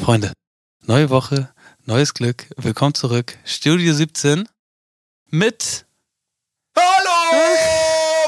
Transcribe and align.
Freunde, 0.00 0.32
neue 0.86 1.10
Woche, 1.10 1.52
neues 1.84 2.14
Glück. 2.14 2.46
Willkommen 2.56 2.94
zurück. 2.94 3.36
Studio 3.44 3.92
17 3.92 4.48
mit 5.30 5.86
Hallo! 6.76 7.36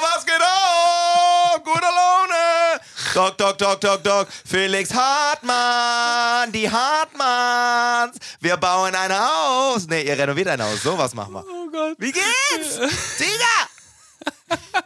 Was 0.03 0.27
geht 0.27 0.35
ab? 0.35 1.65
Gute 1.65 1.81
Laune! 1.81 2.81
Doc, 3.15 3.39
Doc, 3.39 3.59
Doc, 3.59 3.81
Doc, 3.81 4.03
Doc. 4.03 4.29
Felix 4.45 4.93
Hartmann, 4.93 6.51
die 6.53 6.69
Hartmanns. 6.69 8.19
Wir 8.41 8.57
bauen 8.57 8.95
ein 8.95 9.13
Haus. 9.13 9.87
Nee, 9.87 10.03
ihr 10.03 10.19
renoviert 10.19 10.49
ein 10.49 10.63
Haus. 10.63 10.83
Sowas 10.83 11.15
machen 11.15 11.35
wir. 11.35 11.45
Oh 11.49 11.71
Gott. 11.71 11.97
Wie 11.99 12.13
geht's? 12.13 12.79
Tiger! 13.17 14.59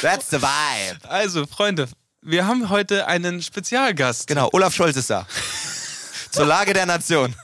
That's 0.00 0.30
the 0.30 0.40
vibe. 0.40 1.08
Also, 1.08 1.44
Freunde, 1.46 1.88
wir 2.22 2.46
haben 2.46 2.70
heute 2.70 3.06
einen 3.08 3.42
Spezialgast. 3.42 4.26
Genau, 4.28 4.48
Olaf 4.52 4.74
Scholz 4.74 4.96
ist 4.96 5.10
da. 5.10 5.26
Zur 6.32 6.46
Lage 6.46 6.72
der 6.72 6.86
Nation. 6.86 7.34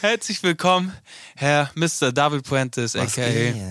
Herzlich 0.00 0.42
willkommen, 0.42 0.92
Herr 1.34 1.70
Mr. 1.74 2.12
David 2.12 2.44
Puentes, 2.44 2.94
aka? 2.94 3.22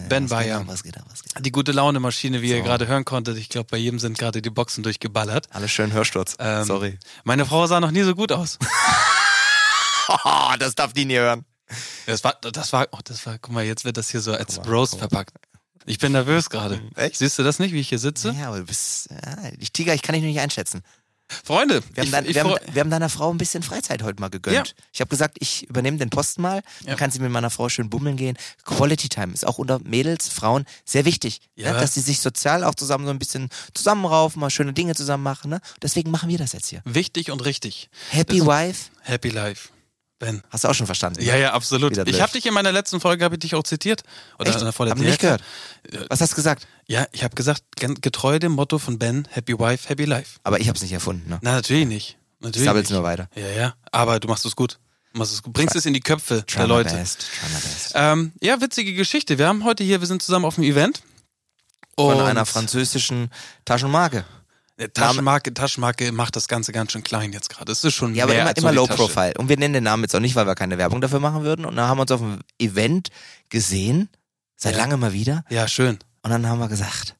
Ben 0.09 0.29
Was 0.29 0.29
geht 0.29 0.29
Bayer. 0.29 0.67
Was 0.67 0.84
geht 0.84 0.98
ab? 0.98 1.05
Was 1.09 1.23
geht 1.23 1.38
ab? 1.38 1.43
Die 1.43 1.51
gute 1.51 1.71
Laune 1.71 1.99
Maschine, 1.99 2.41
wie 2.41 2.49
ihr 2.49 2.57
So. 2.57 2.63
gerade 2.63 2.88
hören 2.88 3.05
konntet. 3.05 3.38
Ich 3.38 3.48
glaube, 3.48 3.67
bei 3.71 3.77
jedem 3.77 3.99
sind 3.99 4.17
gerade 4.17 4.41
die 4.41 4.49
Boxen 4.49 4.84
durchgeballert. 4.84 5.48
Alles 5.51 5.71
schön 5.71 5.93
Hörsturz. 5.93 6.35
Ähm, 6.39 6.65
Sorry. 6.65 6.99
Meine 7.23 7.45
Frau 7.45 7.65
sah 7.67 7.79
noch 7.79 7.91
nie 7.91 8.01
so 8.03 8.15
gut 8.15 8.31
aus. 8.31 8.57
Oh, 10.09 10.53
das 10.59 10.76
darf 10.76 10.91
die 10.93 11.05
nie 11.05 11.15
hören. 11.17 11.45
Das 12.05 12.23
war, 12.23 12.35
das 12.41 12.73
war, 12.73 12.87
oh, 12.91 12.99
das 13.03 13.26
war, 13.26 13.37
guck 13.39 13.53
mal, 13.53 13.63
jetzt 13.63 13.85
wird 13.85 13.98
das 13.98 14.09
hier 14.09 14.21
so 14.21 14.34
als 14.34 14.57
mal, 14.57 14.67
Roast 14.67 14.98
verpackt. 14.98 15.34
Ich 15.85 15.99
bin 15.99 16.12
nervös 16.12 16.49
gerade. 16.49 16.81
Echt? 16.95 17.17
Siehst 17.17 17.39
du 17.39 17.43
das 17.43 17.59
nicht, 17.59 17.71
wie 17.71 17.79
ich 17.79 17.89
hier 17.89 17.99
sitze? 17.99 18.35
Ja, 18.37 18.48
aber 18.48 18.57
du 18.59 18.65
bist. 18.65 19.09
Ja, 19.12 19.49
ich 19.59 19.71
Tiger, 19.71 19.93
ich 19.93 20.01
kann 20.01 20.13
dich 20.13 20.23
noch 20.23 20.29
nicht 20.29 20.39
einschätzen. 20.39 20.81
Freunde, 21.43 21.81
Wir 21.93 22.02
haben, 22.02 22.05
ich, 22.05 22.11
dein, 22.11 22.25
ich 22.25 22.35
wir, 22.35 22.43
haben, 22.43 22.55
wir 22.71 22.79
haben 22.81 22.89
deiner 22.89 23.09
Frau 23.09 23.31
ein 23.31 23.38
bisschen 23.38 23.63
Freizeit 23.63 24.03
heute 24.03 24.21
mal 24.21 24.29
gegönnt. 24.29 24.55
Ja. 24.55 24.63
Ich 24.93 25.02
habe 25.02 25.09
gesagt, 25.09 25.38
ich 25.39 25.67
übernehme 25.67 25.98
den 25.98 26.09
Posten 26.09 26.41
mal. 26.41 26.62
Dann 26.81 26.90
Ja. 26.91 26.95
kann 26.95 27.09
sie 27.12 27.20
mit 27.20 27.31
meiner 27.31 27.49
Frau 27.49 27.68
schön 27.70 27.90
bummeln 27.90 28.15
gehen. 28.15 28.37
Quality 28.63 29.09
Time 29.09 29.34
ist 29.34 29.46
auch 29.46 29.57
unter 29.57 29.79
Mädels, 29.79 30.29
Frauen 30.29 30.65
sehr 30.85 31.05
wichtig. 31.05 31.41
Ja. 31.55 31.73
Ne? 31.73 31.79
Dass 31.79 31.96
sie 31.96 32.01
sich 32.01 32.20
sozial 32.20 32.63
auch 32.63 32.76
zusammen 32.76 33.05
so 33.05 33.12
ein 33.12 33.20
bisschen 33.20 33.49
zusammenraufen, 33.73 34.40
mal 34.40 34.49
schöne 34.49 34.73
Dinge 34.73 34.93
zusammen 34.96 35.23
machen. 35.23 35.49
Ne? 35.49 35.62
Deswegen 35.81 36.12
machen 36.12 36.29
wir 36.29 36.37
das 36.37 36.53
jetzt 36.53 36.68
hier. 36.70 36.81
wichtig 36.85 37.31
und 37.31 37.43
richtig. 37.43 37.90
Happy 38.09 38.37
Das- 38.40 38.48
Wife. 38.48 38.90
Happy 39.01 39.29
Life. 39.29 39.70
Ben. 40.18 40.41
Hast 40.49 40.63
du 40.63 40.70
auch 40.70 40.74
schon 40.74 40.85
verstanden? 40.85 41.21
Ja, 41.21 41.34
ne? 41.34 41.41
ja, 41.41 41.54
absolut. 41.54 41.98
Ich 42.08 42.21
habe 42.21 42.32
dich 42.32 42.46
in 42.46 42.54
meiner 42.54 42.71
letzten 42.71 43.02
Folge 43.02 43.26
habe 43.26 43.35
ich 43.35 43.40
dich 43.40 43.54
auch 43.55 43.63
zitiert 43.63 44.04
oder 44.40 44.48
Echt? 44.49 44.55
in 44.55 44.60
der 44.62 44.68
Hab 44.70 44.76
vorletzten. 44.76 45.02
nicht 45.04 45.21
Ja, 45.21 45.38
gehört. 45.38 46.10
Was 46.10 46.21
hast 46.21 46.32
du 46.32 46.35
gesagt? 46.38 46.68
Ja, 46.88 47.05
ich 47.12 47.24
habe 47.24 47.35
gesagt, 47.35 47.63
getreu 47.77 48.40
dem 48.40 48.54
Motto 48.54 48.80
von 48.80 48.98
Ben, 48.98 49.27
Happy 49.30 49.60
Wife, 49.60 49.90
Happy 49.90 50.05
Life. 50.05 50.40
Aber 50.43 50.60
ich 50.62 50.68
habe 50.70 50.77
es 50.77 50.82
nicht 50.84 50.93
erfunden. 50.93 51.30
Ne? 51.30 51.40
Na, 51.41 51.52
natürlich 51.54 51.86
nicht. 51.86 52.18
Ich 52.40 52.46
Natürlich 52.46 52.66
sabbel's 52.66 52.90
nicht. 52.90 52.96
nur 52.96 53.04
weiter. 53.04 53.27
Ja, 53.36 53.48
ja. 53.49 53.76
Aber 53.91 54.20
du 54.20 54.27
machst 54.27 54.46
es 54.46 54.55
gut. 54.55 54.80
Du 55.13 55.20
machst 55.20 55.34
es 55.34 55.41
gut. 55.43 55.54
Bringst 55.54 55.76
es 55.76 55.86
in 55.86 55.93
die 55.93 55.99
Köpfe 55.99 56.46
Try 56.46 56.60
der 56.60 56.68
Leute. 56.68 56.96
best. 56.96 57.26
Best. 57.63 57.91
Ähm, 57.96 58.32
ja, 58.41 58.62
witzige 58.62 58.93
Geschichte. 58.93 59.38
Wir 59.38 59.48
haben 59.48 59.63
heute 59.66 59.84
hier, 59.84 59.99
wir 59.99 60.08
sind 60.08 60.21
zusammen 60.21 60.46
auf 60.46 60.55
dem 60.55 60.63
Event. 60.63 61.02
Von 61.98 62.20
einer 62.20 62.46
französischen 62.46 63.32
Taschenmarke. 63.63 64.25
Taschenmarke, 64.94 65.53
Taschenmarke 65.53 66.12
macht 66.12 66.35
das 66.35 66.47
Ganze 66.47 66.72
ganz 66.73 66.91
schön 66.91 67.03
klein 67.03 67.31
jetzt 67.31 67.50
gerade. 67.50 67.72
Es 67.72 67.84
ist 67.84 67.94
schon 67.94 68.13
Ja, 68.13 68.25
aber 68.25 68.35
immer, 68.38 68.56
immer 68.57 68.72
low 68.73 68.85
Tasche. 68.88 68.97
profile. 68.97 69.34
Und 69.38 69.47
wir 69.50 69.57
nennen 69.57 69.73
den 69.73 69.84
Namen 69.84 70.03
jetzt 70.03 70.16
auch 70.16 70.19
nicht, 70.19 70.35
weil 70.35 70.45
wir 70.47 70.56
keine 70.56 70.78
Werbung 70.78 71.00
dafür 71.01 71.19
machen 71.19 71.44
würden. 71.44 71.66
Und 71.66 71.75
dann 71.78 71.88
haben 71.88 71.97
wir 71.97 72.01
uns 72.01 72.12
auf 72.12 72.19
dem 72.19 72.40
Event 72.59 73.09
gesehen, 73.50 74.09
seit 74.57 74.73
Ja. 74.73 74.79
langem 74.79 75.00
mal 75.00 75.13
wieder. 75.13 75.46
Ja, 75.50 75.68
schön. 75.68 76.00
Und 76.23 76.31
dann 76.31 76.46
haben 76.47 76.59
wir 76.59 76.68
gesagt, 76.68 77.16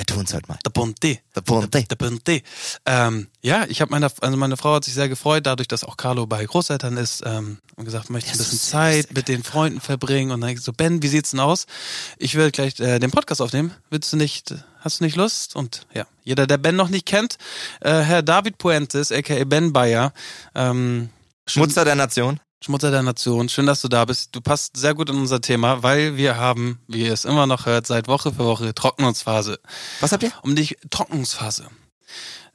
wir 0.00 0.06
tun's 0.06 0.32
heute 0.32 0.48
mal. 0.48 0.58
Der 0.64 0.70
Ponte. 0.70 1.18
The 1.34 1.42
Ponte. 1.42 1.82
Der 1.82 1.96
Ponte. 1.96 2.40
Ähm, 2.86 3.28
ja, 3.42 3.66
ich 3.68 3.82
habe 3.82 3.90
meine, 3.90 4.10
also 4.22 4.36
meine 4.38 4.56
Frau 4.56 4.76
hat 4.76 4.84
sich 4.84 4.94
sehr 4.94 5.10
gefreut, 5.10 5.44
dadurch, 5.44 5.68
dass 5.68 5.84
auch 5.84 5.98
Carlo 5.98 6.26
bei 6.26 6.42
Großeltern 6.42 6.96
ist, 6.96 7.22
ähm, 7.26 7.58
und 7.76 7.84
gesagt, 7.84 8.08
möchte 8.08 8.30
ein 8.30 8.38
bisschen 8.38 8.58
süß, 8.58 8.70
Zeit 8.70 9.12
mit 9.12 9.28
den 9.28 9.44
Freunden 9.44 9.78
verbringen. 9.78 10.30
Und 10.30 10.40
dann 10.40 10.48
ich 10.50 10.62
so, 10.62 10.72
Ben, 10.72 11.02
wie 11.02 11.08
sieht's 11.08 11.32
denn 11.32 11.40
aus? 11.40 11.66
Ich 12.16 12.34
will 12.34 12.50
gleich 12.50 12.80
äh, 12.80 12.98
den 12.98 13.10
Podcast 13.10 13.42
aufnehmen. 13.42 13.74
Willst 13.90 14.10
du 14.10 14.16
nicht, 14.16 14.54
hast 14.78 15.00
du 15.00 15.04
nicht 15.04 15.16
Lust? 15.16 15.54
Und 15.54 15.86
ja, 15.92 16.06
jeder, 16.24 16.46
der 16.46 16.56
Ben 16.56 16.76
noch 16.76 16.88
nicht 16.88 17.04
kennt, 17.04 17.36
äh, 17.82 18.00
Herr 18.00 18.22
David 18.22 18.56
Puentes, 18.56 19.12
aka 19.12 19.44
Ben 19.44 19.74
Bayer, 19.74 20.14
ähm, 20.54 21.10
Schmutzer 21.46 21.84
der 21.84 21.94
Nation. 21.94 22.40
Schmutzer 22.62 22.90
der 22.90 23.02
Nation, 23.02 23.48
schön, 23.48 23.64
dass 23.64 23.80
du 23.80 23.88
da 23.88 24.04
bist. 24.04 24.36
Du 24.36 24.42
passt 24.42 24.76
sehr 24.76 24.92
gut 24.94 25.08
in 25.08 25.16
unser 25.16 25.40
Thema, 25.40 25.82
weil 25.82 26.18
wir 26.18 26.36
haben, 26.36 26.78
wie 26.88 27.04
ihr 27.04 27.12
es 27.12 27.24
immer 27.24 27.46
noch 27.46 27.64
hört, 27.64 27.86
seit 27.86 28.06
Woche 28.06 28.32
für 28.32 28.44
Woche 28.44 28.74
Trocknungsphase. 28.74 29.58
Was 30.00 30.12
habt 30.12 30.22
ihr? 30.24 30.32
Um 30.42 30.54
die 30.54 30.76
Trocknungsphase. 30.90 31.68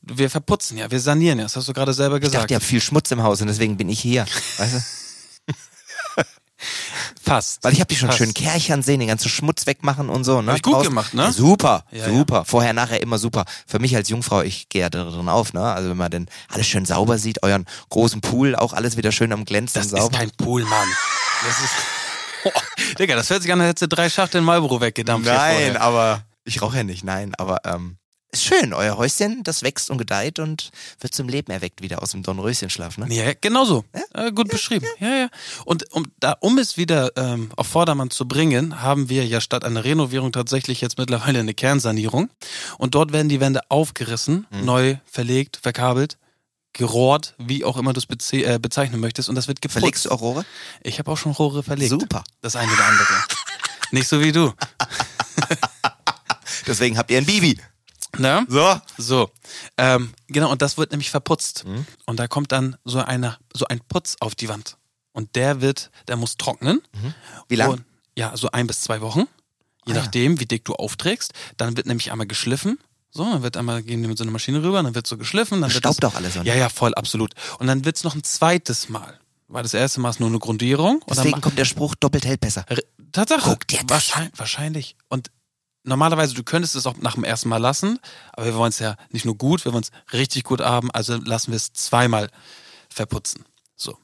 Wir 0.04 0.30
verputzen 0.30 0.78
ja, 0.78 0.92
wir 0.92 1.00
sanieren 1.00 1.40
ja, 1.40 1.46
das 1.46 1.56
hast 1.56 1.68
du 1.68 1.74
gerade 1.74 1.92
selber 1.92 2.18
Ich 2.18 2.22
gesagt. 2.22 2.44
dachte, 2.44 2.54
ihr 2.54 2.58
habt 2.58 2.66
viel 2.66 2.82
Schmutz 2.82 3.10
im 3.10 3.24
Haus 3.24 3.42
und 3.42 3.48
deswegen 3.48 3.78
bin 3.78 3.90
ich 3.90 4.00
hier. 4.00 4.28
Weißt 4.58 4.76
du? 4.76 4.80
Fast. 7.22 7.64
Weil 7.64 7.74
ich 7.74 7.82
hab 7.82 7.88
die 7.88 7.96
schon 7.96 8.08
Fast. 8.10 8.18
schön 8.20 8.34
Kärchern 8.34 8.82
sehen, 8.84 9.00
den 9.00 9.08
ganzen 9.10 9.30
Schmutz 9.30 9.66
wegmachen 9.68 10.10
und 10.10 10.24
so. 10.24 10.42
Ne? 10.42 10.50
Hab 10.52 10.58
ich 10.58 10.62
gut 10.64 10.74
Draußen. 10.76 10.90
gemacht, 10.90 11.14
ne? 11.14 11.24
Ja, 11.24 11.32
super, 11.32 11.84
Ja, 11.92 12.06
super. 12.10 12.46
Vorher, 12.46 12.74
nachher 12.74 13.02
immer 13.02 13.18
super. 13.18 13.46
Für 13.68 13.80
mich 13.80 13.96
als 13.96 14.10
Jungfrau, 14.10 14.42
ich 14.42 14.70
gehe 14.70 14.82
ja 14.82 14.90
da 14.90 15.04
drin 15.04 15.30
auf, 15.30 15.54
ne? 15.54 15.62
Also 15.64 15.90
wenn 15.90 15.98
man 15.98 16.12
denn 16.12 16.28
alles 16.50 16.68
schön 16.68 16.86
sauber 16.86 17.18
sieht, 17.18 17.44
euren 17.44 17.66
großen 17.90 18.22
Pool, 18.22 18.56
auch 18.56 18.74
alles 18.74 18.98
wieder 18.98 19.12
schön 19.12 19.32
am 19.34 19.46
Glänzen 19.46 19.82
Das 19.82 19.90
sauber. 19.90 20.04
ist 20.14 20.20
kein 20.20 20.32
Pool, 20.32 20.64
Mann. 20.64 20.88
Das 21.46 21.60
ist. 21.60 21.72
Oh, 22.48 22.52
Digga, 23.00 23.16
das 23.16 23.32
hört 23.32 23.42
sich 23.42 23.52
an, 23.52 23.60
als 23.60 23.70
hättest 23.70 23.82
du 23.92 23.96
drei 23.96 24.08
Schachteln 24.08 24.44
Marlboro 24.44 24.80
weggedampft. 24.80 25.26
Nein, 25.28 25.78
aber 25.78 26.22
ich 26.44 26.62
rauche 26.62 26.78
ja 26.78 26.84
nicht, 26.84 27.04
nein, 27.04 27.34
aber 27.40 27.62
ähm, 27.66 27.98
ist 28.36 28.44
schön, 28.46 28.74
euer 28.74 28.98
Häuschen, 28.98 29.44
das 29.44 29.64
wächst 29.64 29.90
und 29.90 29.98
gedeiht 29.98 30.40
und 30.40 30.72
wird 31.00 31.14
zum 31.14 31.30
Leben 31.30 31.52
erweckt 31.52 31.82
wieder 31.82 32.02
aus 32.04 32.12
dem 32.12 32.24
Dornröschenschlaf, 32.24 32.98
ne? 32.98 33.08
Ja, 33.14 33.34
genau 33.40 33.66
so. 33.66 33.86
Äh, 34.14 34.32
gut 34.32 34.50
beschrieben. 34.50 34.86
Ja, 35.00 35.16
ja. 35.16 35.28
Und 35.66 35.92
um, 35.94 36.06
da, 36.20 36.36
um 36.42 36.58
es 36.58 36.78
wieder 36.78 37.12
ähm, 37.18 37.52
auf 37.56 37.68
Vordermann 37.68 38.10
zu 38.10 38.28
bringen, 38.28 38.82
haben 38.82 39.10
wir 39.10 39.26
ja 39.26 39.42
statt 39.42 39.64
einer 39.64 39.84
Renovierung 39.84 40.32
tatsächlich 40.32 40.82
jetzt 40.82 40.98
mittlerweile 40.98 41.40
eine 41.40 41.54
Kernsanierung. 41.54 42.30
Und 42.78 42.96
dort 42.96 43.14
werden 43.14 43.30
die 43.30 43.40
Wände 43.40 43.62
aufgerissen, 43.70 44.48
Mhm. 44.52 44.66
neu 44.66 44.96
verlegt, 45.06 45.58
verkabelt, 45.62 46.18
gerohrt, 46.74 47.36
wie 47.38 47.64
auch 47.64 47.78
immer 47.78 47.94
du 47.94 48.00
es 48.00 48.06
beze 48.06 48.38
äh, 48.44 48.60
bezeichnen 48.60 49.00
möchtest. 49.00 49.30
Und 49.30 49.36
das 49.36 49.48
wird 49.48 49.62
geputzt. 49.62 49.80
Verlegst 49.80 50.06
du 50.06 50.12
auch 50.12 50.22
Rohre? 50.22 50.46
Ich 50.84 51.00
habe 51.00 51.12
auch 51.12 51.18
schon 51.18 51.32
Rohre 51.32 51.64
verlegt. 51.64 51.90
Super. 51.90 52.24
Das 52.42 52.56
eine 52.56 52.72
oder 52.72 52.86
andere. 52.86 53.14
Nicht 53.92 54.08
so 54.08 54.22
wie 54.22 54.32
du. 54.32 54.52
Deswegen 56.68 56.98
habt 56.98 57.12
ihr 57.12 57.18
ein 57.18 57.26
Bibi. 57.26 57.60
Ne? 58.18 58.46
So. 58.48 58.80
So, 58.98 59.32
ähm, 59.78 60.14
genau, 60.28 60.52
und 60.52 60.62
das 60.62 60.78
wird 60.78 60.92
nämlich 60.92 61.10
verputzt. 61.10 61.66
Mhm. 61.66 61.86
Und 62.06 62.20
da 62.20 62.28
kommt 62.28 62.52
dann 62.52 62.78
so, 62.84 63.00
eine, 63.00 63.38
so 63.54 63.66
ein 63.68 63.80
Putz 63.88 64.16
auf 64.20 64.36
die 64.36 64.50
Wand. 64.50 64.78
Und 65.12 65.36
der 65.36 65.62
wird, 65.62 65.92
der 66.08 66.18
muss 66.18 66.38
trocknen. 66.38 66.82
Wie 67.48 67.56
lang? 67.56 67.72
Und, 67.72 67.84
ja, 68.18 68.36
so 68.36 68.52
ein 68.52 68.68
bis 68.68 68.82
zwei 68.82 69.02
Wochen. 69.02 69.28
Je 69.86 69.94
Ah, 69.94 69.96
ja. 69.96 70.02
nachdem, 70.02 70.40
wie 70.40 70.46
dick 70.46 70.66
du 70.66 70.74
aufträgst. 70.74 71.34
Dann 71.58 71.78
wird 71.78 71.88
nämlich 71.88 72.12
einmal 72.12 72.28
geschliffen. 72.28 72.80
So, 73.12 73.24
dann 73.24 73.44
wird 73.44 73.56
einmal, 73.56 73.82
gehen 73.82 74.02
die 74.02 74.10
mit 74.10 74.18
so 74.18 74.24
einer 74.26 74.32
Maschine 74.32 74.62
rüber, 74.62 74.84
dann 74.84 74.94
wird 74.94 75.08
so 75.08 75.18
geschliffen. 75.18 75.62
Dann 75.62 75.72
wird 75.72 75.80
Staubt 75.80 76.04
das, 76.04 76.12
auch 76.12 76.18
alles, 76.18 76.36
oder? 76.36 76.46
Ja, 76.46 76.56
ja, 76.56 76.68
voll, 76.70 76.94
absolut. 76.96 77.34
Und 77.60 77.68
dann 77.68 77.86
wird's 77.86 78.04
noch 78.04 78.14
ein 78.16 78.24
zweites 78.24 78.90
Mal. 78.90 79.20
Weil 79.48 79.64
das 79.64 79.74
erste 79.74 80.02
Mal 80.02 80.10
ist 80.10 80.20
nur 80.20 80.28
eine 80.28 80.40
Grundierung. 80.40 81.02
Und 81.06 81.16
Deswegen 81.18 81.40
kommt 81.40 81.58
der 81.58 81.66
Spruch, 81.66 81.96
doppelt 81.96 82.26
hält 82.26 82.42
besser. 82.42 82.66
Tatsache. 83.12 83.52
Guck 83.52 83.68
dir 83.68 83.80
das 83.86 83.90
wahrscheinlich, 84.10 84.40
wahrscheinlich. 84.40 84.96
Und 85.08 85.32
normalerweise, 85.86 86.34
du 86.34 86.44
könntest 86.44 86.76
es 86.76 86.86
auch 86.86 86.98
nach 86.98 87.16
dem 87.16 87.24
ersten 87.24 87.50
Mal 87.50 87.58
lassen, 87.58 88.00
aber 88.34 88.46
wir 88.48 88.56
wollen 88.56 88.70
es 88.70 88.80
ja 88.80 88.96
nicht 89.12 89.26
nur 89.26 89.38
gut, 89.38 89.66
wir 89.66 89.74
wollen 89.74 89.84
es 89.84 90.14
richtig 90.14 90.44
gut 90.44 90.62
haben, 90.62 90.92
also 90.92 91.16
lassen 91.18 91.52
wir 91.52 91.58
es 91.58 91.74
zweimal 91.74 92.30
verputzen. 92.90 93.46
So. 93.78 93.98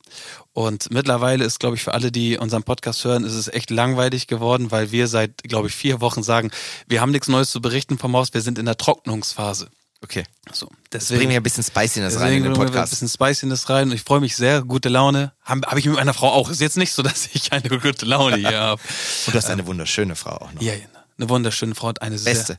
Und 0.54 0.92
mittlerweile 0.92 1.46
ist, 1.46 1.60
glaube 1.60 1.78
ich, 1.78 1.84
für 1.84 1.94
alle, 1.94 2.12
die 2.12 2.38
unseren 2.38 2.64
Podcast 2.64 3.06
hören, 3.06 3.24
ist 3.24 3.34
es 3.34 3.48
echt 3.48 3.70
langweilig 3.70 4.28
geworden, 4.28 4.70
weil 4.70 4.92
wir 4.92 5.08
seit, 5.08 5.44
glaube 5.44 5.70
ich, 5.70 5.76
vier 5.76 6.02
Wochen 6.02 6.24
sagen, 6.24 6.52
wir 6.88 7.00
haben 7.00 7.12
nichts 7.12 7.30
Neues 7.30 7.52
zu 7.52 7.62
berichten 7.62 7.98
vom 7.98 8.16
Haus, 8.16 8.34
wir 8.34 8.42
sind 8.42 8.60
in 8.60 8.66
der 8.66 8.76
Trocknungsphase. 8.78 9.70
Okay. 10.04 10.24
So. 10.52 10.68
Das 10.90 11.08
bringen 11.10 11.30
wir 11.30 11.38
ein 11.38 11.44
bisschen 11.44 11.64
Spiciness 11.64 12.16
rein 12.16 12.22
Deswegen 12.22 12.38
in 12.38 12.44
den 12.44 12.54
bringen 12.54 12.56
wir 12.56 12.62
ein 12.64 12.74
Podcast. 12.74 12.90
bisschen 12.92 13.08
Spiciness 13.08 13.70
rein 13.70 13.90
und 13.90 13.96
ich 13.96 14.02
freue 14.02 14.20
mich 14.20 14.36
sehr, 14.36 14.64
gute 14.64 14.90
Laune. 14.90 15.32
Habe 15.44 15.62
hab 15.68 15.78
ich 15.78 15.86
mit 15.86 15.96
meiner 15.96 16.14
Frau 16.14 16.30
auch. 16.30 16.50
Ist 16.50 16.60
jetzt 16.60 16.78
nicht 16.78 16.92
so, 16.92 17.04
dass 17.04 17.30
ich 17.32 17.54
eine 17.54 17.70
gute 17.70 18.06
Laune 18.06 18.38
hier 18.38 18.60
habe. 18.60 18.82
Und 19.28 19.34
du 19.34 19.38
hast 19.38 19.50
eine 19.50 19.66
wunderschöne 19.68 20.16
Frau 20.16 20.38
auch 20.38 20.52
noch. 20.54 20.62
Ja, 20.62 20.74
ja, 20.74 20.88
eine 21.22 21.30
wunderschöne 21.30 21.76
Frau 21.76 21.88
und 21.90 22.02
eine 22.02 22.18
Beste. 22.18 22.58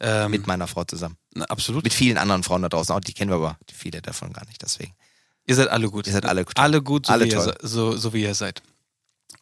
sehr, 0.00 0.24
ähm, 0.24 0.30
Mit 0.30 0.46
meiner 0.46 0.66
Frau 0.68 0.84
zusammen. 0.84 1.16
na, 1.34 1.44
absolut. 1.46 1.82
Mit 1.84 1.92
vielen 1.94 2.18
anderen 2.18 2.42
Frauen 2.42 2.62
da 2.62 2.68
draußen 2.68 2.94
auch. 2.94 3.00
Die 3.00 3.14
kennen 3.14 3.30
wir 3.30 3.36
aber 3.36 3.58
viele 3.72 4.02
davon 4.02 4.32
gar 4.32 4.46
nicht, 4.46 4.62
deswegen. 4.62 4.92
ihr 5.46 5.54
seid 5.54 5.68
alle 5.68 5.88
gut. 5.90 6.06
Ihr 6.06 6.12
seid 6.12 6.26
alle 6.26 6.44
gut. 6.44 6.58
Alle 6.58 6.82
gut, 6.82 7.06
so, 7.06 7.12
Alle 7.12 7.24
wie, 7.24 7.30
ihr, 7.30 7.34
toll. 7.36 7.44
se- 7.44 7.58
so, 7.68 7.96
so 7.96 8.12
wie 8.12 8.22
ihr 8.22 8.34
seid. 8.34 8.62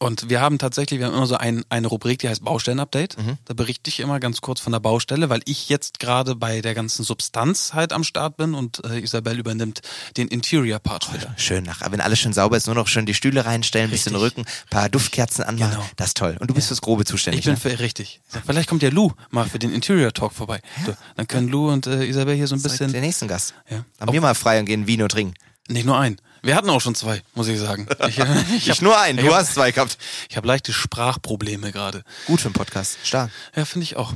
Und 0.03 0.31
wir 0.31 0.41
haben 0.41 0.59
tatsächlich, 0.59 0.99
wir 0.99 1.07
haben 1.07 1.15
immer 1.15 1.27
so 1.27 1.37
ein, 1.37 1.63
eine 1.69 1.87
Rubrik, 1.87 2.21
die 2.21 2.29
heißt 2.31 2.43
Baustellenupdate. 2.43 3.19
Mhm. 3.19 3.37
Da 3.45 3.53
berichte 3.53 3.91
ich 3.91 4.01
immer 4.01 4.19
ganz 4.19 4.41
kurz 4.41 4.59
von 4.59 4.73
der 4.73 4.81
Baustelle, 4.81 5.29
weil 5.29 5.43
ich 5.45 5.69
jetzt 5.69 6.01
gerade 6.01 6.35
bei 6.37 6.63
der 6.63 6.75
ganzen 6.75 7.05
Substanz 7.05 7.75
halt 7.75 7.93
am 7.93 8.03
Start 8.03 8.39
bin 8.39 8.55
und 8.55 8.83
äh, 8.87 8.99
Isabel 8.99 9.39
übernimmt 9.39 9.83
den 10.17 10.29
Interior-Part 10.29 11.13
wieder. 11.13 11.35
Schön 11.37 11.65
nach. 11.65 11.83
Wenn 11.91 12.01
alles 12.01 12.19
schön 12.19 12.33
sauber 12.33 12.57
ist, 12.57 12.65
nur 12.65 12.77
noch 12.77 12.89
schön 12.89 13.05
die 13.05 13.13
Stühle 13.13 13.45
reinstellen, 13.45 13.89
ein 13.89 13.91
bisschen 13.91 14.17
Richtig. 14.17 14.39
Rücken, 14.39 14.51
paar 14.71 14.89
Duftkerzen 14.89 15.45
anmachen. 15.45 15.73
Genau. 15.73 15.91
Das 15.97 16.09
ist 16.09 16.17
toll. 16.17 16.39
Und 16.41 16.49
du 16.49 16.55
bist 16.55 16.69
fürs 16.69 16.81
Grobe 16.81 17.05
zuständig. 17.05 17.41
Ich 17.41 17.45
bin 17.45 17.55
ne? 17.55 17.61
für 17.61 17.79
richtig. 17.79 18.23
Vielleicht 18.47 18.71
kommt 18.71 18.83
ja 18.83 18.89
Lou 18.89 19.13
mal 19.29 19.51
für 19.51 19.59
den 19.59 19.71
Interior 19.71 20.15
Talk 20.15 20.33
vorbei. 20.33 20.63
So, 20.87 20.97
dann 21.17 21.29
können 21.29 21.49
Lou 21.49 21.71
und 21.71 21.87
äh, 21.87 22.07
Isabel 22.07 22.35
hier 22.35 22.47
so 22.47 22.55
ein 22.55 22.63
bisschen. 22.63 22.91
der 22.91 23.03
nächsten 23.03 23.29
Gast. 23.29 23.53
Ja. 23.69 23.85
Haben 24.01 24.15
wir 24.15 24.21
mal 24.23 24.35
frei 24.35 24.61
und 24.61 24.65
gehen 24.65 24.87
Vino 24.87 25.09
trinken. 25.09 25.35
Nicht 25.69 25.85
nur 25.85 25.99
ein. 25.99 26.17
Wir 26.43 26.57
hatten 26.57 26.71
auch 26.71 26.81
schon 26.81 26.95
zwei, 26.95 27.23
muss 27.35 27.49
ich 27.49 27.59
sagen. 27.59 27.87
Ich, 28.09 28.19
ich, 28.19 28.69
ich 28.69 28.83
nur 28.83 28.99
einen, 28.99 29.19
du 29.19 29.27
hab, 29.27 29.41
hast 29.41 29.55
zwei 29.55 29.71
gehabt. 29.73 29.99
Ich 30.29 30.37
habe 30.37 30.47
leichte 30.47 30.73
Sprachprobleme 30.73 31.71
gerade. 31.71 32.03
Gut 32.27 32.41
für 32.41 32.47
einen 32.47 32.55
Podcast, 32.55 32.99
stark. 33.05 33.31
Ja, 33.55 33.65
finde 33.65 33.85
ich 33.85 33.97
auch. 33.97 34.15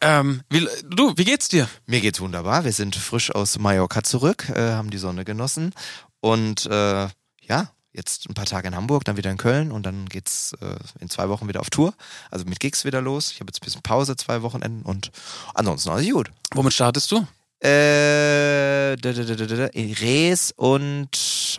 Ähm, 0.00 0.42
wie, 0.50 0.66
du, 0.84 1.12
wie 1.16 1.24
geht's 1.24 1.48
dir? 1.48 1.68
Mir 1.86 2.00
geht's 2.00 2.20
wunderbar. 2.20 2.64
Wir 2.64 2.72
sind 2.72 2.96
frisch 2.96 3.34
aus 3.34 3.58
Mallorca 3.58 4.02
zurück, 4.02 4.48
äh, 4.50 4.72
haben 4.72 4.90
die 4.90 4.98
Sonne 4.98 5.24
genossen 5.24 5.72
und 6.20 6.66
äh, 6.66 7.08
ja, 7.42 7.70
jetzt 7.92 8.28
ein 8.28 8.34
paar 8.34 8.44
Tage 8.44 8.68
in 8.68 8.76
Hamburg, 8.76 9.04
dann 9.04 9.16
wieder 9.16 9.30
in 9.30 9.38
Köln 9.38 9.72
und 9.72 9.84
dann 9.84 10.06
geht's 10.08 10.54
äh, 10.60 10.76
in 11.00 11.08
zwei 11.08 11.28
Wochen 11.28 11.48
wieder 11.48 11.60
auf 11.60 11.70
Tour. 11.70 11.94
Also 12.30 12.44
mit 12.44 12.60
Gigs 12.60 12.84
wieder 12.84 13.00
los. 13.00 13.32
Ich 13.32 13.40
habe 13.40 13.48
jetzt 13.48 13.62
ein 13.62 13.64
bisschen 13.64 13.82
Pause, 13.82 14.16
zwei 14.16 14.42
Wochenenden 14.42 14.82
und 14.82 15.10
ansonsten 15.54 15.90
alles 15.90 16.08
gut. 16.10 16.30
Womit 16.54 16.74
startest 16.74 17.10
du? 17.10 17.26
Äh, 17.60 18.96
Rees 19.02 20.52
und 20.56 21.08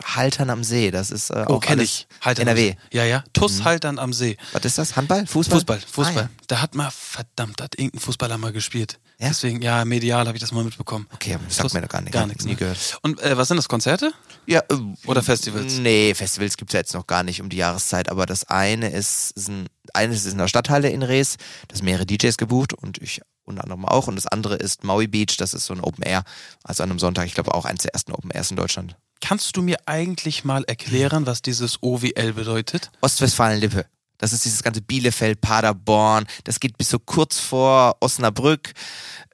Haltern 0.04 0.50
am 0.50 0.62
See. 0.62 0.90
Das 0.90 1.10
ist 1.10 1.30
äh, 1.30 1.44
oh, 1.48 1.54
auch 1.54 1.60
kenn 1.60 1.80
ich. 1.80 2.06
Haltern 2.20 2.46
NRW. 2.46 2.74
Ja, 2.92 3.04
ja. 3.04 3.24
TUS 3.32 3.58
mhm. 3.58 3.64
Haltern 3.64 3.98
am 3.98 4.12
See. 4.12 4.36
Was 4.52 4.64
ist 4.64 4.78
das? 4.78 4.96
Handball? 4.96 5.26
Fußball? 5.26 5.58
Fußball, 5.58 5.80
Fußball. 5.80 6.16
Ah, 6.16 6.20
ja. 6.22 6.30
Da 6.46 6.62
hat 6.62 6.74
mal, 6.76 6.90
verdammt, 6.90 7.60
hat 7.60 7.76
irgendein 7.76 8.00
Fußballer 8.00 8.38
mal 8.38 8.52
gespielt. 8.52 9.00
Ja? 9.18 9.28
Deswegen, 9.28 9.60
ja, 9.60 9.84
medial 9.84 10.26
habe 10.26 10.36
ich 10.36 10.40
das 10.40 10.52
mal 10.52 10.62
mitbekommen. 10.62 11.08
Okay, 11.12 11.34
aber 11.34 11.44
das 11.44 11.56
sagt 11.56 11.74
mir 11.74 11.80
doch 11.80 11.88
gar 11.88 12.00
nichts. 12.00 12.14
Gar 12.14 12.26
nichts. 12.26 12.44
Nie 12.44 12.52
ne? 12.52 12.56
gehört. 12.56 12.98
Und 13.02 13.20
äh, 13.20 13.36
was 13.36 13.48
sind 13.48 13.56
das, 13.56 13.68
Konzerte? 13.68 14.12
Ja. 14.46 14.60
Äh, 14.70 14.74
Oder 15.06 15.22
Festivals? 15.22 15.78
Nee, 15.78 16.14
Festivals 16.14 16.56
gibt 16.56 16.70
es 16.70 16.74
ja 16.74 16.80
jetzt 16.80 16.94
noch 16.94 17.08
gar 17.08 17.24
nicht 17.24 17.40
um 17.40 17.48
die 17.48 17.56
Jahreszeit, 17.56 18.08
aber 18.08 18.26
das 18.26 18.44
eine 18.44 18.90
ist, 18.90 19.32
ist 19.32 19.48
ein, 19.48 19.66
eines 19.94 20.24
ist 20.24 20.32
in 20.32 20.38
der 20.38 20.48
Stadthalle 20.48 20.90
in 20.90 21.02
Rees, 21.02 21.36
das 21.66 21.82
mehrere 21.82 22.06
DJs 22.06 22.36
gebucht 22.36 22.72
und 22.72 22.98
ich 22.98 23.20
unter 23.48 23.64
anderem 23.64 23.84
auch. 23.84 24.06
Und 24.06 24.16
das 24.16 24.26
andere 24.26 24.56
ist 24.56 24.84
Maui 24.84 25.06
Beach, 25.06 25.36
das 25.36 25.54
ist 25.54 25.66
so 25.66 25.74
ein 25.74 25.80
Open 25.80 26.04
Air, 26.04 26.24
also 26.64 26.82
an 26.82 26.90
einem 26.90 26.98
Sonntag, 26.98 27.26
ich 27.26 27.34
glaube 27.34 27.54
auch 27.54 27.64
eines 27.64 27.82
der 27.82 27.94
ersten 27.94 28.12
Open 28.12 28.30
Airs 28.30 28.50
in 28.50 28.56
Deutschland. 28.56 28.96
Kannst 29.20 29.56
du 29.56 29.62
mir 29.62 29.76
eigentlich 29.86 30.44
mal 30.44 30.64
erklären, 30.64 31.26
was 31.26 31.42
dieses 31.42 31.82
OWL 31.82 32.32
bedeutet? 32.34 32.90
Ostwestfalen-Lippe. 33.00 33.86
Das 34.18 34.32
ist 34.32 34.44
dieses 34.44 34.62
ganze 34.62 34.82
Bielefeld, 34.82 35.40
Paderborn, 35.40 36.26
das 36.44 36.60
geht 36.60 36.76
bis 36.76 36.90
so 36.90 36.98
kurz 36.98 37.38
vor 37.38 37.96
Osnabrück. 38.00 38.72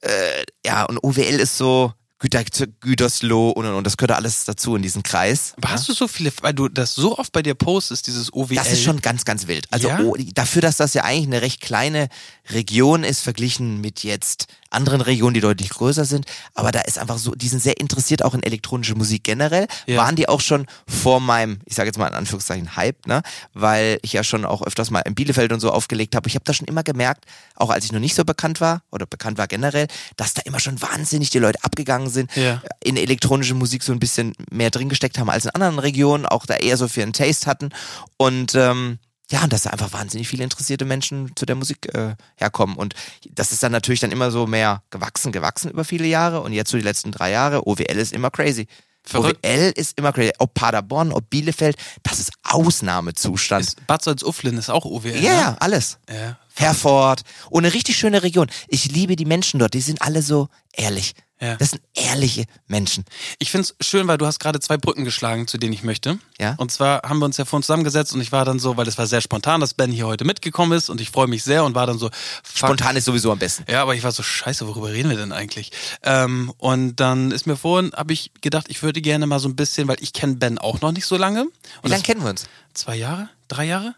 Äh, 0.03 0.45
ja, 0.65 0.85
und 0.85 1.03
OWL 1.03 1.41
ist 1.41 1.57
so, 1.57 1.93
Gütersloh 2.19 3.51
und, 3.51 3.67
und, 3.67 3.75
und 3.75 3.85
das 3.85 3.97
gehört 3.97 4.13
alles 4.13 4.45
dazu 4.45 4.77
in 4.77 4.83
diesen 4.83 5.03
Kreis. 5.03 5.53
Aber 5.57 5.69
ja? 5.69 5.75
hast 5.75 5.89
du 5.89 5.93
so 5.93 6.09
viele, 6.09 6.33
weil 6.41 6.55
du 6.55 6.69
das 6.69 6.95
so 6.95 7.19
oft 7.19 7.33
bei 7.33 7.43
dir 7.43 7.55
postest, 7.55 8.07
dieses 8.07 8.33
OWL? 8.33 8.55
Das 8.55 8.73
ist 8.73 8.83
schon 8.83 9.01
ganz, 9.01 9.25
ganz 9.25 9.47
wild. 9.47 9.67
Also 9.71 9.89
ja? 9.89 10.01
oh, 10.01 10.17
dafür, 10.33 10.63
dass 10.63 10.77
das 10.77 10.95
ja 10.95 11.05
eigentlich 11.05 11.27
eine 11.27 11.43
recht 11.43 11.61
kleine 11.61 12.09
Region 12.51 13.05
ist, 13.05 13.21
verglichen 13.21 13.81
mit 13.81 14.05
jetzt 14.05 14.47
anderen 14.75 15.01
Regionen, 15.01 15.35
die 15.35 15.41
deutlich 15.41 15.71
größer 15.71 16.05
sind. 16.05 16.27
Aber 16.55 16.73
da 16.73 16.81
ist 16.81 16.99
einfach 16.99 17.19
so, 17.19 17.33
die 17.33 17.49
sind 17.49 17.63
sehr 17.63 17.81
interessiert 17.81 18.25
auch 18.25 18.35
in 18.35 18.43
elektronische 18.43 18.95
Musik 18.95 19.25
generell. 19.25 19.67
Ja. 19.87 19.99
Waren 19.99 20.17
die 20.17 20.29
auch 20.29 20.41
schon 20.41 20.67
vor 20.87 21.21
meinem, 21.21 21.61
ich 21.65 21.75
sage 21.75 21.89
jetzt 21.89 21.99
mal 21.99 22.09
in 22.09 22.15
Anführungszeichen 22.15 22.77
Hype, 22.77 23.07
ne? 23.07 23.23
Weil 23.53 23.99
ich 24.03 24.13
ja 24.13 24.25
schon 24.25 24.45
auch 24.45 24.63
öfters 24.63 24.91
mal 24.91 25.01
in 25.01 25.15
Bielefeld 25.15 25.53
und 25.53 25.61
so 25.61 25.71
aufgelegt 25.71 26.15
habe. 26.15 26.29
Ich 26.29 26.35
habe 26.35 26.45
da 26.45 26.53
schon 26.53 26.67
immer 26.67 26.83
gemerkt, 26.83 27.25
auch 27.55 27.71
als 27.71 27.85
ich 27.85 27.93
noch 27.93 28.01
nicht 28.01 28.15
so 28.15 28.25
bekannt 28.25 28.61
war 28.61 28.83
oder 28.91 29.07
bekannt 29.07 29.39
war 29.39 29.47
generell, 29.47 29.87
dass 30.17 30.35
da 30.35 30.43
immer 30.45 30.61
schon 30.61 30.81
wahnsinnig 30.83 31.31
die 31.31 31.39
Leute 31.39 31.63
abgegangen 31.63 32.11
sind, 32.11 32.35
ja. 32.37 32.63
in 32.83 32.97
elektronische 32.97 33.55
Musik 33.55 33.83
so 33.83 33.93
ein 33.93 34.01
bisschen 34.01 34.35
mehr 34.51 34.71
drin 34.71 34.89
gesteckt 34.89 35.19
haben 35.19 35.31
als 35.31 35.45
in 35.45 35.51
anderen 35.53 35.79
Regionen, 35.79 36.27
auch 36.27 36.47
da 36.47 36.57
eher 36.57 36.77
so 36.77 36.89
für 36.89 37.03
einen 37.03 37.13
Taste 37.13 37.47
hatten. 37.47 37.71
Und 38.17 38.55
ähm, 38.55 38.99
ja, 39.31 39.43
und 39.43 39.53
dass 39.53 39.63
da 39.63 39.71
einfach 39.71 39.93
wahnsinnig 39.93 40.29
viele 40.29 40.45
interessierte 40.45 40.85
Menschen 40.85 41.35
zu 41.35 41.47
der 41.47 41.57
Musik 41.57 41.95
äh, 41.95 42.15
herkommen. 42.37 42.77
Und 42.77 42.95
das 43.31 43.53
ist 43.53 43.63
dann 43.63 43.73
natürlich 43.73 44.01
dann 44.01 44.13
immer 44.13 44.31
so 44.31 44.47
mehr 44.47 44.83
gewachsen, 44.91 45.33
gewachsen 45.33 45.71
über 45.71 45.85
viele 45.85 46.07
Jahre. 46.07 46.43
Und 46.43 46.53
jetzt 46.53 46.71
so 46.71 46.77
die 46.77 46.83
letzten 46.83 47.11
drei 47.11 47.31
Jahre, 47.31 47.67
OWL 47.67 47.97
ist 47.97 48.13
immer 48.13 48.31
crazy. 48.31 48.67
Verrückt. 49.03 49.47
OWL 49.47 49.73
ist 49.77 49.99
immer 49.99 50.13
crazy. 50.13 50.33
Ob 50.39 50.53
Paderborn, 50.53 51.13
ob 51.13 51.29
Bielefeld, 51.31 51.77
das 52.03 52.21
ist 52.21 52.33
Ausnahmezustand. 52.43 53.67
Ist 53.67 53.87
Bad 53.87 54.03
Salzuflen 54.03 54.59
ist 54.59 54.71
auch 54.71 54.85
OWL. 54.85 55.17
Ja, 55.17 55.33
ja, 55.33 55.57
alles. 55.59 55.99
Ja. 56.09 56.39
Herford. 56.55 57.23
Und 57.51 57.65
eine 57.65 57.75
richtig 57.75 57.97
schöne 57.97 58.23
Region. 58.23 58.49
Ich 58.69 58.91
liebe 58.91 59.17
die 59.17 59.25
Menschen 59.25 59.59
dort. 59.59 59.75
Die 59.75 59.81
sind 59.81 60.03
alle 60.03 60.23
so 60.23 60.49
ehrlich. 60.73 61.15
Ja. 61.41 61.57
Das 61.57 61.71
sind 61.71 61.83
ehrliche 61.95 62.45
Menschen. 62.69 63.05
Ich 63.39 63.51
finde 63.51 63.69
es 63.79 63.87
schön, 63.87 64.07
weil 64.07 64.19
du 64.19 64.27
hast 64.27 64.39
gerade 64.39 64.61
zwei 64.61 64.77
Brücken 64.77 65.05
geschlagen, 65.05 65.49
zu 65.49 65.59
denen 65.59 65.73
ich 65.73 65.83
möchte. 65.83 66.19
Ja. 66.39 66.55
Und 66.59 66.71
zwar 66.71 67.03
haben 67.03 67.19
wir 67.19 67.25
uns 67.25 67.37
ja 67.37 67.45
vorhin 67.45 67.65
zusammengesetzt 67.65 68.15
und 68.15 68.21
ich 68.21 68.31
war 68.31 68.45
dann 68.45 68.59
so, 68.61 68.77
weil 68.77 68.87
es 68.87 68.99
war 68.99 69.07
sehr 69.07 69.21
spontan, 69.21 69.61
dass 69.61 69.75
Ben 69.75 69.91
hier 69.91 70.07
heute 70.07 70.25
mitgekommen 70.25 70.73
ist 70.73 70.89
und 70.91 71.01
ich 71.01 71.11
freue 71.11 71.27
mich 71.27 71.43
sehr 71.43 71.65
und 71.65 71.75
war 71.75 71.87
dann 71.87 71.99
so. 71.99 72.09
Fuck. 72.43 72.69
Spontan 72.69 72.97
ist 72.97 73.05
sowieso 73.05 73.33
am 73.33 73.39
besten. 73.39 73.65
Ja, 73.69 73.83
aber 73.83 73.95
ich 73.95 74.05
war 74.05 74.13
so, 74.13 74.23
scheiße, 74.23 74.67
worüber 74.69 74.93
reden 74.93 75.11
wir 75.11 75.17
denn 75.17 75.33
eigentlich? 75.33 75.73
Ähm, 76.03 76.53
und 76.59 76.97
dann 76.97 77.33
ist 77.33 77.47
mir 77.47 77.57
vorhin, 77.57 77.93
habe 77.95 78.13
ich 78.13 78.31
gedacht, 78.41 78.67
ich 78.69 78.83
würde 78.83 79.01
gerne 79.01 79.27
mal 79.27 79.41
so 79.41 79.49
ein 79.49 79.57
bisschen, 79.57 79.89
weil 79.89 79.97
ich 80.01 80.13
kenne 80.13 80.37
Ben 80.37 80.59
auch 80.59 80.81
noch 80.81 80.93
nicht 80.93 81.07
so 81.07 81.17
lange. 81.17 81.43
Und 81.43 81.53
Wie 81.83 81.89
lange 81.89 82.03
kennen 82.05 82.23
wir 82.23 82.31
uns? 82.31 82.47
Zwei 82.75 82.97
Jahre? 82.97 83.29
Drei 83.49 83.65
Jahre? 83.65 83.95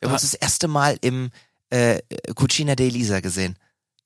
Wir 0.00 0.08
haben 0.08 0.14
uns 0.14 0.22
das 0.22 0.34
erste 0.34 0.66
Mal 0.66 0.98
im 1.00 1.30
äh, 1.70 2.00
Cucina 2.34 2.74
de 2.74 2.88
Elisa 2.88 3.20
gesehen. 3.20 3.56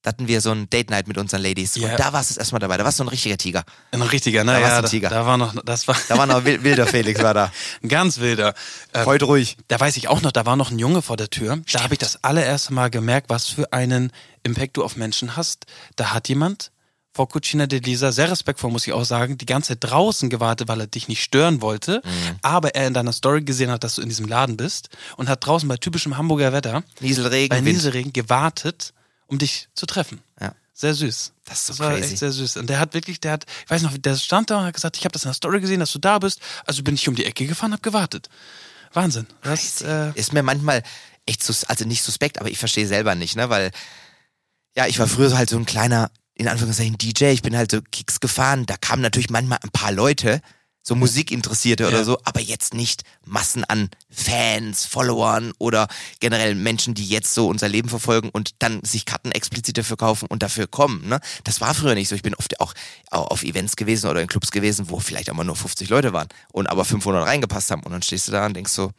Da 0.02 0.10
hatten 0.10 0.28
wir 0.28 0.40
so 0.40 0.52
ein 0.52 0.70
Date 0.70 0.90
Night 0.90 1.08
mit 1.08 1.18
unseren 1.18 1.42
Ladies. 1.42 1.74
Ja. 1.74 1.90
Und 1.90 1.98
da 1.98 2.12
warst 2.12 2.36
du 2.36 2.38
erstmal 2.38 2.60
dabei. 2.60 2.76
Da 2.76 2.84
warst 2.84 3.00
du 3.00 3.04
ein 3.04 3.08
richtiger 3.08 3.36
Tiger. 3.36 3.64
Ein 3.90 4.02
richtiger, 4.02 4.44
ne? 4.44 4.52
Da 4.52 4.60
ja, 4.60 4.76
ein 4.76 4.82
da, 4.82 4.88
Tiger. 4.88 5.08
da 5.08 5.26
war 5.26 5.36
noch, 5.36 5.54
das 5.64 5.88
war 5.88 5.96
Da 6.08 6.16
war 6.16 6.26
noch 6.26 6.44
wild- 6.44 6.62
wilder 6.62 6.86
Felix, 6.86 7.20
war 7.22 7.34
da. 7.34 7.50
ein 7.82 7.88
ganz 7.88 8.18
wilder. 8.20 8.54
Äh, 8.92 9.04
Heute 9.04 9.24
ruhig. 9.24 9.56
Da 9.66 9.80
weiß 9.80 9.96
ich 9.96 10.06
auch 10.08 10.22
noch, 10.22 10.30
da 10.30 10.46
war 10.46 10.54
noch 10.54 10.70
ein 10.70 10.78
Junge 10.78 11.02
vor 11.02 11.16
der 11.16 11.28
Tür. 11.28 11.58
Da 11.72 11.82
habe 11.82 11.94
ich 11.94 11.98
das 11.98 12.22
allererste 12.22 12.72
Mal 12.72 12.88
gemerkt, 12.90 13.30
was 13.30 13.46
für 13.46 13.72
einen 13.72 14.12
Impact 14.44 14.76
du 14.76 14.84
auf 14.84 14.94
Menschen 14.96 15.36
hast. 15.36 15.64
Da 15.96 16.12
hat 16.12 16.28
jemand 16.28 16.70
vor 17.12 17.28
Cucina 17.28 17.66
de 17.66 17.80
Lisa, 17.80 18.12
sehr 18.12 18.30
respektvoll 18.30 18.70
muss 18.70 18.86
ich 18.86 18.92
auch 18.92 19.04
sagen, 19.06 19.38
die 19.38 19.46
ganze 19.46 19.68
Zeit 19.70 19.90
draußen 19.90 20.28
gewartet, 20.28 20.68
weil 20.68 20.80
er 20.80 20.86
dich 20.86 21.08
nicht 21.08 21.22
stören 21.22 21.62
wollte. 21.62 22.02
Aber 22.42 22.74
er 22.74 22.86
in 22.86 22.92
deiner 22.94 23.12
Story 23.14 23.40
gesehen 23.42 23.70
hat, 23.70 23.82
dass 23.84 23.94
du 23.94 24.02
in 24.02 24.08
diesem 24.10 24.28
Laden 24.28 24.58
bist 24.58 24.90
und 25.16 25.28
hat 25.30 25.44
draußen 25.46 25.66
bei 25.66 25.78
typischem 25.78 26.16
Hamburger 26.18 26.52
Wetter, 26.52 26.84
Nieselregen, 27.00 27.48
bei. 27.56 27.60
Nieselregen, 27.62 28.12
gewartet, 28.12 28.92
um 29.26 29.38
dich 29.38 29.68
zu 29.74 29.86
treffen. 29.86 30.20
Ja. 30.40 30.54
Sehr 30.72 30.94
süß. 30.94 31.32
Das 31.46 31.68
ist 31.68 31.76
so 31.76 31.78
war 31.82 31.92
crazy. 31.92 32.10
echt 32.10 32.18
sehr 32.18 32.32
süß. 32.32 32.58
Und 32.58 32.68
der 32.68 32.78
hat 32.78 32.92
wirklich, 32.92 33.18
der 33.20 33.32
hat, 33.32 33.46
ich 33.64 33.70
weiß 33.70 33.82
noch, 33.82 33.96
der 33.96 34.16
stand 34.16 34.50
da 34.50 34.58
und 34.58 34.64
hat 34.66 34.74
gesagt, 34.74 34.96
ich 34.96 35.04
habe 35.04 35.12
das 35.12 35.24
in 35.24 35.28
der 35.28 35.34
Story 35.34 35.60
gesehen, 35.60 35.80
dass 35.80 35.92
du 35.92 35.98
da 35.98 36.18
bist. 36.18 36.40
Also 36.66 36.82
bin 36.82 36.94
ich 36.94 37.08
um 37.08 37.14
die 37.14 37.24
Ecke 37.24 37.46
gefahren, 37.46 37.72
habe 37.72 37.82
gewartet. 37.82 38.28
Wahnsinn. 38.92 39.26
Das, 39.42 39.80
äh, 39.82 40.12
ist 40.14 40.32
mir 40.32 40.42
manchmal 40.42 40.82
echt 41.26 41.42
sus 41.42 41.64
also 41.64 41.84
nicht 41.84 42.02
suspekt, 42.02 42.38
aber 42.38 42.50
ich 42.50 42.58
verstehe 42.58 42.86
selber 42.86 43.14
nicht, 43.14 43.36
ne, 43.36 43.50
weil 43.50 43.70
ja, 44.76 44.86
ich 44.86 44.98
war 44.98 45.08
früher 45.08 45.36
halt 45.36 45.50
so 45.50 45.56
ein 45.56 45.66
kleiner 45.66 46.10
in 46.34 46.48
Anführungszeichen 46.48 46.98
DJ, 46.98 47.26
ich 47.26 47.42
bin 47.42 47.56
halt 47.56 47.70
so 47.70 47.80
Kicks 47.80 48.20
gefahren, 48.20 48.66
da 48.66 48.76
kamen 48.76 49.00
natürlich 49.00 49.30
manchmal 49.30 49.58
ein 49.62 49.70
paar 49.70 49.90
Leute, 49.90 50.42
so 50.86 50.94
Musikinteressierte 50.94 51.86
oder 51.88 51.98
Ja. 51.98 52.04
so, 52.04 52.18
aber 52.24 52.40
jetzt 52.40 52.72
nicht 52.72 53.02
Massen 53.24 53.64
an 53.64 53.90
Fans, 54.08 54.84
Followern 54.84 55.52
oder 55.58 55.88
generell 56.20 56.54
Menschen, 56.54 56.94
die 56.94 57.04
jetzt 57.06 57.34
so 57.34 57.48
unser 57.48 57.68
Leben 57.68 57.88
verfolgen 57.88 58.30
und 58.30 58.50
dann 58.60 58.84
sich 58.84 59.04
Karten 59.04 59.32
explizit 59.32 59.76
dafür 59.78 59.96
kaufen 59.96 60.26
und 60.28 60.44
dafür 60.44 60.68
kommen. 60.68 61.08
Ne? 61.08 61.18
Das 61.42 61.60
war 61.60 61.74
früher 61.74 61.94
nicht 61.94 62.08
so. 62.08 62.14
Ich 62.14 62.22
bin 62.22 62.34
oft 62.36 62.60
auch 62.60 62.72
auf 63.10 63.42
Events 63.42 63.74
gewesen 63.74 64.08
oder 64.08 64.20
in 64.20 64.28
Clubs 64.28 64.52
gewesen, 64.52 64.88
wo 64.88 65.00
vielleicht 65.00 65.28
immer 65.28 65.42
nur 65.44 65.56
50 65.56 65.88
Leute 65.88 66.12
waren 66.12 66.28
und 66.52 66.68
aber 66.68 66.84
500 66.84 67.26
reingepasst 67.26 67.70
haben 67.72 67.82
und 67.82 67.90
dann 67.90 68.02
stehst 68.02 68.28
du 68.28 68.32
da 68.32 68.46
und 68.46 68.54
denkst 68.54 68.72
so, 68.72 68.92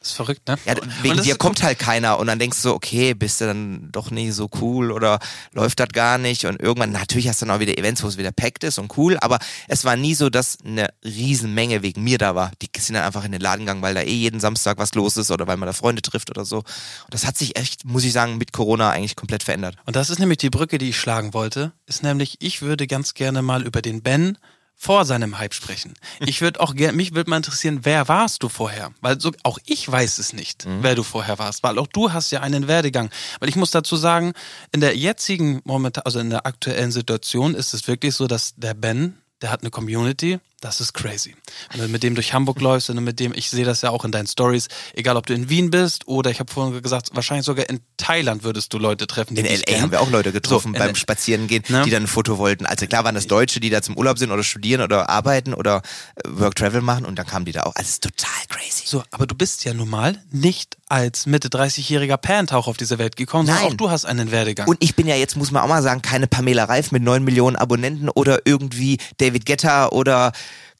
ist 0.00 0.12
verrückt, 0.12 0.46
ne? 0.48 0.56
ja, 0.64 0.74
wegen 1.02 1.16
das 1.16 1.26
dir 1.26 1.36
kommt 1.36 1.62
halt 1.62 1.78
keiner 1.78 2.18
und 2.18 2.26
dann 2.26 2.38
denkst 2.38 2.58
du 2.58 2.68
so, 2.68 2.74
okay, 2.74 3.14
bist 3.14 3.40
du 3.40 3.46
dann 3.46 3.88
doch 3.92 4.10
nicht 4.10 4.34
so 4.34 4.48
cool 4.60 4.92
oder 4.92 5.18
läuft 5.52 5.80
das 5.80 5.88
gar 5.88 6.18
nicht 6.18 6.44
und 6.44 6.60
irgendwann, 6.60 6.92
natürlich 6.92 7.28
hast 7.28 7.42
du 7.42 7.46
dann 7.46 7.56
auch 7.56 7.60
wieder 7.60 7.76
Events, 7.78 8.02
wo 8.02 8.08
es 8.08 8.16
wieder 8.16 8.32
packt 8.32 8.64
ist 8.64 8.78
und 8.78 8.96
cool, 8.96 9.16
aber 9.20 9.38
es 9.68 9.84
war 9.84 9.96
nie 9.96 10.14
so, 10.14 10.30
dass 10.30 10.58
eine 10.64 10.88
Riesenmenge 11.04 11.82
wegen 11.82 12.02
mir 12.02 12.18
da 12.18 12.34
war. 12.34 12.52
Die 12.62 12.68
sind 12.78 12.94
dann 12.94 13.04
einfach 13.04 13.24
in 13.24 13.32
den 13.32 13.40
Laden 13.40 13.66
gegangen, 13.66 13.82
weil 13.82 13.94
da 13.94 14.02
eh 14.02 14.12
jeden 14.12 14.40
Samstag 14.40 14.78
was 14.78 14.94
los 14.94 15.16
ist 15.16 15.30
oder 15.30 15.46
weil 15.46 15.56
man 15.56 15.66
da 15.66 15.72
Freunde 15.72 16.02
trifft 16.02 16.30
oder 16.30 16.44
so. 16.44 16.58
Und 16.58 16.64
das 17.10 17.26
hat 17.26 17.36
sich 17.36 17.58
echt, 17.58 17.84
muss 17.84 18.04
ich 18.04 18.12
sagen, 18.12 18.38
mit 18.38 18.52
Corona 18.52 18.90
eigentlich 18.90 19.16
komplett 19.16 19.42
verändert. 19.42 19.76
Und 19.84 19.96
das 19.96 20.10
ist 20.10 20.18
nämlich 20.18 20.38
die 20.38 20.50
Brücke, 20.50 20.78
die 20.78 20.90
ich 20.90 20.98
schlagen 20.98 21.34
wollte. 21.34 21.72
Ist 21.86 22.02
nämlich, 22.02 22.36
ich 22.40 22.62
würde 22.62 22.86
ganz 22.86 23.14
gerne 23.14 23.42
mal 23.42 23.64
über 23.64 23.82
den 23.82 24.02
Ben 24.02 24.38
vor 24.76 25.04
seinem 25.06 25.38
Hype 25.38 25.54
sprechen. 25.54 25.94
Ich 26.20 26.42
würde 26.42 26.60
auch 26.60 26.74
gerne, 26.74 26.96
mich 26.96 27.14
würde 27.14 27.30
mal 27.30 27.38
interessieren, 27.38 27.80
wer 27.82 28.08
warst 28.08 28.42
du 28.42 28.48
vorher? 28.48 28.92
Weil 29.00 29.18
so, 29.20 29.32
auch 29.42 29.58
ich 29.64 29.90
weiß 29.90 30.18
es 30.18 30.32
nicht, 30.34 30.66
wer 30.82 30.94
du 30.94 31.02
vorher 31.02 31.38
warst, 31.38 31.62
weil 31.62 31.78
auch 31.78 31.86
du 31.86 32.12
hast 32.12 32.30
ja 32.30 32.42
einen 32.42 32.68
Werdegang. 32.68 33.10
Weil 33.40 33.48
ich 33.48 33.56
muss 33.56 33.70
dazu 33.70 33.96
sagen, 33.96 34.34
in 34.72 34.80
der 34.80 34.96
jetzigen 34.96 35.62
Moment, 35.64 36.04
also 36.04 36.18
in 36.18 36.30
der 36.30 36.46
aktuellen 36.46 36.92
Situation 36.92 37.54
ist 37.54 37.72
es 37.72 37.88
wirklich 37.88 38.14
so, 38.14 38.26
dass 38.26 38.54
der 38.56 38.74
Ben, 38.74 39.16
der 39.40 39.50
hat 39.50 39.62
eine 39.62 39.70
Community, 39.70 40.38
das 40.66 40.80
ist 40.80 40.92
crazy. 40.94 41.34
Wenn 41.72 41.80
du 41.82 41.88
mit 41.88 42.02
dem 42.02 42.14
durch 42.16 42.34
Hamburg 42.34 42.60
läufst 42.60 42.90
und 42.90 43.02
mit 43.04 43.20
dem, 43.20 43.32
ich 43.34 43.50
sehe 43.50 43.64
das 43.64 43.82
ja 43.82 43.90
auch 43.90 44.04
in 44.04 44.10
deinen 44.10 44.26
Stories, 44.26 44.66
egal 44.94 45.16
ob 45.16 45.26
du 45.26 45.32
in 45.32 45.48
Wien 45.48 45.70
bist 45.70 46.08
oder 46.08 46.30
ich 46.30 46.40
habe 46.40 46.52
vorhin 46.52 46.82
gesagt, 46.82 47.10
wahrscheinlich 47.14 47.46
sogar 47.46 47.68
in 47.68 47.80
Thailand 47.96 48.42
würdest 48.42 48.72
du 48.72 48.78
Leute 48.78 49.06
treffen, 49.06 49.36
die 49.36 49.42
In 49.42 49.46
LA 49.46 49.62
kennen. 49.62 49.82
haben 49.82 49.90
wir 49.92 50.00
auch 50.00 50.10
Leute 50.10 50.32
getroffen 50.32 50.72
So, 50.74 50.78
beim 50.78 50.94
Spazierengehen, 50.96 51.62
Ne? 51.68 51.82
die 51.84 51.90
dann 51.90 52.02
ein 52.02 52.06
Foto 52.08 52.38
wollten. 52.38 52.66
Also 52.66 52.86
klar 52.86 53.04
waren 53.04 53.14
das 53.14 53.26
Deutsche, 53.28 53.60
die 53.60 53.70
da 53.70 53.80
zum 53.80 53.96
Urlaub 53.96 54.18
sind 54.18 54.30
oder 54.32 54.42
studieren 54.42 54.82
oder 54.82 55.08
arbeiten 55.08 55.54
oder 55.54 55.82
äh, 56.16 56.22
Work-Travel 56.28 56.82
machen 56.82 57.04
und 57.04 57.16
dann 57.16 57.26
kamen 57.26 57.44
die 57.44 57.52
da 57.52 57.62
auch. 57.62 57.74
Also 57.76 58.00
total 58.00 58.30
crazy. 58.48 58.82
So, 58.86 59.02
aber 59.12 59.26
du 59.26 59.34
bist 59.36 59.64
ja 59.64 59.72
nun 59.72 59.88
mal 59.88 60.20
nicht 60.32 60.76
als 60.88 61.26
Mitte 61.26 61.48
30-jähriger 61.48 62.16
Pantauch 62.16 62.66
auf 62.68 62.76
diese 62.76 62.98
Welt 62.98 63.16
gekommen, 63.16 63.46
sondern 63.46 63.64
Nein. 63.64 63.72
auch 63.72 63.76
du 63.76 63.90
hast 63.90 64.04
einen 64.04 64.30
Werdegang. 64.30 64.68
Und 64.68 64.76
ich 64.82 64.94
bin 64.94 65.06
ja 65.06 65.16
jetzt, 65.16 65.36
muss 65.36 65.50
man 65.50 65.62
auch 65.62 65.68
mal 65.68 65.82
sagen, 65.82 66.02
keine 66.02 66.26
Pamela 66.26 66.64
Reif 66.64 66.92
mit 66.92 67.02
neun 67.02 67.24
Millionen 67.24 67.56
Abonnenten 67.56 68.08
oder 68.08 68.40
irgendwie 68.44 68.98
David 69.18 69.46
Guetta 69.46 69.88
oder 69.88 70.32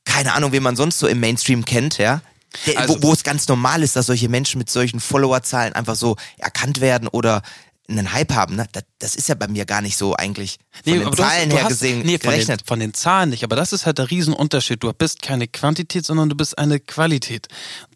keine 0.06 0.32
Ahnung, 0.32 0.52
wen 0.52 0.62
man 0.62 0.76
sonst 0.76 0.98
so 0.98 1.06
im 1.06 1.20
Mainstream 1.20 1.64
kennt, 1.66 1.98
ja. 1.98 2.22
Der, 2.64 2.78
Also- 2.78 2.94
wo, 3.02 3.08
wo 3.08 3.12
es 3.12 3.22
ganz 3.22 3.46
normal 3.48 3.82
ist, 3.82 3.96
dass 3.96 4.06
solche 4.06 4.30
Menschen 4.30 4.56
mit 4.58 4.70
solchen 4.70 5.00
Followerzahlen 5.00 5.74
einfach 5.74 5.96
so 5.96 6.16
erkannt 6.38 6.80
werden 6.80 7.06
oder 7.08 7.42
einen 7.88 8.12
Hype 8.12 8.32
haben. 8.32 8.56
Ne? 8.56 8.66
Das, 8.72 8.82
das 8.98 9.14
ist 9.14 9.28
ja 9.28 9.36
bei 9.36 9.46
mir 9.46 9.64
gar 9.64 9.80
nicht 9.80 9.96
so 9.96 10.16
eigentlich 10.16 10.58
von 10.82 10.92
den 10.94 11.02
du 11.02 11.08
hast- 11.10 11.16
Zahlen 11.18 11.50
du 11.50 11.54
her 11.56 11.64
hast- 11.64 11.68
gesehen 11.68 11.98
nee, 12.04 12.18
von 12.18 12.30
gerechnet. 12.30 12.62
Den, 12.62 12.66
von 12.66 12.80
den 12.80 12.94
Zahlen 12.94 13.30
nicht, 13.30 13.44
aber 13.44 13.54
das 13.54 13.72
ist 13.72 13.86
halt 13.86 13.98
der 13.98 14.10
Riesenunterschied. 14.10 14.82
Du 14.82 14.92
bist 14.92 15.22
keine 15.22 15.46
Quantität, 15.46 16.04
sondern 16.04 16.28
du 16.28 16.34
bist 16.34 16.58
eine 16.58 16.80
Qualität, 16.80 17.46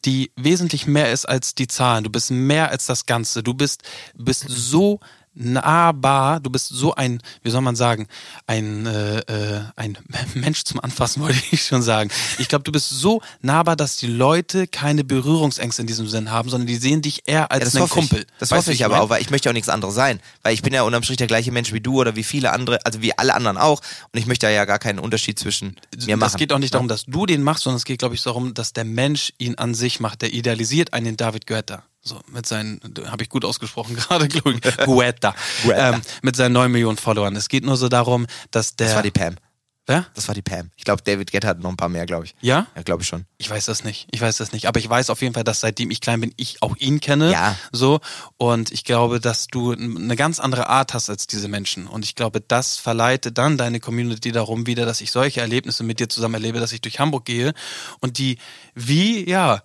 die 0.04 0.30
wesentlich 0.36 0.86
mehr 0.86 1.10
ist 1.10 1.24
als 1.28 1.56
die 1.56 1.66
Zahlen. 1.66 2.04
Du 2.04 2.10
bist 2.10 2.30
mehr 2.30 2.70
als 2.70 2.86
das 2.86 3.06
Ganze. 3.06 3.42
Du 3.42 3.54
bist, 3.54 3.82
bist 4.14 4.44
so 4.48 5.00
nahbar, 5.40 6.40
du 6.40 6.50
bist 6.50 6.68
so 6.68 6.94
ein, 6.94 7.20
wie 7.42 7.50
soll 7.50 7.62
man 7.62 7.76
sagen, 7.76 8.06
ein, 8.46 8.86
äh, 8.86 9.18
äh, 9.20 9.60
ein 9.76 9.98
Mensch 10.34 10.64
zum 10.64 10.80
Anfassen, 10.80 11.22
wollte 11.22 11.38
ich 11.50 11.64
schon 11.64 11.82
sagen. 11.82 12.10
Ich 12.38 12.48
glaube, 12.48 12.64
du 12.64 12.72
bist 12.72 12.90
so 12.90 13.22
nahbar, 13.42 13.76
dass 13.76 13.96
die 13.96 14.06
Leute 14.06 14.66
keine 14.66 15.04
Berührungsängste 15.04 15.82
in 15.82 15.86
diesem 15.88 16.06
Sinn 16.08 16.30
haben, 16.30 16.48
sondern 16.50 16.66
die 16.66 16.76
sehen 16.76 17.02
dich 17.02 17.22
eher 17.26 17.40
Ja, 17.40 17.46
als 17.46 17.64
das 17.64 17.76
einen 17.76 17.88
Kumpel. 17.88 18.20
ich. 18.20 18.26
Das 18.38 18.50
Weißt 18.50 18.58
hoffe 18.58 18.70
wie 18.70 18.74
ich 18.74 18.84
aber 18.84 19.00
auch, 19.00 19.08
weil 19.08 19.22
ich 19.22 19.30
möchte 19.30 19.48
auch 19.48 19.54
nichts 19.54 19.68
anderes 19.68 19.94
sein. 19.94 20.20
Weil 20.42 20.54
ich 20.54 20.62
bin 20.62 20.72
ja 20.72 20.82
unterm 20.82 21.02
Strich 21.02 21.18
der 21.18 21.26
gleiche 21.26 21.52
Mensch 21.52 21.72
wie 21.72 21.80
du 21.80 22.00
oder 22.00 22.16
wie 22.16 22.24
viele 22.24 22.52
andere, 22.52 22.78
also 22.84 23.02
wie 23.02 23.16
alle 23.16 23.34
anderen 23.34 23.56
auch. 23.56 23.80
Und 24.12 24.18
ich 24.18 24.26
möchte 24.26 24.50
ja 24.50 24.64
gar 24.64 24.78
keinen 24.78 24.98
Unterschied 24.98 25.38
zwischen 25.38 25.76
mir 26.06 26.16
machen. 26.16 26.32
Es 26.32 26.36
geht 26.36 26.52
auch 26.52 26.58
nicht 26.58 26.74
darum, 26.74 26.88
dass 26.88 27.04
du 27.06 27.26
den 27.26 27.42
machst, 27.42 27.64
sondern 27.64 27.78
es 27.78 27.84
geht, 27.84 27.98
glaube 28.00 28.14
ich, 28.14 28.22
darum, 28.22 28.54
dass 28.54 28.72
der 28.72 28.84
Mensch 28.84 29.32
ihn 29.38 29.56
an 29.56 29.74
sich 29.74 30.00
macht. 30.00 30.22
Der 30.22 30.32
idealisiert 30.32 30.92
einen 30.92 31.16
David 31.16 31.46
Guetta. 31.46 31.82
So, 32.02 32.18
mit 32.28 32.46
seinen, 32.46 32.80
habe 33.06 33.22
ich 33.22 33.28
gut 33.28 33.44
ausgesprochen 33.44 33.96
gerade, 34.08 34.28
glaube 34.28 34.54
ich, 34.54 34.60
Guetta. 34.60 35.34
Guetta. 35.62 35.94
ähm, 35.94 36.00
mit 36.22 36.34
seinen 36.36 36.52
9 36.52 36.72
Millionen 36.72 36.96
Followern. 36.96 37.36
Es 37.36 37.48
geht 37.48 37.64
nur 37.64 37.76
so 37.76 37.88
darum, 37.88 38.26
dass 38.50 38.76
der. 38.76 38.86
Das 38.86 38.96
war 38.96 39.02
die 39.02 39.10
Pam. 39.10 39.36
Wer? 39.86 40.06
Das 40.14 40.28
war 40.28 40.36
die 40.36 40.42
Pam. 40.42 40.70
Ich 40.76 40.84
glaube, 40.84 41.02
David 41.02 41.32
Guetta 41.32 41.48
hat 41.48 41.58
noch 41.58 41.68
ein 41.68 41.76
paar 41.76 41.88
mehr, 41.88 42.06
glaube 42.06 42.24
ich. 42.24 42.36
Ja? 42.40 42.68
Ja, 42.76 42.82
glaube 42.82 43.02
ich 43.02 43.08
schon. 43.08 43.24
Ich 43.38 43.50
weiß 43.50 43.64
das 43.64 43.82
nicht. 43.82 44.06
Ich 44.12 44.20
weiß 44.20 44.36
das 44.36 44.52
nicht. 44.52 44.66
Aber 44.66 44.78
ich 44.78 44.88
weiß 44.88 45.10
auf 45.10 45.20
jeden 45.20 45.34
Fall, 45.34 45.42
dass 45.42 45.60
seitdem 45.60 45.90
ich 45.90 46.00
klein 46.00 46.20
bin, 46.20 46.32
ich 46.36 46.62
auch 46.62 46.76
ihn 46.76 47.00
kenne. 47.00 47.32
Ja. 47.32 47.56
So. 47.72 47.98
Und 48.36 48.70
ich 48.70 48.84
glaube, 48.84 49.18
dass 49.18 49.48
du 49.48 49.72
eine 49.72 50.14
ganz 50.14 50.38
andere 50.38 50.68
Art 50.68 50.94
hast 50.94 51.10
als 51.10 51.26
diese 51.26 51.48
Menschen. 51.48 51.88
Und 51.88 52.04
ich 52.04 52.14
glaube, 52.14 52.40
das 52.40 52.76
verleitet 52.76 53.36
dann 53.36 53.58
deine 53.58 53.80
Community 53.80 54.30
darum 54.30 54.66
wieder, 54.66 54.86
dass 54.86 55.00
ich 55.00 55.10
solche 55.10 55.40
Erlebnisse 55.40 55.82
mit 55.82 55.98
dir 55.98 56.08
zusammen 56.08 56.34
erlebe, 56.34 56.60
dass 56.60 56.72
ich 56.72 56.82
durch 56.82 57.00
Hamburg 57.00 57.24
gehe 57.24 57.52
und 58.00 58.18
die 58.18 58.38
wie, 58.74 59.28
ja, 59.28 59.60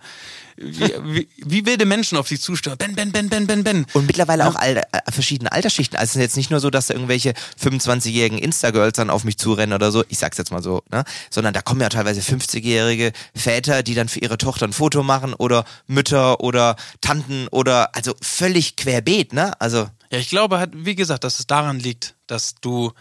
wie, 0.58 0.94
wie, 1.04 1.28
wie 1.38 1.66
wilde 1.66 1.86
Menschen 1.86 2.18
auf 2.18 2.28
dich 2.28 2.42
zusteuern. 2.42 2.78
Ben, 2.78 2.96
Ben, 2.96 3.12
Ben, 3.12 3.30
Ben, 3.30 3.48
Ben, 3.48 3.64
Ben. 3.64 3.86
Und 3.94 4.08
mittlerweile 4.08 4.48
auch 4.48 4.56
all, 4.56 4.78
äh, 4.78 4.84
verschiedene 5.12 5.52
Altersschichten. 5.52 5.98
Also 5.98 6.12
es 6.12 6.16
ist 6.16 6.22
jetzt 6.22 6.38
nicht 6.38 6.52
nur 6.52 6.60
so, 6.60 6.70
dass 6.70 6.88
da 6.88 6.94
irgendwelche 6.94 7.34
25-jährigen 7.62 8.38
Insta-Girls 8.38 8.96
dann 8.96 9.10
auf 9.10 9.24
mich 9.24 9.38
zurennen 9.38 9.74
oder 9.74 9.92
so, 9.92 10.04
ich 10.10 10.18
sag's 10.18 10.38
jetzt 10.38 10.52
mal 10.52 10.64
so, 10.64 10.84
ne? 10.92 11.04
Sondern 11.30 11.54
da 11.54 11.62
kommen 11.62 11.82
ja 11.82 11.90
teilweise 11.90 12.22
50-jährige 12.22 13.12
Väter, 13.36 13.84
die 13.84 13.96
dann 13.96 14.08
für 14.08 14.20
ihre 14.20 14.38
Tochter 14.38 14.68
ein 14.68 14.74
Foto 14.74 15.04
machen 15.04 15.34
oder 15.34 15.66
Mütter 15.88 16.40
oder 16.40 16.76
Tanten 17.02 17.48
oder 17.50 17.96
also 17.96 18.14
völlig 18.22 18.76
querbeet, 18.78 19.34
ne? 19.34 19.60
Also 19.60 19.90
Ja, 20.10 20.20
ich 20.20 20.30
glaube 20.30 20.60
halt, 20.60 20.72
wie 20.74 20.96
gesagt, 20.96 21.24
dass 21.24 21.40
es 21.40 21.48
daran 21.48 21.80
liegt, 21.80 22.16
dass 22.28 22.56
du 22.56 22.94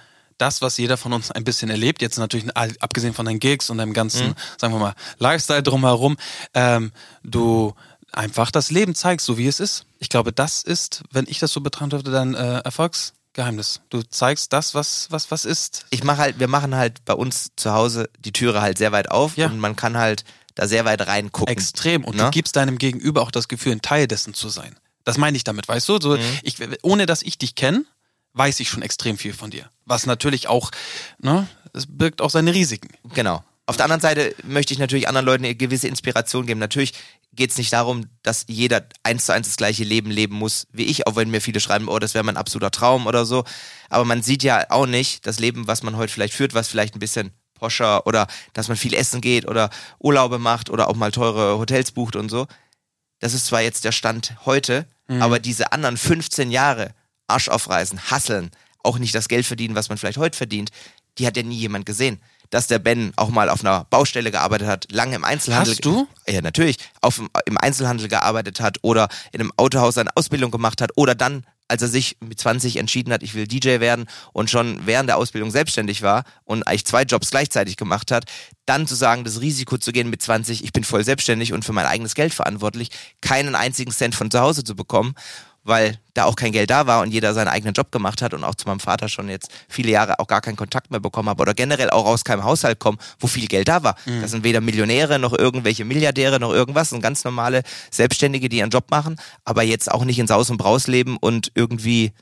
das, 0.44 0.60
was 0.62 0.76
jeder 0.76 0.96
von 0.96 1.12
uns 1.12 1.30
ein 1.30 1.44
bisschen 1.44 1.70
erlebt, 1.70 2.02
jetzt 2.02 2.18
natürlich 2.18 2.54
abgesehen 2.56 3.14
von 3.14 3.24
deinen 3.26 3.40
Gigs 3.40 3.70
und 3.70 3.78
deinem 3.78 3.94
ganzen, 3.94 4.34
sagen 4.60 4.74
wir 4.74 4.78
mal, 4.80 4.94
Lifestyle 5.18 5.62
drumherum, 5.62 6.16
ähm, 6.52 6.92
du 7.22 7.74
einfach 8.12 8.50
das 8.50 8.70
Leben 8.70 8.94
zeigst, 8.94 9.26
so 9.26 9.38
wie 9.38 9.46
es 9.48 9.58
ist. 9.58 9.86
Ich 9.98 10.08
glaube, 10.08 10.32
das 10.32 10.62
ist, 10.62 11.02
wenn 11.10 11.24
ich 11.28 11.38
das 11.38 11.52
so 11.52 11.60
betrachten 11.60 11.90
dürfte, 11.90 12.10
dein 12.10 12.34
äh, 12.34 12.58
Erfolgsgeheimnis. 12.58 13.80
Du 13.88 14.02
zeigst 14.02 14.52
das, 14.52 14.74
was, 14.74 15.06
was, 15.10 15.30
was 15.30 15.44
ist. 15.44 15.86
ich 15.90 16.04
mache 16.04 16.18
halt, 16.18 16.38
wir 16.38 16.48
machen 16.48 16.74
halt 16.76 17.04
bei 17.04 17.14
uns 17.14 17.50
zu 17.56 17.72
Hause 17.72 18.08
die 18.20 18.32
Türe 18.32 18.60
halt 18.60 18.78
sehr 18.78 18.92
weit 18.92 19.10
auf 19.10 19.36
Ja. 19.36 19.46
und 19.46 19.58
man 19.58 19.74
kann 19.76 19.96
halt 19.96 20.24
da 20.54 20.68
sehr 20.68 20.84
weit 20.84 21.06
reingucken. 21.06 21.52
Extrem. 21.52 22.04
Und 22.04 22.16
Ne? 22.16 22.24
du 22.24 22.30
gibst 22.30 22.54
deinem 22.56 22.78
Gegenüber 22.78 23.22
auch 23.22 23.32
das 23.32 23.48
Gefühl, 23.48 23.72
ein 23.72 23.82
Teil 23.82 24.06
dessen 24.06 24.34
zu 24.34 24.48
sein. 24.48 24.76
Das 25.04 25.18
meine 25.18 25.36
ich 25.36 25.42
damit, 25.44 25.66
weißt 25.68 25.88
du? 25.88 25.98
So, 26.00 26.16
ich, 26.42 26.56
ohne 26.82 27.06
dass 27.06 27.22
ich 27.22 27.36
dich 27.36 27.56
kenne, 27.56 27.84
weiß 28.34 28.60
ich 28.60 28.68
schon 28.68 28.82
extrem 28.82 29.16
viel 29.16 29.32
von 29.32 29.50
dir. 29.50 29.68
Was 29.86 30.06
natürlich 30.06 30.48
auch, 30.48 30.70
ne, 31.18 31.48
es 31.72 31.86
birgt 31.88 32.20
auch 32.20 32.30
seine 32.30 32.54
Risiken. 32.54 32.88
Genau. 33.14 33.42
Auf 33.66 33.76
der 33.76 33.84
anderen 33.84 34.02
Seite 34.02 34.34
möchte 34.44 34.74
ich 34.74 34.78
natürlich 34.78 35.08
anderen 35.08 35.24
Leuten 35.24 35.44
eine 35.44 35.54
gewisse 35.54 35.88
Inspiration 35.88 36.44
geben. 36.44 36.60
Natürlich 36.60 36.92
geht 37.32 37.50
es 37.50 37.56
nicht 37.56 37.72
darum, 37.72 38.06
dass 38.22 38.44
jeder 38.46 38.86
eins 39.02 39.24
zu 39.24 39.32
eins 39.32 39.48
das 39.48 39.56
gleiche 39.56 39.84
Leben 39.84 40.10
leben 40.10 40.36
muss 40.36 40.66
wie 40.72 40.84
ich, 40.84 41.06
auch 41.06 41.16
wenn 41.16 41.30
mir 41.30 41.40
viele 41.40 41.60
schreiben, 41.60 41.88
oh, 41.88 41.98
das 41.98 42.12
wäre 42.12 42.24
mein 42.24 42.36
absoluter 42.36 42.70
Traum 42.70 43.06
oder 43.06 43.24
so. 43.24 43.44
Aber 43.88 44.04
man 44.04 44.22
sieht 44.22 44.42
ja 44.42 44.66
auch 44.68 44.86
nicht 44.86 45.26
das 45.26 45.38
Leben, 45.38 45.66
was 45.66 45.82
man 45.82 45.96
heute 45.96 46.12
vielleicht 46.12 46.34
führt, 46.34 46.52
was 46.52 46.68
vielleicht 46.68 46.94
ein 46.94 47.00
bisschen 47.00 47.30
poscher 47.54 48.06
oder 48.06 48.26
dass 48.52 48.68
man 48.68 48.76
viel 48.76 48.92
essen 48.92 49.20
geht 49.22 49.48
oder 49.48 49.70
Urlaube 49.98 50.38
macht 50.38 50.68
oder 50.68 50.88
auch 50.88 50.96
mal 50.96 51.10
teure 51.10 51.58
Hotels 51.58 51.92
bucht 51.92 52.16
und 52.16 52.28
so. 52.28 52.46
Das 53.20 53.32
ist 53.32 53.46
zwar 53.46 53.62
jetzt 53.62 53.84
der 53.84 53.92
Stand 53.92 54.34
heute, 54.44 54.86
aber 55.08 55.38
diese 55.38 55.72
anderen 55.72 55.96
15 55.96 56.50
Jahre 56.50 56.94
Arsch 57.26 57.48
aufreißen, 57.48 58.10
hasseln, 58.10 58.50
auch 58.82 58.98
nicht 58.98 59.14
das 59.14 59.28
Geld 59.28 59.46
verdienen, 59.46 59.74
was 59.74 59.88
man 59.88 59.98
vielleicht 59.98 60.18
heute 60.18 60.36
verdient, 60.36 60.70
die 61.18 61.26
hat 61.26 61.36
ja 61.36 61.42
nie 61.42 61.56
jemand 61.56 61.86
gesehen. 61.86 62.20
Dass 62.50 62.66
der 62.66 62.78
Ben 62.78 63.12
auch 63.16 63.30
mal 63.30 63.48
auf 63.48 63.64
einer 63.64 63.84
Baustelle 63.84 64.30
gearbeitet 64.30 64.68
hat, 64.68 64.86
lange 64.92 65.16
im 65.16 65.24
Einzelhandel. 65.24 65.72
Hast 65.72 65.84
du? 65.84 66.06
Ja, 66.28 66.40
natürlich. 66.40 66.76
Auf, 67.00 67.20
im 67.46 67.58
Einzelhandel 67.58 68.08
gearbeitet 68.08 68.60
hat 68.60 68.78
oder 68.82 69.08
in 69.32 69.40
einem 69.40 69.52
Autohaus 69.56 69.98
eine 69.98 70.10
Ausbildung 70.14 70.50
gemacht 70.50 70.80
hat 70.80 70.90
oder 70.94 71.14
dann, 71.14 71.44
als 71.66 71.82
er 71.82 71.88
sich 71.88 72.16
mit 72.20 72.38
20 72.38 72.76
entschieden 72.76 73.12
hat, 73.12 73.22
ich 73.22 73.34
will 73.34 73.48
DJ 73.48 73.80
werden 73.80 74.06
und 74.32 74.50
schon 74.50 74.86
während 74.86 75.08
der 75.08 75.16
Ausbildung 75.16 75.50
selbstständig 75.50 76.02
war 76.02 76.24
und 76.44 76.62
eigentlich 76.68 76.84
zwei 76.84 77.02
Jobs 77.02 77.30
gleichzeitig 77.30 77.76
gemacht 77.76 78.10
hat, 78.12 78.24
dann 78.66 78.86
zu 78.86 78.94
sagen, 78.94 79.24
das 79.24 79.40
Risiko 79.40 79.78
zu 79.78 79.90
gehen 79.90 80.10
mit 80.10 80.22
20, 80.22 80.62
ich 80.62 80.72
bin 80.72 80.84
voll 80.84 81.04
selbstständig 81.04 81.54
und 81.54 81.64
für 81.64 81.72
mein 81.72 81.86
eigenes 81.86 82.14
Geld 82.14 82.34
verantwortlich, 82.34 82.90
keinen 83.20 83.54
einzigen 83.54 83.90
Cent 83.90 84.14
von 84.14 84.30
zu 84.30 84.40
Hause 84.40 84.62
zu 84.62 84.76
bekommen, 84.76 85.14
weil 85.64 85.98
da 86.12 86.24
auch 86.24 86.36
kein 86.36 86.52
Geld 86.52 86.70
da 86.70 86.86
war 86.86 87.02
und 87.02 87.10
jeder 87.10 87.34
seinen 87.34 87.48
eigenen 87.48 87.74
Job 87.74 87.90
gemacht 87.90 88.22
hat 88.22 88.34
und 88.34 88.44
auch 88.44 88.54
zu 88.54 88.68
meinem 88.68 88.80
Vater 88.80 89.08
schon 89.08 89.28
jetzt 89.28 89.50
viele 89.68 89.90
Jahre 89.90 90.20
auch 90.20 90.26
gar 90.26 90.40
keinen 90.40 90.56
Kontakt 90.56 90.90
mehr 90.90 91.00
bekommen 91.00 91.28
habe 91.28 91.42
oder 91.42 91.54
generell 91.54 91.90
auch 91.90 92.06
aus 92.06 92.24
keinem 92.24 92.44
Haushalt 92.44 92.78
kommen, 92.78 92.98
wo 93.18 93.26
viel 93.26 93.48
Geld 93.48 93.68
da 93.68 93.82
war. 93.82 93.96
Das 94.20 94.30
sind 94.30 94.44
weder 94.44 94.60
Millionäre 94.60 95.18
noch 95.18 95.36
irgendwelche 95.36 95.84
Milliardäre 95.84 96.38
noch 96.38 96.52
irgendwas, 96.52 96.84
das 96.84 96.90
sind 96.90 97.00
ganz 97.00 97.24
normale 97.24 97.62
Selbstständige, 97.90 98.48
die 98.48 98.58
ihren 98.58 98.70
Job 98.70 98.90
machen, 98.90 99.16
aber 99.44 99.62
jetzt 99.62 99.90
auch 99.90 100.04
nicht 100.04 100.18
ins 100.18 100.30
Haus 100.30 100.50
und 100.50 100.58
Braus 100.58 100.86
leben 100.86 101.16
und 101.16 101.50
irgendwie 101.54 102.12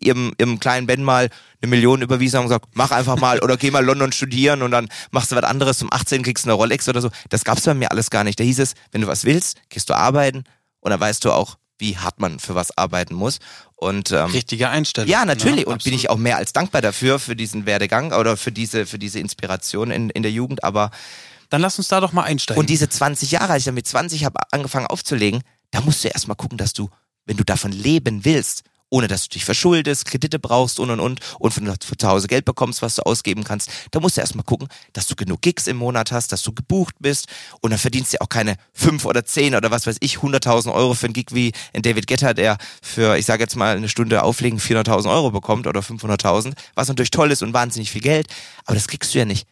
ihrem, 0.00 0.32
ihrem 0.38 0.60
kleinen 0.60 0.86
Ben 0.86 1.02
mal 1.02 1.28
eine 1.60 1.68
Million 1.68 2.02
überwiesen 2.02 2.38
haben 2.38 2.44
und 2.44 2.50
gesagt, 2.50 2.68
mach 2.74 2.92
einfach 2.92 3.18
mal 3.18 3.40
oder 3.40 3.56
geh 3.56 3.70
mal 3.70 3.84
London 3.84 4.12
studieren 4.12 4.62
und 4.62 4.70
dann 4.70 4.88
machst 5.10 5.32
du 5.32 5.36
was 5.36 5.44
anderes, 5.44 5.78
zum 5.78 5.92
18 5.92 6.22
kriegst 6.22 6.44
du 6.44 6.48
eine 6.48 6.54
Rolex 6.54 6.88
oder 6.88 7.00
so. 7.00 7.10
Das 7.28 7.44
gab's 7.44 7.64
bei 7.64 7.74
mir 7.74 7.90
alles 7.90 8.10
gar 8.10 8.24
nicht. 8.24 8.38
Da 8.38 8.44
hieß 8.44 8.60
es, 8.60 8.74
wenn 8.92 9.00
du 9.00 9.06
was 9.08 9.24
willst, 9.24 9.58
gehst 9.68 9.90
du 9.90 9.94
arbeiten 9.94 10.44
und 10.80 10.90
dann 10.90 11.00
weißt 11.00 11.24
du 11.24 11.32
auch, 11.32 11.56
wie 11.80 11.96
hart 11.96 12.20
man 12.20 12.38
für 12.38 12.54
was 12.54 12.76
arbeiten 12.76 13.14
muss. 13.14 13.38
Und 13.76 14.12
ähm, 14.12 14.26
Richtige 14.26 14.68
Einstellung. 14.68 15.10
ja, 15.10 15.24
natürlich. 15.24 15.66
Ja, 15.66 15.72
und 15.72 15.82
bin 15.84 15.94
ich 15.94 16.10
auch 16.10 16.16
mehr 16.18 16.36
als 16.36 16.52
dankbar 16.52 16.82
dafür, 16.82 17.18
für 17.18 17.34
diesen 17.34 17.66
Werdegang 17.66 18.12
oder 18.12 18.36
für 18.36 18.52
diese, 18.52 18.86
für 18.86 18.98
diese 18.98 19.18
Inspiration 19.18 19.90
in, 19.90 20.10
in 20.10 20.22
der 20.22 20.32
Jugend. 20.32 20.62
Aber 20.64 20.90
Dann 21.48 21.60
lass 21.62 21.78
uns 21.78 21.88
da 21.88 22.00
doch 22.00 22.12
mal 22.12 22.22
einsteigen. 22.24 22.60
und 22.60 22.68
diese 22.70 22.88
20 22.88 23.30
Jahre, 23.30 23.54
als 23.54 23.60
ich 23.60 23.64
dann 23.64 23.74
mit 23.74 23.86
20 23.86 24.24
habe 24.24 24.38
angefangen 24.52 24.86
aufzulegen, 24.86 25.42
da 25.70 25.80
musst 25.80 26.04
du 26.04 26.08
erstmal 26.08 26.36
gucken, 26.36 26.58
dass 26.58 26.72
du, 26.72 26.90
wenn 27.24 27.36
du 27.36 27.44
davon 27.44 27.72
leben 27.72 28.24
willst, 28.24 28.64
ohne 28.90 29.08
dass 29.08 29.24
du 29.24 29.30
dich 29.30 29.44
verschuldest, 29.44 30.04
Kredite 30.04 30.38
brauchst 30.38 30.78
und 30.78 30.90
und 30.90 31.00
und 31.00 31.20
und 31.38 31.52
von 31.52 31.98
zu 31.98 32.08
Hause 32.08 32.28
Geld 32.28 32.44
bekommst, 32.44 32.82
was 32.82 32.96
du 32.96 33.02
ausgeben 33.02 33.44
kannst, 33.44 33.70
da 33.90 34.00
musst 34.00 34.16
du 34.16 34.20
erstmal 34.20 34.44
gucken, 34.44 34.68
dass 34.92 35.06
du 35.06 35.16
genug 35.16 35.40
Gigs 35.42 35.66
im 35.66 35.76
Monat 35.76 36.12
hast, 36.12 36.32
dass 36.32 36.42
du 36.42 36.52
gebucht 36.52 36.96
bist 36.98 37.28
und 37.60 37.70
dann 37.70 37.78
verdienst 37.78 38.12
du 38.12 38.20
auch 38.20 38.28
keine 38.28 38.56
fünf 38.72 39.04
oder 39.04 39.24
zehn 39.24 39.54
oder 39.54 39.70
was 39.70 39.86
weiß 39.86 39.96
ich, 40.00 40.18
100.000 40.18 40.72
Euro 40.72 40.94
für 40.94 41.06
einen 41.06 41.14
Gig 41.14 41.28
wie 41.30 41.52
ein 41.72 41.82
David 41.82 42.06
Guetta, 42.06 42.34
der 42.34 42.58
für, 42.82 43.16
ich 43.16 43.26
sage 43.26 43.42
jetzt 43.42 43.56
mal, 43.56 43.76
eine 43.76 43.88
Stunde 43.88 44.22
auflegen 44.22 44.58
400.000 44.58 45.10
Euro 45.10 45.30
bekommt 45.30 45.66
oder 45.66 45.80
500.000, 45.80 46.54
was 46.74 46.88
natürlich 46.88 47.10
toll 47.10 47.30
ist 47.30 47.42
und 47.42 47.52
wahnsinnig 47.52 47.90
viel 47.90 48.02
Geld, 48.02 48.26
aber 48.64 48.74
das 48.74 48.88
kriegst 48.88 49.14
du 49.14 49.18
ja 49.18 49.24
nicht. 49.24 49.46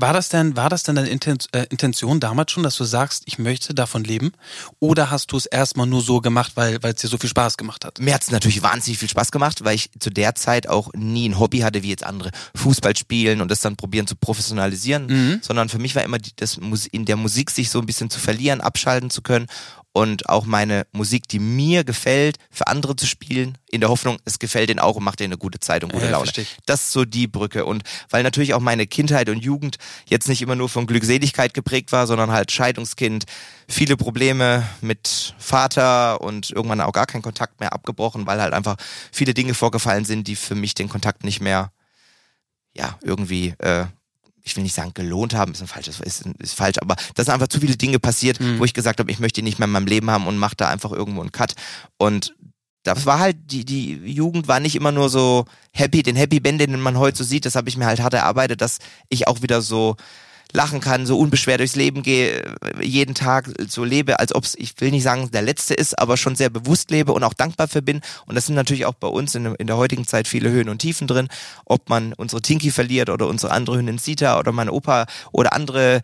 War 0.00 0.12
das 0.12 0.28
denn, 0.28 0.56
war 0.56 0.68
das 0.68 0.82
denn 0.82 0.96
deine 0.96 1.10
äh, 1.10 1.66
Intention 1.68 2.20
damals 2.20 2.52
schon, 2.52 2.62
dass 2.62 2.76
du 2.76 2.84
sagst, 2.84 3.24
ich 3.26 3.38
möchte 3.38 3.74
davon 3.74 4.04
leben? 4.04 4.32
Oder 4.78 5.10
hast 5.10 5.32
du 5.32 5.36
es 5.36 5.46
erstmal 5.46 5.86
nur 5.86 6.00
so 6.00 6.20
gemacht, 6.20 6.52
weil 6.54 6.82
weil 6.82 6.94
es 6.94 7.00
dir 7.00 7.08
so 7.08 7.18
viel 7.18 7.28
Spaß 7.30 7.56
gemacht 7.56 7.84
hat? 7.84 8.00
Mir 8.00 8.14
hat's 8.14 8.30
natürlich 8.30 8.62
wahnsinnig 8.62 8.98
viel 8.98 9.08
Spaß 9.08 9.30
gemacht, 9.30 9.64
weil 9.64 9.74
ich 9.74 9.90
zu 9.98 10.10
der 10.10 10.34
Zeit 10.34 10.68
auch 10.68 10.90
nie 10.94 11.28
ein 11.28 11.38
Hobby 11.38 11.58
hatte, 11.60 11.82
wie 11.82 11.90
jetzt 11.90 12.04
andere 12.04 12.30
Fußball 12.54 12.96
spielen 12.96 13.40
und 13.40 13.50
das 13.50 13.60
dann 13.60 13.76
probieren 13.76 14.06
zu 14.06 14.16
professionalisieren, 14.16 15.40
sondern 15.42 15.68
für 15.68 15.78
mich 15.78 15.94
war 15.94 16.02
immer 16.02 16.18
die, 16.18 16.30
das 16.36 16.58
in 16.92 17.04
der 17.04 17.16
Musik 17.16 17.50
sich 17.50 17.70
so 17.70 17.80
ein 17.80 17.86
bisschen 17.86 18.10
zu 18.10 18.20
verlieren, 18.20 18.60
abschalten 18.60 19.10
zu 19.10 19.22
können 19.22 19.46
und 19.92 20.28
auch 20.28 20.46
meine 20.46 20.86
Musik, 20.92 21.26
die 21.26 21.40
mir 21.40 21.82
gefällt, 21.82 22.36
für 22.50 22.68
andere 22.68 22.94
zu 22.94 23.06
spielen, 23.06 23.58
in 23.70 23.80
der 23.80 23.90
Hoffnung, 23.90 24.18
es 24.24 24.38
gefällt 24.38 24.68
denen 24.68 24.78
auch 24.78 24.96
und 24.96 25.04
macht 25.04 25.18
denen 25.18 25.32
eine 25.32 25.38
gute 25.38 25.58
Zeit 25.58 25.82
und 25.82 25.92
gute 25.92 26.04
Ja, 26.04 26.12
Laune. 26.12 26.30
Das 26.66 26.82
ist 26.82 26.92
so 26.92 27.04
die 27.04 27.26
Brücke. 27.26 27.64
Und 27.64 27.82
weil 28.08 28.22
natürlich 28.22 28.54
auch 28.54 28.60
meine 28.60 28.86
Kindheit 28.86 29.28
und 29.28 29.38
Jugend 29.38 29.78
jetzt 30.06 30.28
nicht 30.28 30.42
immer 30.42 30.54
nur 30.54 30.68
von 30.68 30.86
Glückseligkeit 30.86 31.54
geprägt 31.54 31.90
war, 31.90 32.06
sondern 32.06 32.30
halt 32.30 32.52
Scheidungskind, 32.52 33.24
viele 33.68 33.96
Probleme 33.96 34.64
mit 34.80 35.34
Vater 35.38 36.20
und 36.20 36.50
irgendwann 36.50 36.80
auch 36.80 36.92
gar 36.92 37.06
keinen 37.06 37.22
Kontakt 37.22 37.58
mehr 37.58 37.72
abgebrochen, 37.72 38.26
weil 38.26 38.40
halt 38.40 38.52
einfach 38.52 38.76
viele 39.10 39.34
Dinge 39.34 39.54
vorgefallen 39.54 40.04
sind, 40.04 40.28
die 40.28 40.36
für 40.36 40.54
mich 40.54 40.74
den 40.74 40.88
Kontakt 40.88 41.24
nicht 41.24 41.40
mehr, 41.40 41.72
ja, 42.74 42.96
irgendwie 43.02 43.54
äh, 43.58 43.86
ich 44.42 44.56
will 44.56 44.62
nicht 44.62 44.74
sagen 44.74 44.92
gelohnt 44.94 45.34
haben, 45.34 45.52
ist 45.52 45.60
ein 45.60 45.66
falsches, 45.66 46.00
ist, 46.00 46.24
ist 46.38 46.54
falsch, 46.54 46.78
aber 46.80 46.96
da 47.14 47.24
sind 47.24 47.34
einfach 47.34 47.48
zu 47.48 47.60
viele 47.60 47.76
Dinge 47.76 47.98
passiert, 47.98 48.40
Mhm. 48.40 48.58
wo 48.58 48.64
ich 48.64 48.74
gesagt 48.74 48.98
habe, 49.00 49.10
ich 49.10 49.18
möchte 49.20 49.40
die 49.40 49.44
nicht 49.44 49.58
mehr 49.58 49.66
in 49.66 49.72
meinem 49.72 49.86
Leben 49.86 50.10
haben 50.10 50.26
und 50.26 50.38
mache 50.38 50.56
da 50.56 50.68
einfach 50.68 50.92
irgendwo 50.92 51.20
einen 51.20 51.32
Cut. 51.32 51.54
Und 51.98 52.34
das 52.82 53.04
war 53.04 53.18
halt, 53.18 53.36
die, 53.52 53.64
die 53.66 53.92
Jugend 53.92 54.48
war 54.48 54.58
nicht 54.58 54.74
immer 54.74 54.90
nur 54.92 55.10
so 55.10 55.44
happy, 55.72 56.02
den 56.02 56.16
Happy 56.16 56.40
Band, 56.40 56.60
den 56.60 56.80
man 56.80 56.96
heute 56.98 57.18
so 57.18 57.24
sieht, 57.24 57.44
das 57.44 57.54
habe 57.54 57.68
ich 57.68 57.76
mir 57.76 57.84
halt 57.86 58.00
hart 58.00 58.14
erarbeitet, 58.14 58.62
dass 58.62 58.78
ich 59.10 59.28
auch 59.28 59.42
wieder 59.42 59.60
so 59.60 59.96
lachen 60.52 60.80
kann, 60.80 61.06
so 61.06 61.18
unbeschwert 61.18 61.60
durchs 61.60 61.76
Leben 61.76 62.02
gehe, 62.02 62.42
äh, 62.42 62.84
jeden 62.84 63.14
Tag 63.14 63.50
so 63.68 63.84
lebe, 63.84 64.18
als 64.18 64.34
ob 64.34 64.44
es, 64.44 64.54
ich 64.56 64.74
will 64.80 64.90
nicht 64.90 65.02
sagen, 65.02 65.30
der 65.30 65.42
letzte 65.42 65.74
ist, 65.74 65.98
aber 65.98 66.16
schon 66.16 66.36
sehr 66.36 66.50
bewusst 66.50 66.90
lebe 66.90 67.12
und 67.12 67.24
auch 67.24 67.34
dankbar 67.34 67.68
für 67.68 67.82
bin. 67.82 68.00
Und 68.26 68.34
das 68.34 68.46
sind 68.46 68.54
natürlich 68.54 68.86
auch 68.86 68.94
bei 68.94 69.08
uns 69.08 69.34
in, 69.34 69.54
in 69.56 69.66
der 69.66 69.76
heutigen 69.76 70.06
Zeit 70.06 70.28
viele 70.28 70.50
Höhen 70.50 70.68
und 70.68 70.78
Tiefen 70.78 71.06
drin. 71.06 71.28
Ob 71.64 71.88
man 71.88 72.12
unsere 72.14 72.42
Tinky 72.42 72.70
verliert 72.70 73.10
oder 73.10 73.26
unsere 73.26 73.52
andere 73.52 73.78
Hündin 73.78 73.98
Sita 73.98 74.38
oder 74.38 74.52
mein 74.52 74.68
Opa 74.68 75.06
oder 75.32 75.52
andere 75.52 76.02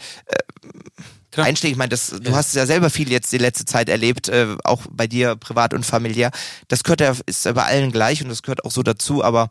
Klar. 1.37 1.49
Einschläge. 1.49 1.73
Ich 1.73 1.79
meine, 1.79 1.91
das, 1.91 2.09
du 2.09 2.35
hast 2.35 2.55
ja 2.55 2.65
selber 2.65 2.89
viel 2.89 3.11
jetzt 3.11 3.31
die 3.31 3.37
letzte 3.37 3.67
Zeit 3.67 3.91
erlebt, 3.91 4.29
äh, 4.29 4.57
auch 4.65 4.83
bei 4.91 5.07
dir 5.07 5.37
privat 5.37 5.75
und 5.75 5.85
familiär. 5.85 6.31
Das 6.69 6.83
gehört 6.83 7.03
ja, 7.03 7.15
ist 7.27 7.45
ja 7.45 7.53
bei 7.53 7.65
allen 7.65 7.93
gleich 7.93 8.23
und 8.23 8.31
das 8.31 8.43
gehört 8.43 8.65
auch 8.65 8.71
so 8.71 8.83
dazu, 8.83 9.23
aber 9.23 9.51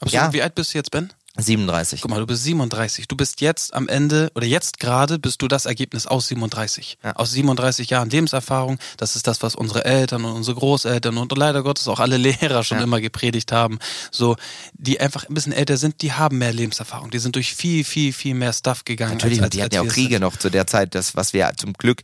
Absolut. 0.00 0.12
Ja. 0.12 0.32
Wie 0.32 0.42
alt 0.42 0.54
bist 0.54 0.74
du 0.74 0.78
jetzt, 0.78 0.90
Ben? 0.90 1.10
37. 1.36 2.02
Guck 2.02 2.10
mal, 2.10 2.20
du 2.20 2.26
bist 2.26 2.44
37. 2.44 3.08
Du 3.08 3.16
bist 3.16 3.40
jetzt 3.40 3.72
am 3.72 3.88
Ende, 3.88 4.30
oder 4.34 4.46
jetzt 4.46 4.78
gerade 4.80 5.18
bist 5.18 5.40
du 5.40 5.48
das 5.48 5.64
Ergebnis 5.64 6.06
aus 6.06 6.28
37. 6.28 6.98
Ja. 7.02 7.12
Aus 7.16 7.30
37 7.32 7.88
Jahren 7.88 8.10
Lebenserfahrung. 8.10 8.78
Das 8.98 9.16
ist 9.16 9.26
das, 9.26 9.42
was 9.42 9.54
unsere 9.54 9.84
Eltern 9.86 10.24
und 10.26 10.32
unsere 10.32 10.56
Großeltern 10.56 11.16
und 11.16 11.36
leider 11.36 11.62
Gottes 11.62 11.88
auch 11.88 12.00
alle 12.00 12.16
Lehrer 12.18 12.62
schon 12.64 12.78
Ja. 12.78 12.84
immer 12.84 13.00
gepredigt 13.00 13.50
haben. 13.50 13.78
So, 14.10 14.36
die 14.74 15.00
einfach 15.00 15.26
ein 15.28 15.32
bisschen 15.34 15.52
älter 15.54 15.78
sind, 15.78 16.02
die 16.02 16.12
haben 16.12 16.36
mehr 16.38 16.52
Lebenserfahrung. 16.52 17.10
Die 17.10 17.18
sind 17.18 17.34
durch 17.34 17.54
viel, 17.54 17.82
viel, 17.84 18.12
viel 18.12 18.34
mehr 18.34 18.52
Stuff 18.52 18.84
gegangen. 18.84 19.14
Natürlich, 19.14 19.38
als, 19.38 19.46
und 19.46 19.54
die 19.54 19.62
hatten 19.62 19.74
ja 19.74 19.80
auch 19.82 19.88
Kriege 19.88 20.14
sind. 20.16 20.22
noch 20.22 20.36
zu 20.36 20.50
der 20.50 20.66
Zeit, 20.66 20.94
das, 20.94 21.16
was 21.16 21.32
wir 21.32 21.50
zum 21.56 21.72
Glück 21.72 22.02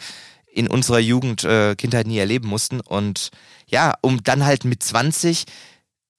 in 0.50 0.68
unserer 0.68 0.98
Jugend, 1.00 1.44
äh, 1.44 1.76
Kindheit 1.76 2.06
nie 2.06 2.18
erleben 2.18 2.48
mussten. 2.48 2.80
Und 2.80 3.30
ja, 3.66 3.94
um 4.00 4.22
dann 4.24 4.46
halt 4.46 4.64
mit 4.64 4.82
20 4.82 5.44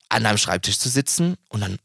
an 0.09 0.25
einem 0.27 0.37
Schreibtisch 0.37 0.77
zu 0.77 0.89
sitzen 0.89 1.35
und 1.49 1.61
dann, 1.61 1.77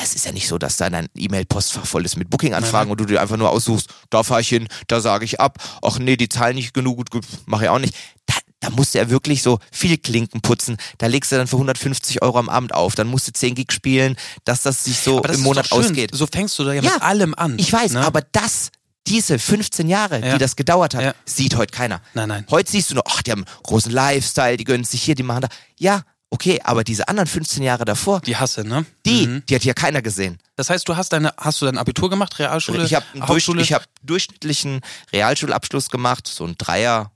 das 0.00 0.14
ist 0.14 0.24
ja 0.26 0.32
nicht 0.32 0.48
so, 0.48 0.58
dass 0.58 0.76
da 0.76 0.88
dein 0.90 1.08
E-Mail-Postfach 1.16 1.86
voll 1.86 2.04
ist 2.04 2.16
mit 2.16 2.30
Booking-Anfragen 2.30 2.90
und 2.90 3.00
du 3.00 3.04
dir 3.04 3.20
einfach 3.20 3.36
nur 3.36 3.50
aussuchst, 3.50 3.88
da 4.10 4.22
fahre 4.22 4.40
ich 4.40 4.48
hin, 4.48 4.68
da 4.86 5.00
sage 5.00 5.24
ich 5.24 5.40
ab, 5.40 5.58
ach 5.82 5.98
nee, 5.98 6.16
die 6.16 6.28
zahlen 6.28 6.54
nicht 6.56 6.74
genug, 6.74 6.96
gut, 6.98 7.10
gut 7.10 7.24
mache 7.46 7.64
ich 7.64 7.68
auch 7.70 7.78
nicht. 7.78 7.94
Da, 8.26 8.34
da 8.60 8.70
musst 8.70 8.94
du 8.94 8.98
ja 8.98 9.08
wirklich 9.10 9.42
so 9.42 9.58
viel 9.72 9.98
Klinken 9.98 10.40
putzen. 10.40 10.76
Da 10.98 11.06
legst 11.06 11.30
du 11.32 11.36
dann 11.36 11.46
für 11.46 11.56
150 11.56 12.22
Euro 12.22 12.38
am 12.38 12.48
Abend 12.48 12.74
auf, 12.74 12.94
dann 12.94 13.06
musst 13.08 13.28
du 13.28 13.32
10 13.32 13.54
Gig 13.54 13.72
spielen, 13.72 14.16
dass 14.44 14.62
das 14.62 14.84
sich 14.84 14.98
so 14.98 15.20
das 15.20 15.36
im 15.36 15.42
Monat 15.42 15.72
ausgeht. 15.72 16.10
So 16.14 16.26
fängst 16.26 16.58
du 16.58 16.64
da 16.64 16.72
ja, 16.72 16.82
Ja, 16.82 16.94
mit 16.94 17.02
allem 17.02 17.34
an. 17.34 17.58
Ich 17.58 17.72
weiß, 17.72 17.92
ne? 17.92 18.04
aber 18.04 18.22
das, 18.32 18.70
diese 19.06 19.38
15 19.38 19.88
Jahre, 19.88 20.20
Ja. 20.24 20.32
die 20.34 20.38
das 20.38 20.54
gedauert 20.56 20.94
hat, 20.94 21.02
Ja. 21.02 21.14
sieht 21.24 21.56
heute 21.56 21.72
keiner. 21.72 22.00
Nein, 22.14 22.28
nein. 22.28 22.46
Heute 22.50 22.70
siehst 22.70 22.90
du 22.90 22.94
nur, 22.94 23.04
ach, 23.06 23.22
die 23.22 23.30
haben 23.32 23.44
einen 23.44 23.62
großen 23.62 23.90
Lifestyle, 23.92 24.56
die 24.56 24.64
gönnen 24.64 24.84
sich 24.84 25.02
hier, 25.02 25.14
die 25.14 25.22
machen 25.22 25.42
da. 25.42 25.48
Ja, 25.78 26.02
okay, 26.30 26.60
aber 26.62 26.84
diese 26.84 27.08
anderen 27.08 27.26
15 27.26 27.62
Jahre 27.62 27.84
davor, 27.84 28.20
Die 28.20 28.36
Hasse, 28.36 28.64
ne? 28.64 28.84
die, 29.06 29.26
Mhm. 29.26 29.42
die 29.48 29.54
hat 29.54 29.62
hier 29.62 29.74
keiner 29.74 30.02
gesehen. 30.02 30.38
Das 30.56 30.70
heißt, 30.70 30.88
du 30.88 30.96
hast 30.96 31.12
deine, 31.12 31.32
hast 31.38 31.60
du 31.60 31.66
dein 31.66 31.78
Abitur 31.78 32.10
gemacht, 32.10 32.38
Realschule? 32.38 32.84
Ich 32.84 32.94
habe 32.94 33.06
einen 33.14 33.26
Durch, 33.26 33.48
ich 33.48 33.72
hab 33.72 33.84
durchschnittlichen 34.02 34.80
Realschulabschluss 35.12 35.90
gemacht, 35.90 36.26
so 36.26 36.44
ein 36.44 36.54
Dreier. 36.58 37.10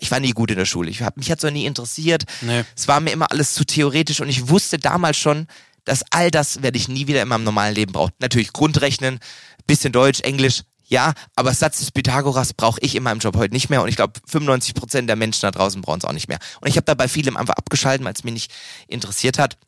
Ich 0.00 0.10
war 0.10 0.20
nie 0.20 0.32
gut 0.32 0.50
in 0.50 0.58
der 0.58 0.66
Schule. 0.66 0.90
Ich 0.90 1.02
hab, 1.02 1.16
mich 1.16 1.30
hat 1.30 1.40
so 1.40 1.48
nie 1.50 1.64
interessiert. 1.64 2.24
Nee. 2.42 2.64
Es 2.76 2.88
war 2.88 3.00
mir 3.00 3.10
immer 3.10 3.30
alles 3.30 3.54
zu 3.54 3.64
theoretisch 3.64 4.20
und 4.20 4.28
ich 4.28 4.48
wusste 4.48 4.78
damals 4.78 5.16
schon, 5.16 5.46
dass 5.84 6.02
all 6.10 6.30
das 6.30 6.62
werde 6.62 6.76
ich 6.76 6.88
nie 6.88 7.06
wieder 7.06 7.22
in 7.22 7.28
meinem 7.28 7.44
normalen 7.44 7.74
Leben 7.74 7.92
brauchen. 7.92 8.12
Natürlich 8.18 8.52
Grundrechnen, 8.52 9.18
bisschen 9.66 9.92
Deutsch, 9.92 10.20
Englisch, 10.20 10.62
ja, 10.88 11.12
aber 11.36 11.52
Satz 11.52 11.78
des 11.78 11.90
Pythagoras 11.90 12.54
brauche 12.54 12.80
ich 12.80 12.94
in 12.94 13.02
meinem 13.02 13.18
Job 13.20 13.36
heute 13.36 13.52
nicht 13.52 13.68
mehr 13.68 13.82
und 13.82 13.88
ich 13.88 13.96
glaube 13.96 14.14
95 14.26 14.74
Prozent 14.74 15.08
der 15.08 15.16
Menschen 15.16 15.42
da 15.42 15.50
draußen 15.50 15.82
brauchen 15.82 15.98
es 15.98 16.04
auch 16.04 16.12
nicht 16.12 16.28
mehr. 16.28 16.38
Und 16.60 16.68
ich 16.68 16.76
habe 16.76 16.86
da 16.86 16.94
bei 16.94 17.08
vielem 17.08 17.36
einfach 17.36 17.54
abgeschalten, 17.54 18.06
weil 18.06 18.14
es 18.14 18.24
mich 18.24 18.32
nicht 18.32 18.52
interessiert 18.88 19.38
hat. 19.38 19.58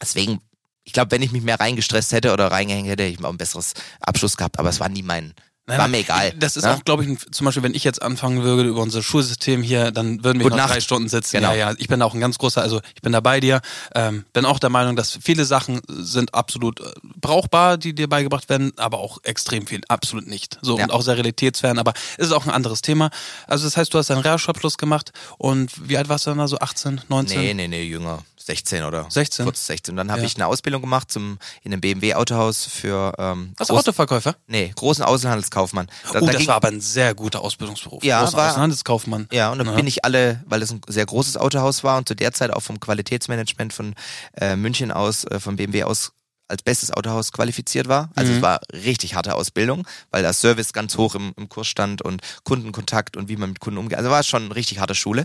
Deswegen, 0.00 0.40
ich 0.84 0.92
glaube, 0.92 1.10
wenn 1.10 1.22
ich 1.22 1.32
mich 1.32 1.42
mehr 1.42 1.58
reingestresst 1.58 2.12
hätte 2.12 2.32
oder 2.32 2.52
reingehängt 2.52 2.88
hätte, 2.88 3.02
hätte 3.02 3.12
ich 3.12 3.20
mal 3.20 3.30
ein 3.30 3.38
besseres 3.38 3.74
Abschluss 4.00 4.36
gehabt, 4.36 4.60
aber 4.60 4.68
es 4.68 4.78
war 4.78 4.88
nie 4.88 5.02
mein, 5.02 5.34
Nein, 5.66 5.78
war 5.78 5.86
mir 5.88 5.98
egal. 5.98 6.32
Das 6.36 6.56
ist 6.56 6.64
ne? 6.64 6.74
auch, 6.74 6.84
glaube 6.84 7.04
ich, 7.04 7.18
zum 7.30 7.44
Beispiel, 7.44 7.62
wenn 7.62 7.74
ich 7.74 7.84
jetzt 7.84 8.02
anfangen 8.02 8.42
würde 8.42 8.68
über 8.68 8.82
unser 8.82 9.00
Schulsystem 9.00 9.62
hier, 9.62 9.92
dann 9.92 10.24
würden 10.24 10.40
wir 10.42 10.50
noch 10.50 10.56
Nacht. 10.56 10.70
drei 10.70 10.80
Stunden 10.80 11.08
sitzen. 11.08 11.36
Genau. 11.36 11.52
Ja, 11.52 11.70
ja. 11.70 11.74
Ich 11.78 11.86
bin 11.86 12.00
da 12.00 12.06
auch 12.06 12.14
ein 12.14 12.20
ganz 12.20 12.36
großer, 12.38 12.60
also 12.60 12.80
ich 12.96 13.02
bin 13.02 13.12
da 13.12 13.20
bei 13.20 13.38
dir. 13.38 13.60
Ähm, 13.94 14.24
bin 14.32 14.44
auch 14.44 14.58
der 14.58 14.70
Meinung, 14.70 14.96
dass 14.96 15.16
viele 15.22 15.44
Sachen 15.44 15.80
sind 15.88 16.34
absolut 16.34 16.80
äh, 16.80 16.92
brauchbar, 17.20 17.78
die 17.78 17.94
dir 17.94 18.08
beigebracht 18.08 18.48
werden, 18.48 18.72
aber 18.76 18.98
auch 18.98 19.18
extrem 19.22 19.68
viel 19.68 19.82
absolut 19.86 20.26
nicht. 20.26 20.58
So 20.62 20.78
Ja. 20.78 20.84
und 20.84 20.90
auch 20.90 21.02
sehr 21.02 21.16
realitätsfern, 21.16 21.78
aber 21.78 21.92
es 22.18 22.26
ist 22.26 22.32
auch 22.32 22.44
ein 22.44 22.50
anderes 22.50 22.82
Thema. 22.82 23.10
Also 23.46 23.64
das 23.64 23.76
heißt, 23.76 23.94
du 23.94 23.98
hast 23.98 24.10
deinen 24.10 24.22
Realschulabschluss 24.22 24.78
gemacht 24.78 25.12
und 25.38 25.70
wie 25.88 25.96
alt 25.96 26.08
warst 26.08 26.26
du 26.26 26.30
dann 26.30 26.38
da? 26.38 26.48
So 26.48 26.58
18, 26.58 27.02
19? 27.08 27.40
Nee, 27.40 27.54
nee, 27.54 27.68
nee, 27.68 27.84
jünger. 27.84 28.18
16 28.44 28.84
oder 28.84 29.06
16? 29.10 29.44
kurz 29.44 29.66
16. 29.66 29.96
Dann 29.96 30.10
habe 30.10 30.20
Ja. 30.22 30.26
ich 30.26 30.34
eine 30.36 30.46
Ausbildung 30.46 30.80
gemacht 30.82 31.10
zum, 31.10 31.38
in 31.62 31.72
einem 31.72 31.80
BMW-Autohaus 31.80 32.64
für 32.66 33.12
ähm, 33.18 33.54
du 33.58 33.64
groß- 33.64 33.78
Autoverkäufer? 33.78 34.36
nee, 34.46 34.72
großen 34.74 35.04
Außenhandelskaufmann. 35.04 35.86
Da, 36.12 36.20
oh, 36.20 36.26
da 36.26 36.32
das 36.32 36.36
ging- 36.38 36.46
war 36.48 36.56
aber 36.56 36.68
ein 36.68 36.80
sehr 36.80 37.14
guter 37.14 37.40
Ausbildungsberuf. 37.42 38.02
Ja, 38.04 38.22
Großer 38.24 38.36
war- 38.36 38.50
Außenhandelskaufmann. 38.50 39.28
Ja, 39.32 39.50
und 39.52 39.58
dann 39.58 39.66
Ja. 39.68 39.74
bin 39.74 39.86
ich 39.86 40.04
alle, 40.04 40.42
weil 40.46 40.62
es 40.62 40.70
ein 40.72 40.80
sehr 40.88 41.06
großes 41.06 41.36
Autohaus 41.36 41.84
war 41.84 41.98
und 41.98 42.08
zu 42.08 42.14
der 42.14 42.32
Zeit 42.32 42.52
auch 42.52 42.60
vom 42.62 42.80
Qualitätsmanagement 42.80 43.72
von 43.72 43.94
äh, 44.40 44.56
München 44.56 44.90
aus, 44.90 45.24
äh, 45.24 45.40
von 45.40 45.56
BMW 45.56 45.84
aus 45.84 46.12
als 46.48 46.62
bestes 46.62 46.90
Autohaus 46.92 47.32
qualifiziert 47.32 47.88
war. 47.88 48.10
Also 48.14 48.30
Mhm. 48.32 48.36
es 48.38 48.42
war 48.42 48.60
richtig 48.72 49.14
harte 49.14 49.34
Ausbildung, 49.34 49.86
weil 50.10 50.22
das 50.22 50.40
Service 50.40 50.72
ganz 50.72 50.96
hoch 50.98 51.14
im, 51.14 51.32
im 51.36 51.48
Kurs 51.48 51.66
stand 51.66 52.02
und 52.02 52.20
Kundenkontakt 52.44 53.16
und 53.16 53.28
wie 53.28 53.36
man 53.36 53.50
mit 53.50 53.60
Kunden 53.60 53.78
umgeht. 53.78 53.96
Also 53.98 54.10
war 54.10 54.20
es 54.20 54.26
schon 54.26 54.44
eine 54.44 54.54
richtig 54.54 54.78
harte 54.78 54.94
Schule. 54.94 55.24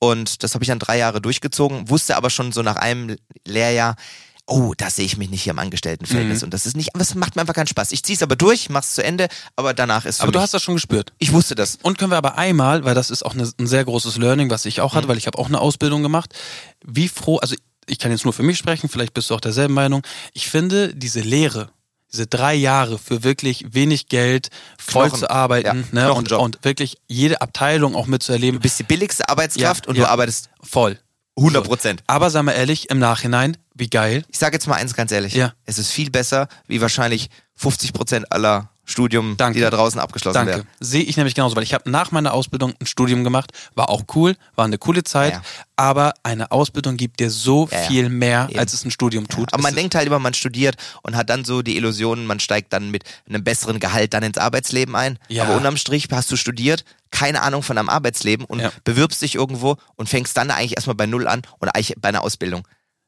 Und 0.00 0.42
das 0.42 0.54
habe 0.54 0.64
ich 0.64 0.68
dann 0.68 0.78
drei 0.80 0.98
Jahre 0.98 1.20
durchgezogen, 1.20 1.88
wusste 1.90 2.16
aber 2.16 2.30
schon 2.30 2.52
so 2.52 2.62
nach 2.62 2.76
einem 2.76 3.16
Lehrjahr, 3.46 3.94
oh, 4.46 4.74
da 4.76 4.90
sehe 4.90 5.06
ich 5.06 5.16
mich 5.16 5.30
nicht 5.30 5.42
hier 5.42 5.52
im 5.52 5.58
Angestelltenverhältnis. 5.58 6.40
Mhm. 6.42 6.46
Und 6.46 6.54
das 6.54 6.66
ist 6.66 6.76
nicht, 6.76 6.90
das 6.94 7.14
macht 7.14 7.34
mir 7.36 7.40
einfach 7.42 7.54
keinen 7.54 7.66
Spaß. 7.66 7.92
Ich 7.92 8.02
ziehe 8.02 8.16
es 8.16 8.22
aber 8.22 8.36
durch, 8.36 8.68
mach's 8.68 8.94
zu 8.94 9.02
Ende, 9.02 9.28
aber 9.56 9.72
danach 9.72 10.04
ist 10.04 10.18
für 10.18 10.24
Aber 10.24 10.32
du 10.32 10.40
hast 10.40 10.52
das 10.52 10.62
schon 10.62 10.74
gespürt. 10.74 11.12
ich 11.18 11.32
wusste 11.32 11.54
das. 11.54 11.78
Und 11.82 11.96
können 11.98 12.10
wir 12.10 12.18
aber 12.18 12.36
einmal, 12.36 12.84
weil 12.84 12.94
das 12.94 13.10
ist 13.10 13.24
auch 13.24 13.32
eine, 13.34 13.50
ein 13.58 13.66
sehr 13.66 13.84
großes 13.84 14.18
Learning, 14.18 14.50
was 14.50 14.66
ich 14.66 14.80
auch 14.82 14.94
hatte, 14.94 15.06
Mhm. 15.06 15.10
weil 15.12 15.18
ich 15.18 15.26
habe 15.26 15.38
auch 15.38 15.46
eine 15.46 15.60
Ausbildung 15.60 16.02
gemacht. 16.02 16.34
Wie 16.84 17.08
froh, 17.08 17.38
also 17.38 17.54
ich 17.86 17.98
kann 17.98 18.10
jetzt 18.10 18.24
nur 18.24 18.32
für 18.32 18.42
mich 18.42 18.58
sprechen, 18.58 18.88
vielleicht 18.88 19.14
bist 19.14 19.30
du 19.30 19.34
auch 19.34 19.40
derselben 19.40 19.74
Meinung. 19.74 20.02
Ich 20.32 20.48
finde 20.48 20.94
diese 20.94 21.20
Lehre, 21.20 21.70
diese 22.12 22.26
drei 22.26 22.54
Jahre 22.54 22.98
für 22.98 23.22
wirklich 23.24 23.64
wenig 23.70 24.08
Geld, 24.08 24.48
voll 24.78 25.06
Knochen. 25.08 25.18
zu 25.20 25.30
arbeiten 25.30 25.84
Ja, 25.92 26.02
ne, 26.06 26.12
und, 26.12 26.30
und 26.32 26.58
wirklich 26.64 26.98
jede 27.08 27.40
Abteilung 27.40 27.94
auch 27.96 28.06
mitzuerleben, 28.06 28.60
Du 28.60 28.62
bist 28.62 28.78
die 28.78 28.84
billigste 28.84 29.28
Arbeitskraft 29.28 29.86
Ja, 29.86 29.90
und 29.90 29.96
ja. 29.96 30.04
du 30.04 30.10
arbeitest 30.10 30.50
voll. 30.62 30.98
100 31.36 31.64
Prozent. 31.66 32.04
Aber 32.06 32.30
sei 32.30 32.42
mal 32.42 32.52
ehrlich, 32.52 32.90
im 32.90 33.00
Nachhinein, 33.00 33.56
wie 33.74 33.88
geil. 33.90 34.24
Ich 34.28 34.38
sage 34.38 34.54
jetzt 34.54 34.68
mal 34.68 34.76
eins 34.76 34.94
ganz 34.94 35.10
ehrlich. 35.10 35.34
Ja. 35.34 35.52
Es 35.64 35.78
ist 35.78 35.90
viel 35.90 36.10
besser, 36.10 36.46
wie 36.68 36.80
wahrscheinlich 36.80 37.28
50 37.56 37.92
Prozent 37.92 38.30
aller 38.30 38.70
Studium, 38.86 39.36
Danke. 39.36 39.58
die 39.58 39.62
da 39.62 39.70
draußen 39.70 39.98
abgeschlossen 40.00 40.34
Danke. 40.34 40.52
werden. 40.52 40.68
Sehe 40.80 41.02
ich 41.02 41.16
nämlich 41.16 41.34
genauso, 41.34 41.56
weil 41.56 41.62
ich 41.62 41.72
habe 41.74 41.90
nach 41.90 42.10
meiner 42.10 42.34
Ausbildung 42.34 42.74
ein 42.80 42.86
Studium 42.86 43.24
gemacht, 43.24 43.50
war 43.74 43.88
auch 43.88 44.04
cool, 44.14 44.36
war 44.56 44.64
eine 44.66 44.78
coole 44.78 45.04
Zeit, 45.04 45.32
Ja, 45.32 45.38
ja. 45.38 45.44
aber 45.76 46.14
eine 46.22 46.50
Ausbildung 46.52 46.96
gibt 46.96 47.20
dir 47.20 47.30
so 47.30 47.68
Ja, 47.72 47.78
viel 47.78 48.08
mehr, 48.10 48.48
Eben. 48.50 48.58
als 48.58 48.72
es 48.74 48.84
ein 48.84 48.90
Studium 48.90 49.26
tut. 49.28 49.52
Aber 49.54 49.62
man 49.62 49.70
Es- 49.72 49.76
denkt 49.76 49.94
halt 49.94 50.06
immer, 50.06 50.18
man 50.18 50.34
studiert 50.34 50.76
und 51.02 51.16
hat 51.16 51.30
dann 51.30 51.44
so 51.44 51.62
die 51.62 51.76
Illusion, 51.76 52.26
man 52.26 52.40
steigt 52.40 52.72
dann 52.72 52.90
mit 52.90 53.04
einem 53.28 53.42
besseren 53.42 53.80
Gehalt 53.80 54.12
dann 54.14 54.22
ins 54.22 54.38
Arbeitsleben 54.38 54.94
ein. 54.94 55.18
Aber 55.40 55.56
unterm 55.56 55.76
Strich 55.76 56.08
hast 56.12 56.30
du 56.30 56.36
studiert, 56.36 56.84
keine 57.10 57.42
Ahnung 57.42 57.62
von 57.62 57.78
einem 57.78 57.88
Arbeitsleben 57.88 58.44
und 58.44 58.62
bewirbst 58.84 59.22
dich 59.22 59.34
irgendwo 59.36 59.76
und 59.96 60.08
fängst 60.08 60.36
dann 60.36 60.50
eigentlich 60.50 60.76
erstmal 60.76 60.96
bei 60.96 61.06
Null 61.06 61.26
an 61.28 61.42
oder 61.60 61.74
eigentlich 61.74 61.94
bei 62.00 62.08
einer 62.10 62.22
Ausbildung. 62.22 62.66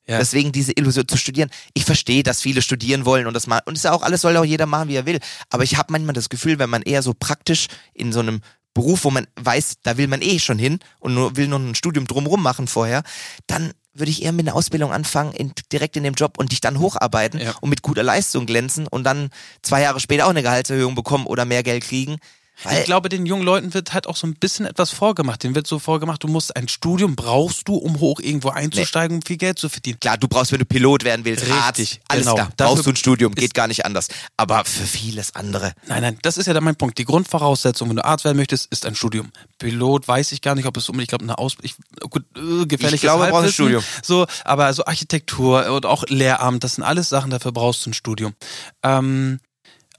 Ja. 0.08 0.18
Deswegen 0.18 0.52
diese 0.52 0.72
Illusion 0.72 1.08
zu 1.08 1.16
studieren. 1.16 1.50
Ich 1.74 1.84
verstehe, 1.84 2.22
dass 2.22 2.40
viele 2.40 2.62
studieren 2.62 3.04
wollen 3.04 3.26
und 3.26 3.34
das 3.34 3.46
mal 3.46 3.60
und 3.66 3.74
ist 3.74 3.84
ja 3.84 3.92
auch 3.92 4.02
alles 4.02 4.20
soll 4.20 4.36
auch 4.36 4.44
jeder 4.44 4.66
machen, 4.66 4.88
wie 4.88 4.94
er 4.94 5.06
will. 5.06 5.18
Aber 5.50 5.64
ich 5.64 5.76
habe 5.76 5.92
manchmal 5.92 6.14
das 6.14 6.28
Gefühl, 6.28 6.58
wenn 6.58 6.70
man 6.70 6.82
eher 6.82 7.02
so 7.02 7.12
praktisch 7.12 7.66
in 7.92 8.12
so 8.12 8.20
einem 8.20 8.40
Beruf, 8.72 9.04
wo 9.04 9.10
man 9.10 9.26
weiß, 9.40 9.76
da 9.82 9.96
will 9.96 10.06
man 10.06 10.22
eh 10.22 10.38
schon 10.38 10.58
hin 10.58 10.78
und 11.00 11.14
nur, 11.14 11.36
will 11.36 11.48
nur 11.48 11.58
ein 11.58 11.74
Studium 11.74 12.06
drumrum 12.06 12.42
machen 12.42 12.68
vorher, 12.68 13.02
dann 13.46 13.72
würde 13.94 14.10
ich 14.10 14.22
eher 14.22 14.32
mit 14.32 14.46
einer 14.46 14.54
Ausbildung 14.54 14.92
anfangen, 14.92 15.32
in, 15.32 15.52
direkt 15.72 15.96
in 15.96 16.02
dem 16.04 16.14
Job 16.14 16.38
und 16.38 16.52
dich 16.52 16.60
dann 16.60 16.78
hocharbeiten 16.78 17.40
Ja. 17.40 17.54
und 17.62 17.70
mit 17.70 17.80
guter 17.82 18.02
Leistung 18.02 18.44
glänzen 18.44 18.86
und 18.86 19.04
dann 19.04 19.30
zwei 19.62 19.80
Jahre 19.80 19.98
später 20.00 20.26
auch 20.26 20.30
eine 20.30 20.42
Gehaltserhöhung 20.42 20.94
bekommen 20.94 21.26
oder 21.26 21.46
mehr 21.46 21.62
Geld 21.62 21.84
kriegen. 21.84 22.18
Weil, 22.62 22.78
Ich 22.78 22.84
glaube, 22.84 23.08
den 23.08 23.26
jungen 23.26 23.42
Leuten 23.44 23.74
wird 23.74 23.92
halt 23.92 24.06
auch 24.06 24.16
so 24.16 24.26
ein 24.26 24.34
bisschen 24.34 24.66
etwas 24.66 24.90
vorgemacht. 24.90 25.42
Denen 25.42 25.54
wird 25.54 25.66
so 25.66 25.78
vorgemacht, 25.78 26.22
du 26.22 26.28
musst 26.28 26.56
ein 26.56 26.68
Studium 26.68 27.16
brauchst 27.16 27.68
du, 27.68 27.74
um 27.76 28.00
hoch 28.00 28.20
irgendwo 28.20 28.48
einzusteigen, 28.50 29.16
um 29.18 29.22
viel 29.22 29.36
Geld 29.36 29.58
zu 29.58 29.68
verdienen. 29.68 30.00
klar, 30.00 30.16
du 30.16 30.28
brauchst, 30.28 30.52
wenn 30.52 30.58
du 30.58 30.64
Pilot 30.64 31.04
werden 31.04 31.24
willst, 31.24 31.42
Richtig, 31.44 31.56
Arzt, 31.56 32.00
alles 32.08 32.24
genau. 32.24 32.36
da. 32.36 32.48
Dafür 32.56 32.74
Brauchst 32.74 32.86
du 32.86 32.90
ein 32.90 32.96
Studium, 32.96 33.34
geht 33.34 33.54
gar 33.54 33.68
nicht 33.68 33.84
anders. 33.84 34.08
Aber 34.36 34.64
für 34.64 34.84
vieles 34.84 35.34
andere. 35.34 35.72
Nein, 35.86 36.02
nein, 36.02 36.18
das 36.22 36.38
ist 36.38 36.46
ja 36.46 36.54
dann 36.54 36.64
mein 36.64 36.76
Punkt. 36.76 36.98
Die 36.98 37.04
Grundvoraussetzung, 37.04 37.88
wenn 37.88 37.96
du 37.96 38.04
Arzt 38.04 38.24
werden 38.24 38.36
möchtest, 38.36 38.66
ist 38.72 38.86
ein 38.86 38.94
Studium. 38.94 39.30
Pilot 39.58 40.08
weiß 40.08 40.32
ich 40.32 40.40
gar 40.40 40.54
nicht, 40.54 40.66
ob 40.66 40.76
es 40.76 40.88
um, 40.88 40.98
ich 41.00 41.08
glaube, 41.08 41.24
eine 41.24 41.38
Ausbildung, 41.38 41.76
gut, 42.10 42.24
äh, 42.36 42.66
gefährliches 42.66 42.94
Ich 42.94 43.00
glaube, 43.02 43.26
du 43.26 43.30
brauchst 43.30 43.46
ein. 43.48 43.52
Studium. 43.52 43.82
So, 44.02 44.26
aber 44.44 44.72
so 44.72 44.84
Architektur 44.84 45.70
und 45.72 45.86
auch 45.86 46.04
Lehramt, 46.08 46.64
das 46.64 46.76
sind 46.76 46.84
alles 46.84 47.08
Sachen, 47.08 47.30
dafür 47.30 47.52
brauchst 47.52 47.84
du 47.86 47.90
ein 47.90 47.94
Studium. 47.94 48.34
Ähm, 48.82 49.40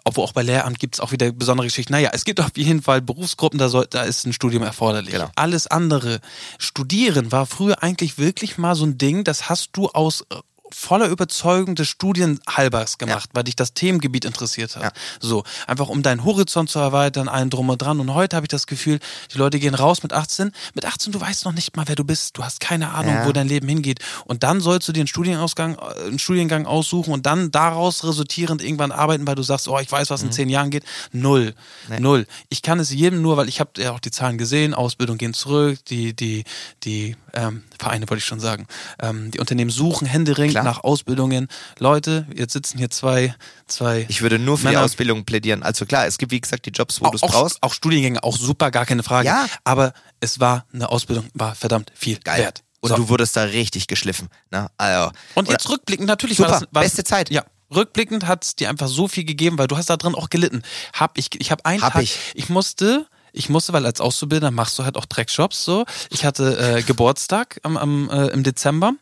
obwohl 0.08 0.24
auch 0.24 0.32
bei 0.32 0.42
Lehramt 0.42 0.80
gibt 0.80 0.96
es 0.96 1.00
auch 1.02 1.12
wieder 1.12 1.32
besondere 1.32 1.68
Geschichten. 1.68 1.92
Naja, 1.92 2.12
es 2.14 2.24
gibt 2.24 2.40
auf 2.40 2.56
jeden 2.56 2.82
Fall 2.82 3.02
Berufsgruppen, 3.02 3.60
da, 3.60 3.68
soll, 3.68 3.88
da 3.90 4.04
ist 4.04 4.26
ein 4.26 4.34
Studium 4.34 4.64
erforderlich. 4.64 5.12
Genau. 5.14 5.30
Alles 5.36 5.68
andere. 5.68 6.22
Studieren 6.58 7.32
war 7.32 7.46
früher 7.46 7.84
eigentlich 7.84 8.18
wirklich 8.18 8.58
mal 8.58 8.76
so 8.76 8.86
ein 8.86 8.98
Ding, 8.98 9.24
das 9.24 9.50
hast 9.50 9.72
du 9.74 9.90
aus 9.90 10.26
voller 10.74 11.08
Überzeugung 11.08 11.76
des 11.76 11.88
Studienhalbers 11.88 12.98
gemacht, 12.98 13.30
weil 13.34 13.44
dich 13.44 13.56
das 13.56 13.74
Themengebiet 13.74 14.26
interessiert 14.26 14.76
hat. 14.76 14.84
Ja. 14.84 14.92
So, 15.20 15.44
einfach 15.66 15.90
um 15.90 16.04
deinen 16.04 16.24
Horizont 16.24 16.70
zu 16.70 16.80
erweitern, 16.80 17.28
allen 17.28 17.50
drum 17.50 17.70
und 17.70 17.82
dran. 17.82 18.00
Und 18.00 18.14
heute 18.14 18.36
habe 18.36 18.46
ich 18.46 18.50
das 18.50 18.68
Gefühl, 18.68 19.00
die 19.34 19.38
Leute 19.38 19.60
gehen 19.60 19.76
raus 19.76 20.04
mit 20.04 20.14
18. 20.14 20.52
Mit 20.74 20.86
18, 20.86 21.12
du 21.14 21.22
weißt 21.22 21.46
noch 21.46 21.54
nicht 21.54 21.76
mal, 21.78 21.88
wer 21.88 21.96
du 21.96 22.04
bist. 22.04 22.38
Du 22.38 22.44
hast 22.44 22.60
keine 22.60 22.90
Ahnung, 22.94 23.14
Ja. 23.16 23.26
wo 23.26 23.32
dein 23.32 23.48
Leben 23.48 23.68
hingeht. 23.68 24.00
Und 24.26 24.44
dann 24.44 24.62
sollst 24.62 24.88
du 24.88 24.92
dir 24.94 25.02
einen 25.02 25.08
Studienausgang, 25.08 25.76
äh, 25.78 26.08
einen 26.08 26.20
Studiengang 26.20 26.66
aussuchen 26.66 27.14
und 27.14 27.26
dann 27.26 27.52
daraus 27.52 28.04
resultierend 28.04 28.62
irgendwann 28.62 28.92
arbeiten, 28.92 29.26
weil 29.28 29.36
du 29.36 29.44
sagst, 29.44 29.68
oh, 29.68 29.80
ich 29.80 29.92
weiß, 29.92 30.10
was 30.10 30.24
in 30.24 30.32
zehn 30.32 30.50
Jahren 30.50 30.70
geht. 30.70 30.84
Null. 31.12 31.54
Mhm. 31.88 31.94
Nee. 31.94 32.00
Null. 32.00 32.28
Ich 32.50 32.62
kann 32.62 32.80
es 32.80 32.92
jedem 32.92 33.22
nur, 33.22 33.38
weil 33.38 33.48
ich 33.48 33.60
habe 33.60 33.72
ja 33.78 33.92
auch 33.92 34.00
die 34.00 34.12
Zahlen 34.12 34.38
gesehen, 34.38 34.74
Ausbildung 34.74 35.18
gehen 35.18 35.34
zurück, 35.34 35.80
die, 35.86 36.14
die, 36.14 36.44
die 36.84 37.16
ähm, 37.34 37.64
Vereine 37.80 38.10
wollte 38.10 38.20
ich 38.20 38.26
schon 38.26 38.40
sagen. 38.40 38.68
Ähm, 39.00 39.32
die 39.32 39.40
Unternehmen 39.40 39.70
suchen 39.72 40.08
händeringend 40.08 40.57
Klar. 40.62 40.76
nach 40.76 40.84
Ausbildungen. 40.84 41.48
Leute, 41.80 42.28
jetzt 42.36 42.54
sitzen 42.54 42.78
hier 42.78 42.90
zwei, 42.90 43.36
zwei 43.68 44.06
Ich 44.10 44.22
würde 44.22 44.40
nur 44.40 44.58
für 44.58 44.68
die 44.68 44.74
Männer- 44.74 44.84
Ausbildung 44.86 45.26
plädieren. 45.26 45.64
Also 45.64 45.86
klar, 45.86 46.06
es 46.08 46.18
gibt 46.18 46.32
wie 46.32 46.42
gesagt 46.42 46.66
die 46.66 46.72
Jobs, 46.72 47.02
wo 47.02 47.10
du 47.10 47.16
es 47.16 47.24
auch, 47.24 47.30
brauchst. 47.32 47.62
auch 47.64 47.74
Studiengänge, 47.74 48.24
auch 48.24 48.38
super, 48.38 48.72
gar 48.72 48.86
keine 48.86 49.04
Frage. 49.04 49.28
Ja. 49.28 49.46
Aber 49.64 49.94
es 50.20 50.40
war 50.40 50.66
eine 50.74 50.90
Ausbildung, 50.90 51.28
war 51.34 51.56
verdammt 51.56 51.92
viel 51.96 52.18
Geil. 52.20 52.40
wert. 52.44 52.64
Und 52.80 52.90
So. 52.90 52.96
du 52.96 53.10
wurdest 53.10 53.36
da 53.36 53.44
richtig 53.44 53.88
geschliffen. 53.88 54.30
Ne? 54.52 54.68
Also, 54.78 55.12
Und 55.34 55.50
jetzt 55.50 55.68
rückblickend, 55.70 56.08
natürlich 56.08 56.38
Super, 56.38 56.52
war 56.52 56.60
das, 56.60 56.68
war 56.72 56.84
beste 56.84 57.04
Zeit. 57.04 57.30
Ja. 57.32 57.44
Rückblickend 57.74 58.28
hat 58.28 58.46
es 58.46 58.56
dir 58.56 58.70
einfach 58.70 58.88
so 58.88 59.08
viel 59.10 59.26
gegeben, 59.26 59.58
weil 59.58 59.68
du 59.68 59.76
hast 59.76 59.90
da 59.90 59.98
drin 59.98 60.16
auch 60.16 60.30
gelitten. 60.30 60.62
Hab 60.94 61.18
ich, 61.18 61.28
ich 61.42 61.52
habe 61.52 61.66
einen 61.66 61.82
Hab 61.82 61.94
Tag, 61.94 62.04
ich. 62.04 62.18
ich 62.34 62.48
musste, 62.50 63.08
ich 63.38 63.50
musste, 63.50 63.74
weil 63.74 63.86
als 63.86 64.02
Auszubildender 64.02 64.52
machst 64.52 64.78
du 64.80 64.84
halt 64.84 64.98
auch 64.98 65.06
Dreckjobs 65.06 65.64
so. 65.64 65.86
Ich 66.10 66.26
hatte 66.26 66.58
äh, 66.58 66.82
Geburtstag 66.82 67.60
am, 67.64 67.78
am, 67.78 68.10
äh, 68.10 68.28
im 68.28 68.44
Dezember 68.44 68.94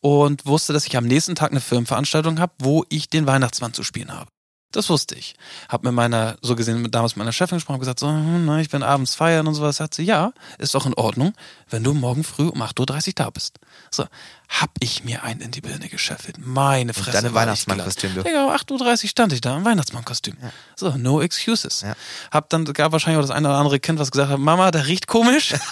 und 0.00 0.46
wusste, 0.46 0.72
dass 0.72 0.86
ich 0.86 0.96
am 0.96 1.04
nächsten 1.04 1.34
Tag 1.34 1.50
eine 1.50 1.60
Firmenveranstaltung 1.60 2.40
habe, 2.40 2.52
wo 2.58 2.84
ich 2.88 3.08
den 3.08 3.26
Weihnachtsmann 3.26 3.72
zu 3.72 3.82
spielen 3.82 4.12
habe. 4.12 4.28
Das 4.74 4.90
wusste 4.90 5.14
ich. 5.14 5.36
Hab 5.68 5.84
mit 5.84 5.92
meiner, 5.92 6.36
so 6.42 6.56
gesehen, 6.56 6.82
mit 6.82 6.96
damals 6.96 7.14
meiner 7.14 7.30
Chefin 7.30 7.58
gesprochen, 7.58 7.74
hab 7.74 7.80
gesagt, 7.80 8.00
so, 8.00 8.08
hm, 8.08 8.44
na, 8.44 8.60
ich 8.60 8.70
bin 8.70 8.82
abends 8.82 9.14
feiern 9.14 9.46
und 9.46 9.54
sowas. 9.54 9.78
Hat 9.78 9.94
sie, 9.94 10.02
ja, 10.02 10.32
ist 10.58 10.74
doch 10.74 10.84
in 10.84 10.94
Ordnung, 10.94 11.32
wenn 11.70 11.84
du 11.84 11.94
morgen 11.94 12.24
früh 12.24 12.48
um 12.48 12.60
8.30 12.60 13.08
Uhr 13.08 13.12
da 13.14 13.30
bist. 13.30 13.60
So, 13.92 14.04
hab 14.48 14.70
ich 14.80 15.04
mir 15.04 15.22
einen 15.22 15.40
in 15.40 15.50
die 15.50 15.60
Birne 15.60 15.88
gescheffelt. 15.88 16.36
Meine 16.38 16.94
Fresse. 16.94 17.12
war 17.12 17.24
ich 17.24 17.34
Weihnachtsmannkostüm. 17.34 18.14
Digga, 18.22 18.44
um 18.46 18.52
8.30 18.52 19.04
Uhr 19.04 19.08
stand 19.08 19.32
ich 19.32 19.40
da 19.40 19.56
im 19.56 19.64
Weihnachtsmannkostüm. 19.64 20.36
So, 20.76 20.90
no 20.96 21.20
excuses. 21.20 21.80
Ja. 21.80 21.94
Hab 22.30 22.50
dann, 22.50 22.64
gab 22.64 22.92
wahrscheinlich 22.92 23.18
auch 23.18 23.26
das 23.26 23.34
eine 23.34 23.48
oder 23.48 23.58
andere 23.58 23.80
Kind, 23.80 23.98
was 23.98 24.10
gesagt 24.10 24.30
hat, 24.30 24.38
Mama, 24.38 24.70
der 24.70 24.86
riecht 24.86 25.06
komisch. 25.06 25.54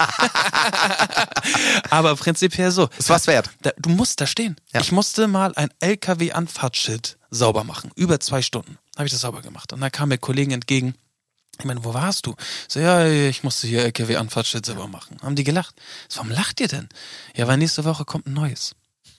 Aber 1.91 2.17
prinzipiell 2.17 2.71
so. 2.71 2.89
es 2.99 3.09
war's 3.09 3.27
wert. 3.27 3.51
Da, 3.63 3.71
du 3.79 3.91
musst 3.91 4.21
da 4.21 4.27
stehen. 4.27 4.57
Ja. 4.73 4.81
Ich 4.81 4.93
musste 4.93 5.29
mal 5.29 5.53
ein 5.55 5.71
LKW-Anfahrtsschild 5.81 7.19
sauber 7.31 7.65
machen. 7.65 7.91
Über 7.95 8.21
zwei 8.21 8.43
Stunden 8.43 8.79
habe 8.97 9.07
ich 9.07 9.13
das 9.13 9.23
sauber 9.23 9.43
gemacht. 9.43 9.73
Und 9.73 9.81
da 9.81 9.91
kam 9.91 10.09
mir 10.11 10.19
Kollegen 10.19 10.53
entgegen. 10.53 10.95
Ich 11.59 11.65
meine, 11.65 11.85
wo 11.85 11.95
warst 11.95 12.27
du? 12.27 12.35
So, 12.67 12.81
ja, 12.81 13.07
ich 13.07 13.43
musste 13.45 13.67
hier 13.67 13.83
LKW-Anfahrtsschild 13.85 14.65
sauber 14.67 14.89
machen. 14.89 15.19
Haben 15.23 15.37
die 15.37 15.45
gelacht. 15.45 15.75
So, 16.09 16.19
warum 16.19 16.31
lacht 16.31 16.61
ihr 16.61 16.69
denn? 16.69 16.89
Ja, 17.37 17.47
weil 17.47 17.59
nächste 17.59 17.85
Woche 17.85 18.05
kommt 18.05 18.27
ein 18.27 18.33
neues. 18.33 18.75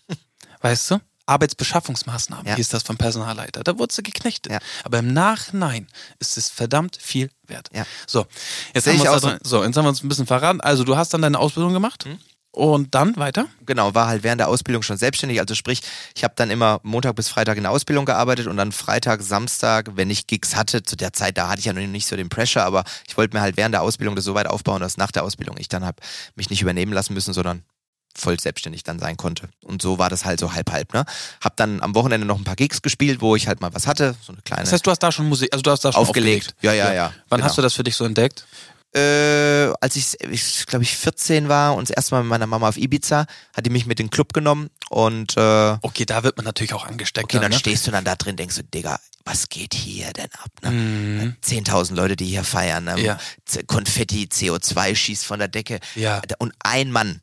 Weißt 0.61 0.91
du? 0.91 0.99
Arbeitsbeschaffungsmaßnahmen, 1.25 2.45
Ja. 2.45 2.55
hieß 2.55 2.67
das 2.69 2.83
vom 2.83 2.97
Personalleiter. 2.97 3.63
Da 3.63 3.77
wurde 3.79 3.93
sie 3.93 4.03
geknechtet. 4.03 4.51
Ja. 4.51 4.59
Aber 4.83 4.99
im 4.99 5.13
Nachhinein 5.13 5.87
ist 6.19 6.37
es 6.37 6.49
verdammt 6.49 6.97
viel 7.01 7.29
wert. 7.47 7.69
Ja. 7.73 7.85
So, 8.07 8.25
jetzt 8.73 8.83
Sehe 8.83 8.93
haben, 8.93 8.99
wir 8.99 9.05
ich 9.05 9.09
uns 9.09 9.23
auch 9.23 9.29
da 9.29 9.35
drin, 9.35 9.39
so, 9.43 9.63
jetzt 9.63 9.77
haben 9.77 9.85
wir 9.85 9.89
uns 9.89 10.03
ein 10.03 10.09
bisschen 10.09 10.25
verraten. 10.27 10.59
Also, 10.59 10.83
du 10.83 10.97
hast 10.97 11.13
dann 11.13 11.21
deine 11.21 11.39
Ausbildung 11.39 11.71
gemacht 11.73 12.03
Hm? 12.05 12.19
Und 12.53 12.93
dann 12.93 13.17
weiter? 13.17 13.47
Genau, 13.65 13.95
war 13.95 14.07
halt 14.07 14.23
während 14.23 14.39
der 14.39 14.47
Ausbildung 14.47 14.83
schon 14.83 14.95
selbstständig. 14.95 15.39
Also 15.39 15.55
sprich, 15.55 15.81
ich 16.15 16.23
habe 16.23 16.35
dann 16.37 16.51
immer 16.51 16.79
Montag 16.83 17.15
bis 17.15 17.27
Freitag 17.27 17.57
in 17.57 17.63
der 17.63 17.71
Ausbildung 17.71 18.05
gearbeitet 18.05 18.47
und 18.47 18.57
dann 18.57 18.71
Freitag, 18.71 19.23
Samstag, 19.23 19.91
wenn 19.95 20.09
ich 20.09 20.27
Gigs 20.27 20.55
hatte, 20.55 20.83
zu 20.83 20.95
der 20.95 21.13
Zeit, 21.13 21.37
da 21.37 21.49
hatte 21.49 21.59
ich 21.59 21.65
ja 21.65 21.73
noch 21.73 21.81
nicht 21.81 22.07
so 22.07 22.15
den 22.15 22.29
Pressure, 22.29 22.63
aber 22.63 22.83
ich 23.07 23.17
wollte 23.17 23.35
mir 23.35 23.41
halt 23.41 23.57
während 23.57 23.73
der 23.73 23.81
Ausbildung 23.81 24.15
das 24.15 24.23
so 24.23 24.35
weit 24.35 24.47
aufbauen, 24.47 24.81
dass 24.81 24.97
nach 24.97 25.11
der 25.11 25.23
Ausbildung 25.23 25.57
ich 25.57 25.67
dann 25.67 25.83
hab 25.83 25.99
mich 26.35 26.51
nicht 26.51 26.61
übernehmen 26.61 26.93
lassen 26.93 27.15
müssen, 27.15 27.33
sondern 27.33 27.63
voll 28.15 28.39
selbstständig 28.39 28.83
dann 28.83 28.99
sein 28.99 29.17
konnte. 29.17 29.49
Und 29.63 29.81
so 29.81 29.97
war 29.97 30.11
das 30.11 30.23
halt 30.23 30.39
so 30.39 30.53
halb 30.53 30.71
halb, 30.71 30.93
ne? 30.93 31.05
Hab 31.41 31.57
dann 31.57 31.81
am 31.81 31.95
Wochenende 31.95 32.27
noch 32.27 32.37
ein 32.37 32.43
paar 32.43 32.55
Gigs 32.55 32.83
gespielt, 32.83 33.21
wo 33.21 33.35
ich 33.35 33.47
halt 33.47 33.61
mal 33.61 33.73
was 33.73 33.87
hatte, 33.87 34.15
so 34.21 34.31
eine 34.31 34.41
kleine 34.43 34.61
Das 34.61 34.73
heißt, 34.73 34.85
du 34.85 34.91
hast 34.91 34.99
da 34.99 35.11
schon 35.11 35.27
Musik, 35.27 35.51
also 35.51 35.63
du 35.63 35.71
hast 35.71 35.83
da 35.83 35.91
schon 35.91 36.01
aufgelegt. 36.01 36.53
aufgelegt. 36.53 36.63
Ja, 36.63 36.73
ja, 36.73 36.93
ja. 36.93 37.13
Wann 37.29 37.37
genau. 37.37 37.49
hast 37.49 37.57
du 37.57 37.63
das 37.63 37.73
für 37.73 37.83
dich 37.83 37.95
so 37.95 38.05
entdeckt? 38.05 38.45
Äh, 38.95 39.73
als 39.81 39.95
ich, 39.95 40.19
ich 40.21 40.65
glaube 40.67 40.83
ich 40.83 40.95
14 40.95 41.49
war 41.49 41.75
und 41.75 41.89
das 41.89 41.95
erste 41.95 42.15
Mal 42.15 42.21
mit 42.21 42.29
meiner 42.29 42.47
Mama 42.47 42.69
auf 42.69 42.77
Ibiza, 42.77 43.25
hat 43.55 43.65
die 43.65 43.71
mich 43.71 43.85
mit 43.85 43.99
in 43.99 44.07
den 44.07 44.11
Club 44.11 44.33
genommen 44.33 44.69
und 44.89 45.35
äh, 45.35 45.77
Okay, 45.81 46.05
da 46.05 46.23
wird 46.23 46.37
man 46.37 46.45
natürlich 46.45 46.73
auch 46.73 46.85
angesteckt. 46.85 47.25
Okay, 47.25 47.39
dann 47.39 47.51
ne? 47.51 47.57
stehst 47.57 47.87
du 47.87 47.91
dann 47.91 48.05
da 48.05 48.15
drin, 48.15 48.35
denkst 48.35 48.55
du, 48.55 48.63
Digga, 48.63 48.99
was 49.25 49.49
geht 49.49 49.73
hier 49.73 50.13
denn 50.13 50.29
ab? 50.43 50.51
Ne? 50.61 50.71
Mhm. 50.71 51.35
10.000 51.43 51.95
Leute, 51.95 52.15
die 52.15 52.25
hier 52.25 52.43
feiern. 52.43 52.83
Ne? 52.83 52.99
Ja. 53.01 53.17
Konfetti, 53.67 54.27
CO2 54.31 54.95
schießt 54.95 55.25
von 55.25 55.39
der 55.39 55.47
Decke. 55.47 55.79
Ja, 55.95 56.21
Und 56.39 56.53
ein 56.59 56.91
Mann 56.91 57.21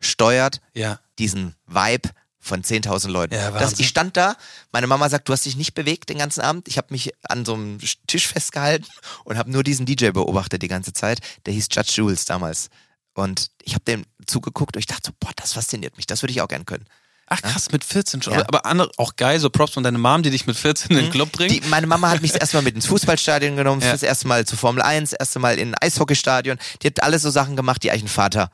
steuert 0.00 0.60
ja. 0.74 0.98
diesen 1.18 1.54
Vibe 1.66 2.10
von 2.42 2.62
10.000 2.62 3.08
Leuten. 3.08 3.34
Ja, 3.34 3.52
das, 3.52 3.78
ich 3.78 3.86
stand 3.86 4.16
da, 4.16 4.36
meine 4.72 4.88
Mama 4.88 5.08
sagt, 5.08 5.28
du 5.28 5.32
hast 5.32 5.46
dich 5.46 5.56
nicht 5.56 5.74
bewegt 5.74 6.08
den 6.08 6.18
ganzen 6.18 6.40
Abend. 6.40 6.66
Ich 6.66 6.76
habe 6.76 6.88
mich 6.90 7.12
an 7.22 7.44
so 7.44 7.54
einem 7.54 7.78
Tisch 8.08 8.26
festgehalten 8.26 8.86
und 9.24 9.38
habe 9.38 9.50
nur 9.50 9.62
diesen 9.62 9.86
DJ 9.86 10.10
beobachtet 10.10 10.60
die 10.60 10.68
ganze 10.68 10.92
Zeit. 10.92 11.20
Der 11.46 11.54
hieß 11.54 11.68
Judge 11.70 11.92
Jules 11.94 12.24
damals. 12.24 12.68
Und 13.14 13.50
ich 13.62 13.74
habe 13.74 13.84
dem 13.84 14.04
zugeguckt 14.26 14.74
und 14.76 14.80
ich 14.80 14.86
dachte 14.86 15.02
so, 15.06 15.12
boah, 15.20 15.30
das 15.36 15.52
fasziniert 15.52 15.96
mich, 15.96 16.06
das 16.06 16.22
würde 16.22 16.32
ich 16.32 16.40
auch 16.40 16.48
gern 16.48 16.66
können. 16.66 16.84
Ach 17.28 17.40
krass, 17.40 17.70
mit 17.70 17.84
14 17.84 18.20
schon. 18.20 18.34
Ja. 18.34 18.40
Aber, 18.48 18.66
andere, 18.66 18.90
auch 18.98 19.16
geil, 19.16 19.38
so 19.38 19.48
Props 19.48 19.72
von 19.72 19.82
deiner 19.82 19.98
Mom, 19.98 20.22
die 20.22 20.30
dich 20.30 20.46
mit 20.46 20.56
14 20.56 20.90
in 20.90 21.04
den 21.04 21.10
Club 21.12 21.30
bringt. 21.32 21.52
Die, 21.52 21.60
meine 21.68 21.86
Mama 21.86 22.10
hat 22.10 22.20
mich 22.20 22.32
das 22.32 22.40
erste 22.40 22.56
Mal 22.58 22.62
mit 22.62 22.74
ins 22.74 22.86
Fußballstadion 22.86 23.56
genommen, 23.56 23.80
Ja. 23.80 23.92
das 23.92 24.02
erste 24.02 24.26
Mal 24.28 24.44
zur 24.44 24.58
Formel 24.58 24.82
1, 24.82 25.10
das 25.10 25.20
erste 25.20 25.38
Mal 25.38 25.58
in 25.58 25.68
ein 25.70 25.74
Eishockeystadion. 25.80 26.58
Die 26.82 26.88
hat 26.88 27.02
alles 27.02 27.22
so 27.22 27.30
Sachen 27.30 27.56
gemacht, 27.56 27.82
die 27.84 27.90
eigentlich 27.90 28.04
ein 28.04 28.08
Vater 28.08 28.50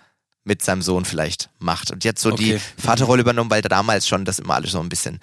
mit 0.49 0.63
seinem 0.65 0.83
Sohn 0.83 1.05
vielleicht 1.05 1.51
macht. 1.61 1.93
Und 1.93 2.03
jetzt 2.05 2.21
so 2.21 2.33
Okay. 2.33 2.59
die 2.77 2.83
Vaterrolle 2.83 3.21
übernommen, 3.21 3.51
weil 3.51 3.63
da 3.63 3.69
damals 3.69 4.09
schon 4.09 4.25
das 4.25 4.41
immer 4.41 4.55
alles 4.55 4.73
so 4.73 4.81
ein 4.81 4.89
bisschen 4.89 5.21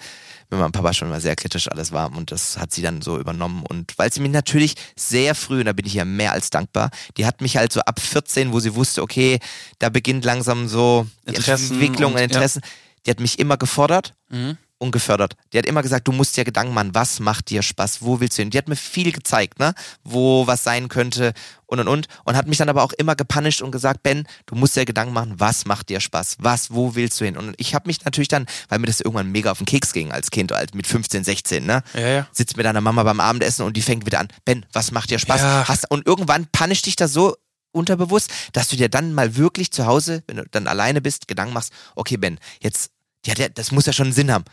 mit 0.48 0.60
meinem 0.60 0.70
Papa 0.72 0.92
schon 0.94 1.08
immer 1.08 1.20
sehr 1.20 1.34
kritisch 1.34 1.68
alles 1.70 1.90
war 1.90 2.16
und 2.16 2.30
das 2.30 2.56
hat 2.56 2.72
sie 2.72 2.80
dann 2.80 3.02
so 3.02 3.18
übernommen 3.18 3.64
und 3.68 3.98
weil 3.98 4.12
sie 4.12 4.20
mich 4.20 4.30
natürlich 4.30 4.74
sehr 4.94 5.34
früh, 5.34 5.58
und 5.58 5.66
da 5.66 5.72
bin 5.72 5.84
ich 5.86 5.94
ja 5.94 6.04
mehr 6.04 6.30
als 6.30 6.50
dankbar, 6.50 6.90
die 7.16 7.26
hat 7.26 7.40
mich 7.40 7.56
halt 7.56 7.72
so 7.72 7.80
ab 7.80 7.98
14, 7.98 8.52
wo 8.52 8.60
sie 8.60 8.76
wusste, 8.76 9.02
okay, 9.02 9.40
da 9.80 9.88
beginnt 9.88 10.24
langsam 10.24 10.68
so 10.68 11.04
die 11.28 11.34
Interessen 11.34 11.72
Entwicklung, 11.72 12.12
und- 12.12 12.18
ja. 12.20 12.24
Interessen, 12.26 12.62
die 13.04 13.10
hat 13.10 13.18
mich 13.20 13.38
immer 13.40 13.56
gefordert 13.56 14.14
Mhm. 14.28 14.56
Und 14.78 14.92
gefördert. 14.92 15.34
Die 15.52 15.58
hat 15.58 15.64
immer 15.66 15.82
gesagt, 15.82 16.06
du 16.06 16.12
musst 16.12 16.36
dir 16.36 16.44
Gedanken 16.44 16.74
machen, 16.74 16.90
was 16.94 17.18
macht 17.20 17.48
dir 17.48 17.62
Spaß, 17.62 18.02
wo 18.02 18.20
willst 18.20 18.36
du 18.36 18.42
hin? 18.42 18.50
Die 18.50 18.58
hat 18.58 18.68
mir 18.68 18.76
viel 18.76 19.10
gezeigt, 19.12 19.58
ne, 19.58 19.74
wo 20.04 20.46
was 20.46 20.64
sein 20.64 20.88
könnte 20.88 21.32
und 21.66 21.80
und 21.80 21.88
und 21.88 22.08
und 22.24 22.36
hat 22.36 22.46
mich 22.46 22.58
dann 22.58 22.68
aber 22.68 22.82
auch 22.82 22.92
immer 22.92 23.16
gepunished 23.16 23.62
und 23.62 23.70
gesagt, 23.70 24.02
Ben, 24.02 24.26
du 24.44 24.54
musst 24.54 24.76
dir 24.76 24.84
Gedanken 24.84 25.14
machen, 25.14 25.34
was 25.38 25.64
macht 25.64 25.88
dir 25.88 26.00
Spaß, 26.00 26.36
was, 26.40 26.70
wo 26.72 26.94
willst 26.94 27.20
du 27.20 27.24
hin? 27.24 27.36
Und 27.36 27.54
ich 27.58 27.74
habe 27.74 27.86
mich 27.88 28.04
natürlich 28.04 28.28
dann, 28.28 28.46
weil 28.68 28.78
mir 28.78 28.86
das 28.86 29.00
irgendwann 29.00 29.32
mega 29.32 29.50
auf 29.50 29.58
den 29.58 29.66
Keks 29.66 29.92
ging 29.92 30.12
als 30.12 30.30
Kind, 30.30 30.52
halt 30.52 30.74
mit 30.74 30.86
15, 30.86 31.24
16, 31.24 31.64
ne, 31.64 31.82
Ja, 31.94 32.08
ja. 32.08 32.26
sitzt 32.32 32.56
mit 32.56 32.66
deiner 32.66 32.80
Mama 32.82 33.02
beim 33.02 33.20
Abendessen 33.20 33.64
und 33.64 33.76
die 33.76 33.82
fängt 33.82 34.04
wieder 34.04 34.20
an, 34.20 34.28
Ben, 34.44 34.66
was 34.72 34.90
macht 34.92 35.10
dir 35.10 35.18
Spaß? 35.18 35.40
Ja. 35.40 35.68
Hast, 35.68 35.90
und 35.90 36.06
irgendwann 36.06 36.46
punisht 36.52 36.84
dich 36.86 36.96
das 36.96 37.12
so 37.12 37.34
unterbewusst, 37.72 38.30
dass 38.52 38.68
du 38.68 38.76
dir 38.76 38.88
dann 38.88 39.12
mal 39.14 39.36
wirklich 39.36 39.70
zu 39.70 39.86
Hause, 39.86 40.22
wenn 40.26 40.36
du 40.36 40.44
dann 40.50 40.66
alleine 40.66 41.00
bist, 41.00 41.28
Gedanken 41.28 41.54
machst, 41.54 41.72
okay, 41.94 42.16
Ben, 42.18 42.38
jetzt, 42.60 42.90
ja, 43.26 43.34
das 43.48 43.72
muss 43.72 43.86
ja 43.86 43.92
schon 43.92 44.06
einen 44.06 44.12
Sinn 44.14 44.30
haben. 44.32 44.44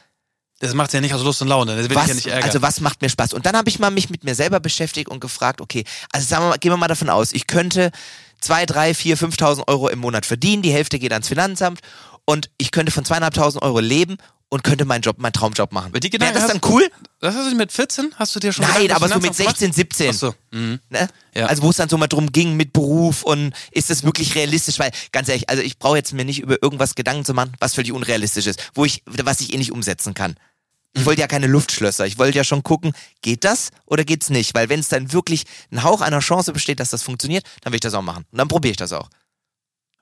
Das 0.63 0.73
macht 0.73 0.93
ja 0.93 1.01
nicht 1.01 1.13
aus 1.13 1.21
Lust 1.21 1.41
und 1.41 1.49
Laune, 1.49 1.75
das 1.75 1.89
will 1.89 1.95
Was, 1.97 2.03
ich 2.03 2.07
ja 2.07 2.15
nicht 2.15 2.27
ärgern. 2.27 2.43
also 2.45 2.61
was 2.61 2.79
macht 2.79 3.01
mir 3.01 3.09
Spaß? 3.09 3.33
Und 3.33 3.45
dann 3.45 3.57
habe 3.57 3.67
ich 3.67 3.79
mal 3.79 3.91
mich 3.91 4.09
mit 4.09 4.23
mir 4.23 4.33
selber 4.33 4.61
beschäftigt 4.61 5.09
und 5.09 5.19
gefragt, 5.19 5.59
okay, 5.59 5.83
also 6.13 6.25
sagen 6.25 6.45
wir 6.45 6.49
mal, 6.51 6.57
gehen 6.57 6.71
wir 6.71 6.77
mal 6.77 6.87
davon 6.87 7.09
aus, 7.09 7.33
ich 7.33 7.47
könnte 7.47 7.91
zwei, 8.39 8.65
drei, 8.65 8.93
vier, 8.93 9.17
5.000 9.17 9.67
Euro 9.67 9.89
im 9.89 9.99
Monat 9.99 10.25
verdienen, 10.25 10.61
die 10.61 10.71
Hälfte 10.71 10.99
geht 10.99 11.11
ans 11.11 11.27
Finanzamt 11.27 11.81
und 12.23 12.49
ich 12.57 12.71
könnte 12.71 12.93
von 12.93 13.03
zweieinhalbtausend 13.03 13.61
Euro 13.61 13.81
leben 13.81 14.15
und 14.53 14.63
könnte 14.63 14.85
meinen 14.85 15.01
Job, 15.01 15.17
meinen 15.17 15.33
Traumjob 15.33 15.71
machen. 15.71 15.91
Wäre 15.93 16.31
das 16.31 16.45
dann 16.45 16.61
cool? 16.69 16.87
das 17.19 17.33
hast 17.33 17.51
du 17.51 17.55
mit 17.55 17.71
14? 17.71 18.13
Hast 18.17 18.35
du 18.35 18.39
dir 18.39 18.53
schon 18.53 18.63
Nein, 18.63 18.91
aber 18.91 19.07
so 19.07 19.15
mit 19.15 19.35
Finanzamt 19.35 19.73
16, 19.73 19.73
17. 19.73 20.09
Ach 20.11 20.13
so. 20.13 20.35
Mhm. 20.51 20.79
Ne? 20.89 21.07
Ja. 21.33 21.47
Also 21.47 21.63
wo 21.63 21.71
es 21.71 21.77
dann 21.77 21.89
so 21.89 21.97
mal 21.97 22.05
drum 22.05 22.31
ging 22.31 22.55
mit 22.55 22.71
Beruf 22.71 23.23
und 23.23 23.53
ist 23.71 23.89
es 23.89 24.03
wirklich 24.03 24.35
realistisch? 24.35 24.77
Weil 24.77 24.91
ganz 25.11 25.27
ehrlich, 25.27 25.49
also 25.49 25.63
ich 25.63 25.79
brauche 25.79 25.97
jetzt 25.97 26.13
mir 26.13 26.23
nicht 26.23 26.39
über 26.39 26.61
irgendwas 26.61 26.93
Gedanken 26.93 27.25
zu 27.25 27.33
machen, 27.33 27.53
was 27.59 27.73
völlig 27.73 27.93
unrealistisch 27.93 28.45
ist, 28.45 28.71
wo 28.75 28.85
ich, 28.85 29.01
was 29.07 29.41
ich 29.41 29.53
eh 29.53 29.57
nicht 29.57 29.71
umsetzen 29.71 30.13
kann. 30.13 30.35
Ich 30.95 31.05
wollte 31.05 31.21
ja 31.21 31.27
keine 31.27 31.47
Luftschlösser. 31.47 32.05
Ich 32.05 32.17
wollte 32.19 32.37
ja 32.37 32.43
schon 32.43 32.61
gucken, 32.63 32.93
geht 33.21 33.43
das 33.43 33.71
oder 33.85 34.03
geht's 34.03 34.29
nicht? 34.29 34.53
Weil 34.53 34.69
wenn 34.69 34.79
es 34.79 34.89
dann 34.89 35.11
wirklich 35.11 35.43
ein 35.71 35.83
Hauch 35.83 36.01
einer 36.01 36.19
Chance 36.19 36.53
besteht, 36.53 36.79
dass 36.79 36.91
das 36.91 37.01
funktioniert, 37.03 37.45
dann 37.61 37.73
will 37.73 37.77
ich 37.77 37.81
das 37.81 37.93
auch 37.95 38.01
machen. 38.03 38.25
Und 38.31 38.37
dann 38.37 38.47
probiere 38.47 38.71
ich 38.71 38.77
das 38.77 38.93
auch. 38.93 39.09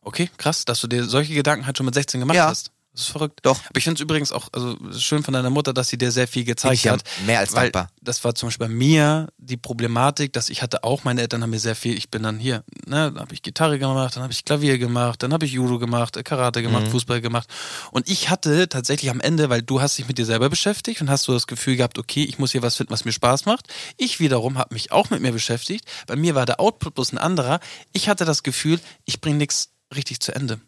Okay, 0.01 0.29
krass, 0.37 0.65
dass 0.65 0.81
du 0.81 0.87
dir 0.87 1.05
solche 1.05 1.33
Gedanken 1.33 1.65
halt 1.65 1.77
schon 1.77 1.85
mit 1.85 1.93
16 1.95 2.19
gemacht 2.19 2.35
Ja. 2.35 2.47
hast. 2.47 2.71
Das 2.93 3.03
ist 3.03 3.07
verrückt. 3.07 3.39
Doch. 3.43 3.59
Aber 3.69 3.77
ich 3.77 3.85
finde 3.85 3.99
es 3.99 4.01
übrigens 4.01 4.33
auch 4.33 4.49
also 4.51 4.77
schön 4.97 5.23
von 5.23 5.33
deiner 5.33 5.49
Mutter, 5.49 5.73
dass 5.73 5.87
sie 5.87 5.97
dir 5.97 6.11
sehr 6.11 6.27
viel 6.27 6.43
gezeigt 6.43 6.85
hat. 6.89 7.03
mehr 7.25 7.39
als 7.39 7.53
weil 7.53 7.71
dankbar. 7.71 7.89
das 8.01 8.21
war 8.25 8.35
zum 8.35 8.47
Beispiel 8.47 8.67
bei 8.67 8.73
mir 8.73 9.29
die 9.37 9.55
Problematik, 9.55 10.33
dass 10.33 10.49
ich 10.49 10.61
hatte 10.61 10.83
auch, 10.83 11.05
meine 11.05 11.21
Eltern 11.21 11.41
haben 11.41 11.51
mir 11.51 11.59
sehr 11.59 11.75
viel, 11.75 11.97
ich 11.97 12.11
bin 12.11 12.21
dann 12.23 12.37
hier, 12.37 12.65
ne, 12.85 13.13
habe 13.17 13.33
ich 13.33 13.41
Gitarre 13.41 13.79
gemacht, 13.79 14.15
dann 14.17 14.23
habe 14.23 14.33
ich 14.33 14.43
Klavier 14.43 14.77
gemacht, 14.77 15.23
dann 15.23 15.31
habe 15.31 15.45
ich 15.45 15.53
Judo 15.53 15.79
gemacht, 15.79 16.17
äh, 16.17 16.23
Karate 16.23 16.61
gemacht, 16.61 16.87
Mhm. 16.87 16.91
Fußball 16.91 17.21
gemacht. 17.21 17.47
Und 17.91 18.09
ich 18.09 18.29
hatte 18.29 18.67
tatsächlich 18.67 19.09
am 19.09 19.21
Ende, 19.21 19.49
weil 19.49 19.61
du 19.61 19.79
hast 19.81 19.97
dich 19.97 20.07
mit 20.09 20.17
dir 20.17 20.25
selber 20.25 20.49
beschäftigt 20.49 20.99
und 21.01 21.09
hast 21.09 21.23
so 21.23 21.31
das 21.33 21.47
Gefühl 21.47 21.77
gehabt, 21.77 21.97
okay, 21.97 22.23
ich 22.25 22.39
muss 22.39 22.51
hier 22.51 22.61
was 22.61 22.75
finden, 22.75 22.91
was 22.91 23.05
mir 23.05 23.13
Spaß 23.13 23.45
macht. 23.45 23.67
Ich 23.95 24.19
wiederum 24.19 24.57
habe 24.57 24.73
mich 24.73 24.91
auch 24.91 25.09
mit 25.11 25.21
mir 25.21 25.31
beschäftigt. 25.31 25.85
Bei 26.07 26.17
mir 26.17 26.35
war 26.35 26.45
der 26.45 26.59
Output 26.59 26.95
bloß 26.95 27.13
ein 27.13 27.17
anderer. 27.19 27.61
Ich 27.93 28.09
hatte 28.09 28.25
das 28.25 28.43
Gefühl, 28.43 28.81
ich 29.05 29.21
bringe 29.21 29.37
nichts 29.37 29.69
richtig 29.95 30.19
zu 30.21 30.33
Ende. 30.33 30.59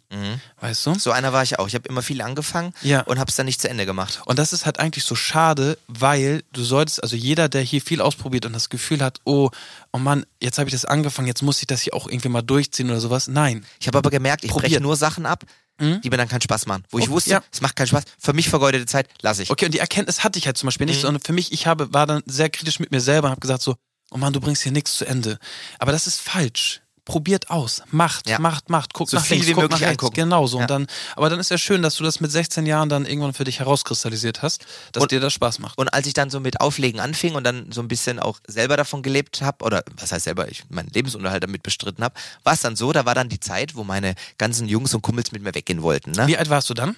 Weißt 0.59 0.85
du? 0.85 0.95
So 0.99 1.11
einer 1.11 1.33
war 1.33 1.43
ich 1.43 1.57
auch. 1.59 1.67
Ich 1.67 1.75
habe 1.75 1.87
immer 1.87 2.01
viel 2.01 2.21
angefangen 2.21 2.73
Ja. 2.81 3.01
und 3.01 3.19
habe 3.19 3.29
es 3.29 3.35
dann 3.35 3.45
nicht 3.45 3.61
zu 3.61 3.69
Ende 3.69 3.85
gemacht. 3.85 4.21
Und 4.25 4.37
das 4.39 4.53
ist 4.53 4.65
halt 4.65 4.79
eigentlich 4.79 5.03
so 5.05 5.15
schade, 5.15 5.77
weil 5.87 6.43
du 6.51 6.63
solltest, 6.63 7.01
also 7.01 7.15
jeder, 7.15 7.49
der 7.49 7.61
hier 7.61 7.81
viel 7.81 8.01
ausprobiert 8.01 8.45
und 8.45 8.53
das 8.53 8.69
Gefühl 8.69 9.01
hat, 9.03 9.19
oh, 9.23 9.49
oh 9.91 9.97
Mann, 9.97 10.25
jetzt 10.41 10.57
habe 10.59 10.67
ich 10.69 10.73
das 10.73 10.85
angefangen, 10.85 11.27
jetzt 11.27 11.41
muss 11.41 11.61
ich 11.61 11.67
das 11.67 11.81
hier 11.81 11.93
auch 11.93 12.07
irgendwie 12.07 12.29
mal 12.29 12.41
durchziehen 12.41 12.89
oder 12.89 12.99
sowas. 12.99 13.27
Nein. 13.27 13.65
Ich 13.79 13.87
habe 13.87 13.97
aber 13.97 14.09
gemerkt, 14.09 14.43
ich 14.43 14.51
breche 14.51 14.79
nur 14.81 14.95
Sachen 14.95 15.25
ab, 15.25 15.43
die 15.79 16.09
mir 16.09 16.17
dann 16.17 16.27
keinen 16.29 16.41
Spaß 16.41 16.65
machen. 16.67 16.83
Wo 16.91 16.99
ich 16.99 17.09
Oh, 17.09 17.13
wusste, 17.13 17.31
ja. 17.31 17.43
es 17.51 17.59
macht 17.61 17.75
keinen 17.75 17.87
Spaß. 17.87 18.03
Für 18.19 18.33
mich 18.33 18.47
vergeudete 18.49 18.85
Zeit, 18.85 19.07
lasse 19.21 19.43
ich. 19.43 19.49
Okay, 19.49 19.65
und 19.65 19.73
die 19.73 19.79
Erkenntnis 19.79 20.23
hatte 20.23 20.37
ich 20.37 20.45
halt 20.45 20.57
zum 20.57 20.67
Beispiel 20.67 20.85
Mhm. 20.85 20.91
nicht, 20.91 21.01
sondern 21.01 21.21
für 21.21 21.33
mich, 21.33 21.51
ich 21.51 21.65
habe, 21.67 21.91
war 21.93 22.05
dann 22.05 22.21
sehr 22.25 22.49
kritisch 22.49 22.79
mit 22.79 22.91
mir 22.91 23.01
selber 23.01 23.27
und 23.27 23.31
habe 23.31 23.41
gesagt 23.41 23.63
so, 23.63 23.75
oh 24.11 24.17
Mann, 24.17 24.31
du 24.31 24.39
bringst 24.39 24.61
hier 24.63 24.71
nichts 24.71 24.95
zu 24.95 25.05
Ende. 25.05 25.39
Aber 25.79 25.91
das 25.91 26.05
ist 26.07 26.21
falsch. 26.21 26.81
Probiert 27.05 27.49
aus, 27.49 27.81
macht, 27.91 28.29
Ja. 28.29 28.39
macht, 28.39 28.69
macht, 28.69 28.93
guckt 28.93 29.11
So 29.11 29.17
nach 29.17 29.25
viel 29.25 29.35
links, 29.35 29.47
wie 29.49 29.53
guckt 29.53 29.71
nach 29.71 29.81
rechts. 29.81 29.91
angucken. 29.91 30.15
Genau 30.15 30.47
so. 30.47 30.57
Ja. 30.57 30.63
Und 30.63 30.69
dann, 30.71 30.87
aber 31.17 31.29
dann 31.29 31.37
ist 31.39 31.51
ja 31.51 31.57
schön, 31.57 31.81
dass 31.81 31.95
du 31.95 32.03
das 32.05 32.21
mit 32.21 32.31
16 32.31 32.65
Jahren 32.65 32.87
dann 32.87 33.05
irgendwann 33.05 33.33
für 33.33 33.43
dich 33.43 33.59
herauskristallisiert 33.59 34.41
hast, 34.41 34.65
dass 34.93 35.03
Und- 35.03 35.11
dir 35.11 35.19
das 35.19 35.33
Spaß 35.33 35.59
macht. 35.59 35.77
Und 35.77 35.93
als 35.93 36.07
ich 36.07 36.13
dann 36.13 36.29
so 36.29 36.39
mit 36.39 36.61
Auflegen 36.61 37.01
anfing 37.01 37.35
und 37.35 37.43
dann 37.43 37.71
so 37.73 37.81
ein 37.81 37.89
bisschen 37.89 38.19
auch 38.19 38.39
selber 38.47 38.77
davon 38.77 39.01
gelebt 39.03 39.41
habe, 39.41 39.65
oder 39.65 39.83
was 39.99 40.13
heißt 40.13 40.23
selber, 40.23 40.47
ich 40.49 40.63
meinen 40.69 40.87
Lebensunterhalt 40.93 41.43
damit 41.43 41.61
bestritten 41.61 42.05
habe, 42.05 42.15
war 42.43 42.53
es 42.53 42.61
dann 42.61 42.77
so, 42.77 42.93
da 42.93 43.05
war 43.05 43.15
dann 43.15 43.27
die 43.27 43.41
Zeit, 43.41 43.75
wo 43.75 43.83
meine 43.83 44.15
ganzen 44.37 44.69
Jungs 44.69 44.93
und 44.93 45.01
Kumpels 45.01 45.33
mit 45.33 45.41
mir 45.43 45.53
weggehen 45.53 45.81
wollten. 45.81 46.11
Ne? 46.11 46.27
Wie 46.27 46.37
alt 46.37 46.49
warst 46.49 46.69
du 46.69 46.73
dann? 46.73 46.95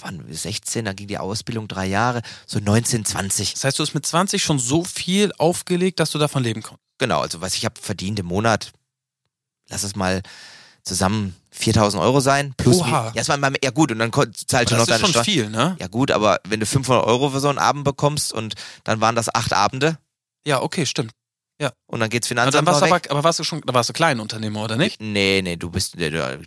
Wann? 0.00 0.24
16, 0.30 0.84
dann 0.84 0.96
ging 0.96 1.06
die 1.06 1.18
Ausbildung 1.18 1.68
drei 1.68 1.86
Jahre, 1.86 2.22
so 2.46 2.58
19, 2.58 3.04
20. 3.04 3.54
Das 3.54 3.64
heißt, 3.64 3.78
du 3.78 3.82
hast 3.84 3.94
mit 3.94 4.04
20 4.04 4.42
schon 4.42 4.58
so 4.58 4.84
viel 4.84 5.32
aufgelegt, 5.38 6.00
dass 6.00 6.10
du 6.10 6.18
davon 6.18 6.42
leben 6.42 6.62
konntest. 6.62 6.82
Genau, 6.98 7.20
also 7.20 7.40
was 7.40 7.54
ich 7.54 7.64
habe 7.64 7.74
verdient 7.80 8.18
im 8.20 8.26
Monat, 8.26 8.72
lass 9.72 9.82
es 9.82 9.96
mal 9.96 10.22
zusammen 10.84 11.34
4000 11.50 12.02
Euro 12.02 12.20
sein. 12.20 12.54
Plus, 12.56 12.78
Oha. 12.80 13.12
war 13.28 13.36
mal, 13.36 13.52
ja 13.62 13.70
gut, 13.70 13.90
und 13.92 13.98
dann 13.98 14.10
zahlst 14.46 14.72
du 14.72 14.76
noch 14.76 14.86
Das 14.86 14.88
ist 14.88 14.88
deine 14.90 15.00
schon 15.00 15.10
Steuern. 15.10 15.24
viel, 15.24 15.50
ne? 15.50 15.76
Ja 15.80 15.86
gut, 15.88 16.10
aber 16.10 16.40
wenn 16.48 16.60
du 16.60 16.66
500 16.66 17.04
Euro 17.06 17.30
für 17.30 17.40
so 17.40 17.48
einen 17.48 17.58
Abend 17.58 17.84
bekommst 17.84 18.32
und 18.32 18.54
dann 18.84 19.00
waren 19.00 19.14
das 19.16 19.32
acht 19.34 19.52
Abende 19.52 19.98
Ja, 20.46 20.60
okay, 20.62 20.86
stimmt. 20.86 21.12
Und 21.86 22.00
dann 22.00 22.10
geht's 22.10 22.26
Aber 22.30 22.40
Finanzamt 22.50 22.68
aber, 22.68 22.90
weg. 22.90 23.10
aber 23.10 23.24
warst 23.24 23.38
du 23.38 23.44
schon, 23.44 23.60
da 23.66 23.74
warst 23.74 23.88
du 23.88 23.92
Kleinunternehmer, 23.92 24.64
oder 24.64 24.76
nicht? 24.76 25.00
Nee, 25.00 25.40
nee, 25.42 25.56
du 25.56 25.70
bist, 25.70 25.96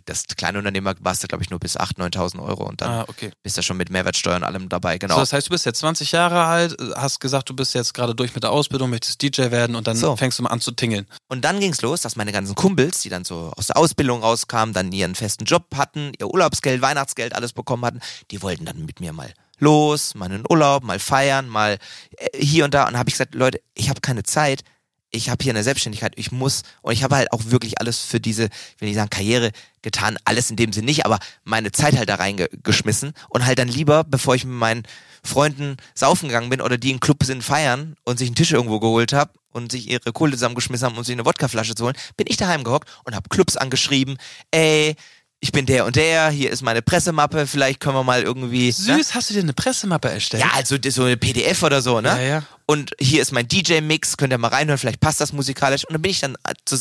das 0.04 0.24
kleine 0.36 0.58
Unternehmer 0.58 0.94
warst 1.00 1.22
du, 1.22 1.28
glaube 1.28 1.42
ich, 1.44 1.50
nur 1.50 1.58
bis 1.60 1.78
8.000, 1.78 2.12
9.000 2.14 2.42
Euro 2.42 2.64
und 2.68 2.80
dann 2.80 2.90
Ah, 2.90 3.04
okay. 3.08 3.30
bist 3.42 3.56
du 3.56 3.62
schon 3.62 3.76
mit 3.76 3.90
Mehrwertsteuer 3.90 4.36
und 4.36 4.44
allem 4.44 4.68
dabei, 4.68 4.98
genau. 4.98 5.14
So, 5.14 5.20
das 5.20 5.32
heißt, 5.32 5.46
du 5.48 5.50
bist 5.50 5.64
jetzt 5.66 5.78
20 5.80 6.12
Jahre 6.12 6.44
alt, 6.44 6.76
hast 6.96 7.20
gesagt, 7.20 7.48
du 7.48 7.54
bist 7.54 7.74
jetzt 7.74 7.94
gerade 7.94 8.14
durch 8.14 8.34
mit 8.34 8.42
der 8.42 8.50
Ausbildung, 8.52 8.90
möchtest 8.90 9.22
DJ 9.22 9.50
werden 9.50 9.76
und 9.76 9.86
dann 9.86 9.96
So. 9.96 10.16
fängst 10.16 10.38
du 10.38 10.42
mal 10.42 10.50
an 10.50 10.60
zu 10.60 10.72
tingeln. 10.72 11.06
Und 11.28 11.44
dann 11.44 11.60
ging's 11.60 11.82
los, 11.82 12.00
dass 12.00 12.16
meine 12.16 12.32
ganzen 12.32 12.54
Kumpels, 12.54 13.00
die 13.02 13.08
dann 13.08 13.24
so 13.24 13.52
aus 13.56 13.68
der 13.68 13.76
Ausbildung 13.76 14.22
rauskamen, 14.22 14.74
dann 14.74 14.92
ihren 14.92 15.14
festen 15.14 15.44
Job 15.44 15.64
hatten, 15.76 16.12
ihr 16.18 16.28
Urlaubsgeld, 16.28 16.82
Weihnachtsgeld, 16.82 17.34
alles 17.34 17.52
bekommen 17.52 17.84
hatten, 17.84 18.00
die 18.30 18.42
wollten 18.42 18.64
dann 18.64 18.84
mit 18.84 19.00
mir 19.00 19.12
mal 19.12 19.32
los, 19.58 20.14
mal 20.14 20.26
einen 20.26 20.44
Urlaub, 20.48 20.82
mal 20.84 20.98
feiern, 20.98 21.48
mal 21.48 21.78
äh, 22.18 22.38
hier 22.38 22.64
und 22.66 22.74
da. 22.74 22.82
Und 22.84 22.92
dann 22.92 22.98
habe 22.98 23.08
ich 23.08 23.14
gesagt, 23.14 23.34
Leute, 23.34 23.60
ich 23.74 23.88
habe 23.88 24.00
keine 24.00 24.22
Zeit. 24.22 24.62
Ich 25.10 25.30
habe 25.30 25.42
hier 25.42 25.52
eine 25.52 25.62
Selbstständigkeit, 25.62 26.12
ich 26.16 26.32
muss 26.32 26.62
und 26.82 26.92
ich 26.92 27.02
habe 27.02 27.16
halt 27.16 27.32
auch 27.32 27.42
wirklich 27.46 27.80
alles 27.80 28.00
für 28.00 28.20
diese, 28.20 28.44
ich 28.44 28.80
will 28.80 28.88
nicht 28.88 28.96
sagen 28.96 29.10
Karriere 29.10 29.52
getan, 29.82 30.18
alles 30.24 30.50
in 30.50 30.56
dem 30.56 30.72
Sinn 30.72 30.84
nicht, 30.84 31.06
aber 31.06 31.18
meine 31.44 31.72
Zeit 31.72 31.96
halt 31.96 32.08
da 32.08 32.16
reingeschmissen 32.16 33.12
und 33.28 33.46
halt 33.46 33.58
dann 33.58 33.68
lieber, 33.68 34.04
bevor 34.04 34.34
ich 34.34 34.44
mit 34.44 34.54
meinen 34.54 34.82
Freunden 35.22 35.76
saufen 35.94 36.28
gegangen 36.28 36.50
bin 36.50 36.60
oder 36.60 36.76
die 36.78 36.90
im 36.90 37.00
Club 37.00 37.22
sind 37.24 37.42
feiern 37.42 37.96
und 38.04 38.18
sich 38.18 38.28
einen 38.28 38.34
Tisch 38.34 38.52
irgendwo 38.52 38.80
geholt 38.80 39.12
habe 39.12 39.32
und 39.52 39.72
sich 39.72 39.88
ihre 39.88 40.12
Kohle 40.12 40.32
zusammengeschmissen 40.32 40.86
haben, 40.86 40.98
um 40.98 41.04
sich 41.04 41.14
eine 41.14 41.24
Wodkaflasche 41.24 41.74
zu 41.74 41.84
holen, 41.84 41.96
bin 42.16 42.26
ich 42.28 42.36
daheim 42.36 42.62
gehockt 42.62 42.88
und 43.04 43.14
habe 43.14 43.28
Clubs 43.28 43.56
angeschrieben, 43.56 44.18
ey, 44.50 44.96
ich 45.40 45.52
bin 45.52 45.66
der 45.66 45.84
und 45.84 45.96
der, 45.96 46.30
hier 46.30 46.50
ist 46.50 46.62
meine 46.62 46.82
Pressemappe, 46.82 47.46
vielleicht 47.46 47.80
können 47.80 47.94
wir 47.94 48.04
mal 48.04 48.22
irgendwie... 48.22 48.66
Ne? 48.66 48.72
Süß, 48.72 49.14
hast 49.14 49.30
du 49.30 49.34
dir 49.34 49.40
eine 49.40 49.52
Pressemappe 49.52 50.08
erstellt? 50.08 50.42
Ja, 50.42 50.50
also 50.54 50.76
so 50.88 51.04
eine 51.04 51.16
PDF 51.16 51.62
oder 51.62 51.82
so, 51.82 52.00
ne? 52.00 52.08
Ja, 52.08 52.20
ja. 52.20 52.42
Und 52.64 52.92
hier 52.98 53.22
ist 53.22 53.32
mein 53.32 53.46
DJ-Mix, 53.46 54.16
könnt 54.16 54.32
ihr 54.32 54.38
mal 54.38 54.48
reinhören, 54.48 54.78
vielleicht 54.78 55.00
passt 55.00 55.20
das 55.20 55.32
musikalisch. 55.32 55.84
Und 55.84 55.92
dann 55.92 56.02
bin 56.02 56.10
ich 56.10 56.20
dann 56.20 56.36
zu, 56.64 56.78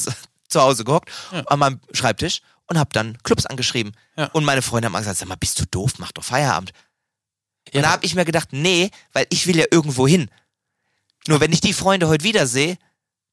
zu 0.47 0.61
Hause 0.61 0.83
gehockt 0.85 1.11
an 1.47 1.59
meinem 1.59 1.79
Schreibtisch 1.91 2.41
und 2.67 2.79
habe 2.79 2.89
dann 2.93 3.17
Clubs 3.23 3.45
angeschrieben. 3.45 3.93
Ja. 4.17 4.25
Und 4.27 4.45
meine 4.45 4.61
Freunde 4.61 4.87
haben 4.87 4.95
gesagt, 4.95 5.17
sag 5.17 5.27
mal, 5.27 5.35
bist 5.35 5.59
du 5.59 5.65
doof, 5.65 5.93
mach 5.97 6.11
doch 6.13 6.23
Feierabend. 6.23 6.71
Ja, 7.71 7.79
und 7.79 7.83
da 7.83 7.91
habe 7.91 8.05
ich 8.05 8.15
mir 8.15 8.25
gedacht, 8.25 8.49
nee, 8.51 8.89
weil 9.11 9.27
ich 9.29 9.47
will 9.47 9.57
ja 9.57 9.65
irgendwo 9.69 10.07
hin. 10.07 10.29
Nur 11.27 11.39
wenn 11.39 11.51
ich 11.51 11.61
die 11.61 11.73
Freunde 11.73 12.07
heute 12.07 12.23
wiedersehe, 12.23 12.77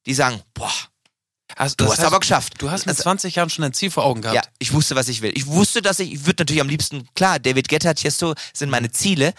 die 0.05 0.13
sagen, 0.13 0.41
boah, 0.53 0.71
hast, 1.57 1.79
du 1.79 1.83
das 1.85 1.93
hast 1.93 1.99
heißt, 1.99 2.07
aber 2.07 2.19
geschafft. 2.19 2.53
Du 2.59 2.69
hast 2.71 2.85
mit 2.85 2.93
Also, 2.93 3.03
20 3.03 3.35
Jahren 3.35 3.49
schon 3.49 3.63
ein 3.65 3.73
Ziel 3.73 3.91
vor 3.91 4.03
Augen 4.05 4.21
gehabt. 4.21 4.35
ja, 4.35 4.41
ich 4.59 4.73
wusste, 4.73 4.95
was 4.95 5.07
ich 5.07 5.21
will. 5.21 5.31
Ich 5.35 5.47
wusste, 5.47 5.81
dass 5.81 5.99
ich, 5.99 6.13
ich 6.13 6.25
würde 6.25 6.41
natürlich 6.41 6.61
am 6.61 6.69
liebsten, 6.69 7.07
klar, 7.15 7.39
David 7.39 7.69
Guetta, 7.69 7.93
Tiesto 7.93 8.33
sind 8.53 8.69
meine 8.69 8.91
Ziele. 8.91 9.33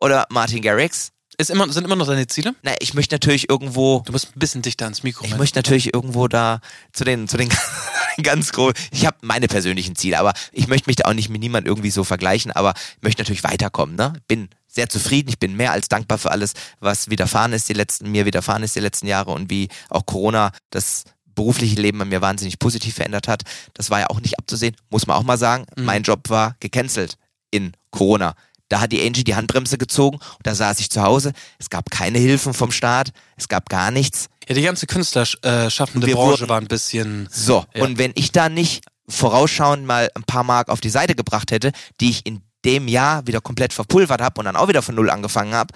Oder 0.00 0.26
Martin 0.30 0.62
Garrix. 0.62 1.12
Ist 1.38 1.48
immer, 1.50 1.72
sind 1.72 1.84
immer 1.84 1.96
noch 1.96 2.06
deine 2.06 2.26
Ziele? 2.26 2.54
Na, 2.62 2.72
ich 2.80 2.92
möchte 2.92 3.14
natürlich 3.14 3.48
irgendwo 3.48 4.02
Du 4.04 4.12
musst 4.12 4.36
ein 4.36 4.38
bisschen 4.38 4.60
dichter 4.62 4.84
ans 4.84 5.02
Mikro. 5.02 5.24
Ich 5.24 5.30
Mensch. 5.30 5.38
möchte 5.40 5.58
natürlich 5.58 5.94
irgendwo 5.94 6.28
da 6.28 6.60
zu 6.92 7.04
den, 7.04 7.26
zu 7.28 7.36
den 7.38 7.48
ganz 8.22 8.52
großen, 8.52 8.74
ich 8.90 9.06
habe 9.06 9.16
meine 9.22 9.48
persönlichen 9.48 9.96
Ziele, 9.96 10.18
aber 10.18 10.34
ich 10.52 10.66
möchte 10.68 10.90
mich 10.90 10.96
da 10.96 11.08
auch 11.08 11.14
nicht 11.14 11.30
mit 11.30 11.40
niemand 11.40 11.66
irgendwie 11.66 11.90
so 11.90 12.04
vergleichen, 12.04 12.52
aber 12.52 12.74
ich 12.96 13.02
möchte 13.02 13.22
natürlich 13.22 13.44
weiterkommen, 13.44 13.96
ne? 13.96 14.12
Bin 14.28 14.50
sehr 14.68 14.88
zufrieden, 14.90 15.30
ich 15.30 15.38
bin 15.38 15.56
mehr 15.56 15.72
als 15.72 15.88
dankbar 15.88 16.18
für 16.18 16.30
alles, 16.30 16.52
was 16.80 17.08
widerfahren 17.08 17.52
ist 17.54 17.68
die 17.68 17.74
letzten, 17.74 18.10
mir 18.10 18.26
widerfahren 18.26 18.62
ist 18.62 18.76
die 18.76 18.80
letzten 18.80 19.06
Jahre 19.06 19.30
und 19.30 19.50
wie 19.50 19.68
auch 19.88 20.04
Corona 20.04 20.52
das 20.70 21.04
berufliche 21.34 21.80
Leben 21.80 21.98
bei 21.98 22.04
mir 22.04 22.20
wahnsinnig 22.20 22.58
positiv 22.58 22.94
verändert 22.94 23.28
hat. 23.28 23.42
Das 23.74 23.90
war 23.90 24.00
ja 24.00 24.06
auch 24.10 24.20
nicht 24.20 24.38
abzusehen, 24.38 24.76
muss 24.90 25.06
man 25.06 25.16
auch 25.16 25.22
mal 25.22 25.38
sagen. 25.38 25.66
Mein 25.76 26.02
Job 26.02 26.28
war 26.30 26.56
gecancelt 26.60 27.16
in 27.50 27.72
Corona. 27.90 28.34
Da 28.68 28.80
hat 28.80 28.92
die 28.92 29.04
Angie 29.06 29.22
die 29.24 29.34
Handbremse 29.34 29.76
gezogen 29.76 30.16
und 30.16 30.46
da 30.46 30.54
saß 30.54 30.80
ich 30.80 30.88
zu 30.90 31.02
Hause. 31.02 31.32
Es 31.58 31.68
gab 31.68 31.90
keine 31.90 32.18
Hilfen 32.18 32.54
vom 32.54 32.72
Staat, 32.72 33.12
es 33.36 33.48
gab 33.48 33.68
gar 33.68 33.90
nichts. 33.90 34.28
Ja, 34.48 34.54
die 34.54 34.62
ganze 34.62 34.86
künstlerschaffende 34.86 36.06
Wir 36.06 36.14
Branche 36.14 36.48
war 36.48 36.58
ein 36.60 36.68
bisschen. 36.68 37.28
So, 37.30 37.64
Ja. 37.74 37.84
und 37.84 37.98
wenn 37.98 38.12
ich 38.14 38.32
da 38.32 38.48
nicht 38.48 38.84
vorausschauend 39.08 39.84
mal 39.86 40.10
ein 40.14 40.24
paar 40.24 40.42
Mark 40.44 40.68
auf 40.68 40.80
die 40.80 40.88
Seite 40.90 41.14
gebracht 41.14 41.50
hätte, 41.50 41.72
die 42.00 42.10
ich 42.10 42.24
in 42.26 42.40
dem 42.64 42.88
Jahr 42.88 43.26
wieder 43.26 43.40
komplett 43.40 43.72
verpulvert 43.72 44.20
habe 44.22 44.38
und 44.40 44.46
dann 44.46 44.56
auch 44.56 44.68
wieder 44.68 44.82
von 44.82 44.94
null 44.94 45.10
angefangen 45.10 45.52
habe, 45.54 45.74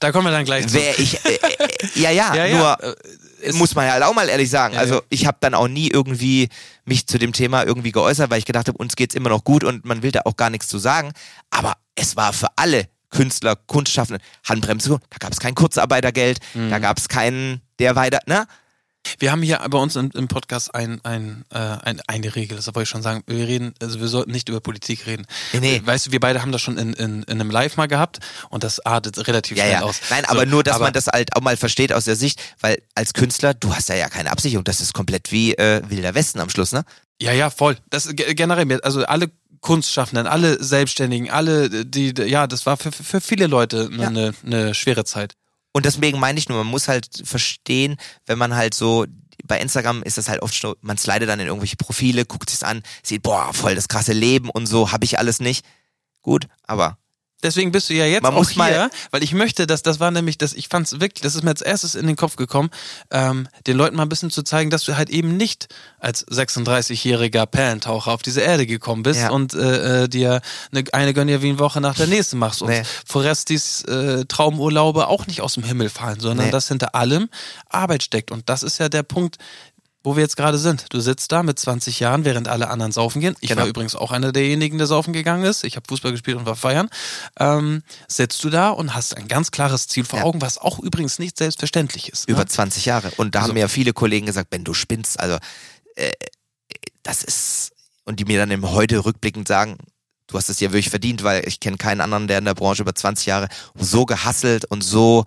Da 0.00 0.12
kommen 0.12 0.26
wir 0.26 0.30
dann 0.32 0.44
gleich 0.44 0.66
zu. 0.68 0.74
wäre 0.74 0.94
ich, 0.96 1.24
äh, 1.24 1.34
äh, 1.34 1.38
ja, 1.94 2.10
ja, 2.10 2.34
Ja, 2.34 2.46
ja, 2.46 2.56
nur 2.58 2.82
äh, 2.82 2.94
es- 3.42 3.54
muss 3.56 3.74
man 3.74 3.86
ja 3.86 3.92
halt 3.92 4.02
auch 4.04 4.14
mal 4.14 4.28
ehrlich 4.28 4.50
sagen. 4.50 4.74
Ja, 4.74 4.80
also 4.80 4.96
ja. 4.96 5.00
ich 5.08 5.26
habe 5.26 5.38
dann 5.40 5.54
auch 5.54 5.68
nie 5.68 5.88
irgendwie 5.90 6.48
mich 6.84 7.06
zu 7.06 7.18
dem 7.18 7.32
Thema 7.32 7.64
irgendwie 7.64 7.92
geäußert, 7.92 8.30
weil 8.30 8.38
ich 8.38 8.44
gedacht 8.44 8.68
habe, 8.68 8.78
uns 8.78 8.96
geht's 8.96 9.14
immer 9.14 9.28
noch 9.30 9.44
gut 9.44 9.64
und 9.64 9.84
man 9.84 10.02
will 10.02 10.10
da 10.12 10.20
auch 10.24 10.36
gar 10.36 10.50
nichts 10.50 10.68
zu 10.68 10.78
sagen. 10.78 11.12
Aber 11.50 11.74
es 11.94 12.16
war 12.16 12.32
für 12.32 12.48
alle 12.56 12.88
Künstler, 13.10 13.56
Kunstschaffenden 13.66 14.22
Handbremse. 14.48 14.98
Da 15.10 15.16
gab 15.18 15.32
es 15.32 15.38
kein 15.40 15.54
Kurzarbeitergeld, 15.54 16.38
Mhm. 16.54 16.70
da 16.70 16.78
gab 16.78 16.98
es 16.98 17.08
keinen, 17.08 17.60
der 17.78 17.94
weiter, 17.96 18.20
ne? 18.26 18.46
Wir 19.18 19.30
haben 19.32 19.42
hier 19.42 19.58
bei 19.70 19.78
uns 19.78 19.96
im, 19.96 20.10
im 20.14 20.28
Podcast 20.28 20.74
ein, 20.74 21.00
ein, 21.04 21.44
äh, 21.52 21.58
ein, 21.58 22.00
eine 22.06 22.34
Regel, 22.34 22.56
das 22.56 22.66
wollte 22.68 22.82
ich 22.82 22.88
schon 22.88 23.02
sagen. 23.02 23.22
Wir 23.26 23.46
reden, 23.46 23.74
also 23.80 24.00
wir 24.00 24.08
sollten 24.08 24.30
nicht 24.32 24.48
über 24.48 24.60
Politik 24.60 25.06
reden. 25.06 25.26
Nee, 25.52 25.60
nee. 25.60 25.82
Weißt 25.84 26.06
du, 26.06 26.12
wir 26.12 26.20
beide 26.20 26.40
haben 26.42 26.52
das 26.52 26.62
schon 26.62 26.78
in, 26.78 26.92
in, 26.94 27.22
in 27.24 27.40
einem 27.40 27.50
Live 27.50 27.76
mal 27.76 27.86
gehabt 27.88 28.20
und 28.50 28.64
das 28.64 28.84
artet 28.86 29.26
relativ 29.28 29.56
Ja, 29.58 29.64
schnell 29.64 29.74
ja. 29.74 29.82
aus. 29.82 30.00
Nein, 30.10 30.24
So, 30.24 30.30
aber 30.30 30.46
nur, 30.46 30.62
dass 30.62 30.76
aber- 30.76 30.84
man 30.86 30.92
das 30.92 31.06
halt 31.08 31.34
auch 31.36 31.40
mal 31.40 31.56
versteht 31.56 31.92
aus 31.92 32.04
der 32.04 32.16
Sicht, 32.16 32.40
weil 32.60 32.80
als 32.94 33.12
Künstler, 33.12 33.54
du 33.54 33.74
hast 33.74 33.88
ja 33.88 33.94
ja 33.96 34.08
keine 34.08 34.30
Absicherung. 34.30 34.64
Das 34.64 34.80
ist 34.80 34.92
komplett 34.94 35.30
wie 35.32 35.54
äh, 35.54 35.82
Wilder 35.88 36.14
Westen 36.14 36.40
am 36.40 36.48
Schluss, 36.50 36.72
ne? 36.72 36.84
Ja, 37.20 37.32
ja, 37.32 37.50
voll. 37.50 37.76
Das 37.90 38.08
ge- 38.08 38.34
generell, 38.34 38.80
also 38.82 39.04
alle 39.04 39.30
Kunstschaffenden, 39.60 40.26
alle 40.26 40.62
Selbstständigen, 40.62 41.30
alle, 41.30 41.84
die, 41.84 42.12
ja, 42.26 42.46
das 42.48 42.66
war 42.66 42.76
für, 42.76 42.90
für 42.90 43.20
viele 43.20 43.46
Leute 43.46 43.88
eine, 43.92 44.26
Ja. 44.26 44.32
eine 44.44 44.74
schwere 44.74 45.04
Zeit. 45.04 45.34
Und 45.72 45.86
deswegen 45.86 46.20
meine 46.20 46.38
ich 46.38 46.48
nur, 46.48 46.58
man 46.58 46.66
muss 46.66 46.88
halt 46.88 47.08
verstehen, 47.24 47.96
wenn 48.26 48.38
man 48.38 48.54
halt 48.54 48.74
so, 48.74 49.06
bei 49.44 49.58
Instagram 49.58 50.02
ist 50.02 50.18
das 50.18 50.28
halt 50.28 50.42
oft 50.42 50.54
so, 50.54 50.76
man 50.82 50.98
slidet 50.98 51.28
dann 51.28 51.40
in 51.40 51.46
irgendwelche 51.46 51.76
Profile, 51.76 52.24
guckt 52.24 52.50
sich's 52.50 52.62
an, 52.62 52.82
sieht, 53.02 53.22
boah, 53.22 53.52
voll 53.52 53.74
das 53.74 53.88
krasse 53.88 54.12
Leben 54.12 54.50
und 54.50 54.66
so, 54.66 54.92
habe 54.92 55.04
ich 55.04 55.18
alles 55.18 55.40
nicht. 55.40 55.64
Gut, 56.20 56.46
aber 56.62 56.98
Deswegen 57.42 57.72
bist 57.72 57.88
du 57.90 57.94
ja 57.94 58.06
jetzt 58.06 58.22
Man 58.22 58.34
auch 58.34 58.48
hier, 58.48 58.90
weil 59.10 59.22
ich 59.22 59.32
möchte, 59.34 59.66
dass 59.66 59.82
das 59.82 60.00
war 60.00 60.10
nämlich, 60.10 60.38
dass 60.38 60.52
ich 60.52 60.68
fand 60.68 60.86
es 60.86 61.00
wirklich, 61.00 61.22
das 61.22 61.34
ist 61.34 61.42
mir 61.42 61.50
als 61.50 61.60
erstes 61.62 61.94
in 61.94 62.06
den 62.06 62.16
Kopf 62.16 62.36
gekommen, 62.36 62.70
ähm, 63.10 63.48
den 63.66 63.76
Leuten 63.76 63.96
mal 63.96 64.04
ein 64.04 64.08
bisschen 64.08 64.30
zu 64.30 64.42
zeigen, 64.42 64.70
dass 64.70 64.84
du 64.84 64.96
halt 64.96 65.10
eben 65.10 65.36
nicht 65.36 65.68
als 65.98 66.26
36-jähriger 66.28 67.46
Perlentaucher 67.46 68.12
auf 68.12 68.22
diese 68.22 68.40
Erde 68.40 68.66
gekommen 68.66 69.02
bist 69.02 69.20
Ja. 69.20 69.30
und 69.30 69.54
äh, 69.54 70.04
äh, 70.04 70.08
dir 70.08 70.40
eine, 70.72 70.84
eine 70.92 71.14
gönn 71.14 71.28
wie 71.42 71.58
Woche 71.58 71.80
nach 71.80 71.94
der 71.94 72.06
nächsten 72.06 72.38
machst 72.38 72.62
und 72.62 72.68
Nee. 72.68 72.82
Forestis 73.06 73.82
äh, 73.84 74.24
Traumurlaube 74.26 75.06
auch 75.08 75.26
nicht 75.26 75.40
aus 75.40 75.54
dem 75.54 75.62
Himmel 75.64 75.88
fallen, 75.88 76.20
sondern 76.20 76.46
Nee. 76.46 76.52
dass 76.52 76.68
hinter 76.68 76.94
allem 76.94 77.28
Arbeit 77.68 78.02
steckt. 78.02 78.30
Und 78.30 78.48
das 78.48 78.62
ist 78.62 78.78
ja 78.78 78.88
der 78.88 79.02
Punkt, 79.02 79.36
wo 80.04 80.16
wir 80.16 80.22
jetzt 80.22 80.36
gerade 80.36 80.58
sind. 80.58 80.86
Du 80.90 81.00
sitzt 81.00 81.30
da 81.32 81.42
mit 81.42 81.58
20 81.58 82.00
Jahren, 82.00 82.24
während 82.24 82.48
alle 82.48 82.68
anderen 82.68 82.90
saufen 82.92 83.20
gehen. 83.20 83.36
Ich 83.40 83.50
Genau. 83.50 83.62
war 83.62 83.68
übrigens 83.68 83.94
auch 83.94 84.10
einer 84.10 84.32
derjenigen, 84.32 84.78
der 84.78 84.86
saufen 84.86 85.12
gegangen 85.12 85.44
ist. 85.44 85.62
Ich 85.64 85.76
habe 85.76 85.86
Fußball 85.88 86.10
gespielt 86.12 86.36
und 86.36 86.46
war 86.46 86.56
feiern. 86.56 86.88
Ähm, 87.38 87.82
sitzt 88.08 88.42
du 88.44 88.50
da 88.50 88.70
und 88.70 88.94
hast 88.94 89.16
ein 89.16 89.28
ganz 89.28 89.50
klares 89.52 89.86
Ziel 89.88 90.04
vor 90.04 90.18
Ja. 90.20 90.24
Augen, 90.24 90.40
was 90.40 90.58
auch 90.58 90.78
übrigens 90.80 91.18
nicht 91.18 91.38
selbstverständlich 91.38 92.08
ist. 92.10 92.28
Über 92.28 92.40
Ne? 92.40 92.46
20 92.46 92.84
Jahre. 92.84 93.12
Und 93.16 93.34
da 93.34 93.40
So. 93.42 93.48
haben 93.48 93.54
mir 93.54 93.60
ja 93.60 93.68
viele 93.68 93.92
Kollegen 93.92 94.26
gesagt, 94.26 94.50
Ben, 94.50 94.64
du 94.64 94.74
spinnst. 94.74 95.20
Also, 95.20 95.38
äh, 95.96 96.12
das 97.02 97.22
ist. 97.22 97.70
Und 98.04 98.18
die 98.18 98.24
mir 98.24 98.38
dann 98.38 98.50
im 98.50 98.68
heute 98.70 99.04
rückblickend 99.04 99.46
sagen, 99.46 99.76
du 100.26 100.36
hast 100.36 100.48
es 100.48 100.58
ja 100.60 100.70
wirklich 100.72 100.90
verdient, 100.90 101.22
weil 101.22 101.46
ich 101.46 101.60
kenne 101.60 101.76
keinen 101.76 102.00
anderen, 102.00 102.26
der 102.26 102.38
in 102.38 102.44
der 102.44 102.54
Branche 102.54 102.82
über 102.82 102.94
20 102.94 103.26
Jahre 103.26 103.48
so 103.76 104.04
gehasselt 104.06 104.64
und 104.64 104.82
so 104.82 105.24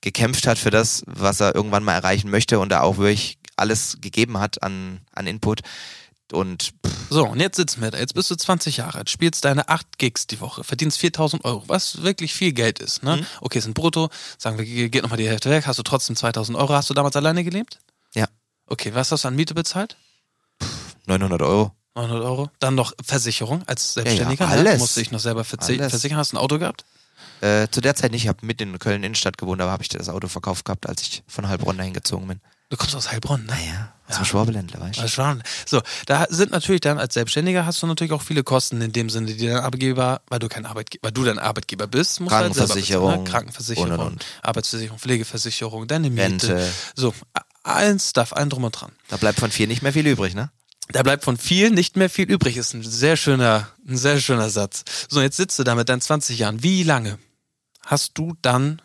gekämpft 0.00 0.46
hat 0.46 0.58
für 0.58 0.70
das, 0.70 1.02
was 1.06 1.40
er 1.40 1.54
irgendwann 1.54 1.84
mal 1.84 1.94
erreichen 1.94 2.30
möchte 2.30 2.58
und 2.58 2.70
da 2.70 2.80
auch 2.80 2.96
wirklich 2.98 3.38
alles 3.56 3.98
gegeben 4.00 4.38
hat 4.38 4.62
an, 4.62 5.00
an 5.12 5.26
Input. 5.26 5.60
Und 6.32 6.72
pff, 6.84 6.92
So, 7.10 7.26
und 7.28 7.38
jetzt 7.40 7.56
sitzen 7.56 7.80
wir 7.82 7.90
da. 7.92 7.98
Jetzt 7.98 8.14
bist 8.14 8.30
du 8.30 8.34
20 8.34 8.78
Jahre 8.78 8.98
alt, 8.98 9.10
spielst 9.10 9.44
deine 9.44 9.68
8 9.68 9.98
Gigs 9.98 10.26
die 10.26 10.40
Woche, 10.40 10.64
verdienst 10.64 10.98
4000 10.98 11.44
Euro, 11.44 11.62
was 11.68 12.02
wirklich 12.02 12.34
viel 12.34 12.52
Geld 12.52 12.80
ist. 12.80 13.02
Ne? 13.04 13.18
Mhm. 13.18 13.26
Okay, 13.40 13.60
sind 13.60 13.74
brutto, 13.74 14.10
sagen 14.36 14.58
wir, 14.58 14.88
geht 14.88 15.02
nochmal 15.02 15.18
die 15.18 15.28
Hälfte 15.28 15.50
weg, 15.50 15.66
hast 15.66 15.78
du 15.78 15.84
trotzdem 15.84 16.16
2000 16.16 16.58
Euro. 16.58 16.74
Hast 16.74 16.90
du 16.90 16.94
damals 16.94 17.14
alleine 17.14 17.44
gelebt? 17.44 17.78
Ja. 18.14 18.26
Okay, 18.66 18.92
was 18.94 19.12
hast 19.12 19.22
du 19.22 19.28
an 19.28 19.36
Miete 19.36 19.54
bezahlt? 19.54 19.96
900 21.06 21.42
Euro. 21.42 21.72
900 21.94 22.24
Euro. 22.24 22.50
Dann 22.58 22.74
noch 22.74 22.92
Versicherung 23.04 23.62
als 23.66 23.94
Selbstständiger. 23.94 24.44
ja, 24.46 24.50
ne? 24.50 24.58
alles. 24.58 24.78
Musste 24.80 25.00
ich 25.00 25.12
noch 25.12 25.20
selber 25.20 25.46
Alles. 25.58 25.90
versichern. 25.90 26.18
Hast 26.18 26.32
du 26.32 26.36
ein 26.36 26.40
Auto 26.40 26.58
gehabt? 26.58 26.84
Äh, 27.40 27.68
zu 27.70 27.80
der 27.80 27.94
Zeit 27.94 28.10
nicht, 28.12 28.24
ich 28.24 28.28
habe 28.28 28.44
mitten 28.44 28.72
in 28.72 28.78
Köln 28.78 29.04
Innenstadt 29.04 29.38
gewohnt, 29.38 29.60
aber 29.60 29.70
habe 29.70 29.82
ich 29.82 29.88
das 29.88 30.08
Auto 30.08 30.26
verkauft 30.26 30.64
gehabt, 30.64 30.88
als 30.88 31.02
ich 31.02 31.22
von 31.26 31.46
Heilbronn 31.48 31.76
dahin 31.78 31.92
gezogen 31.92 32.26
bin. 32.26 32.40
Du 32.68 32.76
kommst 32.76 32.96
aus 32.96 33.12
Heilbronn, 33.12 33.42
ne? 33.46 33.52
Naja, 33.52 33.92
aus 34.08 34.16
Ja. 34.16 34.22
dem 34.22 34.24
Schwabeländler, 34.24 34.80
weißt 34.80 34.98
du? 34.98 35.18
War- 35.18 35.38
So, 35.66 35.82
da 36.06 36.26
sind 36.30 36.50
natürlich 36.50 36.80
dann 36.80 36.98
als 36.98 37.14
Selbstständiger 37.14 37.64
hast 37.64 37.80
du 37.80 37.86
natürlich 37.86 38.12
auch 38.12 38.22
viele 38.22 38.42
Kosten 38.42 38.80
in 38.80 38.92
dem 38.92 39.08
Sinne, 39.08 39.32
die 39.32 39.46
dein 39.46 39.58
Arbeitgeber, 39.58 40.20
weil 40.28 40.40
du 40.40 40.48
kein 40.48 40.66
Arbeitgeber, 40.66 41.04
weil 41.04 41.12
du 41.12 41.22
dein 41.24 41.38
Arbeitgeber 41.38 41.86
bist, 41.86 42.20
musst 42.20 42.32
du 42.32 42.36
halt 42.36 42.46
Krankenversicherung 42.54 43.06
bezahlen, 43.08 43.24
ne? 43.24 43.30
Krankenversicherung, 43.30 43.90
und, 43.92 43.98
und, 44.00 44.06
und. 44.14 44.26
Arbeitsversicherung, 44.42 44.98
Pflegeversicherung, 44.98 45.86
deine 45.86 46.10
Miete. 46.10 46.22
Rente. 46.22 46.72
So, 46.96 47.14
allen 47.62 48.00
Stuff, 48.00 48.32
allen 48.32 48.50
drum 48.50 48.64
und 48.64 48.72
dran. 48.72 48.92
Da 49.08 49.16
bleibt 49.16 49.38
von 49.38 49.50
vier 49.52 49.68
nicht 49.68 49.82
mehr 49.82 49.92
viel 49.92 50.06
übrig, 50.06 50.34
ne? 50.34 50.50
Da 50.88 51.02
bleibt 51.04 51.24
von 51.24 51.36
viel 51.36 51.70
nicht 51.70 51.96
mehr 51.96 52.10
viel 52.10 52.30
übrig. 52.30 52.56
Ist 52.56 52.74
ein 52.74 52.82
sehr 52.82 53.16
schöner, 53.16 53.68
ein 53.88 53.96
sehr 53.96 54.20
schöner 54.20 54.50
Satz. 54.50 54.84
So, 55.08 55.20
jetzt 55.20 55.36
sitzt 55.36 55.58
du 55.58 55.64
da 55.64 55.74
mit 55.76 55.88
deinen 55.88 56.00
20 56.00 56.38
Jahren. 56.38 56.62
Wie 56.62 56.82
lange 56.84 57.18
hast 57.84 58.12
du 58.18 58.34
dann 58.42 58.82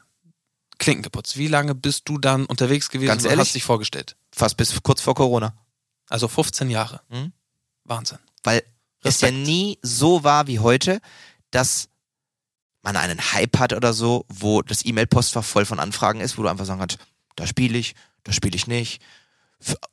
Klinken 0.82 1.04
geputzt? 1.04 1.38
Wie 1.38 1.48
lange 1.48 1.76
bist 1.76 2.10
du 2.10 2.18
dann 2.18 2.46
unterwegs 2.46 2.90
gewesen 2.90 3.08
Ganz 3.08 3.24
und 3.24 3.30
ehrlich? 3.30 3.48
hast 3.48 3.56
dich 3.56 3.64
vorgestellt? 3.64 4.16
Fast 4.32 4.58
bis 4.58 4.82
kurz 4.84 5.02
vor 5.02 5.16
Corona. 5.16 5.54
Also 6.10 6.28
15 6.28 6.70
Jahre. 6.70 7.02
Mhm. 7.10 7.32
Wahnsinn. 7.86 8.18
Weil 8.44 8.64
es 9.04 9.22
ja 9.22 9.30
Respekt. 9.30 9.48
nie 9.48 9.80
so 9.82 10.24
war 10.24 10.48
wie 10.48 10.60
heute, 10.60 11.00
dass 11.52 11.88
man 12.82 12.98
einen 12.98 13.20
Hype 13.34 13.60
hat 13.60 13.74
oder 13.74 13.94
so, 13.94 14.26
wo 14.28 14.62
das 14.62 14.84
E-Mail-Postfach 14.86 15.44
voll 15.44 15.66
von 15.66 15.80
Anfragen 15.80 16.20
ist, 16.20 16.38
wo 16.38 16.44
du 16.44 16.50
einfach 16.50 16.66
sagen 16.66 16.80
kannst, 16.80 16.98
da 17.36 17.46
spiele 17.46 17.78
ich, 17.78 17.96
da 18.24 18.32
spiele 18.32 18.56
ich 18.56 18.68
nicht. 18.68 19.02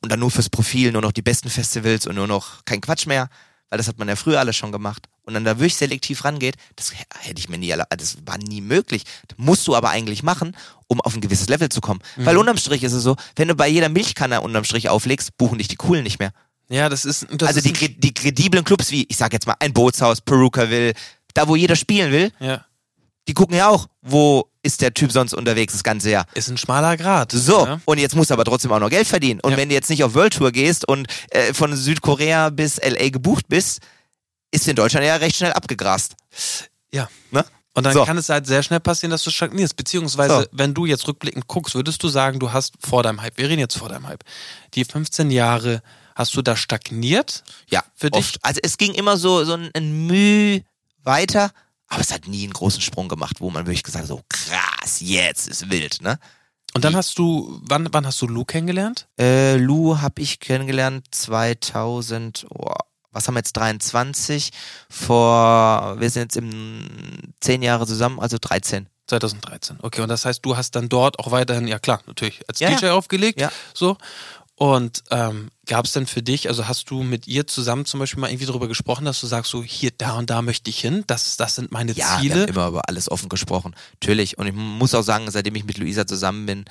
Und 0.01 0.11
dann 0.11 0.19
nur 0.19 0.31
fürs 0.31 0.49
Profil, 0.49 0.91
nur 0.91 1.03
noch 1.03 1.11
die 1.11 1.21
besten 1.21 1.49
Festivals 1.49 2.07
und 2.07 2.15
nur 2.15 2.27
noch 2.27 2.65
kein 2.65 2.81
Quatsch 2.81 3.05
mehr, 3.05 3.29
weil 3.69 3.77
das 3.77 3.87
hat 3.87 3.99
man 3.99 4.07
ja 4.07 4.15
früher 4.15 4.39
alles 4.39 4.55
schon 4.55 4.71
gemacht. 4.71 5.07
Und 5.29 5.35
dann 5.35 5.45
da 5.45 5.57
wirklich 5.59 5.75
selektiv 5.75 6.25
rangeht, 6.25 6.55
das 6.75 6.91
hätte 7.21 7.39
ich 7.39 7.49
mir 7.49 7.59
nie, 7.59 7.71
alle- 7.71 7.85
das 7.95 8.17
war 8.25 8.39
nie 8.39 8.61
möglich. 8.61 9.03
Das 9.27 9.37
musst 9.37 9.67
du 9.67 9.75
aber 9.75 9.91
eigentlich 9.91 10.23
machen, 10.23 10.57
um 10.87 10.99
auf 11.01 11.13
ein 11.13 11.21
gewisses 11.21 11.47
Level 11.49 11.69
zu 11.69 11.81
kommen. 11.81 11.99
Weil 12.17 12.35
unterm 12.35 12.57
Strich 12.57 12.81
ist 12.83 12.93
es 12.93 13.03
so, 13.03 13.15
wenn 13.35 13.47
du 13.47 13.53
bei 13.55 13.67
jeder 13.67 13.89
Milchkanne 13.89 14.41
unterm 14.41 14.63
Strich 14.63 14.89
auflegst, 14.89 15.37
buchen 15.37 15.59
dich 15.59 15.67
die 15.67 15.75
Coolen 15.75 16.03
nicht 16.03 16.17
mehr. 16.19 16.31
Ja, 16.67 16.89
das 16.89 17.05
ist, 17.05 17.27
das 17.31 17.47
also 17.49 17.59
ist 17.59 17.79
die, 17.81 17.99
die 17.99 18.13
krediblen 18.13 18.63
Clubs 18.63 18.89
wie, 18.91 19.05
ich 19.07 19.17
sag 19.17 19.31
jetzt 19.33 19.45
mal, 19.45 19.55
ein 19.59 19.71
Bootshaus, 19.73 20.21
Perukaville, 20.21 20.93
da 21.35 21.47
wo 21.47 21.55
jeder 21.55 21.75
spielen 21.75 22.11
will, 22.11 22.31
ja, 22.39 22.65
die 23.27 23.33
gucken 23.35 23.55
ja 23.55 23.69
auch, 23.69 23.87
wo 24.01 24.49
ist 24.63 24.81
der 24.81 24.93
Typ 24.93 25.11
sonst 25.11 25.33
unterwegs 25.35 25.73
das 25.73 25.83
ganze 25.83 26.09
Jahr. 26.09 26.25
ist 26.33 26.47
ein 26.49 26.57
schmaler 26.57 26.97
Grad. 26.97 27.31
So, 27.31 27.65
Ja? 27.67 27.79
und 27.85 27.97
jetzt 27.99 28.15
musst 28.15 28.31
du 28.31 28.33
aber 28.33 28.43
trotzdem 28.45 28.71
auch 28.71 28.79
noch 28.79 28.89
Geld 28.89 29.07
verdienen. 29.07 29.39
Und 29.41 29.51
Ja. 29.51 29.57
wenn 29.57 29.69
du 29.69 29.75
jetzt 29.75 29.89
nicht 29.91 30.03
auf 30.03 30.15
World 30.15 30.33
Tour 30.33 30.51
gehst 30.51 30.87
und 30.87 31.07
äh, 31.29 31.53
von 31.53 31.75
Südkorea 31.75 32.49
bis 32.49 32.77
LA 32.79 33.09
gebucht 33.09 33.45
bist, 33.47 33.79
ist 34.51 34.67
in 34.67 34.75
Deutschland 34.75 35.05
ja 35.05 35.15
recht 35.17 35.35
schnell 35.37 35.53
abgegrast. 35.53 36.15
ja. 36.91 37.07
Ne? 37.31 37.45
Und 37.75 37.83
dann 37.83 37.93
So. 37.93 38.03
kann 38.03 38.17
es 38.17 38.27
halt 38.29 38.45
sehr 38.47 38.63
schnell 38.63 38.79
passieren, 38.79 39.11
dass 39.11 39.23
du 39.23 39.29
stagnierst. 39.29 39.75
Beziehungsweise, 39.75 40.41
So. 40.41 40.45
wenn 40.51 40.73
du 40.73 40.85
jetzt 40.85 41.07
rückblickend 41.07 41.47
guckst, 41.47 41.75
würdest 41.75 42.01
du 42.03 42.09
sagen, 42.09 42.39
du 42.39 42.51
hast 42.51 42.73
vor 42.85 43.03
deinem 43.03 43.21
Hype, 43.21 43.37
wir 43.37 43.47
reden 43.47 43.59
jetzt 43.59 43.77
vor 43.77 43.87
deinem 43.89 44.07
Hype, 44.07 44.23
die 44.73 44.83
15 44.83 45.29
Jahre, 45.31 45.81
hast 46.15 46.35
du 46.35 46.41
da 46.41 46.55
stagniert? 46.57 47.43
Ja, 47.69 47.83
Für 47.95 48.09
dich? 48.09 48.19
oft. 48.19 48.39
Also 48.43 48.59
es 48.63 48.77
ging 48.77 48.93
immer 48.95 49.17
so, 49.17 49.45
so 49.45 49.53
ein, 49.53 49.69
ein 49.75 50.07
Müh 50.07 50.61
weiter, 51.03 51.51
aber 51.87 52.01
es 52.01 52.11
hat 52.11 52.27
nie 52.27 52.43
einen 52.43 52.53
großen 52.53 52.81
Sprung 52.81 53.07
gemacht, 53.07 53.37
wo 53.39 53.49
man 53.51 53.65
wirklich 53.65 53.83
gesagt 53.83 54.03
hat, 54.03 54.09
so 54.09 54.23
krass, 54.27 54.99
jetzt 54.99 55.47
ist 55.47 55.69
wild, 55.69 56.01
ne? 56.01 56.19
Und 56.73 56.83
dann 56.83 56.95
hast 56.95 57.17
du, 57.17 57.59
wann, 57.63 57.87
wann 57.91 58.05
hast 58.05 58.21
du 58.21 58.27
Lou 58.27 58.45
kennengelernt? 58.45 59.07
Äh, 59.19 59.55
Lou 59.57 59.97
habe 60.01 60.21
ich 60.21 60.39
kennengelernt 60.39 61.05
2000, 61.11 62.45
oh, 62.49 62.73
was 63.11 63.27
haben 63.27 63.33
wir 63.35 63.39
jetzt, 63.39 63.53
23, 63.53 64.51
vor, 64.89 65.95
wir 65.99 66.09
sind 66.09 66.21
jetzt 66.23 66.37
im 66.37 66.87
10 67.41 67.61
Jahre 67.61 67.87
zusammen, 67.87 68.19
also 68.19 68.37
13. 68.39 68.87
2013. 69.07 69.77
Okay, 69.81 70.01
und 70.01 70.09
das 70.09 70.25
heißt, 70.25 70.45
du 70.45 70.55
hast 70.55 70.75
dann 70.75 70.87
dort 70.87 71.17
auch 71.19 71.31
weiterhin, 71.31 71.67
ja 71.67 71.79
klar, 71.79 72.01
natürlich 72.05 72.47
als 72.47 72.59
Ja, 72.59 72.69
DJ 72.69 72.87
aufgelegt. 72.89 73.39
Ja. 73.41 73.51
So. 73.73 73.97
Und 74.55 75.03
ähm, 75.09 75.49
gab 75.65 75.85
es 75.85 75.93
denn 75.93 76.05
für 76.05 76.21
dich, 76.21 76.47
also 76.49 76.67
hast 76.67 76.89
du 76.91 77.01
mit 77.01 77.27
ihr 77.27 77.47
zusammen 77.47 77.85
zum 77.85 78.01
Beispiel 78.01 78.19
mal 78.19 78.29
irgendwie 78.29 78.45
darüber 78.45 78.67
gesprochen, 78.67 79.05
dass 79.05 79.21
du 79.21 79.25
sagst, 79.25 79.49
so 79.49 79.63
hier, 79.63 79.91
da 79.97 80.17
und 80.17 80.29
da 80.29 80.41
möchte 80.41 80.69
ich 80.69 80.79
hin, 80.81 81.05
das, 81.07 81.37
das 81.37 81.55
sind 81.55 81.71
meine 81.71 81.93
Ja, 81.93 82.19
Ziele. 82.19 82.41
haben 82.41 82.49
immer 82.49 82.67
über 82.67 82.81
alles 82.89 83.09
offen 83.09 83.29
gesprochen. 83.29 83.73
Natürlich. 83.93 84.37
Und 84.37 84.47
ich 84.47 84.53
muss 84.53 84.93
auch 84.93 85.01
sagen, 85.01 85.31
seitdem 85.31 85.55
ich 85.55 85.63
mit 85.63 85.77
Luisa 85.77 86.05
zusammen 86.05 86.45
bin 86.45 86.65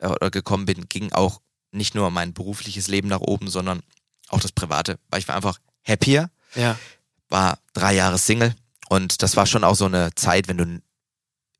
äh, 0.00 0.08
oder 0.08 0.30
gekommen 0.30 0.66
bin, 0.66 0.88
ging 0.88 1.10
auch 1.12 1.40
nicht 1.72 1.94
nur 1.94 2.10
mein 2.10 2.34
berufliches 2.34 2.86
Leben 2.88 3.08
nach 3.08 3.20
oben, 3.20 3.48
sondern 3.48 3.80
auch 4.28 4.40
das 4.40 4.52
private. 4.52 4.98
Weil 5.08 5.20
ich 5.20 5.26
war 5.26 5.34
einfach 5.34 5.58
happier, 5.86 6.30
Ja. 6.54 6.78
war 7.28 7.58
drei 7.74 7.94
Jahre 7.94 8.18
Single 8.18 8.54
und 8.88 9.22
das 9.22 9.36
war 9.36 9.46
schon 9.46 9.64
auch 9.64 9.74
so 9.76 9.86
eine 9.86 10.14
Zeit, 10.14 10.48
wenn 10.48 10.58
du 10.58 10.82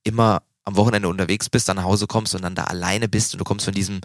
immer 0.05 0.43
am 0.65 0.77
Wochenende 0.77 1.09
unterwegs 1.09 1.49
bist, 1.49 1.69
dann 1.69 1.77
nach 1.77 1.85
Hause 1.85 2.07
kommst 2.07 2.35
und 2.35 2.43
dann 2.43 2.55
da 2.55 2.65
alleine 2.65 3.09
bist 3.09 3.35
und 3.35 3.39
du 3.39 3.45
kommst 3.45 3.65
von 3.65 3.75
diesem, 3.75 4.01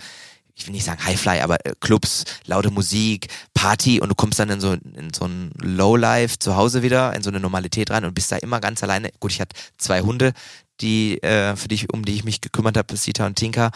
ich 0.55 0.65
will 0.65 0.73
nicht 0.73 0.85
sagen 0.85 1.03
Highfly, 1.03 1.41
aber 1.41 1.63
äh, 1.65 1.73
Clubs, 1.79 2.23
laute 2.45 2.71
Musik, 2.71 3.27
Party 3.53 3.99
und 4.01 4.09
du 4.09 4.15
kommst 4.15 4.39
dann 4.39 4.49
in 4.49 4.59
so, 4.59 4.73
in 4.73 5.13
so 5.13 5.25
ein 5.25 5.51
Lowlife 5.61 6.39
zu 6.39 6.55
Hause 6.55 6.81
wieder, 6.81 7.13
in 7.15 7.21
so 7.21 7.29
eine 7.29 7.39
Normalität 7.39 7.91
rein 7.91 8.05
und 8.05 8.15
bist 8.15 8.31
da 8.31 8.37
immer 8.37 8.59
ganz 8.59 8.81
alleine. 8.81 9.11
Gut, 9.19 9.31
ich 9.31 9.41
hatte 9.41 9.55
zwei 9.77 10.01
Hunde, 10.01 10.33
die, 10.81 11.21
äh, 11.21 11.55
für 11.55 11.67
die, 11.67 11.87
um 11.89 12.03
die 12.05 12.15
ich 12.15 12.23
mich 12.23 12.41
gekümmert 12.41 12.77
habe, 12.77 12.95
Sita 12.97 13.25
und 13.27 13.35
Tinka, 13.35 13.71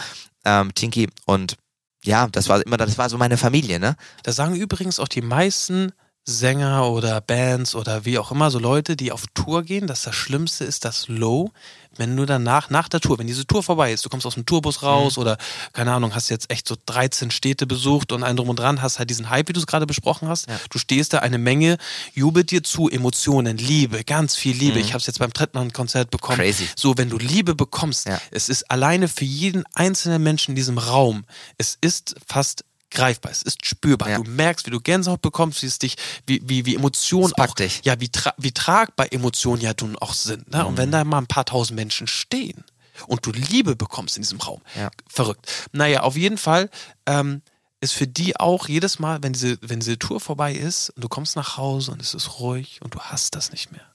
ähm, 0.45 0.73
Tinky 0.73 1.07
und 1.25 1.57
ja, 2.03 2.27
das 2.27 2.49
war 2.49 2.65
immer, 2.65 2.77
das 2.77 2.97
war 2.97 3.09
so 3.11 3.17
meine 3.19 3.37
Familie, 3.37 3.79
ne? 3.79 3.95
Das 4.23 4.35
sagen 4.35 4.55
übrigens 4.55 4.99
auch 4.99 5.07
die 5.07 5.21
meisten 5.21 5.91
Sänger 6.23 6.89
oder 6.89 7.19
Bands 7.19 7.73
oder 7.75 8.05
wie 8.05 8.17
auch 8.19 8.31
immer, 8.31 8.51
so 8.51 8.59
Leute, 8.59 8.95
die 8.95 9.11
auf 9.11 9.25
Tour 9.33 9.63
gehen, 9.63 9.87
dass 9.87 10.03
das 10.03 10.15
Schlimmste 10.15 10.65
ist 10.65 10.85
das 10.85 11.07
Low, 11.07 11.51
wenn 11.97 12.15
du 12.15 12.25
danach, 12.25 12.69
nach 12.69 12.87
der 12.87 13.01
Tour, 13.01 13.17
wenn 13.19 13.27
diese 13.27 13.45
Tour 13.45 13.63
vorbei 13.63 13.91
ist, 13.91 14.05
du 14.05 14.09
kommst 14.09 14.25
aus 14.25 14.35
dem 14.35 14.45
Tourbus 14.45 14.81
raus 14.81 15.17
oder, 15.17 15.37
keine 15.73 15.91
Ahnung, 15.91 16.15
hast 16.15 16.29
jetzt 16.29 16.49
echt 16.49 16.67
so 16.67 16.75
13 16.85 17.31
Städte 17.31 17.67
besucht 17.67 18.11
und 18.11 18.23
einen 18.23 18.37
drum 18.37 18.49
und 18.49 18.59
dran, 18.59 18.81
hast 18.81 18.99
halt 18.99 19.09
diesen 19.09 19.29
Hype, 19.29 19.49
wie 19.49 19.53
du 19.53 19.59
es 19.59 19.67
gerade 19.67 19.85
besprochen 19.85 20.29
hast. 20.29 20.47
Ja. 20.47 20.57
Du 20.69 20.77
stehst 20.79 21.13
da, 21.13 21.19
eine 21.19 21.37
Menge 21.37 21.77
jubelt 22.13 22.51
dir 22.51 22.63
zu, 22.63 22.89
Emotionen, 22.89 23.57
Liebe, 23.57 24.03
ganz 24.05 24.35
viel 24.35 24.55
Liebe. 24.55 24.79
Ich 24.79 24.89
habe 24.93 24.99
es 24.99 25.07
jetzt 25.07 25.19
beim 25.19 25.33
Trettmann-Konzert 25.33 26.11
bekommen. 26.11 26.37
Crazy. 26.37 26.67
So, 26.77 26.97
wenn 26.97 27.09
du 27.09 27.17
Liebe 27.17 27.55
bekommst, 27.55 28.07
Ja. 28.07 28.21
es 28.31 28.47
ist 28.47 28.69
alleine 28.71 29.07
für 29.07 29.25
jeden 29.25 29.63
einzelnen 29.73 30.23
Menschen 30.23 30.51
in 30.51 30.55
diesem 30.55 30.77
Raum, 30.77 31.25
es 31.57 31.77
ist 31.81 32.15
fast 32.25 32.63
greifbar, 32.91 33.31
es 33.31 33.41
ist 33.41 33.65
spürbar. 33.65 34.09
Ja. 34.09 34.17
Du 34.19 34.29
merkst, 34.29 34.65
wie 34.67 34.71
du 34.71 34.79
Gänsehaut 34.79 35.21
bekommst, 35.21 35.61
wie 35.63 35.67
es 35.67 35.79
dich, 35.79 35.95
wie, 36.27 36.41
wie, 36.47 36.65
wie 36.65 36.75
Emotionen 36.75 37.33
auch, 37.37 37.55
dich. 37.55 37.81
ja, 37.83 37.99
wie, 37.99 38.09
tra 38.09 38.33
wie 38.37 38.51
tragbar 38.51 39.11
Emotionen 39.11 39.61
ja 39.61 39.73
nun 39.79 39.97
auch 39.97 40.13
sind. 40.13 40.51
Ne? 40.51 40.65
Und 40.65 40.73
Mhm. 40.73 40.77
wenn 40.77 40.91
da 40.91 41.03
mal 41.03 41.17
ein 41.19 41.27
paar 41.27 41.45
tausend 41.45 41.75
Menschen 41.75 42.07
stehen 42.07 42.63
und 43.07 43.25
du 43.25 43.31
Liebe 43.31 43.75
bekommst 43.75 44.17
in 44.17 44.23
diesem 44.23 44.39
Raum, 44.39 44.61
Ja. 44.77 44.91
verrückt. 45.09 45.47
Naja, 45.71 46.01
auf 46.01 46.15
jeden 46.17 46.37
Fall 46.37 46.69
ähm, 47.07 47.41
ist 47.79 47.93
für 47.93 48.05
die 48.07 48.39
auch 48.39 48.67
jedes 48.67 48.99
Mal, 48.99 49.23
wenn 49.23 49.33
diese, 49.33 49.57
wenn 49.61 49.79
diese 49.79 49.97
Tour 49.97 50.19
vorbei 50.19 50.53
ist 50.53 50.91
und 50.91 51.03
du 51.03 51.09
kommst 51.09 51.35
nach 51.35 51.57
Hause 51.57 51.91
und 51.91 52.01
es 52.01 52.13
ist 52.13 52.39
ruhig 52.39 52.79
und 52.83 52.93
du 52.93 52.99
hast 52.99 53.33
das 53.35 53.51
nicht 53.51 53.71
mehr. 53.71 53.85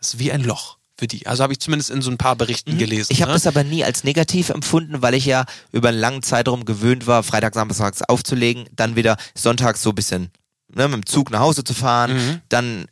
Es 0.00 0.14
ist 0.14 0.18
wie 0.18 0.32
ein 0.32 0.42
Loch. 0.42 0.78
Für 0.98 1.06
die. 1.06 1.26
Also 1.26 1.42
habe 1.44 1.52
ich 1.52 1.60
zumindest 1.60 1.90
in 1.90 2.02
so 2.02 2.10
ein 2.10 2.18
paar 2.18 2.36
Berichten 2.36 2.74
Mhm. 2.74 2.78
gelesen. 2.78 3.12
Ich 3.12 3.22
habe 3.22 3.30
ne? 3.30 3.36
das 3.36 3.46
aber 3.46 3.62
nie 3.64 3.84
als 3.84 4.04
negativ 4.04 4.48
empfunden, 4.50 5.00
weil 5.00 5.14
ich 5.14 5.26
ja 5.26 5.44
über 5.72 5.90
einen 5.90 5.98
langen 6.00 6.22
Zeitraum 6.22 6.64
gewöhnt 6.64 7.06
war, 7.06 7.22
Freitag, 7.22 7.54
Samstags 7.54 8.02
aufzulegen, 8.02 8.66
dann 8.74 8.96
wieder 8.96 9.16
sonntags 9.36 9.82
so 9.82 9.90
ein 9.90 9.94
bisschen 9.94 10.30
ne, 10.74 10.86
mit 10.88 10.96
dem 10.96 11.06
Zug 11.06 11.30
nach 11.30 11.40
Hause 11.40 11.64
zu 11.64 11.72
fahren, 11.72 12.14
Mhm. 12.14 12.40
dann 12.48 12.86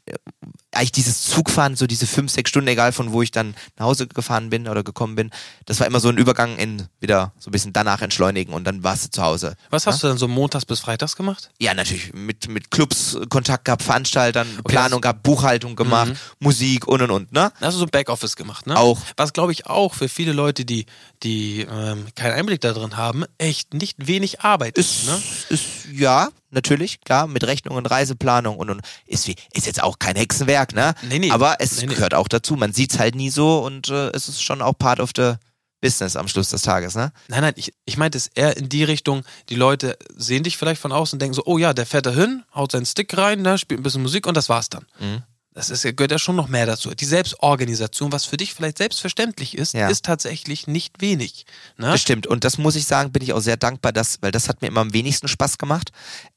eigentlich 0.76 0.92
dieses 0.92 1.22
Zugfahren, 1.22 1.76
so 1.76 1.86
diese 1.86 2.06
fünf, 2.06 2.30
sechs 2.30 2.50
Stunden, 2.50 2.68
egal 2.68 2.92
von 2.92 3.12
wo 3.12 3.22
ich 3.22 3.30
dann 3.30 3.54
nach 3.76 3.86
Hause 3.86 4.06
gefahren 4.06 4.50
bin 4.50 4.68
oder 4.68 4.82
gekommen 4.82 5.16
bin, 5.16 5.30
das 5.64 5.80
war 5.80 5.86
immer 5.86 6.00
so 6.00 6.08
ein 6.08 6.18
Übergang 6.18 6.56
in 6.56 6.86
wieder 7.00 7.32
so 7.38 7.50
ein 7.50 7.52
bisschen 7.52 7.72
danach 7.72 8.02
entschleunigen 8.02 8.54
und 8.54 8.64
dann 8.64 8.82
warst 8.82 9.04
du 9.04 9.10
zu 9.10 9.22
Hause. 9.22 9.56
Was 9.70 9.86
hast 9.86 10.02
du 10.02 10.08
dann 10.08 10.18
so 10.18 10.28
montags 10.28 10.64
bis 10.64 10.80
freitags 10.80 11.16
gemacht? 11.16 11.50
Ja, 11.58 11.74
natürlich 11.74 12.12
mit, 12.12 12.48
mit 12.48 12.70
Clubs 12.70 13.16
Kontakt 13.28 13.64
gehabt, 13.64 13.82
Veranstaltern, 13.82 14.46
also 14.48 14.62
Planung 14.62 15.00
gehabt, 15.00 15.22
Buchhaltung 15.22 15.76
gemacht, 15.76 16.14
Musik 16.38 16.86
und 16.86 17.02
und 17.02 17.10
und, 17.10 17.32
ne? 17.32 17.52
Also 17.60 17.78
so 17.78 17.86
Backoffice 17.86 18.36
gemacht, 18.36 18.66
ne? 18.66 18.78
Auch. 18.78 19.00
Was 19.16 19.32
glaube 19.32 19.52
ich 19.52 19.66
auch 19.66 19.94
für 19.94 20.08
viele 20.08 20.32
Leute, 20.32 20.64
die, 20.64 20.86
die 21.22 21.66
ähm, 21.70 22.06
keinen 22.14 22.34
Einblick 22.34 22.60
da 22.60 22.72
drin 22.72 22.96
haben, 22.96 23.24
echt 23.38 23.74
nicht 23.74 24.06
wenig 24.06 24.40
Arbeit 24.40 24.78
ist. 24.78 25.02
Ist, 25.02 25.06
Ne? 25.06 25.22
ist 25.48 25.64
ja, 25.92 26.28
natürlich, 26.50 27.00
klar, 27.00 27.26
mit 27.26 27.44
Rechnungen, 27.44 27.86
Reiseplanung 27.86 28.56
und, 28.56 28.70
und 28.70 28.80
ist, 29.06 29.26
wie, 29.26 29.36
ist 29.52 29.66
jetzt 29.66 29.82
auch 29.82 29.98
kein 29.98 30.16
Hexenwerk, 30.16 30.65
ne? 30.74 30.94
Nee, 31.02 31.18
nee. 31.18 31.30
Aber 31.30 31.56
es 31.60 31.80
Nee, 31.80 31.86
gehört 31.86 32.14
auch 32.14 32.28
dazu. 32.28 32.56
Man 32.56 32.72
sieht's 32.72 32.98
halt 32.98 33.14
nie 33.14 33.30
so 33.30 33.58
und 33.64 33.88
äh, 33.88 34.08
es 34.10 34.28
ist 34.28 34.42
schon 34.42 34.62
auch 34.62 34.76
part 34.78 35.00
of 35.00 35.10
the 35.16 35.34
business 35.80 36.16
am 36.16 36.26
Schluss 36.26 36.48
des 36.50 36.62
Tages, 36.62 36.94
ne? 36.94 37.12
Nein, 37.28 37.42
nein, 37.42 37.52
ich, 37.56 37.72
ich 37.84 37.96
meinte 37.98 38.16
es 38.18 38.28
eher 38.28 38.56
in 38.56 38.68
die 38.68 38.82
Richtung, 38.82 39.22
die 39.50 39.54
Leute 39.54 39.96
sehen 40.16 40.42
dich 40.42 40.56
vielleicht 40.56 40.80
von 40.80 40.90
außen 40.90 41.16
und 41.16 41.20
denken 41.20 41.34
so, 41.34 41.42
oh 41.44 41.58
ja, 41.58 41.74
der 41.74 41.84
fährt 41.86 42.06
da 42.06 42.10
hin, 42.10 42.44
haut 42.54 42.72
seinen 42.72 42.86
Stick 42.86 43.16
rein, 43.16 43.42
ne, 43.42 43.58
spielt 43.58 43.80
ein 43.80 43.82
bisschen 43.82 44.02
Musik 44.02 44.26
und 44.26 44.36
das 44.36 44.48
war's 44.48 44.70
dann. 44.70 44.86
Mhm. 44.98 45.22
Das 45.52 45.70
ist, 45.70 45.82
gehört 45.82 46.10
ja 46.10 46.18
schon 46.18 46.36
noch 46.36 46.48
mehr 46.48 46.66
dazu. 46.66 46.94
Die 46.94 47.04
Selbstorganisation, 47.06 48.12
was 48.12 48.24
für 48.24 48.36
dich 48.36 48.52
vielleicht 48.54 48.78
selbstverständlich 48.78 49.56
ist, 49.56 49.72
Ja. 49.74 49.88
ist 49.88 50.04
tatsächlich 50.04 50.66
nicht 50.66 51.00
wenig. 51.00 51.46
Ne? 51.78 51.90
Das 51.92 52.00
stimmt. 52.02 52.26
Und 52.26 52.44
das 52.44 52.58
muss 52.58 52.76
ich 52.76 52.84
sagen, 52.86 53.12
bin 53.12 53.22
ich 53.22 53.32
auch 53.32 53.40
sehr 53.40 53.56
dankbar, 53.56 53.92
dass, 53.92 54.20
weil 54.22 54.32
das 54.32 54.48
hat 54.48 54.60
mir 54.62 54.68
immer 54.68 54.80
am 54.82 54.92
wenigsten 54.92 55.28
Spaß 55.28 55.56
gemacht, 55.58 55.92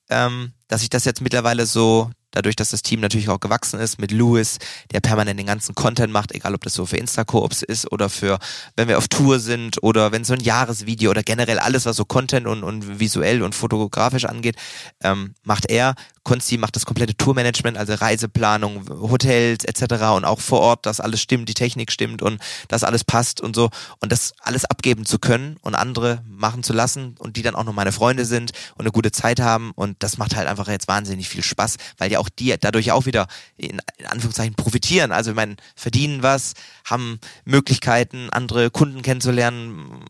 ähm, 0.09 0.53
dass 0.69 0.83
ich 0.83 0.89
das 0.89 1.03
jetzt 1.03 1.19
mittlerweile 1.19 1.65
so, 1.65 2.09
dadurch, 2.31 2.55
dass 2.55 2.69
das 2.69 2.81
Team 2.81 2.99
natürlich 2.99 3.29
auch 3.29 3.39
gewachsen 3.39 3.79
ist 3.79 3.99
mit 3.99 4.11
Louis, 4.11 4.59
der 4.91 4.99
permanent 4.99 5.39
den 5.39 5.47
ganzen 5.47 5.75
Content 5.75 6.13
macht, 6.13 6.31
egal 6.31 6.53
ob 6.53 6.63
das 6.63 6.73
so 6.73 6.85
für 6.85 6.97
Insta-Koops 6.97 7.63
ist 7.63 7.91
oder 7.91 8.09
für, 8.09 8.39
wenn 8.75 8.87
wir 8.87 8.97
auf 8.97 9.07
Tour 9.07 9.39
sind 9.39 9.81
oder 9.83 10.11
wenn 10.11 10.23
so 10.23 10.33
ein 10.33 10.39
Jahresvideo 10.39 11.11
oder 11.11 11.23
generell 11.23 11.59
alles, 11.59 11.85
was 11.85 11.97
so 11.97 12.05
Content 12.05 12.47
und, 12.47 12.63
und 12.63 12.99
visuell 12.99 13.41
und 13.41 13.55
fotografisch 13.55 14.25
angeht, 14.25 14.55
ähm, 15.01 15.33
macht 15.43 15.69
er. 15.69 15.95
Konsti 16.23 16.57
macht 16.57 16.75
das 16.75 16.85
komplette 16.85 17.17
Tourmanagement, 17.17 17.75
also 17.77 17.93
Reiseplanung, 17.93 18.87
Hotels 18.87 19.65
etc. 19.65 20.03
und 20.15 20.25
auch 20.25 20.39
vor 20.39 20.59
Ort, 20.59 20.85
dass 20.85 20.99
alles 20.99 21.21
stimmt, 21.21 21.49
die 21.49 21.55
Technik 21.55 21.91
stimmt 21.91 22.21
und 22.21 22.39
dass 22.67 22.83
alles 22.83 23.03
passt 23.03 23.41
und 23.41 23.55
so. 23.55 23.69
Und 23.99 24.11
das 24.11 24.33
alles 24.41 24.65
abgeben 24.65 25.05
zu 25.05 25.17
können 25.17 25.57
und 25.61 25.73
andere 25.73 26.21
machen 26.27 26.61
zu 26.61 26.73
lassen 26.73 27.15
und 27.17 27.35
die 27.35 27.41
dann 27.41 27.55
auch 27.55 27.63
noch 27.63 27.73
meine 27.73 27.91
Freunde 27.91 28.25
sind 28.25 28.51
und 28.75 28.81
eine 28.81 28.91
gute 28.91 29.11
Zeit 29.11 29.39
haben. 29.39 29.71
Und 29.73 29.95
das 30.03 30.19
macht 30.19 30.35
halt 30.35 30.47
einfach 30.47 30.58
jetzt 30.67 30.87
wahnsinnig 30.87 31.29
viel 31.29 31.43
Spaß, 31.43 31.77
weil 31.97 32.11
ja 32.11 32.19
auch 32.19 32.29
die 32.29 32.55
dadurch 32.59 32.91
auch 32.91 33.05
wieder 33.05 33.27
in, 33.57 33.81
in 33.97 34.05
Anführungszeichen 34.05 34.55
profitieren. 34.55 35.11
Also 35.11 35.31
ich 35.31 35.35
meine, 35.35 35.55
verdienen 35.75 36.23
was, 36.23 36.53
haben 36.85 37.19
Möglichkeiten, 37.45 38.29
andere 38.31 38.71
Kunden 38.71 39.01
kennenzulernen, 39.01 40.03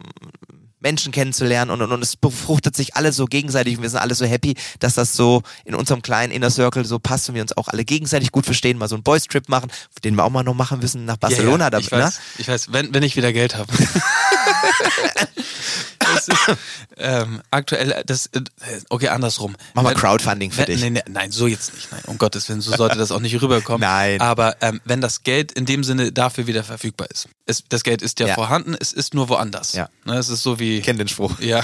Menschen 0.80 1.12
kennenzulernen 1.12 1.72
und, 1.72 1.82
und, 1.82 1.92
und 1.92 2.02
es 2.02 2.16
befruchtet 2.16 2.76
sich 2.76 2.96
alles 2.96 3.16
so 3.16 3.26
gegenseitig 3.26 3.78
und 3.78 3.84
wir 3.84 3.90
sind 3.90 4.00
alle 4.00 4.16
so 4.16 4.26
happy, 4.26 4.56
dass 4.80 4.96
das 4.96 5.16
so 5.16 5.44
in 5.66 5.76
unserem 5.76 6.02
kleinen 6.02 6.32
Inner 6.32 6.50
Circle 6.50 6.86
so 6.86 7.00
passt 7.00 7.30
und 7.30 7.36
wir 7.36 7.42
uns 7.42 7.56
auch 7.58 7.68
alle 7.68 7.86
gegenseitig 7.86 8.32
gut 8.32 8.46
verstehen, 8.46 8.78
mal 8.78 8.88
so 8.88 8.96
einen 8.96 9.04
Boys 9.04 9.26
Trip 9.26 9.48
machen, 9.50 9.72
den 10.04 10.16
wir 10.16 10.24
auch 10.24 10.30
mal 10.30 10.44
noch 10.44 10.54
machen 10.54 10.80
müssen 10.80 11.06
nach 11.06 11.18
Barcelona. 11.18 11.66
Ja, 11.66 11.72
ja, 11.74 11.80
ich, 11.80 11.92
ne? 11.92 11.98
weiß, 12.00 12.20
ich 12.38 12.48
weiß, 12.48 12.72
wenn, 12.72 12.94
wenn 12.94 13.04
ich 13.04 13.16
wieder 13.16 13.34
Geld 13.34 13.56
habe. 13.56 13.72
ist 16.28 16.58
ähm, 16.98 17.42
aktuell, 17.52 18.04
das, 18.06 18.28
äh, 18.28 18.42
okay, 18.90 19.10
andersrum. 19.10 19.56
Mach 19.74 19.84
mal 19.84 19.94
Crowdfunding 19.94 20.52
für 20.52 20.60
wenn, 20.60 20.66
dich. 20.66 20.82
Nee, 20.82 20.90
nee, 20.90 21.04
nein, 21.08 21.32
so 21.32 21.48
jetzt 21.48 21.74
nicht. 21.74 21.92
Nein, 21.92 22.02
um 22.08 22.18
Gottes 22.18 22.50
Willen, 22.50 22.62
so 22.62 22.76
sollte 22.76 22.98
das 22.98 23.12
auch 23.12 23.20
nicht 23.20 23.42
rüberkommen. 23.42 23.82
Nein. 23.88 24.22
Aber 24.22 24.58
ähm, 24.62 24.82
wenn 24.86 25.02
das 25.02 25.24
Geld 25.24 25.52
in 25.52 25.66
dem 25.66 25.84
Sinne 25.84 26.12
dafür 26.12 26.48
wieder 26.48 26.64
verfügbar 26.64 27.08
ist. 27.12 27.30
Es, 27.46 27.64
das 27.70 27.84
Geld 27.84 28.02
ist 28.02 28.20
ja, 28.20 28.28
Ja. 28.28 28.34
vorhanden, 28.36 28.76
es 28.80 28.94
ist 28.94 29.14
nur 29.14 29.30
woanders. 29.30 29.74
Ja. 29.74 29.90
Ne, 30.06 30.18
es 30.18 30.30
ist 30.30 30.44
so 30.44 30.60
wie. 30.60 30.69
Ich 30.78 30.84
kenn 30.84 30.98
den 30.98 31.08
Spruch. 31.08 31.40
Ja. 31.40 31.64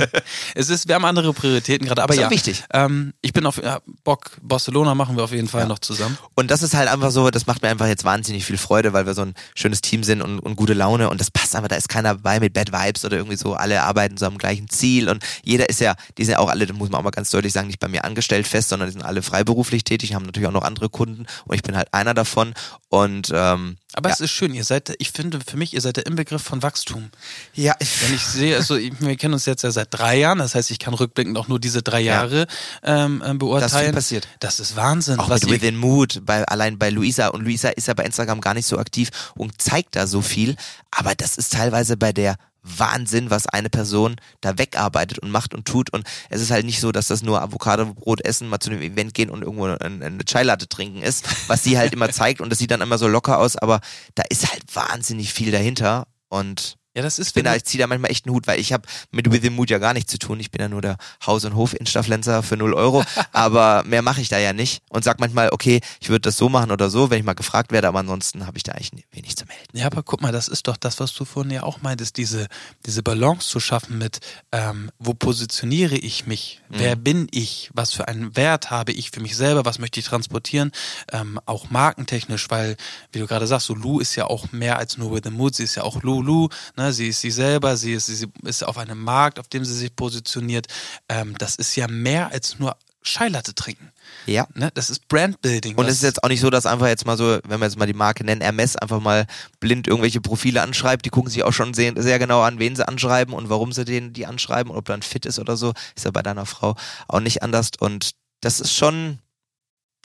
es 0.54 0.68
ist, 0.68 0.88
wir 0.88 0.94
haben 0.96 1.04
andere 1.04 1.32
Prioritäten 1.32 1.86
gerade, 1.86 2.02
aber 2.02 2.14
Ist 2.14 2.20
ja. 2.20 2.30
wichtig. 2.30 2.64
Ähm, 2.72 3.14
ich 3.22 3.32
bin 3.32 3.46
auf 3.46 3.62
ja, 3.62 3.80
Bock, 4.04 4.32
Barcelona 4.42 4.94
machen 4.94 5.16
wir 5.16 5.24
auf 5.24 5.32
jeden 5.32 5.48
Fall 5.48 5.66
noch 5.66 5.78
zusammen. 5.78 6.18
Und 6.34 6.50
das 6.50 6.62
ist 6.62 6.74
halt 6.74 6.88
einfach 6.88 7.10
so, 7.10 7.30
das 7.30 7.46
macht 7.46 7.62
mir 7.62 7.68
einfach 7.68 7.86
jetzt 7.86 8.04
wahnsinnig 8.04 8.44
viel 8.44 8.58
Freude, 8.58 8.92
weil 8.92 9.06
wir 9.06 9.14
so 9.14 9.22
ein 9.22 9.34
schönes 9.54 9.80
Team 9.80 10.02
sind 10.02 10.22
und, 10.22 10.40
und 10.40 10.56
gute 10.56 10.74
Laune 10.74 11.10
und 11.10 11.20
das 11.20 11.30
passt 11.30 11.54
einfach, 11.54 11.68
da 11.68 11.76
ist 11.76 11.88
keiner 11.88 12.16
bei 12.16 12.40
mit 12.40 12.52
Bad 12.52 12.72
Vibes 12.72 13.04
oder 13.04 13.16
irgendwie 13.16 13.36
so, 13.36 13.54
alle 13.54 13.82
arbeiten 13.82 14.16
so 14.16 14.26
am 14.26 14.38
gleichen 14.38 14.68
Ziel 14.68 15.08
und 15.08 15.22
jeder 15.42 15.68
ist 15.68 15.80
ja, 15.80 15.94
die 16.18 16.24
sind 16.24 16.32
ja 16.32 16.38
auch 16.38 16.48
alle, 16.48 16.66
das 16.66 16.76
muss 16.76 16.90
man 16.90 17.00
auch 17.00 17.04
mal 17.04 17.10
ganz 17.10 17.30
deutlich 17.30 17.52
sagen, 17.52 17.68
nicht 17.68 17.80
bei 17.80 17.88
mir 17.88 18.04
angestellt 18.04 18.46
fest, 18.46 18.70
sondern 18.70 18.88
die 18.88 18.92
sind 18.94 19.02
alle 19.02 19.22
freiberuflich 19.22 19.84
tätig, 19.84 20.14
haben 20.14 20.24
natürlich 20.24 20.48
auch 20.48 20.52
noch 20.52 20.64
andere 20.64 20.88
Kunden 20.88 21.26
und 21.44 21.54
ich 21.54 21.62
bin 21.62 21.76
halt 21.76 21.92
einer 21.92 22.14
davon 22.14 22.54
und 22.88 23.30
ähm, 23.32 23.76
Aber 23.94 24.08
ja. 24.08 24.14
es 24.14 24.20
ist 24.20 24.30
schön, 24.32 24.54
ihr 24.54 24.64
seid, 24.64 24.94
ich 24.98 25.10
finde 25.12 25.40
für 25.46 25.56
mich, 25.56 25.74
ihr 25.74 25.80
seid 25.80 25.96
der 25.96 26.06
Inbegriff 26.06 26.42
von 26.42 26.62
Wachstum. 26.62 27.10
ja, 27.54 27.74
Wenn 28.00 28.14
ich 28.14 28.24
sehe, 28.40 28.56
also 28.56 28.76
wir 28.76 29.16
kennen 29.16 29.34
uns 29.34 29.46
jetzt 29.46 29.62
ja 29.62 29.70
seit 29.70 29.88
drei 29.90 30.18
Jahren, 30.18 30.38
das 30.38 30.54
heißt, 30.54 30.70
ich 30.70 30.78
kann 30.78 30.94
rückblickend 30.94 31.36
auch 31.38 31.48
nur 31.48 31.60
diese 31.60 31.82
drei 31.82 32.00
Jahre 32.00 32.46
ähm, 32.82 33.22
ähm, 33.24 33.38
beurteilen. 33.38 33.86
viel 33.86 33.94
passiert. 33.94 34.28
Das 34.40 34.60
ist 34.60 34.76
Wahnsinn. 34.76 35.20
Auch 35.20 35.30
was 35.30 35.42
mit 35.42 35.52
Within 35.52 35.76
Mood, 35.76 36.22
bei, 36.24 36.44
allein 36.44 36.78
bei 36.78 36.90
Luisa. 36.90 37.28
Und 37.28 37.44
Luisa 37.44 37.68
ist 37.70 37.88
ja 37.88 37.94
bei 37.94 38.04
Instagram 38.04 38.40
gar 38.40 38.54
nicht 38.54 38.66
so 38.66 38.78
aktiv 38.78 39.10
und 39.36 39.60
zeigt 39.60 39.96
da 39.96 40.06
so 40.06 40.22
viel. 40.22 40.56
Aber 40.90 41.14
das 41.14 41.36
ist 41.36 41.52
teilweise 41.52 41.96
bei 41.96 42.12
der 42.12 42.36
Wahnsinn, 42.62 43.30
was 43.30 43.46
eine 43.46 43.70
Person 43.70 44.16
da 44.40 44.58
wegarbeitet 44.58 45.18
und 45.18 45.30
macht 45.30 45.54
und 45.54 45.66
tut. 45.66 45.90
Und 45.90 46.04
es 46.28 46.40
ist 46.40 46.50
halt 46.50 46.66
nicht 46.66 46.80
so, 46.80 46.92
dass 46.92 47.08
das 47.08 47.22
nur 47.22 47.40
Avocado-Brot 47.40 48.24
essen, 48.24 48.48
mal 48.48 48.60
zu 48.60 48.70
einem 48.70 48.82
Event 48.82 49.14
gehen 49.14 49.30
und 49.30 49.42
irgendwo 49.42 49.64
eine, 49.64 49.80
eine 49.80 50.24
Chai 50.24 50.42
Latte 50.42 50.68
trinken 50.68 51.02
ist, 51.02 51.24
was 51.48 51.62
sie 51.62 51.78
halt 51.78 51.92
immer 51.92 52.10
zeigt. 52.10 52.40
Und 52.40 52.50
das 52.50 52.58
sieht 52.58 52.70
dann 52.70 52.80
immer 52.80 52.98
so 52.98 53.08
locker 53.08 53.38
aus. 53.38 53.56
Aber 53.56 53.80
da 54.14 54.22
ist 54.28 54.50
halt 54.50 54.62
wahnsinnig 54.74 55.32
viel 55.32 55.50
dahinter. 55.50 56.06
Und 56.28 56.76
ja, 57.00 57.04
das 57.04 57.18
ist 57.18 57.28
ich 57.28 57.34
bin 57.34 57.44
da, 57.44 57.56
ich 57.56 57.64
ziehe 57.64 57.80
da 57.80 57.86
manchmal 57.86 58.10
echt 58.10 58.26
einen 58.26 58.34
Hut, 58.34 58.46
weil 58.46 58.60
ich 58.60 58.72
habe 58.74 58.86
mit 59.10 59.32
Within 59.32 59.54
Mood 59.54 59.70
ja 59.70 59.78
gar 59.78 59.94
nichts 59.94 60.12
zu 60.12 60.18
tun. 60.18 60.38
Ich 60.38 60.50
bin 60.50 60.60
ja 60.60 60.68
nur 60.68 60.82
der 60.82 60.98
Haus- 61.26 61.44
und 61.46 61.54
Hof-Instaflenzer 61.54 62.42
für 62.42 62.56
0 62.56 62.74
Euro, 62.74 63.02
aber 63.32 63.82
mehr 63.84 64.02
mache 64.02 64.20
ich 64.20 64.28
da 64.28 64.38
ja 64.38 64.52
nicht 64.52 64.82
und 64.90 65.02
sag 65.04 65.18
manchmal, 65.20 65.48
okay, 65.52 65.80
ich 66.00 66.10
würde 66.10 66.20
das 66.22 66.36
so 66.36 66.48
machen 66.48 66.70
oder 66.70 66.90
so, 66.90 67.10
wenn 67.10 67.18
ich 67.18 67.24
mal 67.24 67.32
gefragt 67.34 67.72
werde, 67.72 67.88
aber 67.88 68.00
ansonsten 68.00 68.46
habe 68.46 68.56
ich 68.58 68.62
da 68.62 68.72
eigentlich 68.72 69.04
wenig 69.12 69.36
zu 69.36 69.46
melden. 69.46 69.78
Ja, 69.78 69.86
aber 69.86 70.02
guck 70.02 70.20
mal, 70.20 70.32
das 70.32 70.48
ist 70.48 70.68
doch 70.68 70.76
das, 70.76 71.00
was 71.00 71.14
du 71.14 71.24
vorhin 71.24 71.52
ja 71.52 71.62
auch 71.62 71.80
meintest, 71.82 72.16
diese, 72.18 72.46
diese 72.86 73.02
Balance 73.02 73.48
zu 73.48 73.60
schaffen 73.60 73.96
mit, 73.98 74.20
ähm, 74.52 74.90
wo 74.98 75.14
positioniere 75.14 75.96
ich 75.96 76.26
mich, 76.26 76.60
wer 76.68 76.96
Mhm. 76.96 77.02
bin 77.04 77.26
ich, 77.30 77.70
was 77.72 77.92
für 77.92 78.08
einen 78.08 78.36
Wert 78.36 78.70
habe 78.70 78.92
ich 78.92 79.10
für 79.10 79.20
mich 79.20 79.36
selber, 79.36 79.64
was 79.64 79.78
möchte 79.78 80.00
ich 80.00 80.06
transportieren, 80.06 80.72
ähm, 81.12 81.40
auch 81.46 81.70
markentechnisch, 81.70 82.50
weil, 82.50 82.76
wie 83.12 83.20
du 83.20 83.26
gerade 83.26 83.46
sagst, 83.46 83.66
so 83.66 83.74
Lou 83.74 84.00
ist 84.00 84.16
ja 84.16 84.26
auch 84.26 84.52
mehr 84.52 84.78
als 84.78 84.98
nur 84.98 85.12
With 85.12 85.22
the 85.24 85.30
Mood, 85.30 85.54
sie 85.54 85.64
ist 85.64 85.76
ja 85.76 85.82
auch 85.84 86.02
Lulu, 86.02 86.48
ne? 86.76 86.89
Sie 86.92 87.08
ist 87.08 87.20
sie 87.20 87.30
selber, 87.30 87.76
sie 87.76 87.92
ist, 87.92 88.06
sie 88.06 88.26
ist 88.44 88.64
auf 88.64 88.78
einem 88.78 89.02
Markt, 89.02 89.38
auf 89.38 89.48
dem 89.48 89.64
sie 89.64 89.74
sich 89.74 89.94
positioniert, 89.94 90.66
ähm, 91.08 91.34
das 91.38 91.56
ist 91.56 91.76
ja 91.76 91.88
mehr 91.88 92.30
als 92.30 92.58
nur 92.58 92.76
Scheilatte 93.02 93.54
trinken. 93.54 93.92
Ja. 94.26 94.46
Ne? 94.54 94.70
Das 94.74 94.90
ist 94.90 95.08
Brandbuilding. 95.08 95.76
Und 95.76 95.86
es 95.86 95.94
ist 95.94 96.02
jetzt 96.02 96.22
auch 96.22 96.28
nicht 96.28 96.40
so, 96.40 96.50
dass 96.50 96.66
einfach 96.66 96.86
jetzt 96.86 97.06
mal 97.06 97.16
so, 97.16 97.38
wenn 97.46 97.60
wir 97.60 97.66
jetzt 97.66 97.78
mal 97.78 97.86
die 97.86 97.94
Marke 97.94 98.24
nennen, 98.24 98.42
Hermes, 98.42 98.76
einfach 98.76 99.00
mal 99.00 99.26
blind 99.58 99.88
irgendwelche 99.88 100.20
Profile 100.20 100.60
anschreibt. 100.62 101.06
Die 101.06 101.10
gucken 101.10 101.30
sich 101.30 101.42
auch 101.42 101.52
schon 101.52 101.72
sehr, 101.72 101.94
sehr 101.96 102.18
genau 102.18 102.42
an, 102.42 102.58
wen 102.58 102.76
sie 102.76 102.86
anschreiben 102.86 103.34
und 103.34 103.48
warum 103.48 103.72
sie 103.72 103.84
den 103.84 104.12
die 104.12 104.26
anschreiben 104.26 104.70
und 104.70 104.76
ob 104.76 104.84
dann 104.84 105.02
fit 105.02 105.24
ist 105.24 105.38
oder 105.38 105.56
so. 105.56 105.72
Ist 105.96 106.04
ja 106.04 106.10
bei 106.10 106.22
deiner 106.22 106.44
Frau 106.44 106.76
auch 107.08 107.20
nicht 107.20 107.42
anders. 107.42 107.70
Und 107.78 108.10
das 108.40 108.60
ist 108.60 108.74
schon, 108.74 109.18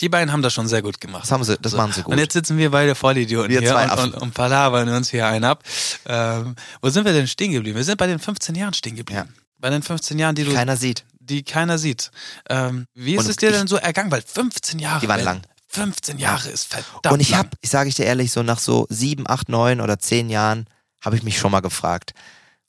die 0.02 0.10
beiden 0.10 0.32
haben 0.32 0.42
das 0.42 0.54
schon 0.54 0.68
sehr 0.68 0.82
gut 0.82 1.00
gemacht. 1.00 1.24
das 1.24 1.32
haben 1.32 1.44
sie, 1.44 1.58
das 1.58 1.72
So. 1.72 1.78
machen 1.78 1.94
sie 1.94 2.02
gut. 2.04 2.14
Und 2.14 2.20
jetzt 2.20 2.34
sitzen 2.34 2.58
wir 2.58 2.70
beide 2.72 2.96
Vollidioten 2.96 3.50
Wir 3.50 3.62
hier 3.62 3.70
zwei 3.72 3.90
und, 3.92 4.14
und, 4.14 4.22
und 4.22 4.34
palabern 4.34 4.90
uns 4.90 5.10
hier 5.10 5.26
einen 5.28 5.46
ab. 5.46 5.64
Ähm, 6.06 6.56
wo 6.82 6.90
sind 6.90 7.06
wir 7.06 7.14
denn 7.14 7.28
stehen 7.28 7.52
geblieben? 7.54 7.78
Wir 7.78 7.84
sind 7.86 7.98
bei 7.98 8.08
den 8.08 8.20
15 8.20 8.56
Jahren 8.56 8.74
stehen 8.74 8.96
geblieben. 8.96 9.34
Bei 9.58 9.70
den 9.70 9.82
15 9.84 10.20
Jahren, 10.20 10.36
die 10.36 10.44
du, 10.44 10.54
Keiner 10.54 10.76
sieht. 10.78 11.06
die 11.20 11.44
keiner 11.44 11.78
sieht. 11.78 12.12
Ähm, 12.50 12.88
wie 12.94 13.14
ist 13.16 13.24
Und 13.24 13.30
es 13.30 13.36
dir 13.38 13.50
ich- 13.52 13.56
denn 13.58 13.68
so 13.68 13.78
ergangen? 13.78 14.12
Weil 14.12 14.22
15 14.22 14.80
Jahre. 14.80 15.00
Die 15.00 15.08
waren 15.08 15.24
lang. 15.24 15.42
15 15.70 16.20
Jahre 16.20 16.50
ist 16.50 16.68
verdammt 16.68 17.12
Und 17.14 17.20
ich 17.20 17.34
habe, 17.34 17.50
ich 17.62 17.70
sage 17.70 17.90
ich 17.90 17.96
dir 17.96 18.06
ehrlich, 18.06 18.32
so 18.32 18.44
nach 18.44 18.60
so 18.60 18.86
sieben, 18.90 19.28
acht, 19.30 19.50
neun 19.50 19.82
oder 19.82 20.00
zehn 20.00 20.30
Jahren 20.30 20.68
habe 21.02 21.16
ich 21.18 21.24
mich 21.24 21.38
schon 21.38 21.52
mal 21.52 21.60
gefragt, 21.62 22.14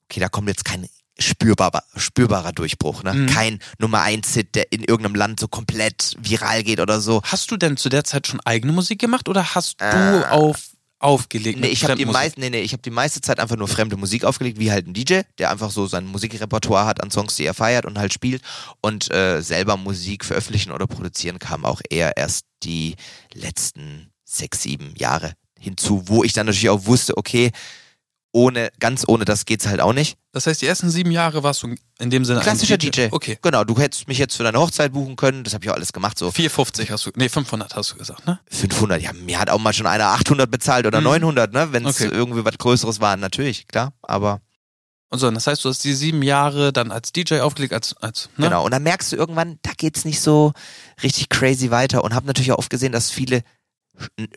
okay, 0.09 0.19
da 0.19 0.27
kommt 0.29 0.47
jetzt 0.49 0.65
kein 0.65 0.81
spürbarer, 1.19 1.83
spürbarer 1.95 2.51
Durchbruch, 2.51 3.03
ne? 3.03 3.13
Mhm. 3.13 3.25
Kein 3.27 3.59
Nummer 3.79 4.01
eins 4.01 4.33
Hit, 4.33 4.55
der 4.55 4.71
in 4.71 4.83
irgendeinem 4.83 5.15
Land 5.15 5.39
so 5.39 5.47
komplett 5.47 6.15
viral 6.19 6.63
geht 6.63 6.79
oder 6.79 7.01
so. 7.01 7.21
Hast 7.23 7.49
du 7.51 7.57
denn 7.57 7.77
zu 7.77 7.89
der 7.89 8.03
Zeit 8.03 8.27
schon 8.27 8.39
eigene 8.41 8.71
Musik 8.73 8.99
gemacht 8.99 9.27
oder 9.29 9.55
hast 9.55 9.81
Äh, 9.81 9.91
du 9.91 10.29
auf, 10.29 10.57
aufgelegt? 10.99 11.59
Nee, 11.59 11.67
ich 11.67 11.83
habe 11.83 11.95
die 11.95 12.05
meiste, 12.05 12.39
nee, 12.39 12.49
nee, 12.49 12.61
ich 12.61 12.73
habe 12.73 12.81
die 12.81 12.89
meiste 12.91 13.21
Zeit 13.21 13.39
einfach 13.39 13.55
nur 13.55 13.67
fremde 13.67 13.97
Musik 13.97 14.23
aufgelegt, 14.25 14.59
wie 14.59 14.71
halt 14.71 14.87
ein 14.87 14.93
DJ, 14.93 15.21
der 15.37 15.51
einfach 15.51 15.71
so 15.71 15.87
sein 15.87 16.05
Musikrepertoire 16.05 16.85
hat 16.85 17.01
an 17.03 17.11
Songs, 17.11 17.35
die 17.35 17.45
er 17.45 17.53
feiert 17.53 17.85
und 17.85 17.97
halt 17.97 18.13
spielt. 18.13 18.41
Und 18.81 19.11
äh, 19.13 19.41
selber 19.41 19.77
Musik 19.77 20.23
veröffentlichen 20.25 20.71
oder 20.71 20.87
produzieren 20.87 21.39
kam 21.39 21.65
auch 21.65 21.81
eher 21.89 22.17
erst 22.17 22.45
die 22.63 22.95
letzten 23.33 24.11
sechs, 24.23 24.61
sieben 24.63 24.93
Jahre. 24.97 25.33
hinzu, 25.59 26.03
wo 26.07 26.23
ich 26.23 26.33
dann 26.33 26.45
natürlich 26.45 26.69
auch 26.69 26.85
wusste, 26.85 27.17
okay, 27.17 27.51
ohne, 28.37 28.69
ganz 28.79 29.03
ohne 29.07 29.25
das 29.25 29.45
geht's 29.45 29.67
halt 29.67 29.81
auch 29.81 29.93
nicht. 29.93 30.17
Das 30.31 30.45
heißt, 30.45 30.61
die 30.61 30.67
ersten 30.67 30.89
sieben 30.91 31.09
Jahre 31.11 31.41
warst 31.43 31.63
du 31.63 31.73
in 31.99 32.09
dem 32.11 32.23
Sinne 32.23 32.41
Klassischer 32.41 32.75
ein 32.75 32.79
DJ. 32.79 33.07
Okay. 33.11 33.39
Genau, 33.41 33.63
du 33.63 33.77
hättest 33.79 34.07
mich 34.07 34.19
jetzt 34.19 34.37
für 34.37 34.43
deine 34.43 34.59
Hochzeit 34.59 34.93
buchen 34.93 35.15
können, 35.15 35.43
das 35.43 35.53
habe 35.55 35.65
ich 35.65 35.71
auch 35.71 35.75
alles 35.75 35.91
gemacht, 35.93 36.17
so 36.19 36.29
450 36.31 36.91
hast 36.91 37.05
du, 37.07 37.11
nee, 37.15 37.27
500 37.29 37.75
hast 37.75 37.91
du 37.93 37.97
gesagt, 37.97 38.25
ne? 38.27 38.39
500, 38.51 39.01
ja, 39.01 39.11
mir 39.13 39.39
hat 39.39 39.49
auch 39.49 39.59
mal 39.59 39.73
schon 39.73 39.87
einer 39.87 40.05
800 40.09 40.49
bezahlt 40.51 40.85
oder 40.85 40.99
Mhm. 40.99 41.05
900, 41.05 41.51
ne, 41.53 41.73
wenn 41.73 41.85
es 41.85 41.99
Okay. 41.99 42.09
irgendwie 42.13 42.45
was 42.45 42.57
Größeres 42.57 42.99
war, 43.01 43.17
natürlich, 43.17 43.67
klar, 43.67 43.93
aber 44.03 44.39
Und 45.09 45.19
so, 45.19 45.31
das 45.31 45.47
heißt, 45.47 45.63
du 45.65 45.69
hast 45.69 45.83
die 45.85 45.93
sieben 45.93 46.21
Jahre 46.21 46.73
dann 46.73 46.91
als 46.91 47.13
DJ 47.13 47.39
aufgelegt, 47.39 47.73
als, 47.73 47.95
als, 47.97 48.29
ne? 48.37 48.45
Genau, 48.47 48.65
und 48.65 48.71
dann 48.71 48.83
merkst 48.83 49.11
du 49.11 49.15
irgendwann, 49.15 49.57
da 49.63 49.71
geht's 49.77 50.03
nicht 50.05 50.19
so 50.21 50.51
richtig 51.01 51.29
crazy 51.29 51.71
weiter 51.71 52.03
und 52.03 52.13
habe 52.13 52.27
natürlich 52.27 52.51
auch 52.51 52.57
oft 52.59 52.69
gesehen, 52.69 52.91
dass 52.91 53.09
viele 53.09 53.41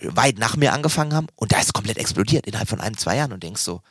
weit 0.02 0.38
nach 0.38 0.56
mir 0.56 0.72
angefangen 0.72 1.14
haben 1.14 1.26
und 1.36 1.52
da 1.52 1.60
ist 1.60 1.72
komplett 1.72 1.98
explodiert 1.98 2.46
innerhalb 2.46 2.68
von 2.68 2.80
einem, 2.80 2.96
zwei 2.96 3.16
Jahren 3.16 3.32
und 3.32 3.42
denkst 3.42 3.60
so, 3.60 3.82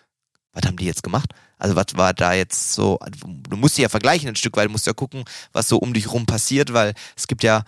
was 0.53 0.63
haben 0.65 0.78
die 0.78 0.86
jetzt 0.86 1.03
gemacht? 1.03 1.32
Also 1.57 1.76
was 1.76 1.86
war 1.95 2.13
da 2.13 2.34
jetzt 2.34 2.74
so, 2.74 2.99
du 3.26 3.57
musst 3.57 3.76
sie 3.76 3.84
ja 3.84 3.89
vergleichen 3.89 4.30
ein 4.30 4.36
Stück 4.36 4.57
weit, 4.57 4.67
du 4.67 4.72
musst 4.72 4.88
ja 4.88 4.93
gucken, 4.93 5.24
was 5.51 5.67
so 5.67 5.78
um 5.78 5.93
dich 5.93 6.11
rum 6.11 6.26
passiert, 6.26 6.74
weil 6.74 6.93
es 7.15 7.28
gibt 7.28 7.43
ja 7.43 7.63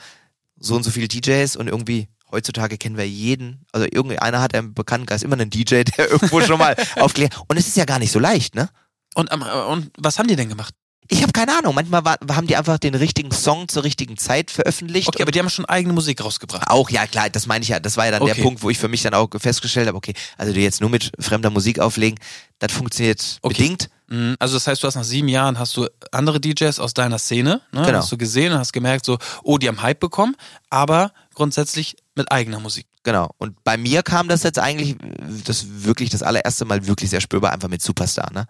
so 0.57 0.75
und 0.75 0.83
so 0.83 0.91
viele 0.91 1.07
DJs 1.07 1.55
und 1.55 1.67
irgendwie 1.67 2.07
heutzutage 2.31 2.77
kennen 2.77 2.97
wir 2.97 3.07
jeden, 3.07 3.65
also 3.71 3.85
irgendeiner 3.85 4.41
hat 4.41 4.53
im 4.53 4.73
Bekanntenkreis 4.73 5.23
immer 5.23 5.33
einen 5.33 5.49
DJ, 5.49 5.83
der 5.83 6.09
irgendwo 6.09 6.41
schon 6.41 6.57
mal 6.57 6.75
aufklärt 6.95 7.37
und 7.47 7.57
es 7.57 7.67
ist 7.67 7.77
ja 7.77 7.85
gar 7.85 7.99
nicht 7.99 8.11
so 8.11 8.19
leicht, 8.19 8.55
ne? 8.55 8.69
Und, 9.13 9.29
und 9.29 9.91
was 9.97 10.17
haben 10.17 10.29
die 10.29 10.37
denn 10.37 10.47
gemacht? 10.47 10.73
Ich 11.13 11.21
habe 11.21 11.33
keine 11.33 11.57
Ahnung. 11.57 11.75
Manchmal 11.75 12.05
war, 12.05 12.17
haben 12.31 12.47
die 12.47 12.55
einfach 12.55 12.77
den 12.77 12.95
richtigen 12.95 13.31
Song 13.33 13.67
zur 13.67 13.83
richtigen 13.83 14.15
Zeit 14.15 14.49
veröffentlicht. 14.49 15.09
Okay, 15.09 15.21
aber 15.21 15.31
die 15.33 15.39
haben 15.39 15.49
schon 15.49 15.65
eigene 15.65 15.93
Musik 15.93 16.23
rausgebracht. 16.23 16.63
auch, 16.69 16.89
ja 16.89 17.05
klar, 17.05 17.29
das 17.29 17.47
meine 17.47 17.63
ich 17.63 17.69
ja. 17.69 17.81
Das 17.81 17.97
war 17.97 18.05
ja 18.05 18.11
dann 18.11 18.21
Okay. 18.21 18.35
der 18.35 18.41
Punkt, 18.41 18.63
wo 18.63 18.69
ich 18.69 18.77
für 18.77 18.87
mich 18.87 19.01
dann 19.01 19.13
auch 19.13 19.27
festgestellt 19.37 19.87
habe, 19.87 19.97
okay, 19.97 20.13
also 20.37 20.53
die 20.53 20.61
jetzt 20.61 20.79
nur 20.79 20.89
mit 20.89 21.11
fremder 21.19 21.49
Musik 21.49 21.79
auflegen, 21.79 22.17
das 22.59 22.71
funktioniert 22.71 23.39
Okay. 23.41 23.53
bedingt. 23.53 23.89
Mhm. 24.07 24.37
Also 24.39 24.53
das 24.53 24.67
heißt, 24.67 24.81
du 24.81 24.87
hast 24.87 24.95
nach 24.95 25.03
sieben 25.03 25.27
Jahren 25.27 25.59
hast 25.59 25.75
du 25.75 25.85
andere 26.13 26.39
DJs 26.39 26.79
aus 26.79 26.93
deiner 26.93 27.19
Szene, 27.19 27.61
ne? 27.73 27.81
Genau. 27.85 27.97
hast 27.97 28.11
du 28.13 28.17
gesehen 28.17 28.53
und 28.53 28.59
hast 28.59 28.71
gemerkt, 28.71 29.05
so, 29.05 29.17
oh, 29.43 29.57
die 29.57 29.67
haben 29.67 29.81
Hype 29.81 29.99
bekommen, 29.99 30.37
aber 30.69 31.11
grundsätzlich 31.33 31.97
mit 32.15 32.31
eigener 32.31 32.61
Musik. 32.61 32.87
Genau. 33.03 33.31
Und 33.37 33.61
bei 33.65 33.75
mir 33.75 34.01
kam 34.01 34.29
das 34.29 34.43
jetzt 34.43 34.59
eigentlich, 34.59 34.95
das 35.43 35.65
wirklich 35.83 36.09
das 36.09 36.23
allererste 36.23 36.63
Mal 36.63 36.87
wirklich 36.87 37.09
sehr 37.09 37.19
spürbar, 37.19 37.51
einfach 37.51 37.67
mit 37.69 37.81
Superstar, 37.81 38.31
ne? 38.31 38.45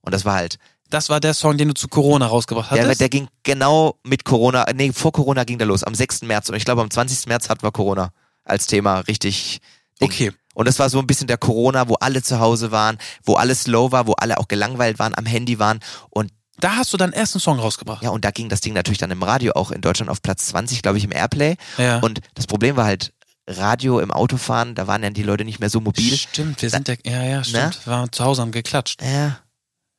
Und 0.00 0.12
das 0.12 0.24
war 0.24 0.34
halt, 0.34 0.58
Das 0.92 1.08
war 1.08 1.20
der 1.20 1.32
Song, 1.34 1.56
den 1.56 1.68
du 1.68 1.74
zu 1.74 1.88
Corona 1.88 2.26
rausgebracht 2.26 2.70
der, 2.70 2.84
hattest. 2.84 3.00
der 3.00 3.08
ging 3.08 3.28
genau 3.42 3.98
mit 4.04 4.24
Corona, 4.24 4.66
nee, 4.74 4.92
vor 4.92 5.12
Corona 5.12 5.44
ging 5.44 5.58
der 5.58 5.66
los, 5.66 5.82
am 5.82 5.94
6. 5.94 6.22
März. 6.22 6.50
Und 6.50 6.56
ich 6.56 6.64
glaube, 6.64 6.82
am 6.82 6.90
20. 6.90 7.26
März 7.28 7.48
hatten 7.48 7.62
wir 7.62 7.72
Corona 7.72 8.10
als 8.44 8.66
Thema 8.66 9.00
richtig. 9.00 9.60
Ding. 10.00 10.08
okay. 10.08 10.32
Und 10.54 10.68
das 10.68 10.78
war 10.78 10.90
so 10.90 10.98
ein 10.98 11.06
bisschen 11.06 11.28
der 11.28 11.38
Corona, 11.38 11.88
wo 11.88 11.94
alle 11.94 12.22
zu 12.22 12.40
Hause 12.40 12.72
waren, 12.72 12.98
wo 13.24 13.34
alles 13.36 13.62
slow 13.64 13.90
war, 13.90 14.06
wo 14.06 14.12
alle 14.12 14.36
auch 14.38 14.48
gelangweilt 14.48 14.98
waren, 14.98 15.14
am 15.16 15.24
Handy 15.24 15.58
waren. 15.58 15.80
Und 16.10 16.30
Da 16.60 16.76
hast 16.76 16.92
du 16.92 16.98
deinen 16.98 17.14
ersten 17.14 17.40
Song 17.40 17.58
rausgebracht. 17.58 18.02
ja, 18.02 18.10
und 18.10 18.24
da 18.24 18.30
ging 18.30 18.50
das 18.50 18.60
Ding 18.60 18.74
natürlich 18.74 18.98
dann 18.98 19.10
im 19.10 19.22
Radio 19.22 19.52
auch 19.54 19.70
in 19.70 19.80
Deutschland 19.80 20.10
auf 20.10 20.20
Platz 20.20 20.46
20, 20.48 20.82
glaube 20.82 20.98
ich, 20.98 21.04
im 21.04 21.12
Airplay. 21.12 21.56
Ja. 21.78 22.00
Und 22.00 22.20
das 22.34 22.46
Problem 22.46 22.76
war 22.76 22.84
halt, 22.84 23.12
Radio 23.48 23.98
im 23.98 24.10
Autofahren, 24.10 24.74
da 24.74 24.86
waren 24.86 25.02
dann 25.02 25.14
die 25.14 25.22
Leute 25.22 25.44
nicht 25.44 25.58
mehr 25.58 25.70
so 25.70 25.80
mobil. 25.80 26.16
Stimmt, 26.16 26.62
wir 26.62 26.70
sind 26.70 26.86
ja, 26.86 26.94
ja, 27.04 27.24
ja, 27.24 27.44
stimmt. 27.44 27.86
Wir 27.86 27.92
waren 27.92 28.12
zu 28.12 28.24
Hause 28.24 28.42
haben 28.42 28.52
geklatscht. 28.52 29.02
Ja, 29.02 29.38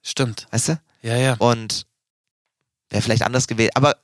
Stimmt. 0.03 0.47
weißt 0.51 0.67
du? 0.69 0.81
Ja, 1.01 1.15
ja. 1.17 1.35
Und 1.39 1.87
wäre 2.89 3.01
vielleicht 3.01 3.23
anders 3.23 3.47
gewählt. 3.47 3.71
Aber 3.75 3.95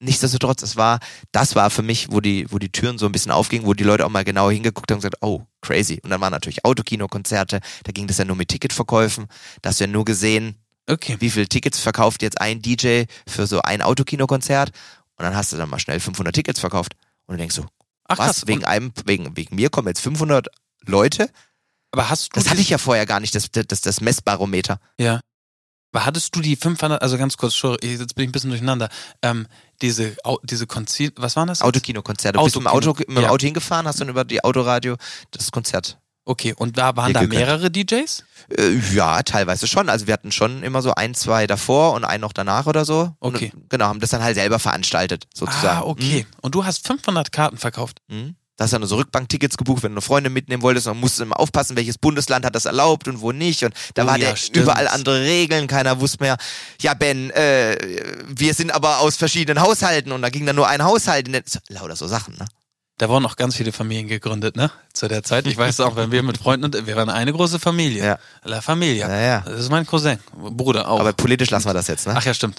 nichtsdestotrotz, 0.00 0.62
es 0.62 0.76
war, 0.76 0.98
das 1.30 1.54
war 1.54 1.70
für 1.70 1.82
mich, 1.82 2.10
wo 2.10 2.20
die, 2.20 2.50
wo 2.50 2.58
die 2.58 2.72
Türen 2.72 2.98
so 2.98 3.06
ein 3.06 3.12
bisschen 3.12 3.30
aufgingen, 3.30 3.66
wo 3.66 3.74
die 3.74 3.84
Leute 3.84 4.04
auch 4.04 4.10
mal 4.10 4.24
genauer 4.24 4.50
hingeguckt 4.52 4.90
haben 4.90 4.96
und 4.96 5.02
gesagt, 5.02 5.18
oh, 5.20 5.42
crazy. 5.60 6.00
Und 6.02 6.10
dann 6.10 6.20
waren 6.20 6.32
natürlich 6.32 6.64
Autokino-Konzerte, 6.64 7.60
da 7.84 7.92
ging 7.92 8.06
das 8.08 8.18
ja 8.18 8.24
nur 8.24 8.34
mit 8.36 8.48
Ticketverkäufen. 8.48 9.26
Da 9.62 9.68
hast 9.70 9.78
du 9.80 9.84
ja 9.84 9.90
nur 9.90 10.04
gesehen, 10.04 10.56
Okay. 10.90 11.16
wie 11.20 11.30
viele 11.30 11.46
Tickets 11.48 11.78
verkauft 11.78 12.22
jetzt 12.22 12.40
ein 12.40 12.60
DJ 12.60 13.04
für 13.28 13.46
so 13.46 13.60
ein 13.62 13.82
Autokino-Konzert. 13.82 14.70
Und 15.16 15.24
dann 15.24 15.36
hast 15.36 15.52
du 15.52 15.56
dann 15.56 15.68
mal 15.70 15.78
schnell 15.78 16.00
500 16.00 16.34
Tickets 16.34 16.58
verkauft. 16.58 16.94
Und 17.26 17.34
du 17.34 17.38
denkst 17.38 17.54
so, 17.54 17.66
Ach 18.08 18.18
was? 18.18 18.26
krass. 18.38 18.46
Wegen 18.48 18.64
einem, 18.64 18.92
wegen, 19.06 19.36
wegen 19.36 19.54
mir 19.54 19.70
kommen 19.70 19.86
jetzt 19.88 20.00
500 20.00 20.48
Leute? 20.84 21.30
aber 21.92 22.08
hast 22.08 22.24
du 22.34 22.40
Das 22.40 22.48
hatte 22.50 22.60
ich 22.62 22.70
ja 22.70 22.78
vorher 22.78 23.04
gar 23.06 23.20
nicht, 23.20 23.34
das, 23.34 23.50
das, 23.52 23.82
das 23.82 24.00
Messbarometer. 24.00 24.80
Ja. 24.98 25.20
Aber 25.92 26.06
hattest 26.06 26.34
du 26.34 26.40
die 26.40 26.56
500, 26.56 27.02
also 27.02 27.18
ganz 27.18 27.36
kurz, 27.36 27.54
sorry, 27.54 27.76
jetzt 27.82 28.14
bin 28.14 28.24
ich 28.24 28.28
ein 28.30 28.32
bisschen 28.32 28.48
durcheinander, 28.50 28.88
ähm, 29.20 29.46
diese, 29.82 30.16
Au- 30.24 30.38
diese 30.42 30.66
Konzil, 30.66 31.12
was 31.16 31.36
waren 31.36 31.48
das? 31.48 31.60
Autokino-Konzerte. 31.60 32.38
Du 32.38 32.44
bist 32.44 32.56
mit 32.56 32.64
dem 32.64 32.68
Autokino. 32.68 32.90
Auto, 32.92 33.04
mit 33.10 33.18
dem 33.18 33.22
Ja. 33.24 33.28
Auto 33.30 33.44
hingefahren, 33.44 33.86
hast 33.86 34.00
dann 34.00 34.08
über 34.08 34.24
die 34.24 34.42
Autoradio 34.42 34.96
das 35.32 35.52
Konzert. 35.52 35.98
Okay, 36.24 36.54
und 36.56 36.78
da 36.78 36.94
waren 36.96 37.12
da 37.12 37.22
mehrere 37.22 37.68
DJs? 37.70 38.24
Äh, 38.56 38.78
ja, 38.94 39.22
teilweise 39.24 39.66
schon. 39.66 39.88
Also 39.90 40.06
wir 40.06 40.14
hatten 40.14 40.30
schon 40.32 40.62
immer 40.62 40.80
so 40.80 40.94
ein, 40.94 41.14
zwei 41.14 41.46
davor 41.48 41.92
und 41.94 42.04
einen 42.04 42.20
noch 42.20 42.32
danach 42.32 42.66
oder 42.66 42.84
so. 42.84 43.14
Okay. 43.20 43.50
Und, 43.52 43.68
genau, 43.70 43.86
haben 43.86 43.98
das 44.00 44.10
dann 44.10 44.22
halt 44.22 44.36
selber 44.36 44.60
veranstaltet, 44.60 45.26
sozusagen. 45.34 45.78
Ah, 45.78 45.82
okay. 45.82 46.24
Und 46.40 46.54
du 46.54 46.64
hast 46.64 46.86
500 46.86 47.32
Karten 47.32 47.58
verkauft. 47.58 47.98
Mhm. 48.08 48.36
Da 48.62 48.66
hast 48.66 48.74
du 48.74 48.78
dann 48.78 48.86
so 48.86 48.94
Rückbanktickets 48.94 49.56
gebucht, 49.56 49.82
wenn 49.82 49.90
du 49.90 49.94
eine 49.94 50.02
Freundin 50.02 50.32
mitnehmen 50.32 50.62
wolltest, 50.62 50.86
dann 50.86 51.00
musst 51.00 51.18
du 51.18 51.24
immer 51.24 51.40
aufpassen, 51.40 51.74
welches 51.74 51.98
Bundesland 51.98 52.46
hat 52.46 52.54
das 52.54 52.64
erlaubt 52.64 53.08
und 53.08 53.20
wo 53.20 53.32
nicht. 53.32 53.64
Und 53.64 53.74
da 53.94 54.04
Oh 54.04 54.06
war 54.06 54.18
ja, 54.18 54.32
überall 54.52 54.86
andere 54.86 55.20
Regeln, 55.20 55.66
keiner 55.66 55.98
wusste 55.98 56.22
mehr, 56.22 56.36
ja 56.80 56.94
Ben, 56.94 57.30
äh, 57.32 57.76
wir 58.28 58.54
sind 58.54 58.72
aber 58.72 59.00
aus 59.00 59.16
verschiedenen 59.16 59.60
Haushalten 59.60 60.12
und 60.12 60.22
da 60.22 60.28
ging 60.30 60.46
dann 60.46 60.54
nur 60.54 60.68
ein 60.68 60.84
Haushalt. 60.84 61.26
in 61.26 61.42
Lauter 61.70 61.96
so 61.96 62.06
Sachen, 62.06 62.36
ne? 62.36 62.46
Da 62.98 63.08
wurden 63.08 63.26
auch 63.26 63.34
ganz 63.34 63.56
viele 63.56 63.72
Familien 63.72 64.06
gegründet, 64.06 64.54
ne? 64.54 64.70
Zu 64.92 65.08
der 65.08 65.24
Zeit. 65.24 65.44
Ich 65.48 65.56
weiß 65.56 65.80
auch, 65.80 65.96
wenn 65.96 66.12
wir 66.12 66.22
mit 66.22 66.38
Freunden, 66.38 66.66
und 66.66 66.86
wir 66.86 66.94
waren 66.94 67.10
eine 67.10 67.32
große 67.32 67.58
Familie. 67.58 68.04
Ja. 68.04 68.18
La 68.44 68.60
Familia. 68.60 69.08
Ja, 69.08 69.20
ja. 69.20 69.40
Das 69.40 69.58
ist 69.58 69.70
mein 69.70 69.86
Cousin, 69.86 70.20
Bruder 70.36 70.88
auch. 70.88 71.00
Aber 71.00 71.12
politisch 71.14 71.50
lassen 71.50 71.66
wir 71.66 71.74
das 71.74 71.88
jetzt, 71.88 72.06
ne? 72.06 72.14
Ach 72.16 72.24
ja, 72.24 72.32
stimmt. 72.32 72.58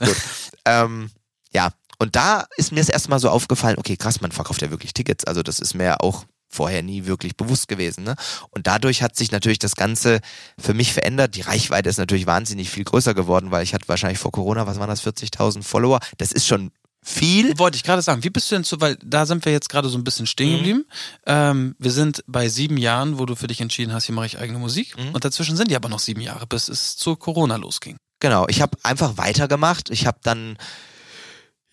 Ähm, 0.66 1.12
ja, 1.54 1.70
und 2.00 2.16
da 2.16 2.46
ist 2.58 2.72
mir 2.72 2.80
das 2.80 2.90
erstmal 2.90 3.20
so 3.20 3.30
aufgefallen, 3.30 3.78
okay, 3.78 3.98
krass, 3.98 4.22
man 4.22 4.32
verkauft 4.32 4.62
ja 4.62 4.70
wirklich 4.72 4.94
Tickets. 4.94 5.26
Also 5.26 5.44
das 5.44 5.60
ist 5.60 5.74
mir 5.74 5.84
ja 5.86 5.98
auch 6.00 6.26
vorher 6.50 6.84
nie 6.84 7.06
wirklich 7.08 7.36
bewusst 7.36 7.68
gewesen. 7.68 8.04
Ne? 8.04 8.16
Und 8.52 8.68
dadurch 8.68 9.02
hat 9.02 9.16
sich 9.16 9.32
natürlich 9.32 9.58
das 9.60 9.76
Ganze 9.76 10.20
für 10.60 10.76
mich 10.76 10.94
verändert. 10.94 11.36
Die 11.36 11.42
Reichweite 11.42 11.90
ist 11.90 11.98
natürlich 11.98 12.28
wahnsinnig 12.28 12.70
viel 12.70 12.84
größer 12.84 13.14
geworden, 13.16 13.50
weil 13.50 13.64
ich 13.64 13.74
hatte 13.74 13.88
wahrscheinlich 13.88 14.20
vor 14.20 14.32
Corona, 14.32 14.68
was 14.68 14.78
waren 14.80 14.90
das, 14.90 15.04
40.000 15.04 15.64
Follower. 15.64 16.00
Das 16.20 16.32
ist 16.32 16.46
schon 16.46 16.72
viel. 17.02 17.58
Wollte 17.58 17.76
ich 17.76 17.84
gerade 17.84 18.02
sagen, 18.04 18.24
wie 18.24 18.30
bist 18.30 18.50
du 18.52 18.56
denn 18.56 18.64
zu, 18.64 18.80
weil 18.80 18.98
da 19.04 19.26
sind 19.26 19.44
wir 19.46 19.52
jetzt 19.52 19.68
gerade 19.68 19.90
so 19.90 19.98
ein 19.98 20.04
bisschen 20.04 20.28
stehen 20.28 20.52
Mhm. 20.52 20.58
geblieben. 20.58 20.86
Ähm, 21.26 21.76
wir 21.80 21.92
sind 21.92 22.24
bei 22.28 22.48
sieben 22.50 22.78
Jahren, 22.78 23.18
wo 23.18 23.26
du 23.26 23.36
für 23.36 23.48
dich 23.48 23.60
entschieden 23.60 23.92
hast, 23.92 24.06
hier 24.06 24.16
mache 24.16 24.28
ich 24.28 24.38
eigene 24.38 24.60
Musik. 24.60 24.96
Mhm. 24.98 25.10
Und 25.14 25.26
dazwischen 25.26 25.58
sind 25.58 25.72
ja 25.72 25.78
aber 25.78 25.90
noch 25.90 26.00
sieben 26.00 26.22
Jahre, 26.22 26.46
bis 26.48 26.70
es 26.70 26.96
zu 26.96 27.16
Corona 27.16 27.56
losging. 27.56 27.98
Genau, 28.20 28.46
ich 28.48 28.62
habe 28.62 28.78
einfach 28.84 29.18
weitergemacht. 29.18 29.90
Ich 29.90 30.06
habe 30.06 30.20
dann, 30.24 30.56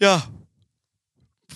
ja, 0.01 0.27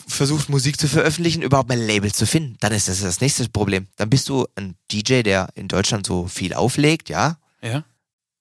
versucht, 0.07 0.49
Musik 0.49 0.79
zu 0.79 0.89
veröffentlichen, 0.89 1.43
überhaupt 1.43 1.69
mein 1.69 1.85
Label 1.85 2.13
zu 2.13 2.27
finden. 2.27 2.57
Dann 2.61 2.73
ist 2.73 2.89
das 2.89 3.01
das 3.01 3.21
nächste 3.21 3.49
Problem. 3.49 3.87
Dann 3.97 4.11
bist 4.11 4.29
du 4.29 4.47
ein 4.55 4.77
DJ, 4.93 5.23
der 5.23 5.49
in 5.55 5.69
Deutschland 5.69 6.07
so 6.07 6.27
viel 6.27 6.55
auflegt, 6.55 7.09
ja, 7.09 7.39
Ja? 7.63 7.85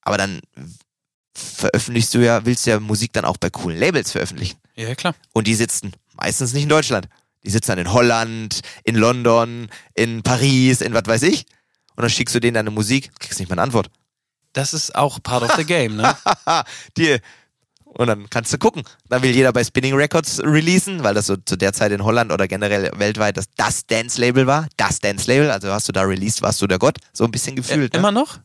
aber 0.02 0.18
dann 0.18 0.42
veröffentlichst 1.36 2.14
du 2.14 2.20
ja, 2.20 2.46
willst 2.46 2.66
du 2.66 2.72
ja 2.72 2.80
Musik 2.80 3.14
dann 3.14 3.26
auch 3.26 3.38
bei 3.38 3.50
coolen 3.50 3.80
Labels 3.80 4.12
veröffentlichen. 4.12 4.58
Ja, 4.76 4.94
klar. 4.96 5.16
Und 5.34 5.48
die 5.48 5.56
sitzen 5.56 5.94
meistens 6.14 6.54
nicht 6.54 6.64
in 6.64 6.70
Deutschland. 6.70 7.08
Die 7.44 7.50
sitzen 7.50 7.72
dann 7.72 7.80
in 7.80 7.92
Holland, 7.92 8.62
in 8.84 8.96
London, 8.96 9.70
in 9.96 10.22
Paris, 10.24 10.82
in 10.82 10.94
was 10.94 11.06
weiß 11.06 11.24
ich. 11.24 11.46
Und 11.96 12.02
dann 12.04 12.10
schickst 12.10 12.34
du 12.36 12.40
denen 12.40 12.56
deine 12.56 12.72
Musik, 12.72 13.12
kriegst 13.20 13.40
nicht 13.40 13.50
mal 13.50 13.56
eine 13.56 13.64
Antwort. 13.64 13.90
Das 14.54 14.74
ist 14.74 14.96
auch 14.96 15.22
part 15.22 15.44
of 15.44 15.56
the 15.56 15.64
game, 15.66 15.96
ne? 15.96 16.16
Haha, 16.26 16.64
die. 16.98 17.18
Und 17.94 18.08
dann 18.08 18.30
kannst 18.30 18.52
du 18.52 18.58
gucken. 18.58 18.84
Dann 19.08 19.22
will 19.22 19.32
jeder 19.32 19.54
bei 19.54 19.64
Spinning 19.64 19.94
Records 19.94 20.42
releasen, 20.44 21.04
weil 21.04 21.14
das 21.14 21.28
so 21.28 21.38
zu 21.38 21.56
der 21.56 21.74
Zeit 21.74 21.92
in 21.92 22.04
Holland 22.04 22.32
oder 22.32 22.48
generell 22.48 22.92
weltweit 22.96 23.38
das, 23.38 23.46
das 23.56 23.86
Dance-Label 23.86 24.48
war. 24.48 24.68
Das 24.78 25.00
Dance-Label. 25.00 25.52
Also 25.52 25.72
hast 25.72 25.88
du 25.88 25.92
da 25.92 26.02
released, 26.02 26.42
warst 26.42 26.62
du 26.62 26.68
der 26.68 26.80
Gott. 26.80 26.98
So 27.14 27.24
ein 27.24 27.32
bisschen 27.32 27.56
gefühlt. 27.56 27.94
Äh, 27.94 27.98
ne? 27.98 28.00
immer 28.00 28.12
noch? 28.12 28.40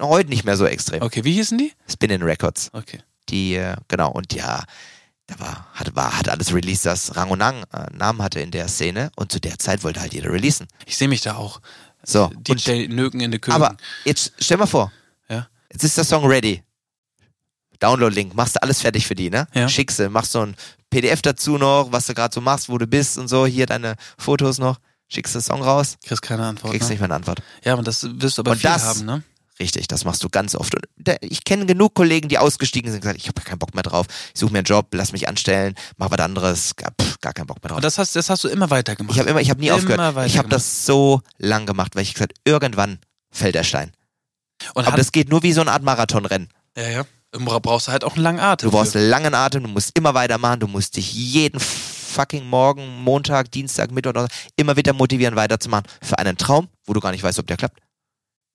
Heute 0.00 0.30
nicht 0.30 0.44
mehr 0.44 0.56
so 0.56 0.66
extrem. 0.66 1.02
Okay, 1.02 1.24
wie 1.24 1.32
hießen 1.32 1.56
die? 1.58 1.72
Spinning 1.88 2.22
Records. 2.22 2.70
Okay. 2.72 3.00
Die, 3.28 3.54
äh, 3.54 3.76
genau, 3.88 4.10
und 4.12 4.32
ja, 4.34 4.62
da 5.26 5.40
war, 5.40 5.66
hat, 5.74 5.96
war, 5.96 6.18
hat 6.18 6.28
alles 6.28 6.54
released, 6.54 6.86
das 6.86 7.16
Rang 7.16 7.30
und 7.30 7.38
Nang, 7.38 7.64
äh, 7.72 7.86
Namen 7.92 8.22
hatte 8.22 8.40
in 8.40 8.50
der 8.50 8.68
Szene. 8.68 9.10
Und 9.16 9.32
zu 9.32 9.40
der 9.40 9.58
Zeit 9.58 9.82
wollte 9.84 10.00
halt 10.00 10.14
jeder 10.14 10.32
releasen. 10.32 10.68
Ich 10.86 10.96
sehe 10.96 11.08
mich 11.08 11.22
da 11.22 11.36
auch. 11.36 11.60
So. 12.04 12.26
Und, 12.26 12.48
DJ 12.48 12.86
Nöken 12.88 13.20
in 13.20 13.30
der 13.30 13.40
Küche. 13.40 13.54
aber 13.54 13.76
jetzt 14.04 14.32
stell 14.38 14.56
mal 14.58 14.66
vor, 14.66 14.92
Ja. 15.28 15.48
Jetzt 15.72 15.82
ist 15.82 15.96
der 15.96 16.04
Song 16.04 16.24
ready. 16.26 16.62
Download-Link, 17.80 18.34
machst 18.34 18.56
du 18.56 18.62
alles 18.62 18.80
fertig 18.80 19.06
für 19.06 19.14
die, 19.14 19.30
ne? 19.30 19.46
Ja. 19.54 19.68
Schickst 19.68 19.98
du, 19.98 20.08
machst 20.10 20.32
so 20.32 20.40
ein 20.42 20.54
PDF 20.90 21.22
dazu 21.22 21.58
noch, 21.58 21.88
was 21.90 22.06
du 22.06 22.14
gerade 22.14 22.32
so 22.34 22.40
machst, 22.40 22.68
wo 22.68 22.78
du 22.78 22.86
bist 22.86 23.18
und 23.18 23.28
so, 23.28 23.46
hier 23.46 23.66
deine 23.66 23.96
Fotos 24.18 24.58
noch, 24.58 24.78
schickst 25.08 25.34
den 25.34 25.42
Song 25.42 25.62
raus, 25.62 25.96
Kriegst 26.04 26.22
keine 26.22 26.44
Antwort. 26.46 26.72
kriegst 26.72 26.88
ne? 26.88 26.94
nicht 26.94 27.00
mehr 27.00 27.06
eine 27.06 27.14
Antwort. 27.16 27.40
Ja, 27.64 27.72
aber 27.74 27.82
das 27.82 28.06
wirst 28.20 28.38
du 28.38 28.42
aber 28.42 28.52
Und 28.52 28.58
viel 28.58 28.70
das- 28.70 28.84
haben, 28.84 29.04
ne? 29.04 29.22
Richtig, 29.58 29.88
das 29.88 30.04
machst 30.04 30.22
du 30.22 30.28
ganz 30.28 30.54
oft. 30.54 30.74
Und 30.74 30.84
der, 30.96 31.16
ich 31.22 31.42
kenne 31.42 31.64
genug 31.64 31.94
Kollegen, 31.94 32.28
die 32.28 32.36
ausgestiegen 32.36 32.90
sind 32.90 32.98
und 32.98 33.02
gesagt, 33.04 33.18
ich 33.18 33.26
habe 33.26 33.40
keinen 33.40 33.58
Bock 33.58 33.72
mehr 33.74 33.82
drauf, 33.82 34.04
ich 34.34 34.38
suche 34.38 34.52
mir 34.52 34.58
einen 34.58 34.66
Job, 34.66 34.88
lass 34.92 35.12
mich 35.12 35.28
anstellen, 35.28 35.74
mach 35.96 36.10
was 36.10 36.18
anderes, 36.18 36.76
gar, 36.76 36.92
pff, 37.00 37.18
gar 37.22 37.32
keinen 37.32 37.46
Bock 37.46 37.62
mehr 37.62 37.68
drauf. 37.70 37.76
Und 37.76 37.82
das 37.84 37.96
hast, 37.96 38.14
das 38.16 38.28
hast 38.28 38.44
du 38.44 38.48
immer 38.48 38.68
weitergemacht. 38.68 39.14
Ich 39.14 39.18
habe 39.18 39.30
immer, 39.30 39.40
ich 39.40 39.48
habe 39.48 39.58
nie 39.60 39.68
Immer 39.68 39.76
aufgehört. 39.76 40.26
Ich 40.26 40.36
habe 40.36 40.50
das 40.50 40.84
so 40.84 41.22
lang 41.38 41.64
gemacht, 41.64 41.96
weil 41.96 42.02
ich 42.02 42.12
gesagt, 42.12 42.34
irgendwann 42.44 42.98
fällt 43.30 43.54
der 43.54 43.64
Stein. 43.64 43.92
Und 44.74 44.86
Aber 44.86 44.98
das 44.98 45.10
geht 45.10 45.30
nur 45.30 45.42
wie 45.42 45.54
so 45.54 45.62
eine 45.62 45.72
Art 45.72 45.82
Marathonrennen. 45.82 46.48
ja, 46.76 46.88
ja. 46.90 47.04
Immer 47.32 47.60
brauchst 47.60 47.88
du 47.88 47.92
halt 47.92 48.04
auch 48.04 48.14
einen 48.14 48.22
langen 48.22 48.40
Atem. 48.40 48.70
Du 48.70 48.76
brauchst 48.76 48.92
für. 48.92 49.06
langen 49.06 49.34
Atem, 49.34 49.64
du 49.64 49.68
musst 49.68 49.96
immer 49.96 50.14
weitermachen, 50.14 50.60
du 50.60 50.68
musst 50.68 50.96
dich 50.96 51.12
jeden 51.12 51.60
fucking 51.60 52.46
Morgen, 52.48 53.02
Montag, 53.02 53.50
Dienstag, 53.50 53.90
Mittwoch, 53.90 54.26
immer 54.56 54.76
wieder 54.76 54.92
motivieren, 54.92 55.36
weiterzumachen. 55.36 55.86
Für 56.00 56.18
einen 56.18 56.38
Traum, 56.38 56.68
wo 56.86 56.94
du 56.94 57.00
gar 57.00 57.10
nicht 57.10 57.22
weißt, 57.22 57.38
ob 57.38 57.46
der 57.46 57.56
klappt. 57.56 57.78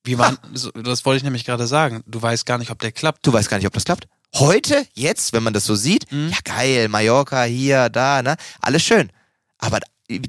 Wie 0.04 0.18
war, 0.18 0.36
so, 0.54 0.72
das 0.72 1.06
wollte 1.06 1.18
ich 1.18 1.24
nämlich 1.24 1.46
gerade 1.46 1.68
sagen. 1.68 2.02
Du 2.08 2.20
weißt 2.20 2.46
gar 2.48 2.58
nicht, 2.58 2.72
ob 2.72 2.80
der 2.80 2.92
klappt. 2.92 3.26
Du 3.26 3.32
weißt 3.34 3.50
gar 3.50 3.58
nicht, 3.58 3.68
ob 3.68 3.74
das 3.74 3.84
klappt. 3.86 4.08
Heute, 4.36 4.88
jetzt, 4.94 5.34
wenn 5.34 5.44
man 5.44 5.54
das 5.54 5.66
so 5.66 5.76
sieht, 5.76 6.12
Mhm. 6.12 6.30
ja 6.30 6.38
geil, 6.44 6.88
Mallorca, 6.88 7.44
hier, 7.44 7.90
da, 7.90 8.24
ne, 8.24 8.36
alles 8.62 8.82
schön. 8.82 9.12
Aber 9.60 9.80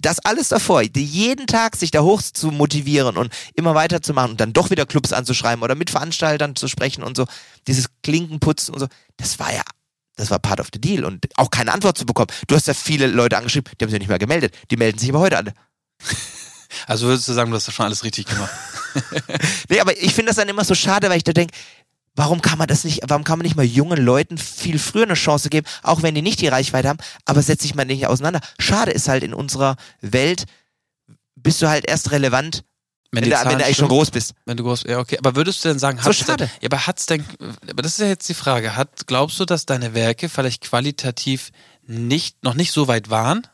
das 0.00 0.18
alles 0.20 0.48
davor, 0.48 0.82
jeden 0.82 1.46
Tag 1.46 1.76
sich 1.76 1.90
da 1.90 2.02
hoch 2.02 2.22
zu 2.22 2.50
motivieren 2.50 3.16
und 3.16 3.32
immer 3.54 3.74
weiterzumachen 3.74 4.32
und 4.32 4.40
dann 4.40 4.52
doch 4.52 4.70
wieder 4.70 4.86
Clubs 4.86 5.12
anzuschreiben 5.12 5.62
oder 5.64 5.74
mit 5.74 5.90
Veranstaltern 5.90 6.54
zu 6.54 6.68
sprechen 6.68 7.02
und 7.02 7.16
so, 7.16 7.26
dieses 7.66 7.86
Klinkenputzen 8.02 8.74
und 8.74 8.80
so, 8.80 8.86
das 9.16 9.38
war 9.38 9.52
ja, 9.52 9.62
das 10.16 10.30
war 10.30 10.38
part 10.38 10.60
of 10.60 10.68
the 10.72 10.80
deal 10.80 11.04
und 11.04 11.26
auch 11.36 11.50
keine 11.50 11.72
Antwort 11.72 11.96
zu 11.96 12.06
bekommen. 12.06 12.28
Du 12.46 12.54
hast 12.54 12.66
ja 12.66 12.74
viele 12.74 13.06
Leute 13.06 13.36
angeschrieben, 13.36 13.70
die 13.78 13.84
haben 13.84 13.90
sich 13.90 13.98
nicht 13.98 14.08
mehr 14.08 14.18
gemeldet, 14.18 14.54
die 14.70 14.76
melden 14.76 14.98
sich 14.98 15.08
aber 15.10 15.20
heute 15.20 15.36
alle. 15.36 15.54
Also 16.86 17.06
würdest 17.06 17.28
du 17.28 17.34
sagen, 17.34 17.50
du 17.50 17.56
hast 17.56 17.68
das 17.68 17.74
schon 17.74 17.84
alles 17.84 18.02
richtig 18.02 18.24
gemacht. 18.24 18.50
Nee, 19.68 19.80
aber 19.80 19.96
ich 19.96 20.14
finde 20.14 20.30
das 20.30 20.36
dann 20.36 20.48
immer 20.48 20.64
so 20.64 20.74
schade, 20.74 21.08
weil 21.10 21.18
ich 21.18 21.24
da 21.24 21.32
denke, 21.32 21.54
warum 22.14 22.42
kann 22.42 22.58
man 22.58 22.66
das 22.66 22.84
nicht, 22.84 23.00
warum 23.06 23.24
kann 23.24 23.38
man 23.38 23.44
nicht 23.44 23.56
mal 23.56 23.64
jungen 23.64 24.02
Leuten 24.02 24.38
viel 24.38 24.78
früher 24.78 25.04
eine 25.04 25.14
Chance 25.14 25.48
geben, 25.48 25.66
auch 25.82 26.02
wenn 26.02 26.14
die 26.14 26.22
nicht 26.22 26.40
die 26.40 26.48
Reichweite 26.48 26.88
haben, 26.88 26.98
aber 27.24 27.42
setzt 27.42 27.62
sich 27.62 27.74
mal 27.74 27.84
nicht 27.84 28.06
auseinander. 28.06 28.40
Schade 28.58 28.90
ist 28.90 29.08
halt 29.08 29.22
in 29.22 29.34
unserer 29.34 29.76
Welt, 30.00 30.44
bist 31.36 31.62
du 31.62 31.68
halt 31.68 31.86
erst 31.86 32.10
relevant, 32.10 32.64
wenn, 33.12 33.24
die 33.24 33.30
du, 33.30 33.36
wenn 33.36 33.58
du 33.58 33.64
eigentlich 33.64 33.76
schon 33.76 33.88
groß 33.88 34.10
bist. 34.10 34.34
Wenn 34.46 34.56
du 34.56 34.64
groß, 34.64 34.84
ja, 34.84 34.98
okay. 34.98 35.18
Aber 35.18 35.36
würdest 35.36 35.64
du 35.64 35.68
denn 35.68 35.78
sagen, 35.78 35.98
So 35.98 36.04
hat's 36.06 36.18
schade. 36.18 36.50
Ja, 36.60 36.68
aber 36.70 36.86
hat's 36.86 37.06
denn, 37.06 37.24
aber 37.70 37.82
das 37.82 37.92
ist 37.92 37.98
ja 38.00 38.06
jetzt 38.06 38.28
die 38.28 38.34
Frage, 38.34 38.74
hat, 38.74 39.06
glaubst 39.06 39.38
du, 39.38 39.44
dass 39.44 39.66
deine 39.66 39.94
Werke 39.94 40.28
vielleicht 40.28 40.62
qualitativ 40.62 41.50
nicht, 41.86 42.42
noch 42.42 42.54
nicht 42.54 42.72
so 42.72 42.88
weit 42.88 43.10
waren? 43.10 43.46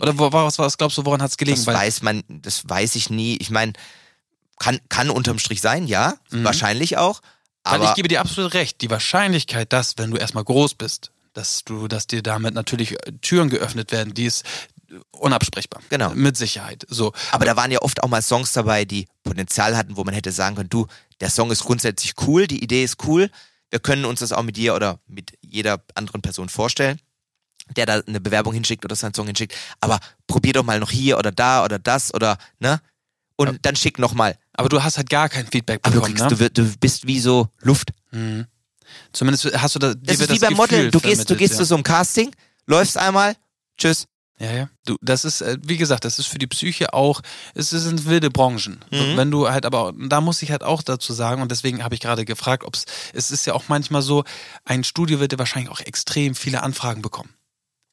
Oder 0.00 0.18
was, 0.18 0.58
was 0.58 0.76
glaubst 0.78 0.98
du, 0.98 1.04
woran 1.04 1.22
hat's 1.22 1.36
gelegen? 1.36 1.56
Das 1.56 1.66
Weil, 1.66 1.74
weiß 1.76 2.02
man, 2.02 2.22
das 2.28 2.68
weiß 2.68 2.94
ich 2.96 3.10
nie. 3.10 3.36
Ich 3.36 3.50
meine, 3.50 3.72
kann, 4.58 4.80
kann 4.88 5.10
unterm 5.10 5.38
Strich 5.38 5.60
sein, 5.60 5.86
ja, 5.86 6.14
Mhm. 6.30 6.44
wahrscheinlich 6.44 6.96
auch. 6.98 7.20
weil 7.64 7.74
Aber 7.74 7.88
ich 7.90 7.94
gebe 7.94 8.08
dir 8.08 8.20
absolut 8.20 8.54
recht, 8.54 8.80
die 8.80 8.90
Wahrscheinlichkeit, 8.90 9.72
dass, 9.72 9.96
wenn 9.98 10.10
du 10.10 10.16
erstmal 10.16 10.44
groß 10.44 10.74
bist, 10.74 11.10
dass 11.32 11.64
du, 11.64 11.88
dass 11.88 12.06
dir 12.06 12.22
damit 12.22 12.54
natürlich 12.54 12.96
Türen 13.22 13.48
geöffnet 13.48 13.92
werden, 13.92 14.12
die 14.14 14.24
ist 14.26 14.44
unabsprechbar. 15.12 15.82
Genau. 15.88 16.10
Mit 16.14 16.36
Sicherheit. 16.36 16.86
So. 16.88 17.12
Aber 17.30 17.44
da 17.44 17.56
waren 17.56 17.70
ja 17.70 17.80
oft 17.82 18.02
auch 18.02 18.08
mal 18.08 18.22
Songs 18.22 18.52
dabei, 18.52 18.84
die 18.84 19.06
Potenzial 19.22 19.76
hatten, 19.76 19.96
wo 19.96 20.04
man 20.04 20.14
hätte 20.14 20.32
sagen 20.32 20.56
können, 20.56 20.68
du, 20.68 20.86
der 21.20 21.30
Song 21.30 21.50
ist 21.50 21.64
grundsätzlich 21.64 22.14
cool, 22.26 22.46
die 22.46 22.62
Idee 22.62 22.84
ist 22.84 23.04
cool, 23.06 23.30
wir 23.70 23.80
können 23.80 24.04
uns 24.04 24.20
das 24.20 24.32
auch 24.32 24.42
mit 24.42 24.56
dir 24.56 24.74
oder 24.74 24.98
mit 25.06 25.32
jeder 25.40 25.82
anderen 25.94 26.20
Person 26.20 26.48
vorstellen, 26.48 26.98
der 27.76 27.86
da 27.86 28.02
eine 28.06 28.20
Bewerbung 28.20 28.52
hinschickt 28.52 28.84
oder 28.84 28.96
seinen 28.96 29.14
Song 29.14 29.26
hinschickt, 29.26 29.54
aber 29.80 29.98
probier 30.26 30.52
doch 30.52 30.64
mal 30.64 30.78
noch 30.78 30.90
hier 30.90 31.18
oder 31.18 31.32
da 31.32 31.64
oder 31.64 31.78
das 31.78 32.12
oder, 32.12 32.36
ne? 32.58 32.80
Und 33.36 33.58
dann 33.62 33.74
schick 33.74 33.98
noch 33.98 34.12
mal. 34.12 34.36
Aber 34.52 34.68
du 34.68 34.82
hast 34.84 34.98
halt 34.98 35.10
gar 35.10 35.28
kein 35.28 35.46
Feedback 35.46 35.80
Aber 35.82 35.94
du, 35.94 36.00
bekommen, 36.00 36.16
kriegst, 36.16 36.40
ne? 36.40 36.50
du, 36.50 36.64
du 36.64 36.76
bist 36.78 37.06
wie 37.06 37.18
so 37.18 37.48
Luft. 37.60 37.92
Mhm. 38.10 38.46
Zumindest 39.12 39.50
hast 39.60 39.74
du 39.74 39.78
da, 39.78 39.94
Das 39.94 40.20
ist 40.20 40.30
wie 40.30 40.38
beim 40.38 40.50
Gefühl 40.50 40.56
Modeln. 40.56 40.90
Du 40.90 41.00
gehst, 41.00 41.28
du 41.28 41.34
gehst 41.34 41.54
ja. 41.54 41.58
zu 41.58 41.64
so 41.64 41.74
einem 41.74 41.82
Casting, 41.82 42.30
läufst 42.66 42.98
einmal, 42.98 43.36
tschüss. 43.78 44.06
Ja, 44.42 44.50
ja. 44.52 44.68
Du, 44.86 44.96
das 45.00 45.24
ist, 45.24 45.40
äh, 45.40 45.56
wie 45.62 45.76
gesagt, 45.76 46.04
das 46.04 46.18
ist 46.18 46.26
für 46.26 46.38
die 46.38 46.48
Psyche 46.48 46.92
auch, 46.94 47.20
es 47.54 47.70
sind 47.70 48.06
wilde 48.06 48.28
Branchen. 48.28 48.84
Mhm. 48.90 49.16
Wenn 49.16 49.30
du 49.30 49.48
halt 49.48 49.64
aber, 49.64 49.92
da 49.96 50.20
muss 50.20 50.42
ich 50.42 50.50
halt 50.50 50.64
auch 50.64 50.82
dazu 50.82 51.12
sagen, 51.12 51.42
und 51.42 51.50
deswegen 51.52 51.84
habe 51.84 51.94
ich 51.94 52.00
gerade 52.00 52.24
gefragt, 52.24 52.64
ob 52.64 52.74
es, 52.74 52.86
es 53.12 53.30
ist 53.30 53.46
ja 53.46 53.54
auch 53.54 53.64
manchmal 53.68 54.02
so, 54.02 54.24
ein 54.64 54.82
Studio 54.82 55.20
wird 55.20 55.30
ja 55.32 55.38
wahrscheinlich 55.38 55.70
auch 55.70 55.78
extrem 55.80 56.34
viele 56.34 56.62
Anfragen 56.64 57.02
bekommen. 57.02 57.30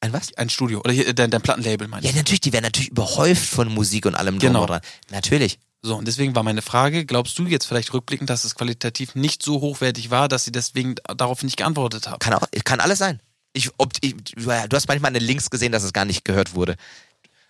Ein 0.01 0.11
was? 0.13 0.33
Ein 0.37 0.49
Studio. 0.49 0.79
Oder 0.79 0.91
hier, 0.93 1.13
dein, 1.13 1.29
dein 1.29 1.41
Plattenlabel, 1.41 1.87
meine 1.87 2.03
Ja, 2.03 2.09
ich. 2.09 2.15
natürlich, 2.15 2.41
die 2.41 2.51
werden 2.53 2.63
natürlich 2.63 2.89
überhäuft 2.89 3.45
von 3.47 3.71
Musik 3.71 4.05
und 4.07 4.15
allem 4.15 4.39
drum 4.39 4.47
Genau. 4.49 4.61
und 4.61 4.69
dran. 4.69 4.81
Natürlich. 5.11 5.59
So, 5.81 5.97
und 5.97 6.07
deswegen 6.07 6.35
war 6.35 6.43
meine 6.43 6.61
Frage, 6.61 7.05
glaubst 7.05 7.37
du 7.37 7.45
jetzt 7.45 7.65
vielleicht 7.65 7.93
rückblickend, 7.93 8.29
dass 8.29 8.43
es 8.43 8.55
qualitativ 8.55 9.13
nicht 9.15 9.43
so 9.43 9.61
hochwertig 9.61 10.09
war, 10.09 10.27
dass 10.27 10.45
sie 10.45 10.51
deswegen 10.51 10.95
darauf 11.15 11.43
nicht 11.43 11.57
geantwortet 11.57 12.07
haben? 12.09 12.19
Kann, 12.19 12.33
auch, 12.33 12.47
kann 12.65 12.79
alles 12.79 12.97
sein. 12.99 13.21
Ich, 13.53 13.69
ob, 13.77 13.93
ich, 14.01 14.15
du 14.15 14.49
hast 14.51 14.87
manchmal 14.87 15.09
eine 15.09 15.19
Links 15.19 15.49
gesehen, 15.49 15.71
dass 15.71 15.83
es 15.83 15.93
gar 15.93 16.05
nicht 16.05 16.23
gehört 16.23 16.53
wurde. 16.53 16.75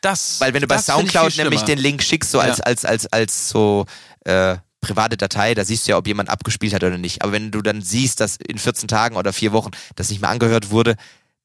Das, 0.01 0.39
Weil 0.39 0.53
wenn 0.53 0.61
du 0.61 0.67
bei 0.67 0.77
Soundcloud 0.77 1.35
nämlich 1.37 1.63
den 1.63 1.77
Link 1.77 2.01
schickst, 2.01 2.31
so 2.31 2.39
als, 2.39 2.59
Ja. 2.59 2.63
als, 2.65 2.85
als, 2.85 3.07
als 3.07 3.49
so 3.49 3.85
äh, 4.23 4.55
private 4.79 5.17
Datei, 5.17 5.53
da 5.55 5.65
siehst 5.65 5.85
du 5.87 5.91
ja, 5.91 5.97
ob 5.97 6.07
jemand 6.07 6.29
abgespielt 6.29 6.73
hat 6.73 6.83
oder 6.83 6.97
nicht. 6.97 7.21
Aber 7.21 7.33
wenn 7.33 7.51
du 7.51 7.61
dann 7.61 7.81
siehst, 7.81 8.21
dass 8.21 8.37
in 8.37 8.57
14 8.57 8.87
Tagen 8.87 9.17
oder 9.17 9.33
vier 9.33 9.51
Wochen 9.51 9.71
das 9.95 10.09
nicht 10.09 10.21
mehr 10.21 10.29
angehört 10.29 10.69
wurde, 10.71 10.95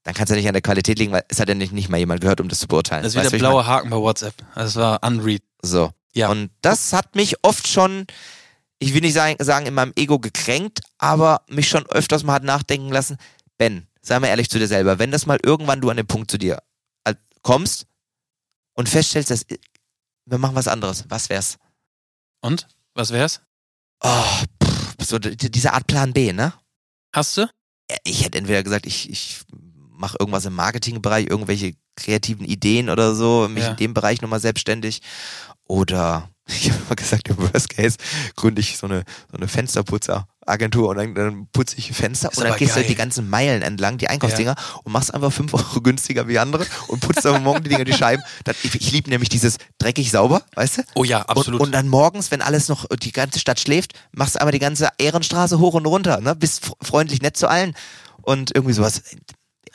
dann 0.03 0.13
kannst 0.13 0.29
du 0.29 0.35
ja 0.35 0.39
nicht 0.39 0.47
an 0.47 0.53
der 0.53 0.61
Qualität 0.61 0.99
liegen, 0.99 1.11
weil 1.11 1.25
es 1.27 1.39
hat 1.39 1.49
ja 1.49 1.55
nicht, 1.55 1.73
nicht 1.73 1.89
mal 1.89 1.97
jemand 1.97 2.21
gehört, 2.21 2.39
um 2.39 2.47
das 2.47 2.59
zu 2.59 2.67
beurteilen. 2.67 3.03
Das 3.03 3.11
ist 3.13 3.17
Weißt 3.17 3.25
wie 3.27 3.29
der 3.31 3.37
ich 3.37 3.41
blaue 3.41 3.65
Haken 3.65 3.89
bei 3.89 3.97
WhatsApp. 3.97 4.35
Das 4.53 4.75
war 4.75 5.03
unread. 5.03 5.41
So. 5.61 5.91
Ja. 6.13 6.29
Und 6.29 6.49
das 6.61 6.93
hat 6.93 7.15
mich 7.15 7.35
oft 7.43 7.67
schon, 7.67 8.05
ich 8.79 8.93
will 8.93 9.01
nicht 9.01 9.13
sagen, 9.13 9.35
sagen 9.43 9.65
in 9.65 9.73
meinem 9.73 9.91
Ego 9.97 10.19
gekränkt, 10.19 10.79
aber 10.97 11.41
mich 11.49 11.67
schon 11.67 11.85
öfters 11.87 12.23
mal 12.23 12.33
hat 12.33 12.43
nachdenken 12.43 12.89
lassen, 12.89 13.17
Ben, 13.57 13.87
sei 14.05 14.19
mal 14.19 14.27
ehrlich 14.27 14.49
zu 14.49 14.59
dir 14.59 14.67
selber, 14.67 14.99
wenn 14.99 15.11
das 15.11 15.25
mal 15.25 15.39
irgendwann 15.43 15.81
du 15.81 15.89
an 15.89 15.97
den 15.97 16.07
Punkt 16.07 16.29
zu 16.31 16.37
dir 16.37 16.61
kommst 17.41 17.85
und 18.73 18.89
feststellst, 18.89 19.29
dass 19.29 19.45
wir 20.25 20.37
machen 20.39 20.55
was 20.55 20.67
anderes, 20.67 21.05
was 21.09 21.29
wär's? 21.29 21.57
Und? 22.41 22.67
Was 22.95 23.11
wär's? 23.11 23.41
Oh, 24.01 24.23
pff, 24.63 24.95
so 25.05 25.19
diese 25.19 25.73
Art 25.73 25.85
Plan 25.85 26.11
B, 26.11 26.33
ne? 26.33 26.53
Hast 27.13 27.37
du? 27.37 27.47
Ich 28.03 28.25
hätte 28.25 28.39
entweder 28.39 28.63
gesagt, 28.63 28.87
ich, 28.87 29.09
ich 29.11 29.41
mache 29.91 30.17
irgendwas 30.19 30.45
im 30.45 30.55
Marketingbereich, 30.55 31.27
irgendwelche 31.27 31.75
kreativen 31.95 32.45
Ideen 32.45 32.89
oder 32.89 33.13
so, 33.13 33.47
mich 33.47 33.63
Ja. 33.63 33.69
in 33.71 33.77
dem 33.77 33.93
Bereich 33.93 34.21
nochmal 34.21 34.39
selbstständig. 34.39 35.01
Oder 35.67 36.29
ich 36.47 36.71
habe 36.71 36.81
immer 36.87 36.95
gesagt, 36.95 37.29
im 37.29 37.37
Worst 37.37 37.69
Case 37.69 37.97
gründe 38.35 38.61
ich 38.61 38.77
so 38.77 38.87
eine, 38.87 39.03
so 39.31 39.37
eine 39.37 39.47
Fensterputzeragentur 40.45 40.89
und 40.89 40.97
dann, 40.97 41.15
dann 41.15 41.47
putze 41.51 41.77
ich 41.77 41.91
Fenster 41.91 42.31
Ist 42.31 42.37
und 42.37 42.45
dann 42.45 42.57
gehst 42.57 42.75
du 42.75 42.79
geil. 42.79 42.87
die 42.87 42.95
ganzen 42.95 43.29
Meilen 43.29 43.61
entlang, 43.61 43.97
die 43.97 44.07
Einkaufsdinger 44.07 44.55
und 44.83 44.91
machst 44.91 45.13
einfach 45.13 45.31
fünf 45.31 45.53
Euro 45.53 45.81
günstiger 45.81 46.27
wie 46.27 46.39
andere 46.39 46.65
und 46.87 47.01
putzt 47.01 47.25
aber 47.25 47.39
morgen 47.39 47.63
die 47.63 47.69
Dinger 47.69 47.85
die 47.85 47.93
Scheiben. 47.93 48.23
Dann, 48.43 48.55
ich 48.63 48.75
ich 48.75 48.91
liebe 48.91 49.09
nämlich 49.09 49.29
dieses 49.29 49.57
dreckig 49.77 50.11
sauber, 50.11 50.43
weißt 50.55 50.77
du? 50.77 50.81
Oh 50.95 51.03
ja, 51.03 51.21
absolut. 51.23 51.59
Und, 51.59 51.67
und 51.67 51.71
dann 51.73 51.87
morgens, 51.87 52.31
wenn 52.31 52.41
alles 52.41 52.69
noch, 52.69 52.85
die 53.01 53.11
ganze 53.11 53.39
Stadt 53.39 53.59
schläft, 53.59 53.93
machst 54.11 54.35
du 54.35 54.39
einmal 54.39 54.51
die 54.51 54.59
ganze 54.59 54.89
Ehrenstraße 54.97 55.59
hoch 55.59 55.73
und 55.73 55.85
runter, 55.85 56.21
ne? 56.21 56.35
Bist 56.35 56.71
freundlich 56.81 57.21
nett 57.21 57.37
zu 57.37 57.47
allen 57.47 57.75
und 58.21 58.53
irgendwie 58.53 58.73
sowas. 58.73 59.01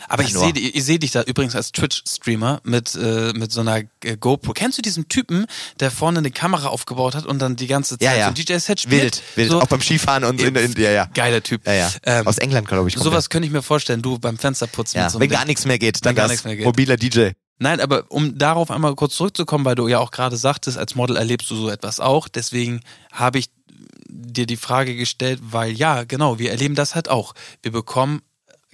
Aber 0.09 0.23
ich 0.23 0.33
sehe 0.33 0.53
ich 0.57 0.85
seh 0.85 0.99
dich 0.99 1.11
da 1.11 1.23
übrigens 1.23 1.55
als 1.55 1.73
Twitch-Streamer 1.73 2.61
mit, 2.65 2.95
äh, 2.95 3.33
mit 3.35 3.53
so 3.53 3.61
einer 3.61 3.83
äh, 4.05 4.17
GoPro. 4.19 4.53
Kennst 4.53 4.79
du 4.79 4.83
diesen 4.83 5.09
Typen, 5.09 5.47
der 5.79 5.91
vorne 5.91 6.19
eine 6.19 6.31
Kamera 6.31 6.69
aufgebaut 6.69 7.15
hat 7.15 7.27
und 7.27 7.39
dann 7.41 7.57
die 7.57 7.67
ganze 7.67 7.99
Zeit 7.99 8.03
Ja, 8.03 8.15
ja. 8.17 8.25
so 8.25 8.29
ein 8.31 8.35
DJ-Set 8.35 8.81
spielt? 8.81 9.03
Wild, 9.03 9.23
wild. 9.37 9.51
So, 9.51 9.61
Auch 9.61 9.67
beim 9.67 9.81
Skifahren 9.81 10.25
und 10.25 10.41
in, 10.41 10.55
in, 10.55 10.73
ja, 10.81 10.91
ja. 10.91 11.05
geiler 11.15 11.43
Typ. 11.43 11.67
Ja, 11.67 11.75
ja. 11.75 11.91
Ähm, 12.05 12.27
Aus 12.27 12.39
England, 12.39 12.69
glaube 12.69 12.89
ich. 12.89 12.97
Sowas 12.97 13.29
könnte 13.31 13.47
ich 13.47 13.53
mir 13.53 13.63
vorstellen, 13.63 14.03
du 14.03 14.19
beim 14.19 14.39
Fensterputzen 14.39 14.99
Ja, 15.01 15.11
so 15.11 15.21
wenn 15.21 15.29
gar 15.31 15.45
nichts 15.45 15.65
mehr 15.67 15.79
geht, 15.79 16.05
dann 16.05 16.15
gar 16.15 16.25
das. 16.25 16.33
nichts 16.33 16.45
mehr 16.45 16.57
geht. 16.57 16.65
Mobiler 16.65 16.97
DJ. 16.97 17.31
Nein, 17.59 17.81
aber 17.81 18.05
um 18.09 18.39
darauf 18.39 18.71
einmal 18.71 18.95
kurz 18.95 19.17
zurückzukommen, 19.17 19.67
weil 19.67 19.75
du 19.75 19.87
ja 19.87 19.99
auch 19.99 20.11
gerade 20.13 20.37
sagtest, 20.39 20.79
als 20.79 20.95
Model 20.95 21.17
erlebst 21.17 21.51
du 21.51 21.57
so 21.57 21.69
etwas 21.69 22.01
auch. 22.01 22.27
Deswegen 22.27 22.81
habe 23.13 23.39
ich 23.39 23.51
dir 24.09 24.47
die 24.47 24.57
Frage 24.57 24.97
gestellt, 24.97 25.41
weil 25.43 25.73
ja, 25.73 26.05
genau, 26.05 26.39
wir 26.39 26.51
erleben 26.51 26.75
das 26.75 26.95
halt 26.95 27.09
auch. 27.11 27.35
Wir 27.63 27.71
bekommen 27.73 28.23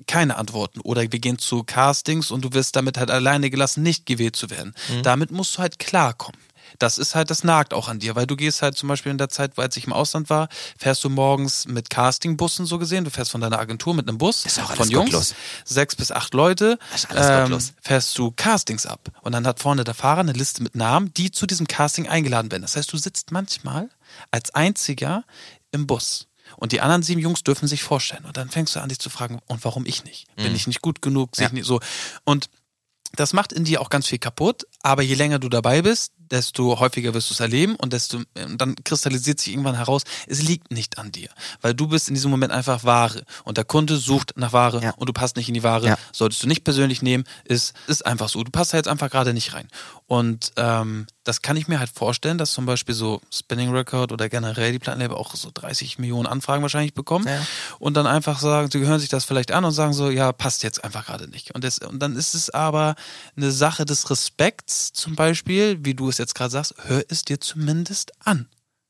keine 0.06 0.36
Antworten 0.36 0.80
oder 0.80 1.02
wir 1.02 1.18
gehen 1.18 1.38
zu 1.38 1.64
Castings 1.64 2.30
und 2.30 2.44
du 2.44 2.52
wirst 2.52 2.76
damit 2.76 2.98
halt 2.98 3.10
alleine 3.10 3.50
gelassen, 3.50 3.82
nicht 3.82 4.06
gewählt 4.06 4.36
zu 4.36 4.50
werden. 4.50 4.74
Damit 5.02 5.30
musst 5.30 5.56
du 5.56 5.60
halt 5.60 5.78
klarkommen. 5.78 6.40
Das 6.78 6.98
ist 6.98 7.14
halt, 7.14 7.30
das 7.30 7.44
nagt 7.44 7.72
auch 7.72 7.88
an 7.88 8.00
dir, 8.00 8.16
weil 8.16 8.26
du 8.26 8.36
gehst 8.36 8.60
halt 8.60 8.76
zum 8.76 8.88
Beispiel 8.88 9.12
in 9.12 9.18
der 9.18 9.28
Zeit, 9.28 9.58
als 9.58 9.76
ich 9.76 9.86
im 9.86 9.92
Ausland 9.92 10.28
war, 10.28 10.48
fährst 10.76 11.02
du 11.04 11.08
morgens 11.08 11.66
mit 11.66 11.88
Castingbussen 11.90 12.66
so 12.66 12.78
gesehen, 12.78 13.04
du 13.04 13.10
fährst 13.10 13.30
von 13.30 13.40
deiner 13.40 13.58
Agentur 13.58 13.94
mit 13.94 14.08
einem 14.08 14.18
Bus 14.18 14.44
ist 14.44 14.58
auch 14.58 14.74
von 14.74 14.90
Jungs, 14.90 15.06
gottlos. 15.06 15.34
sechs 15.64 15.96
bis 15.96 16.10
acht 16.12 16.34
Leute, 16.34 16.78
ähm, 17.14 17.58
fährst 17.80 18.18
du 18.18 18.32
Castings 18.32 18.84
ab. 18.84 19.00
Und 19.22 19.32
dann 19.32 19.46
hat 19.46 19.60
vorne 19.60 19.84
der 19.84 19.94
Fahrer 19.94 20.20
eine 20.20 20.32
Liste 20.32 20.62
mit 20.62 20.74
Namen, 20.74 21.14
die 21.14 21.30
zu 21.30 21.46
diesem 21.46 21.66
Casting 21.68 22.08
eingeladen 22.08 22.50
werden. 22.50 22.62
Das 22.62 22.76
heißt, 22.76 22.92
du 22.92 22.98
sitzt 22.98 23.30
manchmal 23.30 23.88
als 24.30 24.54
einziger 24.54 25.24
im 25.70 25.86
Bus. 25.86 26.26
Und 26.56 26.72
die 26.72 26.80
anderen 26.80 27.02
sieben 27.02 27.20
Jungs 27.20 27.44
dürfen 27.44 27.68
sich 27.68 27.82
vorstellen. 27.82 28.24
Und 28.24 28.36
dann 28.36 28.48
fängst 28.48 28.74
du 28.74 28.80
an, 28.80 28.88
dich 28.88 28.98
zu 28.98 29.10
fragen, 29.10 29.40
und 29.46 29.64
warum 29.64 29.86
ich 29.86 30.04
nicht? 30.04 30.26
Bin 30.36 30.54
ich 30.54 30.66
nicht 30.66 30.82
gut 30.82 31.02
genug? 31.02 31.36
Mhm. 31.36 31.42
Ja. 31.42 31.50
nicht 31.50 31.66
so. 31.66 31.80
Und 32.24 32.48
das 33.14 33.32
macht 33.32 33.52
in 33.52 33.64
dir 33.64 33.80
auch 33.80 33.88
ganz 33.88 34.06
viel 34.06 34.18
kaputt, 34.18 34.66
aber 34.82 35.02
je 35.02 35.14
länger 35.14 35.38
du 35.38 35.48
dabei 35.48 35.82
bist, 35.82 36.12
desto 36.30 36.78
häufiger 36.80 37.14
wirst 37.14 37.30
du 37.30 37.34
es 37.34 37.40
erleben 37.40 37.76
und 37.76 37.92
desto 37.92 38.18
und 38.44 38.58
dann 38.60 38.74
kristallisiert 38.84 39.38
sich 39.40 39.52
irgendwann 39.52 39.76
heraus, 39.76 40.02
es 40.26 40.42
liegt 40.42 40.70
nicht 40.72 40.98
an 40.98 41.12
dir, 41.12 41.28
weil 41.62 41.74
du 41.74 41.88
bist 41.88 42.08
in 42.08 42.14
diesem 42.14 42.30
Moment 42.30 42.52
einfach 42.52 42.84
Ware 42.84 43.22
und 43.44 43.56
der 43.56 43.64
Kunde 43.64 43.96
sucht 43.96 44.32
nach 44.36 44.52
Ware 44.52 44.80
Ja. 44.82 44.90
und 44.96 45.08
du 45.08 45.12
passt 45.12 45.36
nicht 45.36 45.48
in 45.48 45.54
die 45.54 45.62
Ware. 45.62 45.86
Ja. 45.86 45.98
Solltest 46.12 46.42
du 46.42 46.46
nicht 46.46 46.64
persönlich 46.64 47.02
nehmen, 47.02 47.24
ist 47.44 47.74
ist 47.86 48.04
einfach 48.06 48.28
so. 48.28 48.42
Du 48.44 48.50
passt 48.50 48.72
da 48.72 48.76
jetzt 48.76 48.88
einfach 48.88 49.10
gerade 49.10 49.32
nicht 49.34 49.54
rein. 49.54 49.68
Und 50.08 50.52
ähm, 50.56 51.06
das 51.24 51.42
kann 51.42 51.56
ich 51.56 51.66
mir 51.66 51.80
halt 51.80 51.90
vorstellen, 51.90 52.38
dass 52.38 52.52
zum 52.52 52.66
Beispiel 52.66 52.94
so 52.94 53.20
Spinning 53.32 53.70
Record 53.72 54.12
oder 54.12 54.28
generell 54.28 54.70
die 54.70 54.78
Plattenlabel 54.78 55.16
auch 55.16 55.34
so 55.34 55.50
30 55.52 55.98
Millionen 55.98 56.26
Anfragen 56.28 56.62
wahrscheinlich 56.62 56.94
bekommen 56.94 57.26
Ja. 57.26 57.44
und 57.80 57.94
dann 57.96 58.06
einfach 58.06 58.38
sagen, 58.38 58.70
sie 58.70 58.78
hören 58.78 59.00
sich 59.00 59.08
das 59.08 59.24
vielleicht 59.24 59.50
an 59.50 59.64
und 59.64 59.72
sagen 59.72 59.92
so, 59.92 60.08
ja, 60.10 60.30
passt 60.30 60.62
jetzt 60.62 60.84
einfach 60.84 61.06
gerade 61.06 61.26
nicht. 61.28 61.52
Und, 61.56 61.64
das, 61.64 61.80
und 61.80 61.98
dann 62.00 62.14
ist 62.14 62.34
es 62.34 62.50
aber 62.50 62.94
eine 63.36 63.50
Sache 63.50 63.84
des 63.84 64.08
Respekts 64.08 64.92
zum 64.92 65.16
Beispiel, 65.16 65.78
wie 65.84 65.94
du 65.94 66.08
es 66.08 66.15
jetzt 66.18 66.34
gerade 66.34 66.50
sagst, 66.50 66.74
hör 66.84 67.02
es 67.08 67.22
dir 67.22 67.40
zumindest 67.40 68.12
an. 68.24 68.48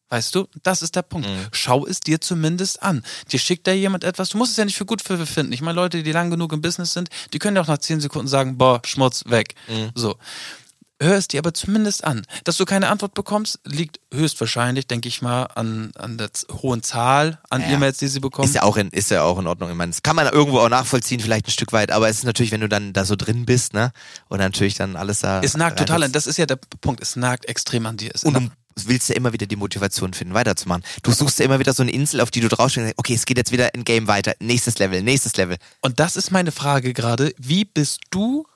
Weißt 0.09 0.37
du, 0.37 0.47
das 0.63 0.83
ist 0.83 0.95
der 0.95 1.03
Punkt. 1.03 1.29
Schau 1.51 1.85
es 1.85 1.99
dir 1.99 2.21
zumindest 2.21 2.81
an. 2.81 3.05
Dir 3.33 3.41
schickt 3.41 3.67
da 3.67 3.73
jemand 3.73 4.05
etwas, 4.05 4.29
du 4.29 4.39
musst 4.39 4.53
es 4.53 4.57
ja 4.57 4.65
nicht 4.65 4.77
für 4.77 4.87
gut 4.87 5.03
für 5.03 5.17
befinden. 5.17 5.53
Ich 5.53 5.63
meine, 5.63 5.75
Leute, 5.75 6.05
die 6.05 6.13
lang 6.13 6.31
genug 6.31 6.53
im 6.53 6.61
Business 6.61 6.93
sind, 6.93 7.09
die 7.33 7.41
können 7.41 7.57
ja 7.57 7.63
auch 7.63 7.67
nach 7.67 7.79
10 7.79 8.01
Sekunden 8.01 8.29
sagen, 8.29 8.57
boah, 8.57 8.81
Schmutz, 8.85 9.25
weg. 9.27 9.57
So. 9.95 10.17
Hör 11.01 11.17
es 11.17 11.29
dir 11.29 11.41
aber 11.41 11.53
zumindest 11.53 12.05
an. 12.05 12.23
Dass 12.45 12.57
du 12.57 12.65
keine 12.65 12.89
Antwort 12.89 13.13
bekommst, 13.13 13.61
liegt 13.65 14.01
höchstwahrscheinlich, 14.13 14.87
denke 14.87 15.09
ich 15.09 15.21
mal, 15.21 15.45
an, 15.45 15.93
an 15.97 16.17
der 16.17 16.31
hohen 16.63 16.83
Zahl 16.83 17.39
an 17.51 17.61
Ja. 17.61 17.69
E-Mails, 17.69 17.99
die 17.99 18.09
sie 18.09 18.21
bekommen. 18.21 18.49
Ist 18.49 18.55
ja 18.55 18.63
auch 18.63 18.79
in, 18.79 18.89
ist 18.91 19.11
ja 19.11 19.23
auch 19.23 19.39
in 19.39 19.47
Ordnung. 19.47 19.69
Ich 19.71 19.77
meine, 19.77 19.91
das 19.93 20.03
kann 20.03 20.17
man 20.17 20.27
irgendwo 20.27 20.61
auch 20.61 20.71
nachvollziehen, 20.71 21.21
vielleicht 21.21 21.49
ein 21.49 21.51
Stück 21.51 21.73
weit, 21.73 21.91
aber 21.93 22.09
es 22.09 22.19
ist 22.19 22.25
natürlich, 22.25 22.51
wenn 22.51 22.63
du 22.63 22.69
dann 22.69 22.95
da 22.95 23.05
so 23.05 23.15
drin 23.15 23.45
bist, 23.45 23.75
ne? 23.75 23.93
Und 24.29 24.39
natürlich 24.39 24.75
dann 24.75 24.97
alles 24.97 25.21
da. 25.21 25.41
Es 25.43 25.57
nagt 25.57 25.79
total 25.79 26.03
an. 26.05 26.13
Das 26.13 26.27
ist 26.27 26.39
ja 26.39 26.47
der 26.47 26.57
Punkt. 26.81 27.03
Es 27.03 27.15
nagt 27.17 27.47
extrem 27.47 27.85
an 27.85 27.99
dir. 27.99 28.11
Es 28.15 28.25
Und 28.25 28.35
du 28.35 28.51
willst 28.85 29.09
ja 29.09 29.17
immer 29.17 29.33
wieder 29.35 29.47
die 29.47 29.57
Motivation 29.57 30.15
finden, 30.15 30.33
weiterzumachen. 30.33 30.83
Du 31.03 31.13
suchst 31.13 31.39
ja 31.39 31.45
immer 31.45 31.59
wieder 31.59 31.75
so 31.75 31.83
eine 31.83 31.93
Insel, 31.93 32.21
auf 32.21 32.31
die 32.31 32.41
du 32.41 32.49
draufstehst 32.49 32.95
okay, 32.97 33.15
es 33.15 33.27
geht 33.27 33.37
jetzt 33.37 33.53
wieder 33.53 33.75
in 33.75 33.85
Game 33.85 34.07
weiter. 34.07 34.35
Nächstes 34.41 34.79
Level, 34.79 35.03
nächstes 35.03 35.37
Level. 35.37 35.57
Und 35.81 36.01
das 36.01 36.17
ist 36.17 36.31
meine 36.31 36.53
Frage 36.53 36.93
gerade. 36.93 37.35
Wie 37.39 37.65
bist 37.65 38.01
du 38.11 38.47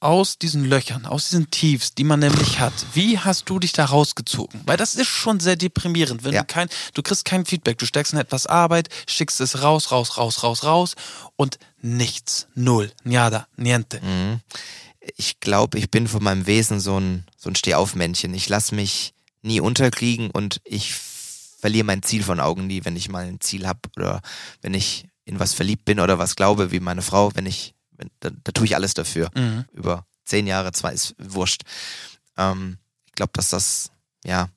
aus 0.00 0.38
diesen 0.38 0.64
Löchern, 0.64 1.06
aus 1.06 1.28
diesen 1.30 1.50
Tiefs, 1.50 1.94
die 1.94 2.04
man 2.04 2.20
nämlich 2.20 2.60
hat, 2.60 2.72
wie 2.94 3.18
hast 3.18 3.48
du 3.50 3.58
dich 3.58 3.72
da 3.72 3.84
rausgezogen? 3.86 4.60
Weil 4.64 4.76
das 4.76 4.94
ist 4.94 5.08
schon 5.08 5.40
sehr 5.40 5.56
deprimierend, 5.56 6.22
wenn 6.24 6.32
Ja. 6.34 6.42
du 6.42 6.46
kein, 6.46 6.68
du 6.94 7.02
kriegst 7.02 7.24
kein 7.24 7.44
Feedback, 7.44 7.78
du 7.78 7.86
steckst 7.86 8.12
in 8.12 8.18
etwas 8.18 8.46
Arbeit, 8.46 8.88
schickst 9.08 9.40
es 9.40 9.62
raus, 9.62 9.90
raus, 9.90 10.16
raus, 10.16 10.42
raus, 10.42 10.62
raus 10.64 10.94
und 11.36 11.58
nichts, 11.80 12.46
null, 12.54 12.92
nada, 13.02 13.48
niente. 13.56 14.00
Ich 15.16 15.40
glaube, 15.40 15.78
ich 15.78 15.90
bin 15.90 16.06
von 16.06 16.22
meinem 16.22 16.46
Wesen 16.46 16.80
so 16.80 16.98
ein, 16.98 17.24
so 17.36 17.48
ein 17.50 17.56
Stehaufmännchen. 17.56 18.34
Ich 18.34 18.48
lasse 18.48 18.74
mich 18.74 19.14
nie 19.42 19.60
unterkriegen 19.60 20.30
und 20.30 20.60
ich 20.64 20.92
verliere 21.60 21.84
mein 21.86 22.02
Ziel 22.02 22.22
von 22.22 22.40
Augen 22.40 22.66
nie, 22.66 22.84
wenn 22.84 22.94
ich 22.96 23.08
mal 23.08 23.24
ein 23.24 23.40
Ziel 23.40 23.66
habe 23.66 23.80
oder 23.96 24.20
wenn 24.62 24.74
ich 24.74 25.08
in 25.24 25.40
was 25.40 25.54
verliebt 25.54 25.84
bin 25.84 25.98
oder 25.98 26.18
was 26.18 26.36
glaube, 26.36 26.70
wie 26.70 26.80
meine 26.80 27.02
Frau, 27.02 27.30
wenn 27.34 27.46
ich, 27.46 27.74
wenn, 27.98 28.10
da, 28.20 28.30
da 28.30 28.52
tue 28.52 28.64
ich 28.64 28.74
alles 28.74 28.94
dafür. 28.94 29.30
Mhm. 29.36 29.64
Über 29.72 30.06
zehn 30.24 30.46
Jahre, 30.46 30.72
zwei 30.72 30.92
ist 30.92 31.14
wurscht. 31.18 31.62
Ähm, 32.36 32.78
ich 33.06 33.12
glaube, 33.12 33.32
dass 33.34 33.50
das, 33.50 33.90
ja, 34.24 34.48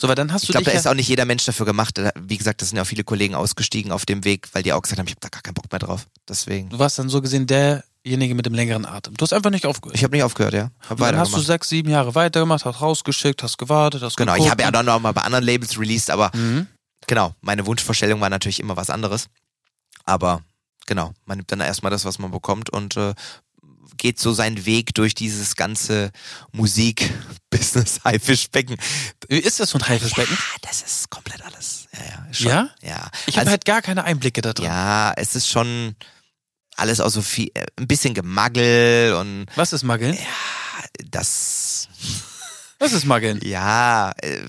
So, 0.00 0.08
weil 0.08 0.14
dann 0.14 0.32
hast 0.32 0.44
ich 0.44 0.46
du 0.48 0.52
glaube, 0.52 0.64
da 0.64 0.72
ist 0.72 0.86
auch 0.86 0.94
nicht 0.94 1.08
jeder 1.08 1.24
Mensch 1.26 1.44
dafür 1.44 1.66
gemacht. 1.66 2.00
Wie 2.18 2.36
gesagt, 2.38 2.62
da 2.62 2.66
sind 2.66 2.76
ja 2.76 2.82
auch 2.82 2.86
viele 2.86 3.04
Kollegen 3.04 3.34
ausgestiegen 3.34 3.92
auf 3.92 4.06
dem 4.06 4.24
Weg, 4.24 4.48
weil 4.54 4.62
die 4.62 4.72
auch 4.72 4.80
gesagt 4.80 4.98
haben, 4.98 5.06
ich 5.06 5.12
habe 5.12 5.20
da 5.20 5.28
gar 5.28 5.42
keinen 5.42 5.54
Bock 5.54 5.70
mehr 5.70 5.78
drauf. 5.78 6.06
Deswegen. 6.28 6.70
du 6.70 6.78
warst 6.78 6.98
dann 6.98 7.08
so 7.10 7.20
gesehen 7.20 7.46
derjenige 7.46 8.34
mit 8.34 8.46
dem 8.46 8.54
längeren 8.54 8.86
Atem. 8.86 9.14
Du 9.16 9.22
hast 9.22 9.34
einfach 9.34 9.50
nicht 9.50 9.66
aufgehört. 9.66 9.96
Ich 9.96 10.02
habe 10.04 10.14
nicht 10.16 10.22
aufgehört, 10.24 10.54
ja. 10.54 10.70
Hab 10.88 10.92
Und 10.92 11.00
dann 11.00 11.18
hast 11.18 11.34
du 11.34 11.40
sechs, 11.40 11.68
sieben 11.68 11.90
Jahre 11.90 12.14
weitergemacht, 12.14 12.64
hast 12.64 12.80
rausgeschickt, 12.80 13.42
hast 13.42 13.58
gewartet, 13.58 14.02
hast 14.02 14.16
Genau, 14.16 14.32
ich 14.32 14.38
geguckt 14.38 14.52
habe 14.52 14.62
ja 14.62 14.70
dann 14.70 14.86
noch 14.86 15.00
mal 15.00 15.12
bei 15.12 15.20
anderen 15.22 15.44
Labels 15.44 15.78
released, 15.78 16.08
aber 16.10 16.30
Mhm. 16.34 16.66
genau, 17.06 17.34
meine 17.42 17.66
Wunschvorstellung 17.66 18.20
war 18.22 18.30
natürlich 18.30 18.60
immer 18.60 18.76
was 18.78 18.88
anderes. 18.88 19.26
Aber 20.04 20.42
genau, 20.90 21.12
man 21.24 21.38
nimmt 21.38 21.50
dann 21.52 21.60
erstmal 21.60 21.90
das, 21.90 22.04
was 22.04 22.18
man 22.18 22.32
bekommt 22.32 22.68
und 22.70 22.96
äh, 22.96 23.14
geht 23.96 24.18
so 24.18 24.32
seinen 24.32 24.66
Weg 24.66 24.92
durch 24.94 25.14
dieses 25.14 25.54
ganze 25.54 26.10
Musik-Business-Haifischbecken. 26.52 28.76
Ist 29.28 29.60
das 29.60 29.70
so 29.70 29.78
ein 29.78 29.86
Haifischbecken? 29.88 30.34
Ja, 30.36 30.68
das 30.68 30.82
ist 30.82 31.10
komplett 31.10 31.42
alles. 31.42 31.86
Ja, 31.92 32.00
ja. 32.04 32.26
Schon. 32.32 32.46
Ja? 32.48 32.70
Ja. 32.82 33.10
Ich 33.26 33.34
habe 33.34 33.40
Also, 33.42 33.50
halt 33.52 33.64
gar 33.64 33.82
keine 33.82 34.02
Einblicke 34.04 34.42
da 34.42 34.52
drin. 34.52 34.66
ja, 34.66 35.12
es 35.16 35.36
ist 35.36 35.48
schon 35.48 35.94
alles 36.76 37.00
auch 37.00 37.10
so 37.10 37.22
viel, 37.22 37.50
äh, 37.54 37.66
ein 37.76 37.86
bisschen 37.86 38.12
Gemaggel 38.14 39.14
und 39.14 39.46
Was 39.54 39.72
ist 39.72 39.84
Maggeln? 39.84 40.18
das, 41.10 41.88
Was 42.78 42.92
ist 42.92 43.04
Maggeln? 43.04 43.38
ja, 43.44 44.12
äh, 44.22 44.40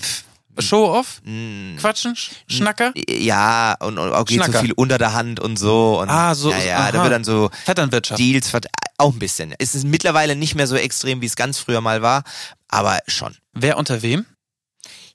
Show-off? 0.59 1.21
mh, 1.23 1.79
Quatschen? 1.79 2.15
Sch 2.15 2.31
Schnacker? 2.47 2.93
Ja, 3.09 3.75
und, 3.79 3.97
und 3.97 4.11
auch 4.13 4.25
geht 4.25 4.43
so 4.43 4.51
viel 4.59 4.73
unter 4.73 4.97
der 4.97 5.13
Hand 5.13 5.39
und 5.39 5.57
so. 5.57 5.99
Und, 6.01 6.09
Ah, 6.09 6.35
so- 6.35 6.51
Ja, 6.51 6.57
ja, 6.59 6.91
da 6.91 7.03
wird 7.03 7.13
dann 7.13 7.23
so 7.23 7.49
Vetternwirtschaft. 7.65 8.19
Deals, 8.19 8.51
auch 8.97 9.13
ein 9.13 9.19
bisschen. 9.19 9.53
Es 9.57 9.73
ist 9.75 9.85
mittlerweile 9.85 10.35
nicht 10.35 10.55
mehr 10.55 10.67
so 10.67 10.75
extrem, 10.75 11.21
wie 11.21 11.25
es 11.25 11.35
ganz 11.35 11.57
früher 11.57 11.81
mal 11.81 12.01
war, 12.01 12.23
aber 12.67 12.99
schon. 13.07 13.35
Wer 13.53 13.77
unter 13.77 14.01
wem? 14.01 14.25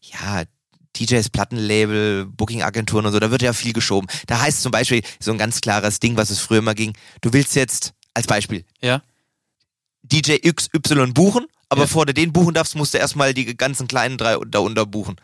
Ja, 0.00 0.42
DJs, 0.98 1.28
Plattenlabel, 1.30 2.26
Booking-Agenturen 2.26 3.04
und 3.06 3.12
so, 3.12 3.20
da 3.20 3.30
wird 3.30 3.42
ja 3.42 3.52
viel 3.52 3.72
geschoben. 3.72 4.08
Da 4.26 4.40
heißt 4.40 4.62
zum 4.62 4.72
Beispiel 4.72 5.02
so 5.20 5.30
ein 5.32 5.38
ganz 5.38 5.60
klares 5.60 6.00
Ding, 6.00 6.16
was 6.16 6.30
es 6.30 6.38
früher 6.40 6.58
immer 6.58 6.74
ging. 6.74 6.94
Du 7.20 7.32
willst 7.32 7.54
jetzt, 7.54 7.92
als 8.14 8.26
Beispiel, 8.26 8.64
Ja. 8.80 9.02
DJ 10.08 10.38
XY 10.50 11.12
buchen, 11.12 11.46
aber 11.68 11.80
Ja. 11.82 11.84
bevor 11.86 12.06
du 12.06 12.14
den 12.14 12.32
buchen 12.32 12.54
darfst, 12.54 12.76
musst 12.76 12.94
du 12.94 12.98
erstmal 12.98 13.34
die 13.34 13.56
ganzen 13.56 13.88
kleinen 13.88 14.18
drei 14.18 14.36
darunter 14.46 14.86
buchen. 14.86 15.16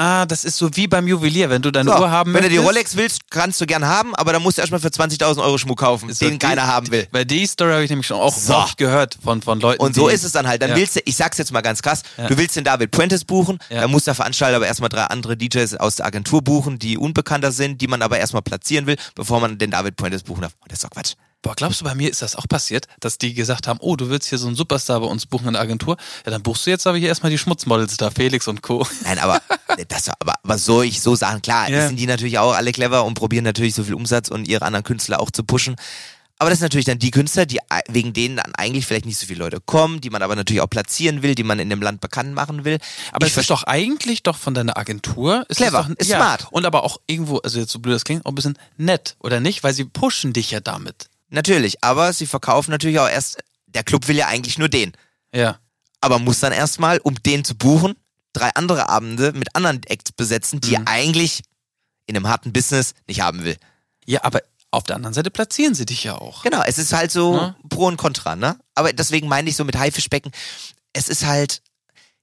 Ah, 0.00 0.26
das 0.26 0.44
ist 0.44 0.56
so 0.58 0.70
wie 0.76 0.86
beim 0.86 1.08
Juwelier, 1.08 1.50
wenn 1.50 1.60
du 1.60 1.72
deine 1.72 1.90
So, 1.90 1.98
Uhr 1.98 2.08
haben 2.08 2.32
wenn 2.32 2.42
du 2.42 2.46
möchtest. 2.48 2.62
die 2.62 2.64
Rolex 2.68 2.96
willst, 2.96 3.30
kannst 3.32 3.60
du 3.60 3.66
gern 3.66 3.84
haben, 3.84 4.14
aber 4.14 4.32
dann 4.32 4.40
musst 4.42 4.56
du 4.56 4.60
erstmal 4.62 4.78
für 4.80 4.92
20.000 4.92 5.42
Euro 5.42 5.58
Schmuck 5.58 5.80
kaufen, 5.80 6.12
so 6.12 6.24
den 6.24 6.34
die- 6.34 6.38
keiner 6.38 6.68
haben 6.68 6.88
will. 6.92 7.08
Weil 7.10 7.24
die 7.24 7.44
Story 7.44 7.72
habe 7.72 7.82
ich 7.82 7.90
nämlich 7.90 8.06
schon 8.06 8.20
auch 8.20 8.32
So. 8.32 8.54
oft 8.54 8.76
gehört 8.78 9.18
von, 9.20 9.42
von 9.42 9.58
Leuten. 9.58 9.82
Und 9.82 9.96
so 9.96 10.06
ist 10.06 10.22
es 10.22 10.30
dann 10.30 10.46
halt. 10.46 10.62
Dann 10.62 10.70
Ja. 10.70 10.76
willst 10.76 10.94
du, 10.94 11.00
ich 11.04 11.16
sag's 11.16 11.36
jetzt 11.38 11.50
mal 11.50 11.62
ganz 11.62 11.82
krass, 11.82 12.04
Ja. 12.16 12.28
du 12.28 12.38
willst 12.38 12.54
den 12.54 12.62
David 12.62 12.92
Puentes 12.92 13.24
buchen, 13.24 13.58
Ja. 13.70 13.80
dann 13.80 13.90
muss 13.90 14.04
der 14.04 14.14
Veranstalter 14.14 14.54
aber 14.54 14.68
erstmal 14.68 14.88
drei 14.88 15.02
andere 15.02 15.36
DJs 15.36 15.74
aus 15.74 15.96
der 15.96 16.06
Agentur 16.06 16.42
buchen, 16.42 16.78
die 16.78 16.96
unbekannter 16.96 17.50
sind, 17.50 17.80
die 17.80 17.88
man 17.88 18.00
aber 18.00 18.20
erstmal 18.20 18.42
platzieren 18.42 18.86
will, 18.86 18.98
bevor 19.16 19.40
man 19.40 19.58
den 19.58 19.72
David 19.72 19.96
Puentes 19.96 20.22
buchen 20.22 20.42
darf. 20.42 20.52
Und 20.60 20.70
das 20.70 20.76
ist 20.78 20.84
doch 20.84 20.90
Quatsch. 20.90 21.14
Boah, 21.42 21.54
glaubst 21.54 21.80
du, 21.80 21.84
bei 21.84 21.94
mir 21.94 22.10
ist 22.10 22.20
das 22.20 22.34
auch 22.34 22.48
passiert, 22.48 22.86
dass 22.98 23.16
die 23.16 23.32
gesagt 23.32 23.68
haben, 23.68 23.78
oh, 23.80 23.94
du 23.94 24.10
willst 24.10 24.28
hier 24.28 24.38
so 24.38 24.48
einen 24.48 24.56
Superstar 24.56 24.98
bei 25.00 25.06
uns 25.06 25.24
buchen 25.24 25.46
in 25.46 25.52
der 25.52 25.62
Agentur? 25.62 25.96
Ja, 26.26 26.32
dann 26.32 26.42
buchst 26.42 26.66
du 26.66 26.70
jetzt 26.70 26.84
aber 26.86 26.98
hier 26.98 27.08
erstmal 27.08 27.30
die 27.30 27.38
Schmutzmodels 27.38 27.96
da, 27.96 28.10
Felix 28.10 28.48
und 28.48 28.60
Co. 28.62 28.84
Nein, 29.04 29.20
aber 29.20 29.40
das, 29.86 30.08
aber, 30.18 30.34
aber 30.42 30.58
so 30.58 30.82
ich 30.82 31.00
so 31.00 31.14
Sachen, 31.14 31.40
klar, 31.40 31.70
Ja. 31.70 31.86
sind 31.86 31.96
die 31.96 32.06
natürlich 32.06 32.38
auch 32.38 32.54
alle 32.54 32.72
clever 32.72 33.04
und 33.04 33.14
probieren 33.14 33.44
natürlich 33.44 33.74
so 33.76 33.84
viel 33.84 33.94
Umsatz 33.94 34.28
und 34.28 34.48
ihre 34.48 34.64
anderen 34.64 34.82
Künstler 34.84 35.20
auch 35.20 35.30
zu 35.30 35.44
pushen. 35.44 35.76
Aber 36.40 36.50
das 36.50 36.58
sind 36.60 36.66
natürlich 36.66 36.86
dann 36.86 36.98
die 37.00 37.10
Künstler, 37.12 37.46
die 37.46 37.60
ei- 37.68 37.82
wegen 37.88 38.12
denen 38.12 38.36
dann 38.36 38.54
eigentlich 38.56 38.86
vielleicht 38.86 39.06
nicht 39.06 39.18
so 39.18 39.26
viele 39.26 39.38
Leute 39.40 39.60
kommen, 39.60 40.00
die 40.00 40.10
man 40.10 40.22
aber 40.22 40.36
natürlich 40.36 40.60
auch 40.60 40.70
platzieren 40.70 41.22
will, 41.22 41.34
die 41.34 41.42
man 41.44 41.58
in 41.60 41.68
dem 41.70 41.82
Land 41.82 42.00
bekannt 42.00 42.32
machen 42.34 42.64
will. 42.64 42.78
Aber 43.12 43.26
ich 43.26 43.32
es 43.32 43.38
ist 43.38 43.50
doch 43.50 43.62
eigentlich 43.64 44.22
doch 44.24 44.36
von 44.36 44.54
deiner 44.54 44.76
Agentur. 44.76 45.44
Ist 45.48 45.56
Clever, 45.58 45.86
doch, 45.88 45.96
ist 45.96 46.08
ja, 46.08 46.16
smart. 46.18 46.46
Und 46.52 46.64
aber 46.66 46.84
auch 46.84 46.98
irgendwo, 47.06 47.38
also 47.38 47.58
jetzt 47.60 47.72
so 47.72 47.78
blöd 47.80 47.94
das 47.94 48.04
klingt, 48.04 48.24
auch 48.26 48.30
ein 48.30 48.34
bisschen 48.36 48.58
nett, 48.76 49.16
oder 49.20 49.40
nicht? 49.40 49.62
Weil 49.64 49.72
sie 49.74 49.84
pushen 49.84 50.32
dich 50.32 50.50
ja 50.52 50.60
damit. 50.60 51.08
Natürlich, 51.30 51.82
aber 51.84 52.12
sie 52.12 52.26
verkaufen 52.26 52.70
natürlich 52.70 52.98
auch 52.98 53.08
erst, 53.08 53.38
der 53.66 53.84
Club 53.84 54.08
will 54.08 54.16
ja 54.16 54.26
eigentlich 54.28 54.58
nur 54.58 54.68
den. 54.68 54.92
Ja. 55.34 55.58
Aber 56.00 56.18
muss 56.18 56.40
dann 56.40 56.52
erstmal, 56.52 56.98
um 56.98 57.20
den 57.22 57.44
zu 57.44 57.54
buchen, 57.56 57.96
drei 58.32 58.50
andere 58.54 58.88
Abende 58.88 59.32
mit 59.32 59.54
anderen 59.54 59.82
Acts 59.84 60.12
besetzen, 60.12 60.60
die 60.60 60.74
er 60.74 60.86
eigentlich 60.86 61.42
in 62.06 62.16
einem 62.16 62.28
harten 62.28 62.52
Business 62.52 62.94
nicht 63.06 63.20
haben 63.20 63.44
will. 63.44 63.56
Ja, 64.06 64.24
aber 64.24 64.40
auf 64.70 64.84
der 64.84 64.96
anderen 64.96 65.14
Seite 65.14 65.30
platzieren 65.30 65.74
sie 65.74 65.86
dich 65.86 66.04
ja 66.04 66.14
auch. 66.16 66.42
Genau, 66.42 66.62
es 66.62 66.78
ist 66.78 66.92
halt 66.92 67.10
so 67.10 67.34
Ja. 67.36 67.56
Pro 67.68 67.86
und 67.86 67.96
Contra, 67.96 68.36
ne? 68.36 68.58
Aber 68.74 68.92
deswegen 68.92 69.28
meine 69.28 69.50
ich 69.50 69.56
so 69.56 69.64
mit 69.64 69.76
Haifischbecken, 69.76 70.32
es 70.92 71.08
ist 71.08 71.26
halt, 71.26 71.62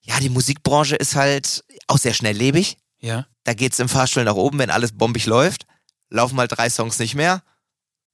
ja, 0.01 0.19
die 0.19 0.29
Musikbranche 0.29 0.95
ist 0.95 1.15
halt 1.15 1.63
auch 1.87 1.97
sehr 1.97 2.13
schnelllebig. 2.13 2.77
Ja. 2.99 3.27
Da 3.43 3.53
geht's 3.53 3.79
im 3.79 3.89
Fahrstuhl 3.89 4.23
nach 4.23 4.35
oben, 4.35 4.57
wenn 4.57 4.69
alles 4.69 4.91
bombig 4.97 5.25
läuft. 5.25 5.65
Laufen 6.09 6.35
mal 6.35 6.47
drei 6.47 6.69
Songs 6.69 6.97
nicht 6.99 7.15
mehr. 7.15 7.43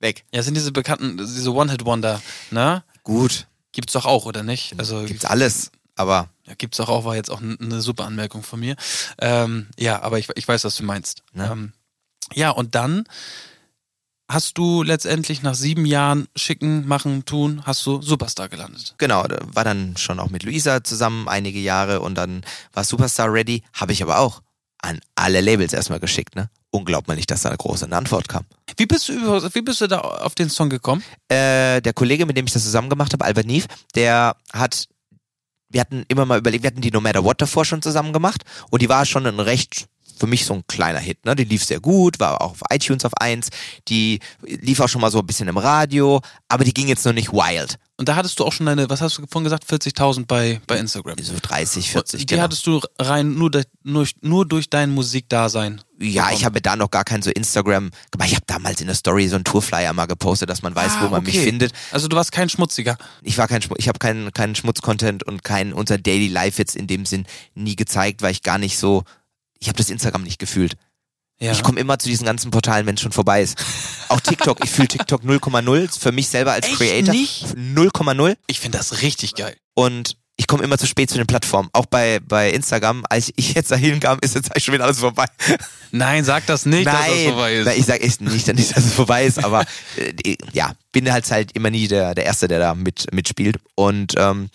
Weg. 0.01 0.25
Ja, 0.33 0.43
sind 0.43 0.55
diese 0.55 0.71
bekannten, 0.71 1.17
diese 1.17 1.53
One-Hit-Wonder, 1.53 2.21
ne? 2.51 2.83
Gut, 3.03 3.47
Gibt's 3.73 3.93
doch 3.93 4.05
auch, 4.05 4.25
oder 4.25 4.43
nicht? 4.43 4.77
Also 4.77 5.03
gibt's 5.05 5.23
alles. 5.23 5.71
Aber 5.95 6.27
Ja, 6.45 6.55
gibt's 6.55 6.77
doch 6.77 6.89
auch, 6.89 7.05
war 7.05 7.15
jetzt 7.15 7.31
auch 7.31 7.41
eine 7.41 7.81
super 7.81 8.05
Anmerkung 8.05 8.43
von 8.43 8.59
mir. 8.59 8.75
Ähm, 9.19 9.67
ja, 9.77 10.01
aber 10.01 10.19
ich, 10.19 10.27
ich 10.35 10.45
weiß, 10.47 10.63
was 10.65 10.75
du 10.75 10.83
meinst. 10.83 11.23
Ne? 11.33 11.49
Ähm, 11.49 11.73
ja, 12.33 12.49
und 12.49 12.75
dann 12.75 13.05
hast 14.27 14.57
du 14.57 14.83
letztendlich 14.83 15.41
nach 15.41 15.55
sieben 15.55 15.85
Jahren 15.85 16.27
Schicken, 16.35 16.87
Machen, 16.87 17.25
Tun, 17.25 17.61
hast 17.65 17.85
du 17.85 18.01
Superstar 18.01 18.49
gelandet. 18.49 18.95
genau, 18.97 19.25
war 19.53 19.63
dann 19.63 19.95
schon 19.97 20.19
auch 20.19 20.29
mit 20.29 20.43
Luisa 20.43 20.83
zusammen 20.83 21.27
einige 21.27 21.59
Jahre 21.59 21.99
und 22.01 22.15
dann 22.15 22.43
war 22.73 22.83
Superstar 22.83 23.31
ready. 23.31 23.63
Habe 23.73 23.93
ich 23.93 24.01
aber 24.03 24.19
auch 24.19 24.41
an 24.81 24.99
alle 25.15 25.41
Labels 25.41 25.73
erstmal 25.73 25.99
geschickt, 25.99 26.35
ne? 26.35 26.49
Unglaublich, 26.71 27.25
dass 27.25 27.41
da 27.41 27.49
eine 27.49 27.57
große 27.57 27.91
Antwort 27.91 28.29
kam. 28.29 28.45
Wie 28.77 28.85
bist 28.85 29.09
du 29.09 29.13
wie 29.13 29.61
bist 29.61 29.81
du 29.81 29.87
da 29.87 29.99
auf 29.99 30.35
den 30.35 30.49
Song 30.49 30.69
gekommen? 30.69 31.03
Äh, 31.27 31.81
der 31.81 31.93
Kollege, 31.93 32.25
mit 32.25 32.37
dem 32.37 32.45
ich 32.45 32.53
das 32.53 32.63
zusammen 32.63 32.89
gemacht 32.89 33.11
habe, 33.13 33.25
Albert 33.25 33.45
Nief, 33.45 33.65
der 33.93 34.35
hat 34.53 34.87
wir 35.69 35.81
hatten 35.81 36.05
immer 36.07 36.25
mal 36.25 36.39
überlegt, 36.39 36.63
wir 36.63 36.69
hatten 36.69 36.81
die 36.81 36.91
No 36.91 37.01
Matter 37.01 37.23
What 37.23 37.41
davor 37.41 37.65
schon 37.65 37.81
zusammen 37.81 38.13
gemacht 38.13 38.43
und 38.69 38.81
die 38.81 38.89
war 38.89 39.05
schon 39.05 39.25
ein 39.25 39.39
recht 39.39 39.87
für 40.21 40.27
mich 40.27 40.45
so 40.45 40.53
ein 40.53 40.63
kleiner 40.67 40.99
Hit. 40.99 41.25
Ne? 41.25 41.35
Die 41.35 41.43
lief 41.45 41.65
sehr 41.65 41.79
gut, 41.79 42.19
war 42.19 42.41
auch 42.41 42.51
auf 42.51 42.61
iTunes 42.69 43.03
auf 43.05 43.13
1, 43.19 43.49
die 43.87 44.19
lief 44.45 44.79
auch 44.79 44.87
schon 44.87 45.01
mal 45.01 45.09
so 45.11 45.17
ein 45.19 45.25
bisschen 45.25 45.47
im 45.47 45.57
Radio, 45.57 46.21
aber 46.47 46.63
die 46.63 46.73
ging 46.73 46.87
jetzt 46.87 47.03
noch 47.05 47.13
nicht 47.13 47.33
wild. 47.33 47.77
Und 47.97 48.07
da 48.07 48.15
hattest 48.15 48.39
du 48.39 48.45
auch 48.45 48.51
schon 48.53 48.65
deine, 48.67 48.89
was 48.89 49.01
hast 49.01 49.17
du 49.17 49.23
vorhin 49.29 49.43
gesagt, 49.43 49.63
40.000 49.65 50.25
bei, 50.27 50.59
bei 50.67 50.77
Instagram. 50.77 51.15
So 51.21 51.33
30, 51.39 51.91
40. 51.91 52.19
Die 52.21 52.25
genau. 52.27 52.43
hattest 52.43 52.65
du 52.65 52.79
rein 52.99 53.33
nur, 53.35 53.51
durch, 53.51 53.65
nur, 53.83 54.07
nur 54.21 54.47
durch 54.47 54.69
dein 54.71 54.89
Musikdasein. 54.91 55.81
Ja, 55.99 56.23
bekommen. 56.23 56.37
ich 56.39 56.45
habe 56.45 56.61
da 56.61 56.75
noch 56.75 56.89
gar 56.89 57.03
kein 57.03 57.21
so 57.21 57.29
Instagram 57.29 57.91
gemacht. 58.09 58.29
Ich 58.29 58.33
habe 58.35 58.45
damals 58.47 58.81
in 58.81 58.87
der 58.87 58.95
Story 58.95 59.27
so 59.27 59.35
einen 59.35 59.43
Tourflyer 59.43 59.93
mal 59.93 60.07
gepostet, 60.07 60.49
dass 60.49 60.63
man 60.63 60.73
weiß, 60.75 60.93
Ah, 60.95 61.03
wo 61.03 61.09
man 61.09 61.23
mich 61.23 61.35
okay. 61.35 61.45
findet. 61.45 61.73
Also 61.91 62.07
du 62.07 62.15
warst 62.15 62.31
kein 62.31 62.49
Schmutziger. 62.49 62.97
Ich 63.21 63.37
war 63.37 63.47
kein, 63.47 63.61
Schmu- 63.61 63.75
ich 63.77 63.87
habe 63.87 63.99
keinen 63.99 64.31
keinen 64.33 64.55
Schmutzcontent 64.55 65.21
und 65.23 65.43
kein 65.43 65.71
unser 65.73 65.99
Daily 65.99 66.27
Life 66.27 66.57
jetzt 66.57 66.75
in 66.75 66.87
dem 66.87 67.05
Sinn 67.05 67.27
nie 67.53 67.75
gezeigt, 67.75 68.23
weil 68.23 68.31
ich 68.31 68.41
gar 68.41 68.57
nicht 68.57 68.79
so, 68.79 69.03
ich 69.61 69.67
habe 69.67 69.77
das 69.77 69.89
Instagram 69.89 70.23
nicht 70.23 70.39
gefühlt. 70.39 70.75
Ja. 71.39 71.53
Ich 71.53 71.63
komme 71.63 71.79
immer 71.79 71.97
zu 71.97 72.07
diesen 72.07 72.25
ganzen 72.25 72.51
Portalen, 72.51 72.85
wenn 72.85 72.95
es 72.95 73.01
schon 73.01 73.11
vorbei 73.11 73.41
ist. 73.41 73.63
Auch 74.09 74.19
TikTok, 74.19 74.63
ich 74.63 74.69
fühle 74.69 74.89
TikTok 74.89 75.23
0,0 75.23 75.77
ist 75.85 76.01
für 76.01 76.11
mich 76.11 76.27
selber 76.27 76.51
als 76.51 76.67
Echt 76.67 76.77
Creator 76.77 77.13
nicht? 77.13 77.45
0,0 77.55 78.37
ich 78.45 78.59
finde 78.59 78.77
das 78.77 79.01
richtig 79.01 79.35
geil. 79.35 79.55
und 79.73 80.17
ich 80.37 80.47
komme 80.47 80.63
immer 80.63 80.77
zu 80.79 80.87
spät 80.87 81.07
zu 81.07 81.17
den 81.17 81.27
Plattformen. 81.27 81.69
Auch 81.71 81.85
bei, 81.85 82.19
bei 82.19 82.49
Instagram, 82.49 83.03
als 83.07 83.31
ich 83.35 83.53
jetzt 83.53 83.69
dahin 83.69 83.99
kam, 83.99 84.17
ist 84.21 84.33
jetzt 84.33 84.51
eigentlich 84.51 84.63
schon 84.63 84.73
wieder 84.73 84.85
alles 84.85 84.99
vorbei. 84.99 85.25
Nein, 85.91 86.23
sag 86.23 86.47
das 86.47 86.65
nicht, 86.65 86.87
dass 86.87 86.93
das 87.05 87.07
Nein, 87.09 87.27
vorbei 87.27 87.55
ist. 87.57 87.65
weil 87.65 87.77
ich 87.77 87.85
sage 87.85 88.01
echt 88.01 88.21
nicht, 88.21 88.47
nicht, 88.47 88.75
dass 88.75 88.85
es 88.85 88.93
vorbei 88.93 89.25
ist, 89.25 89.43
aber 89.43 89.63
äh, 89.97 90.35
ja, 90.51 90.73
bin 90.91 91.11
halt 91.11 91.29
halt 91.29 91.51
immer 91.51 91.69
nie 91.69 91.87
der, 91.87 92.15
der 92.15 92.25
Erste, 92.25 92.47
der 92.47 92.57
da 92.57 92.73
mit, 92.73 93.13
mitspielt. 93.13 93.57
Und 93.75 94.15
ähm, 94.17 94.49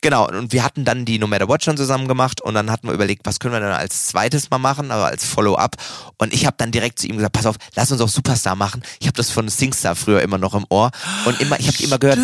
genau, 0.00 0.28
und 0.28 0.52
wir 0.52 0.64
hatten 0.64 0.84
dann 0.84 1.04
die 1.04 1.18
No 1.18 1.26
Matter 1.26 1.48
What 1.48 1.64
schon 1.64 1.76
zusammen 1.76 2.08
gemacht 2.08 2.40
und 2.40 2.54
dann 2.54 2.70
hatten 2.70 2.86
wir 2.88 2.94
überlegt, 2.94 3.26
was 3.26 3.38
können 3.40 3.54
wir 3.54 3.60
dann 3.60 3.72
als 3.72 4.06
zweites 4.06 4.50
mal 4.50 4.58
machen, 4.58 4.90
aber 4.90 5.06
als 5.06 5.24
Follow-up. 5.24 5.76
Und 6.18 6.32
ich 6.32 6.46
habe 6.46 6.56
dann 6.58 6.70
direkt 6.70 6.98
zu 6.98 7.06
ihm 7.06 7.16
gesagt, 7.16 7.32
pass 7.32 7.46
auf, 7.46 7.56
lass 7.74 7.90
uns 7.92 8.00
auch 8.00 8.08
Superstar 8.08 8.56
machen. 8.56 8.82
Ich 9.00 9.06
habe 9.06 9.16
das 9.16 9.30
von 9.30 9.48
Singstar 9.48 9.96
früher 9.96 10.22
immer 10.22 10.38
noch 10.38 10.54
im 10.54 10.66
Ohr 10.68 10.90
und 11.26 11.40
immer, 11.40 11.58
ich 11.58 11.66
habe 11.66 11.76
die 11.76 11.84
immer 11.84 11.98
gehört, 11.98 12.18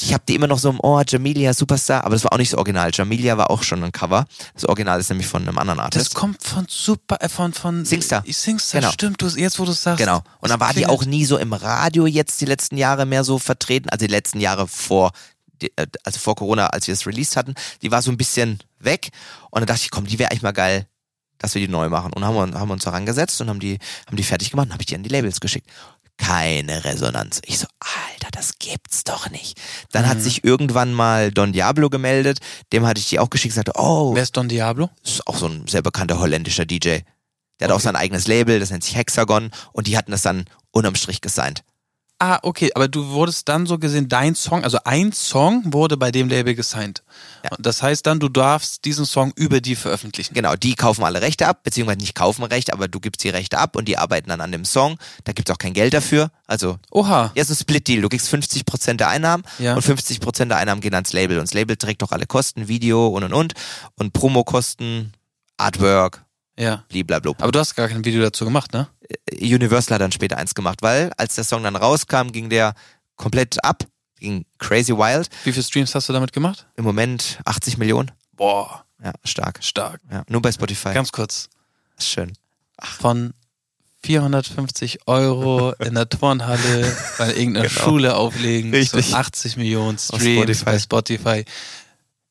ich 0.00 0.12
habe 0.12 0.24
die 0.28 0.34
immer 0.34 0.46
noch 0.46 0.58
so 0.58 0.70
im 0.70 0.80
Ohr, 0.80 1.04
Jamilia 1.06 1.54
Superstar, 1.54 2.04
aber 2.04 2.14
das 2.14 2.24
war 2.24 2.32
auch 2.32 2.38
nicht 2.38 2.52
das 2.52 2.58
Original. 2.58 2.90
Jamilia 2.92 3.36
war 3.38 3.50
auch 3.50 3.62
schon 3.62 3.82
ein 3.84 3.92
Cover. 3.92 4.26
Das 4.54 4.64
Original 4.64 4.98
ist 5.00 5.08
nämlich 5.08 5.26
von 5.26 5.42
einem 5.42 5.58
anderen 5.58 5.80
Artist. 5.80 6.06
Das 6.06 6.14
kommt 6.14 6.42
von 6.42 6.66
Super, 6.68 7.18
äh, 7.20 7.28
von, 7.28 7.52
von 7.52 7.84
Singstar. 7.84 8.22
Singstar, 8.26 8.80
Genau. 8.80 8.92
stimmt, 8.92 9.22
du, 9.22 9.26
jetzt 9.28 9.58
wo 9.58 9.64
du 9.64 9.72
es 9.72 9.82
sagst. 9.82 9.98
Genau. 9.98 10.22
Und 10.40 10.50
dann 10.50 10.60
war 10.60 10.72
die 10.74 10.86
auch 10.86 11.04
nie 11.04 11.24
so 11.24 11.38
im 11.38 11.52
Radio 11.52 12.06
jetzt 12.06 12.40
die 12.40 12.44
letzten 12.46 12.76
Jahre 12.76 13.06
mehr 13.06 13.24
so 13.24 13.38
vertreten, 13.38 13.88
also 13.88 14.04
die 14.06 14.10
letzten 14.12 14.40
Jahre 14.40 14.66
vor, 14.68 15.12
die- 15.62 15.72
äh, 15.76 15.86
also 16.04 16.18
vor 16.18 16.34
Corona, 16.36 16.68
als 16.68 16.86
wir 16.86 16.94
es 16.94 17.06
released 17.06 17.36
hatten, 17.36 17.54
die 17.82 17.90
war 17.90 18.02
so 18.02 18.10
ein 18.10 18.16
bisschen 18.16 18.58
weg. 18.78 19.08
Und 19.50 19.60
dann 19.60 19.66
dachte 19.66 19.82
ich, 19.84 19.90
komm, 19.90 20.06
die 20.06 20.18
wäre 20.18 20.30
eigentlich 20.30 20.42
mal 20.42 20.52
geil, 20.52 20.86
dass 21.38 21.54
wir 21.54 21.60
die 21.60 21.68
neu 21.68 21.88
machen. 21.88 22.12
Und 22.12 22.24
haben 22.24 22.34
wir, 22.52 22.58
haben 22.58 22.70
uns 22.70 22.84
daran 22.84 23.06
gesetzt 23.06 23.40
und 23.40 23.48
haben 23.48 23.60
die, 23.60 23.78
haben 24.06 24.16
die 24.16 24.22
fertig 24.22 24.50
gemacht 24.50 24.66
und 24.66 24.72
habe 24.72 24.82
ich 24.82 24.86
die 24.86 24.94
an 24.94 25.02
die 25.02 25.08
Labels 25.10 25.40
geschickt. 25.40 25.68
Keine 26.18 26.84
Resonanz. 26.84 27.42
Ich 27.44 27.58
so, 27.58 27.66
Alter, 27.78 28.28
das 28.32 28.58
gibt's 28.58 29.04
doch 29.04 29.28
nicht. 29.30 29.60
Dann 29.92 30.04
Mhm. 30.04 30.08
hat 30.08 30.20
sich 30.22 30.44
irgendwann 30.44 30.94
mal 30.94 31.30
Don 31.30 31.52
Diablo 31.52 31.90
gemeldet, 31.90 32.38
dem 32.72 32.86
hatte 32.86 33.00
ich 33.00 33.08
die 33.10 33.18
auch 33.18 33.28
geschickt, 33.28 33.54
sagte, 33.54 33.72
oh, 33.74 34.14
Wer 34.14 34.22
ist 34.22 34.34
Don 34.36 34.48
Diablo? 34.48 34.88
ist 35.04 35.26
auch 35.26 35.36
so 35.36 35.46
ein 35.46 35.66
sehr 35.66 35.82
bekannter 35.82 36.18
holländischer 36.18 36.64
DJ. 36.64 37.00
Der 37.60 37.68
hat 37.68 37.70
auch 37.72 37.80
sein 37.80 37.96
eigenes 37.96 38.26
Label, 38.26 38.60
das 38.60 38.70
nennt 38.70 38.82
sich 38.84 38.96
Hexagon 38.96 39.50
und 39.72 39.86
die 39.88 39.96
hatten 39.98 40.10
das 40.10 40.22
dann 40.22 40.46
unterm 40.70 40.94
Strich 40.94 41.20
gesigned. 41.20 41.64
Ah, 42.18 42.38
okay, 42.42 42.70
aber 42.74 42.88
du 42.88 43.08
wurdest 43.10 43.46
dann 43.46 43.66
so 43.66 43.78
gesehen, 43.78 44.08
dein 44.08 44.34
Song, 44.34 44.64
also 44.64 44.78
ein 44.84 45.12
Song 45.12 45.62
wurde 45.74 45.98
bei 45.98 46.10
dem 46.10 46.30
Label 46.30 46.54
gesigned. 46.54 47.02
Ja. 47.44 47.50
Das 47.58 47.82
heißt 47.82 48.06
dann, 48.06 48.20
du 48.20 48.30
darfst 48.30 48.86
diesen 48.86 49.04
Song 49.04 49.32
über 49.36 49.60
die 49.60 49.76
veröffentlichen. 49.76 50.32
Genau, 50.32 50.56
die 50.56 50.76
kaufen 50.76 51.04
alle 51.04 51.20
Rechte 51.20 51.46
ab, 51.46 51.62
beziehungsweise 51.62 51.98
nicht 51.98 52.14
kaufen 52.14 52.42
Rechte, 52.44 52.72
aber 52.72 52.88
du 52.88 53.00
gibst 53.00 53.22
die 53.22 53.28
Rechte 53.28 53.58
ab 53.58 53.76
und 53.76 53.86
die 53.86 53.98
arbeiten 53.98 54.30
dann 54.30 54.40
an 54.40 54.50
dem 54.50 54.64
Song. 54.64 54.96
Da 55.24 55.32
gibt's 55.32 55.50
auch 55.50 55.58
kein 55.58 55.74
Geld 55.74 55.92
dafür. 55.92 56.30
Also, 56.46 56.78
Oha. 56.90 57.32
ja, 57.34 57.44
so 57.44 57.52
ein 57.52 57.56
Split-Deal. 57.56 58.00
Du 58.00 58.08
kriegst 58.08 58.28
50% 58.32 58.94
der 58.96 59.08
Einnahmen 59.08 59.44
Ja. 59.58 59.74
und 59.74 59.82
50% 59.84 60.46
der 60.48 60.56
Einnahmen 60.56 60.80
gehen 60.80 60.94
ans 60.94 61.12
Label. 61.12 61.38
Und 61.38 61.48
das 61.48 61.52
Label 61.54 61.76
trägt 61.76 62.00
doch 62.00 62.12
alle 62.12 62.24
Kosten, 62.26 62.66
Video 62.66 63.08
und 63.08 63.24
und 63.24 63.34
und. 63.34 63.52
Und 63.96 64.14
Promokosten, 64.14 65.12
Artwork, 65.58 66.24
Ja. 66.58 66.84
blablabla. 66.88 67.32
Aber 67.40 67.52
du 67.52 67.58
hast 67.58 67.74
gar 67.74 67.88
kein 67.88 68.04
Video 68.06 68.22
dazu 68.22 68.46
gemacht, 68.46 68.72
ne? 68.72 68.88
Universal 69.32 69.94
hat 69.94 70.00
dann 70.00 70.12
später 70.12 70.36
eins 70.38 70.54
gemacht, 70.54 70.82
weil 70.82 71.12
als 71.16 71.34
der 71.34 71.44
Song 71.44 71.62
dann 71.62 71.76
rauskam, 71.76 72.32
ging 72.32 72.48
der 72.50 72.74
komplett 73.16 73.62
ab, 73.64 73.84
ging 74.18 74.44
crazy 74.58 74.92
wild. 74.92 75.28
Wie 75.44 75.52
viele 75.52 75.62
Streams 75.64 75.94
hast 75.94 76.08
du 76.08 76.12
damit 76.12 76.32
gemacht? 76.32 76.66
Im 76.76 76.84
Moment 76.84 77.38
80 77.44 77.78
Millionen. 77.78 78.10
Boah, 78.32 78.84
Ja, 79.02 79.12
stark. 79.24 79.58
stark. 79.62 80.00
Ja, 80.10 80.24
nur 80.28 80.42
bei 80.42 80.52
Spotify. 80.52 80.92
Ganz 80.94 81.12
kurz. 81.12 81.48
schön. 81.98 82.32
Von 82.98 83.32
450 84.02 85.06
Euro 85.06 85.72
in 85.80 85.94
der 85.94 86.08
Turnhalle 86.08 86.96
bei 87.18 87.34
irgendeiner 87.34 87.68
Genau. 87.68 87.80
Schule 87.80 88.14
auflegen 88.16 88.70
Richtig. 88.72 89.08
zu 89.10 89.16
80 89.16 89.56
Millionen 89.56 89.98
Streams 89.98 90.22
Spotify. 90.58 90.64
bei 90.64 90.78
Spotify. 90.78 91.44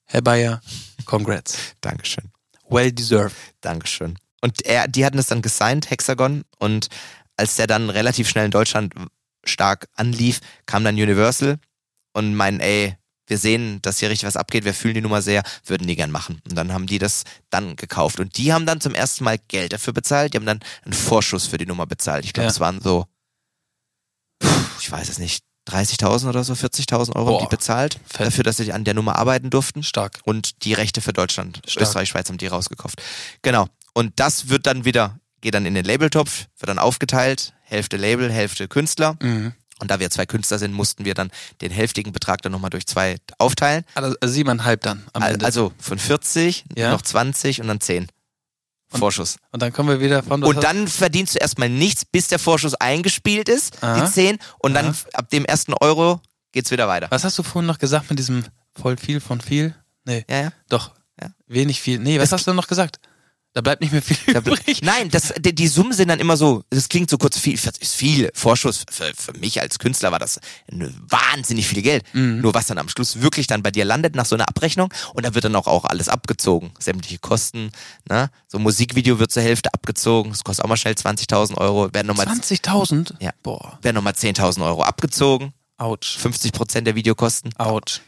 Herr 0.05 0.21
Bayer, 0.21 0.61
congrats. 1.05 1.57
Dankeschön. 1.81 2.31
Well 2.69 2.91
deserved. 2.91 3.35
Dankeschön. 3.61 4.17
Und 4.45 4.63
er, 4.63 4.87
die 4.87 5.03
hatten 5.03 5.17
es 5.17 5.25
dann 5.25 5.41
gesigned, 5.41 5.89
Hexagon, 5.89 6.43
und 6.59 6.87
als 7.35 7.55
der 7.55 7.65
dann 7.65 7.89
relativ 7.89 8.29
schnell 8.29 8.45
in 8.45 8.51
Deutschland 8.51 8.93
stark 9.43 9.87
anlief, 9.95 10.39
kam 10.67 10.83
dann 10.83 10.93
Universal 10.93 11.57
und 12.13 12.35
meinen, 12.35 12.59
ey, 12.59 12.95
wir 13.25 13.39
sehen, 13.39 13.81
dass 13.81 13.97
hier 13.97 14.11
richtig 14.11 14.27
was 14.27 14.37
abgeht, 14.37 14.63
wir 14.63 14.75
fühlen 14.75 14.93
die 14.93 15.01
Nummer 15.01 15.23
sehr, 15.23 15.41
würden 15.65 15.87
die 15.87 15.95
gern 15.95 16.11
machen. 16.11 16.43
Und 16.47 16.53
dann 16.55 16.71
haben 16.73 16.85
die 16.85 16.99
das 16.99 17.23
dann 17.49 17.75
gekauft. 17.75 18.19
Und 18.19 18.37
die 18.37 18.53
haben 18.53 18.67
dann 18.67 18.81
zum 18.81 18.93
ersten 18.93 19.23
Mal 19.23 19.39
Geld 19.47 19.73
dafür 19.73 19.93
bezahlt, 19.93 20.33
die 20.33 20.37
haben 20.37 20.45
dann 20.45 20.59
einen 20.83 20.93
Vorschuss 20.93 21.47
für 21.47 21.57
die 21.57 21.65
Nummer 21.65 21.87
bezahlt. 21.87 22.23
Ich 22.23 22.33
glaube, 22.33 22.45
Ja. 22.45 22.51
es 22.51 22.59
waren 22.59 22.79
so, 22.83 23.07
ich 24.79 24.91
weiß 24.91 25.09
es 25.09 25.17
nicht, 25.17 25.43
30.000 25.67 26.29
oder 26.29 26.43
so, 26.43 26.53
40.000 26.53 27.15
Euro 27.15 27.29
haben 27.33 27.39
die 27.39 27.45
Boah, 27.45 27.49
bezahlt, 27.49 27.99
fett. 28.05 28.27
dafür, 28.27 28.43
dass 28.43 28.57
sie 28.57 28.71
an 28.71 28.83
der 28.83 28.93
Nummer 28.93 29.15
arbeiten 29.17 29.49
durften. 29.49 29.81
Stark. 29.81 30.19
Und 30.23 30.63
die 30.63 30.73
Rechte 30.73 31.01
für 31.01 31.13
Deutschland, 31.13 31.61
Stark. 31.65 31.87
Österreich, 31.87 32.09
Schweiz 32.09 32.29
haben 32.29 32.37
die 32.37 32.45
rausgekauft. 32.45 33.01
Genau. 33.41 33.67
Und 33.95 34.19
das 34.19 34.49
wird 34.49 34.67
dann 34.67 34.85
wieder, 34.85 35.19
geht 35.41 35.53
dann 35.55 35.65
in 35.65 35.73
den 35.73 35.85
Labeltopf, 35.85 36.45
wird 36.59 36.69
dann 36.69 36.77
aufgeteilt, 36.79 37.53
Hälfte 37.63 37.97
Label, 37.97 38.31
Hälfte 38.31 38.67
Künstler. 38.67 39.17
Mhm. 39.21 39.53
Und 39.79 39.89
da 39.91 39.99
wir 39.99 40.09
zwei 40.11 40.25
Künstler 40.25 40.59
sind, 40.59 40.73
mussten 40.73 41.03
wir 41.05 41.13
dann 41.15 41.31
den 41.61 41.71
hälftigen 41.71 42.11
Betrag 42.13 42.41
dann 42.43 42.51
nochmal 42.51 42.69
durch 42.69 42.85
zwei 42.85 43.17
aufteilen. 43.39 43.83
Also 43.95 44.15
siebeneinhalb 44.23 44.81
dann 44.81 45.03
am 45.13 45.23
Ende. 45.23 45.45
Also 45.45 45.73
von 45.79 45.97
40, 45.97 46.63
Ja. 46.77 46.91
noch 46.91 47.01
20 47.01 47.59
und 47.61 47.67
dann 47.67 47.81
10. 47.81 48.07
Vorschuss. 48.89 49.37
Und 49.51 49.61
dann 49.61 49.73
kommen 49.73 49.89
wir 49.89 49.99
wieder 49.99 50.23
von 50.23 50.43
Und 50.43 50.63
dann 50.63 50.87
verdienst 50.87 51.35
du 51.35 51.39
erstmal 51.39 51.69
nichts, 51.69 52.05
bis 52.05 52.27
der 52.29 52.39
Vorschuss 52.39 52.75
eingespielt 52.75 53.49
ist, 53.49 53.81
Aha. 53.83 54.05
die 54.05 54.11
10. 54.11 54.37
Und 54.59 54.73
dann 54.75 54.87
Aha. 54.89 54.95
ab 55.13 55.29
dem 55.31 55.43
ersten 55.43 55.73
Euro 55.73 56.21
geht's 56.53 56.71
wieder 56.71 56.87
weiter. 56.87 57.07
Was 57.09 57.23
hast 57.25 57.37
du 57.37 57.43
vorhin 57.43 57.65
noch 57.67 57.79
gesagt 57.79 58.09
mit 58.09 58.19
diesem 58.19 58.45
voll 58.79 58.95
viel 58.95 59.19
von 59.19 59.41
viel? 59.41 59.75
Nee, 60.05 60.23
Ja, 60.29 60.41
ja. 60.43 60.51
doch. 60.69 60.91
Ja. 61.21 61.29
Wenig 61.47 61.81
viel. 61.81 61.99
Nee, 61.99 62.17
was 62.19 62.29
Das- 62.29 62.39
hast 62.39 62.47
du 62.47 62.53
noch 62.53 62.67
gesagt? 62.67 62.99
Da 63.55 63.61
bleibt 63.61 63.81
nicht 63.81 63.93
mehr 63.93 64.01
viel 64.01 64.17
Da 64.33 64.39
übrig. 64.39 64.81
Nein, 64.81 65.09
das, 65.09 65.33
die, 65.39 65.55
die 65.55 65.67
Summen 65.69 65.93
sind 65.93 66.09
dann 66.09 66.19
immer 66.19 66.35
so, 66.35 66.63
das 66.71 66.89
klingt 66.89 67.09
so 67.09 67.17
kurz 67.17 67.39
viel, 67.39 67.53
ist 67.53 67.95
viel 67.95 68.29
Vorschuss. 68.33 68.83
Für, 68.91 69.13
für 69.15 69.31
mich 69.31 69.61
als 69.61 69.79
Künstler 69.79 70.11
war 70.11 70.19
das 70.19 70.41
wahnsinnig 70.67 71.65
viel 71.65 71.81
Geld. 71.81 72.03
Mhm. 72.13 72.41
Nur 72.41 72.53
was 72.53 72.67
dann 72.67 72.77
am 72.77 72.89
Schluss 72.89 73.21
wirklich 73.21 73.47
dann 73.47 73.63
bei 73.63 73.71
dir 73.71 73.85
landet 73.85 74.13
nach 74.13 74.25
so 74.25 74.35
einer 74.35 74.49
Abrechnung 74.49 74.93
und 75.13 75.25
da 75.25 75.33
wird 75.33 75.45
dann 75.45 75.55
auch, 75.55 75.67
auch 75.67 75.85
alles 75.85 76.09
abgezogen. 76.09 76.73
Sämtliche 76.79 77.17
Kosten, 77.17 77.71
ne? 78.09 78.29
So 78.49 78.57
ein 78.57 78.61
Musikvideo 78.63 79.19
wird 79.19 79.31
zur 79.31 79.41
Hälfte 79.43 79.73
abgezogen, 79.73 80.31
das 80.31 80.43
kostet 80.43 80.65
auch 80.65 80.69
mal 80.69 80.75
schnell 80.75 80.95
20.000 80.95 81.55
Euro, 81.57 81.93
werden 81.93 82.07
nochmal, 82.07 82.27
20.000? 82.27 83.13
Ja. 83.21 83.31
Boah. 83.41 83.79
werden 83.81 83.95
nochmal 83.95 84.13
10.000 84.13 84.65
Euro 84.65 84.83
abgezogen, 84.83 85.53
Autsch. 85.77 86.17
50 86.17 86.51
Prozent 86.51 86.87
der 86.87 86.95
Videokosten. 86.95 87.55
Autsch. 87.57 88.01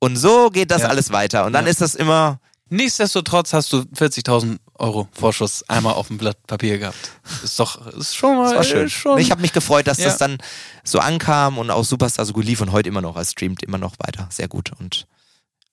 Und 0.00 0.16
so 0.16 0.50
geht 0.50 0.72
das 0.72 0.82
Ja. 0.82 0.88
alles 0.88 1.10
weiter. 1.12 1.44
Und 1.46 1.52
dann 1.52 1.66
Ja. 1.66 1.70
ist 1.70 1.80
das 1.80 1.94
immer, 1.94 2.40
Nichtsdestotrotz 2.70 3.54
hast 3.54 3.72
du 3.72 3.84
40.000 3.94 4.58
Euro 4.78 5.08
Vorschuss 5.12 5.68
einmal 5.68 5.94
auf 5.94 6.08
dem 6.08 6.18
Blatt 6.18 6.36
Papier 6.46 6.78
gehabt. 6.78 7.10
Ist 7.42 7.58
doch, 7.58 7.86
ist 7.88 8.14
schon 8.16 8.36
mal, 8.36 8.44
das 8.44 8.54
war 8.54 8.64
schön. 8.64 8.88
schon. 8.90 9.18
Ich 9.18 9.30
habe 9.30 9.40
mich 9.40 9.52
gefreut, 9.52 9.86
dass 9.86 9.98
Ja. 9.98 10.06
das 10.06 10.18
dann 10.18 10.38
so 10.84 10.98
ankam 11.00 11.58
und 11.58 11.70
auch 11.70 11.84
Superstar 11.84 12.24
so 12.24 12.32
gut 12.32 12.44
lief 12.44 12.60
und 12.60 12.72
heute 12.72 12.88
immer 12.88 13.00
noch. 13.02 13.16
Er 13.16 13.24
streamt 13.24 13.62
immer 13.62 13.78
noch 13.78 13.94
weiter. 13.98 14.26
Sehr 14.30 14.48
gut. 14.48 14.72
Und 14.78 15.06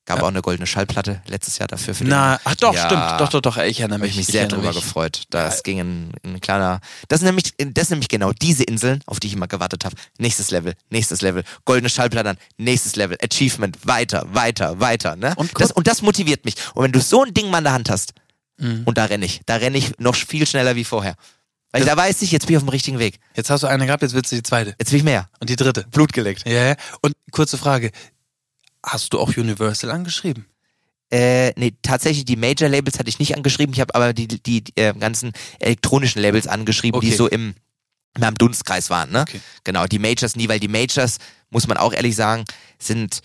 gab 0.08 0.22
auch 0.22 0.28
eine 0.28 0.42
goldene 0.44 0.68
Schallplatte 0.68 1.22
letztes 1.26 1.58
Jahr 1.58 1.68
dafür. 1.68 1.96
Na, 2.02 2.40
ach 2.44 2.54
doch, 2.56 2.76
Ja. 2.76 2.86
stimmt. 2.86 3.20
Doch, 3.22 3.30
doch, 3.30 3.42
doch. 3.42 3.58
Ich 3.58 3.80
erinnere 3.80 3.98
Habe 3.98 4.04
mich. 4.04 4.12
ich 4.12 4.18
mich 4.18 4.28
ich 4.30 4.34
sehr 4.34 4.48
drüber 4.48 4.68
mich. 4.68 4.76
gefreut. 4.76 5.24
Das 5.32 5.64
ging 5.64 5.80
ein, 5.80 6.12
ein 6.24 6.42
kleiner. 6.42 6.80
Das 7.08 7.22
sind 7.22 7.26
nämlich, 7.28 7.54
das 7.58 7.88
sind 7.88 7.96
nämlich 7.98 8.10
genau 8.10 8.32
diese 8.32 8.64
Inseln, 8.64 9.02
auf 9.08 9.20
die 9.20 9.28
ich 9.28 9.34
immer 9.34 9.48
gewartet 9.48 9.84
habe. 9.86 9.96
Nächstes 10.20 10.52
Level, 10.52 10.76
nächstes 10.92 11.22
Level, 11.22 11.44
goldene 11.66 11.90
Schallplatte, 11.90 12.38
nächstes 12.58 12.96
Level, 12.96 13.18
Achievement, 13.24 13.80
weiter, 13.88 14.26
weiter, 14.32 14.80
weiter. 14.80 15.16
Ne? 15.16 15.34
Und 15.38 15.52
das, 15.60 15.72
und 15.72 15.88
das 15.88 16.04
motiviert 16.04 16.46
mich. 16.46 16.56
Und 16.76 16.84
wenn 16.84 16.92
du 16.92 17.02
so 17.02 17.24
ein 17.24 17.34
Ding 17.34 17.50
mal 17.50 17.60
in 17.60 17.64
der 17.64 17.74
Hand 17.74 17.90
hast, 17.90 18.14
Mhm. 18.58 18.84
und 18.86 18.98
da 18.98 19.06
renne 19.06 19.26
ich, 19.26 19.42
da 19.46 19.56
renne 19.58 19.78
ich 19.78 19.98
noch 20.00 20.16
viel 20.16 20.46
schneller 20.48 20.76
wie 20.76 20.84
vorher. 20.84 21.16
Weil 21.72 21.84
da 21.84 21.98
weiß 21.98 22.22
ich, 22.22 22.32
jetzt 22.32 22.46
bin 22.48 22.54
ich 22.54 22.58
auf 22.58 22.64
dem 22.64 22.70
richtigen 22.70 23.00
Weg. 23.00 23.20
Jetzt 23.36 23.50
hast 23.50 23.64
du 23.64 23.68
eine 23.68 23.86
gehabt, 23.86 24.02
jetzt 24.02 24.14
willst 24.14 24.32
du 24.32 24.38
die 24.38 24.44
zweite. 24.44 24.76
Jetzt 24.80 24.94
will 24.94 25.00
ich 25.00 25.04
mehr. 25.04 25.30
Und 25.42 25.50
die 25.50 25.58
dritte. 25.58 25.86
Blut 25.92 26.14
geleckt. 26.14 26.48
Ja, 26.48 26.70
ja. 26.70 26.76
Und 27.02 27.14
kurze 27.32 27.58
Frage. 27.58 27.92
Hast 28.82 29.12
du 29.12 29.20
auch 29.20 29.36
Universal 29.36 29.92
angeschrieben? 29.92 30.46
Äh, 31.12 31.52
nee, 31.60 31.74
tatsächlich 31.82 32.24
die 32.24 32.38
Major-Labels 32.38 32.98
hatte 32.98 33.10
ich 33.10 33.20
nicht 33.20 33.36
angeschrieben. 33.36 33.74
Ich 33.74 33.82
habe 33.82 33.94
aber 33.94 34.14
die, 34.14 34.28
die, 34.28 34.42
die 34.42 34.64
äh, 34.76 34.94
ganzen 34.94 35.34
elektronischen 35.60 36.22
Labels 36.22 36.48
angeschrieben, 36.48 37.02
die 37.02 37.08
Okay. 37.08 37.18
so 37.18 37.28
im, 37.28 37.56
in 38.16 38.22
meinem 38.22 38.36
Dunstkreis 38.36 38.90
waren. 38.90 39.12
Ne? 39.12 39.22
Okay. 39.22 39.42
Genau, 39.66 39.86
die 39.86 40.00
Majors 40.00 40.36
nie, 40.38 40.48
weil 40.48 40.60
die 40.62 40.68
Majors, 40.70 41.18
muss 41.50 41.68
man 41.68 41.78
auch 41.78 41.94
ehrlich 41.94 42.16
sagen, 42.16 42.46
sind 42.80 43.20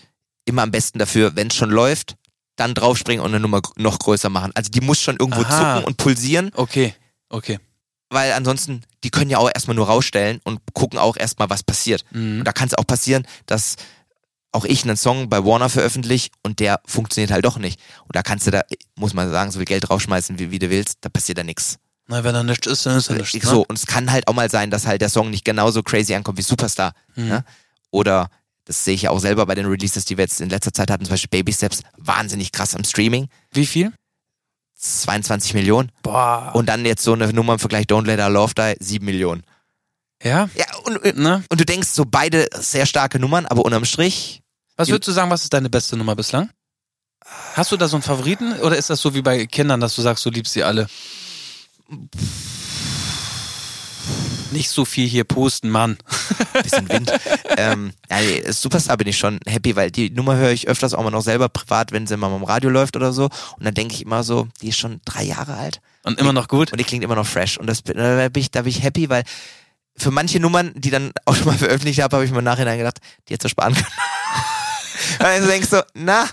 immer 0.45 0.63
am 0.63 0.71
besten 0.71 0.99
dafür, 0.99 1.35
wenn 1.35 1.47
es 1.47 1.55
schon 1.55 1.69
läuft, 1.69 2.15
dann 2.61 2.73
draufspringen 2.73 3.23
und 3.23 3.31
eine 3.31 3.39
Nummer 3.39 3.61
noch 3.75 3.99
größer 3.99 4.29
machen. 4.29 4.51
Also 4.55 4.69
die 4.69 4.81
muss 4.81 5.01
schon 5.01 5.17
irgendwo 5.17 5.41
Aha. 5.41 5.75
zucken 5.75 5.87
und 5.87 5.97
pulsieren, 5.97 6.51
Okay, 6.55 6.93
okay. 7.29 7.59
weil 8.09 8.33
ansonsten, 8.33 8.81
die 9.03 9.09
können 9.09 9.31
ja 9.31 9.39
auch 9.39 9.49
erstmal 9.53 9.75
nur 9.75 9.87
rausstellen 9.87 10.39
und 10.43 10.59
gucken 10.73 10.99
auch 10.99 11.17
erstmal, 11.17 11.49
was 11.49 11.63
passiert. 11.63 12.05
Mhm. 12.11 12.39
Und 12.39 12.45
da 12.45 12.53
kann 12.53 12.67
es 12.67 12.75
auch 12.75 12.85
passieren, 12.85 13.25
dass 13.47 13.75
auch 14.53 14.65
ich 14.65 14.83
einen 14.83 14.97
Song 14.97 15.29
bei 15.29 15.43
Warner 15.45 15.69
veröffentliche 15.69 16.29
und 16.43 16.59
der 16.59 16.81
funktioniert 16.85 17.31
halt 17.31 17.45
doch 17.45 17.57
nicht. 17.57 17.79
Und 18.03 18.15
da 18.15 18.21
kannst 18.21 18.47
du 18.47 18.51
da, 18.51 18.61
muss 18.95 19.13
man 19.13 19.31
sagen, 19.31 19.49
so 19.51 19.59
viel 19.59 19.65
Geld 19.65 19.87
draufschmeißen, 19.87 20.39
wie, 20.39 20.51
wie 20.51 20.59
du 20.59 20.69
willst, 20.69 20.97
da 21.01 21.09
passiert 21.09 21.37
da 21.37 21.43
nichts. 21.43 21.77
Na, 22.07 22.23
wenn 22.23 22.33
da 22.33 22.43
nichts 22.43 22.67
ist, 22.67 22.85
dann 22.85 22.97
ist 22.97 23.09
da 23.09 23.13
nichts. 23.13 23.33
Ne? 23.33 23.41
So, 23.41 23.65
und 23.65 23.77
es 23.77 23.85
kann 23.85 24.11
halt 24.11 24.27
auch 24.27 24.33
mal 24.33 24.49
sein, 24.49 24.69
dass 24.69 24.85
halt 24.85 25.01
der 25.01 25.09
Song 25.09 25.29
nicht 25.29 25.45
genauso 25.45 25.81
crazy 25.83 26.13
ankommt 26.13 26.37
wie 26.37 26.41
Superstar. 26.41 26.93
Mhm. 27.15 27.27
Ne? 27.29 27.45
Oder, 27.91 28.29
das 28.65 28.83
sehe 28.85 28.93
ich 28.93 29.03
ja 29.03 29.09
auch 29.09 29.19
selber 29.19 29.45
bei 29.45 29.55
den 29.55 29.65
Releases, 29.65 30.05
die 30.05 30.17
wir 30.17 30.23
jetzt 30.23 30.41
in 30.41 30.49
letzter 30.49 30.73
Zeit 30.73 30.91
hatten, 30.91 31.05
zum 31.05 31.13
Beispiel 31.13 31.29
Baby 31.29 31.53
Steps, 31.53 31.81
wahnsinnig 31.97 32.51
krass 32.51 32.75
am 32.75 32.83
Streaming. 32.83 33.27
Wie 33.51 33.65
viel? 33.65 33.91
22 34.77 35.53
Millionen. 35.53 35.91
Boah. 36.01 36.51
Und 36.53 36.67
dann 36.67 36.85
jetzt 36.85 37.03
so 37.03 37.13
eine 37.13 37.31
Nummer 37.33 37.53
im 37.53 37.59
Vergleich 37.59 37.85
Don't 37.85 38.05
Let 38.05 38.19
Our 38.19 38.29
Love 38.29 38.53
Die, 38.55 38.75
7 38.83 39.05
Millionen. 39.05 39.43
ja? 40.23 40.49
Ja, 40.55 40.65
und, 40.85 41.17
Ne? 41.17 41.43
und 41.49 41.59
du 41.61 41.65
denkst 41.65 41.89
so 41.89 42.05
beide 42.05 42.47
sehr 42.55 42.85
starke 42.85 43.19
Nummern, 43.19 43.45
aber 43.45 43.63
unterm 43.65 43.85
Strich, 43.85 44.41
Was 44.77 44.89
würdest 44.89 45.07
du 45.07 45.11
sagen, 45.11 45.29
was 45.29 45.43
ist 45.43 45.53
deine 45.53 45.69
beste 45.69 45.97
Nummer 45.97 46.15
bislang? 46.15 46.49
Hast 47.53 47.71
du 47.71 47.77
da 47.77 47.87
so 47.87 47.95
einen 47.97 48.03
Favoriten 48.03 48.53
oder 48.61 48.75
ist 48.77 48.89
das 48.89 48.99
so 49.01 49.13
wie 49.13 49.21
bei 49.21 49.45
Kindern, 49.45 49.79
dass 49.79 49.95
du 49.95 50.01
sagst, 50.01 50.25
du 50.25 50.29
liebst 50.31 50.53
sie 50.53 50.63
alle? 50.63 50.87
Nicht 54.51 54.69
so 54.69 54.83
viel 54.85 55.07
hier 55.07 55.23
posten, 55.23 55.69
Mann. 55.69 55.97
bisschen 56.63 56.89
Wind. 56.89 57.11
ähm, 57.57 57.93
ja, 58.09 58.51
Superstar 58.51 58.97
bin 58.97 59.07
ich 59.07 59.17
schon 59.17 59.39
happy, 59.47 59.75
weil 59.75 59.91
die 59.91 60.09
Nummer 60.09 60.35
höre 60.35 60.51
ich 60.51 60.67
öfters 60.67 60.93
auch 60.93 61.03
mal 61.03 61.09
noch 61.11 61.21
selber 61.21 61.47
privat, 61.49 61.91
wenn 61.91 62.07
sie 62.07 62.17
mal 62.17 62.35
im 62.35 62.43
Radio 62.43 62.69
läuft 62.69 62.95
oder 62.95 63.13
so. 63.13 63.25
Und 63.25 63.65
dann 63.65 63.73
denke 63.73 63.93
ich 63.93 64.01
immer 64.01 64.23
so, 64.23 64.47
die 64.61 64.69
ist 64.69 64.77
schon 64.77 64.99
drei 65.05 65.23
Jahre 65.23 65.55
alt 65.55 65.81
Und 66.03 66.19
immer 66.19 66.33
noch 66.33 66.47
gut. 66.47 66.71
und 66.71 66.79
die 66.79 66.83
klingt 66.83 67.03
immer 67.03 67.15
noch 67.15 67.27
fresh. 67.27 67.57
Und 67.57 67.67
das, 67.67 67.83
da, 67.83 68.29
bin 68.29 68.41
ich, 68.41 68.51
da 68.51 68.63
bin 68.63 68.71
ich 68.71 68.83
happy, 68.83 69.09
weil 69.09 69.23
für 69.97 70.11
manche 70.11 70.39
Nummern, 70.39 70.73
die 70.75 70.89
dann 70.89 71.11
auch 71.25 71.35
schon 71.35 71.45
mal 71.45 71.57
veröffentlicht 71.57 72.01
habe, 72.01 72.15
habe 72.15 72.25
ich 72.25 72.31
mir 72.31 72.39
im 72.39 72.45
Nachhinein 72.45 72.77
gedacht, 72.77 72.99
die 73.27 73.33
hättest 73.33 73.45
du 73.45 73.49
sparen 73.49 73.73
können. 73.73 73.87
weil 75.19 75.41
du 75.41 75.47
denkst 75.47 75.69
so, 75.69 75.81
na, 75.93 76.27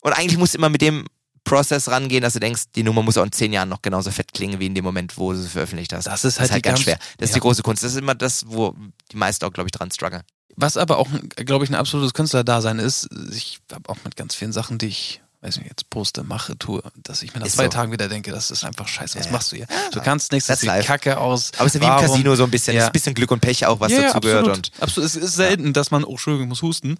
und 0.00 0.12
eigentlich 0.12 0.38
musst 0.38 0.54
du 0.54 0.58
immer 0.58 0.68
mit 0.68 0.82
dem 0.82 1.06
Prozess 1.44 1.88
rangehen, 1.88 2.22
dass 2.22 2.32
du 2.32 2.40
denkst, 2.40 2.64
die 2.74 2.82
Nummer 2.82 3.02
muss 3.02 3.16
auch 3.18 3.24
in 3.24 3.32
zehn 3.32 3.52
Jahren 3.52 3.68
noch 3.68 3.82
genauso 3.82 4.10
fett 4.10 4.32
klingen 4.32 4.58
wie 4.60 4.66
in 4.66 4.74
dem 4.74 4.84
Moment, 4.84 5.16
wo 5.18 5.32
du 5.32 5.38
sie 5.38 5.48
veröffentlicht 5.48 5.92
hast. 5.92 6.06
Das 6.06 6.24
ist 6.24 6.40
halt 6.40 6.50
die 6.54 6.62
ganz 6.62 6.76
ganz- 6.78 6.80
schwer. 6.84 6.98
Das 7.18 7.28
ist 7.28 7.30
ja. 7.30 7.34
die 7.34 7.40
große 7.40 7.62
Kunst. 7.62 7.82
Das 7.84 7.92
ist 7.92 7.98
immer 7.98 8.14
das, 8.14 8.44
wo 8.48 8.74
die 9.12 9.16
meisten 9.16 9.44
auch, 9.44 9.52
glaube 9.52 9.68
ich, 9.68 9.72
dran 9.72 9.90
strugglen. 9.90 10.22
Was 10.56 10.76
aber 10.76 10.98
auch, 10.98 11.08
glaube 11.36 11.64
ich, 11.64 11.70
ein 11.70 11.74
absolutes 11.74 12.14
Künstlerdasein 12.14 12.78
ist, 12.78 13.08
ich 13.32 13.58
habe 13.72 13.88
auch 13.90 13.96
mit 14.04 14.16
ganz 14.16 14.34
vielen 14.36 14.52
Sachen, 14.52 14.78
die 14.78 14.86
ich, 14.86 15.20
weiß 15.40 15.56
nicht, 15.58 15.68
jetzt 15.68 15.90
poste, 15.90 16.22
mache, 16.22 16.56
tue, 16.56 16.80
dass 17.02 17.22
ich 17.22 17.34
mir 17.34 17.40
nach 17.40 17.46
Ist 17.48 17.54
zwei 17.56 17.64
so. 17.64 17.70
Tagen 17.70 17.90
wieder 17.92 18.08
denke, 18.08 18.30
das 18.30 18.50
ist 18.52 18.64
einfach 18.64 18.86
scheiße, 18.86 19.18
was 19.18 19.26
Ja, 19.26 19.32
machst 19.32 19.50
du 19.52 19.56
hier? 19.56 19.66
Du 19.92 20.00
kannst 20.00 20.30
nichts, 20.30 20.46
das 20.46 20.60
sieht 20.60 20.68
life. 20.68 20.86
kacke 20.86 21.18
aus. 21.18 21.50
Aber 21.56 21.66
es 21.66 21.74
ist 21.74 21.80
ja 21.80 21.80
wie 21.80 21.90
im 21.90 21.90
Warum? 21.90 22.06
Casino 22.06 22.36
so 22.36 22.44
ein 22.44 22.50
bisschen. 22.52 22.74
Ja. 22.76 22.82
Ist 22.82 22.86
ein 22.86 22.92
bisschen 22.92 23.14
Glück 23.14 23.32
und 23.32 23.40
Pech 23.40 23.66
auch, 23.66 23.80
was 23.80 23.90
ja, 23.90 24.02
dazu 24.02 24.14
ja, 24.14 24.20
gehört. 24.20 24.46
absolut. 24.48 24.70
Und 24.76 24.82
absolut. 24.82 25.10
Es 25.10 25.16
ist 25.16 25.34
selten, 25.34 25.72
dass 25.72 25.90
man, 25.90 26.04
oh, 26.04 26.12
Entschuldigung, 26.12 26.44
ich 26.44 26.48
muss 26.50 26.62
husten. 26.62 26.96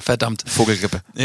Verdammt. 0.00 0.44
Vogelgrippe. 0.46 1.02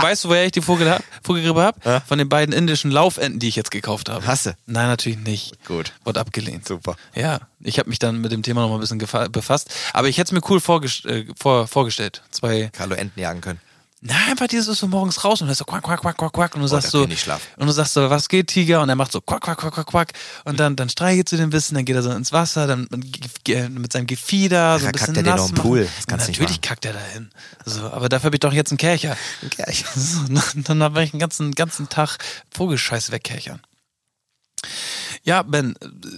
Weißt 0.00 0.24
du, 0.24 0.28
woher 0.28 0.44
ich 0.44 0.52
die 0.52 0.60
Vogel 0.62 0.90
hab, 0.90 1.02
Vogelgrippe 1.22 1.62
habe? 1.62 1.80
Ja? 1.84 2.00
Von 2.00 2.18
den 2.18 2.28
beiden 2.28 2.54
indischen 2.54 2.90
Laufenten, 2.90 3.38
die 3.38 3.48
ich 3.48 3.56
jetzt 3.56 3.70
gekauft 3.70 4.08
habe. 4.08 4.26
Hasse. 4.26 4.56
Nein, 4.66 4.88
natürlich 4.88 5.18
nicht. 5.18 5.64
Gut. 5.64 5.92
Wurde 6.04 6.20
abgelehnt. 6.20 6.66
Super. 6.66 6.96
Ja, 7.14 7.40
ich 7.60 7.78
habe 7.78 7.88
mich 7.88 7.98
dann 7.98 8.20
mit 8.20 8.32
dem 8.32 8.42
Thema 8.42 8.62
noch 8.62 8.68
mal 8.68 8.76
ein 8.76 8.80
bisschen 8.80 8.98
befasst. 9.32 9.70
Aber 9.92 10.08
ich 10.08 10.18
hätte 10.18 10.28
es 10.28 10.32
mir 10.32 10.50
cool 10.50 10.60
vorgest 10.60 11.06
äh, 11.06 11.26
vor 11.38 11.66
vorgestellt. 11.68 12.22
Zwei 12.30 12.70
Carlo 12.72 12.94
Enten 12.94 13.20
jagen 13.20 13.40
können. 13.40 13.60
Na, 14.04 14.16
einfach 14.28 14.48
dieses 14.48 14.66
ist 14.66 14.80
so 14.80 14.88
morgens 14.88 15.22
raus 15.22 15.42
und 15.42 15.48
er 15.48 15.54
so 15.54 15.64
quack, 15.64 15.84
quack, 15.84 16.00
quack, 16.00 16.16
quack, 16.16 16.32
quack. 16.32 16.54
Und 16.56 16.62
du 16.62 16.66
sagst 16.66 16.88
da 16.88 16.90
so, 16.90 17.06
nicht 17.06 17.28
und 17.56 17.66
du 17.66 17.72
sagst 17.72 17.92
so, 17.92 18.10
was 18.10 18.28
geht, 18.28 18.48
Tiger? 18.48 18.82
Und 18.82 18.88
er 18.88 18.96
macht 18.96 19.12
so 19.12 19.20
quack, 19.20 19.42
quack, 19.42 19.58
quack, 19.58 19.74
quack, 19.74 19.86
quack. 19.86 20.12
Und 20.44 20.58
dann, 20.58 20.74
dann 20.74 20.88
streichelt 20.88 21.28
sie 21.28 21.36
den 21.36 21.44
ein 21.44 21.50
bisschen, 21.50 21.76
dann 21.76 21.84
geht 21.84 21.94
er 21.94 22.02
so 22.02 22.10
ins 22.10 22.32
Wasser, 22.32 22.66
dann 22.66 22.88
mit, 22.90 23.92
seinem 23.92 24.08
Gefieder, 24.08 24.80
so 24.80 24.86
ein 24.86 24.92
bisschen 24.92 25.14
kackt 25.14 25.16
er 25.18 25.22
den 25.22 25.32
nass 25.32 25.50
im 25.50 25.54
machen. 25.54 25.62
Pool? 25.62 25.88
Das 25.96 26.06
kannst 26.08 26.26
nicht 26.26 26.40
Natürlich 26.40 26.58
machen. 26.58 26.68
kackt 26.68 26.84
er 26.84 26.94
dahin. 26.94 27.30
So, 27.64 27.82
aber 27.92 28.08
dafür 28.08 28.26
habe 28.26 28.36
ich 28.36 28.40
doch 28.40 28.52
jetzt 28.52 28.72
einen 28.72 28.78
Kercher. 28.78 29.16
So, 29.94 30.20
dann 30.64 30.82
habe 30.82 31.04
ich 31.04 31.12
einen 31.12 31.20
ganzen, 31.20 31.52
ganzen 31.52 31.88
Tag 31.88 32.18
Vogelscheiß 32.50 33.12
wegkerchern. 33.12 33.60
Ja, 35.22 35.42
Ben, 35.42 35.76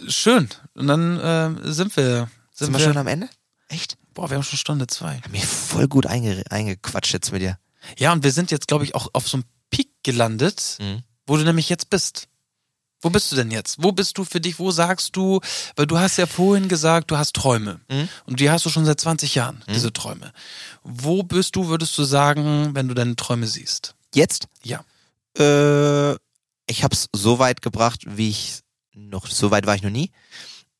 schön. 0.09 0.49
Und 0.73 0.87
dann 0.87 1.21
äh, 1.21 1.73
sind 1.73 1.95
wir, 1.99 2.31
sind, 2.51 2.69
Sind 2.69 2.73
wir 2.73 2.81
schon 2.81 2.97
am 2.97 3.07
Ende? 3.07 3.29
Echt? 3.69 3.99
boah, 4.15 4.31
wir 4.31 4.37
haben 4.37 4.45
schon 4.45 4.59
Stunde 4.59 4.87
zwei. 4.87 5.17
Hab 5.17 5.31
mich 5.31 5.45
voll 5.45 5.89
gut 5.89 6.07
einge 6.07 6.43
eingequatscht 6.49 7.13
jetzt 7.13 7.33
mit 7.33 7.43
dir. 7.43 7.59
Ja, 7.99 8.13
und 8.13 8.25
wir 8.25 8.33
sind 8.33 8.51
jetzt, 8.51 8.69
glaube 8.69 8.85
ich, 8.85 8.95
auch 8.95 9.09
auf 9.13 9.29
so 9.29 9.39
einem 9.39 9.45
Peak 9.71 9.89
gelandet, 10.03 10.77
Mhm. 10.81 11.03
wo 11.27 11.37
du 11.37 11.45
nämlich 11.45 11.69
jetzt 11.69 11.91
bist. 11.91 12.29
Wo 13.01 13.11
bist 13.11 13.31
du 13.31 13.37
denn 13.37 13.51
jetzt? 13.51 13.83
Wo 13.83 13.93
bist 13.93 14.17
du 14.17 14.25
für 14.25 14.41
dich? 14.41 14.59
Wo 14.59 14.71
sagst 14.71 15.15
du, 15.15 15.41
weil 15.77 15.87
du 15.87 15.99
hast 15.99 16.17
ja 16.17 16.27
vorhin 16.27 16.69
gesagt, 16.69 17.11
du 17.11 17.19
hast 17.19 17.35
Träume. 17.37 17.81
Mhm. 17.91 18.09
Und 18.27 18.41
die 18.41 18.51
hast 18.51 18.65
du 18.65 18.71
schon 18.71 18.87
seit 18.87 18.99
20 18.99 19.35
Jahren, 19.35 19.63
diese 19.69 19.93
Träume. 19.93 20.33
Wo 20.83 21.23
bist 21.23 21.55
du, 21.57 21.67
würdest 21.69 21.97
du 21.99 22.05
sagen, 22.05 22.75
wenn 22.75 22.89
du 22.89 22.95
deine 22.95 23.15
Träume 23.17 23.47
siehst? 23.47 23.95
Jetzt? 24.15 24.47
Ja. 24.63 24.83
Äh, 25.39 26.13
ich 26.67 26.83
hab's 26.83 27.09
so 27.13 27.39
weit 27.39 27.61
gebracht, 27.61 28.03
wie 28.07 28.31
ich 28.31 28.61
noch, 28.95 29.27
so 29.27 29.51
weit 29.51 29.67
war 29.67 29.75
ich 29.75 29.83
noch 29.83 29.91
nie. 29.91 30.11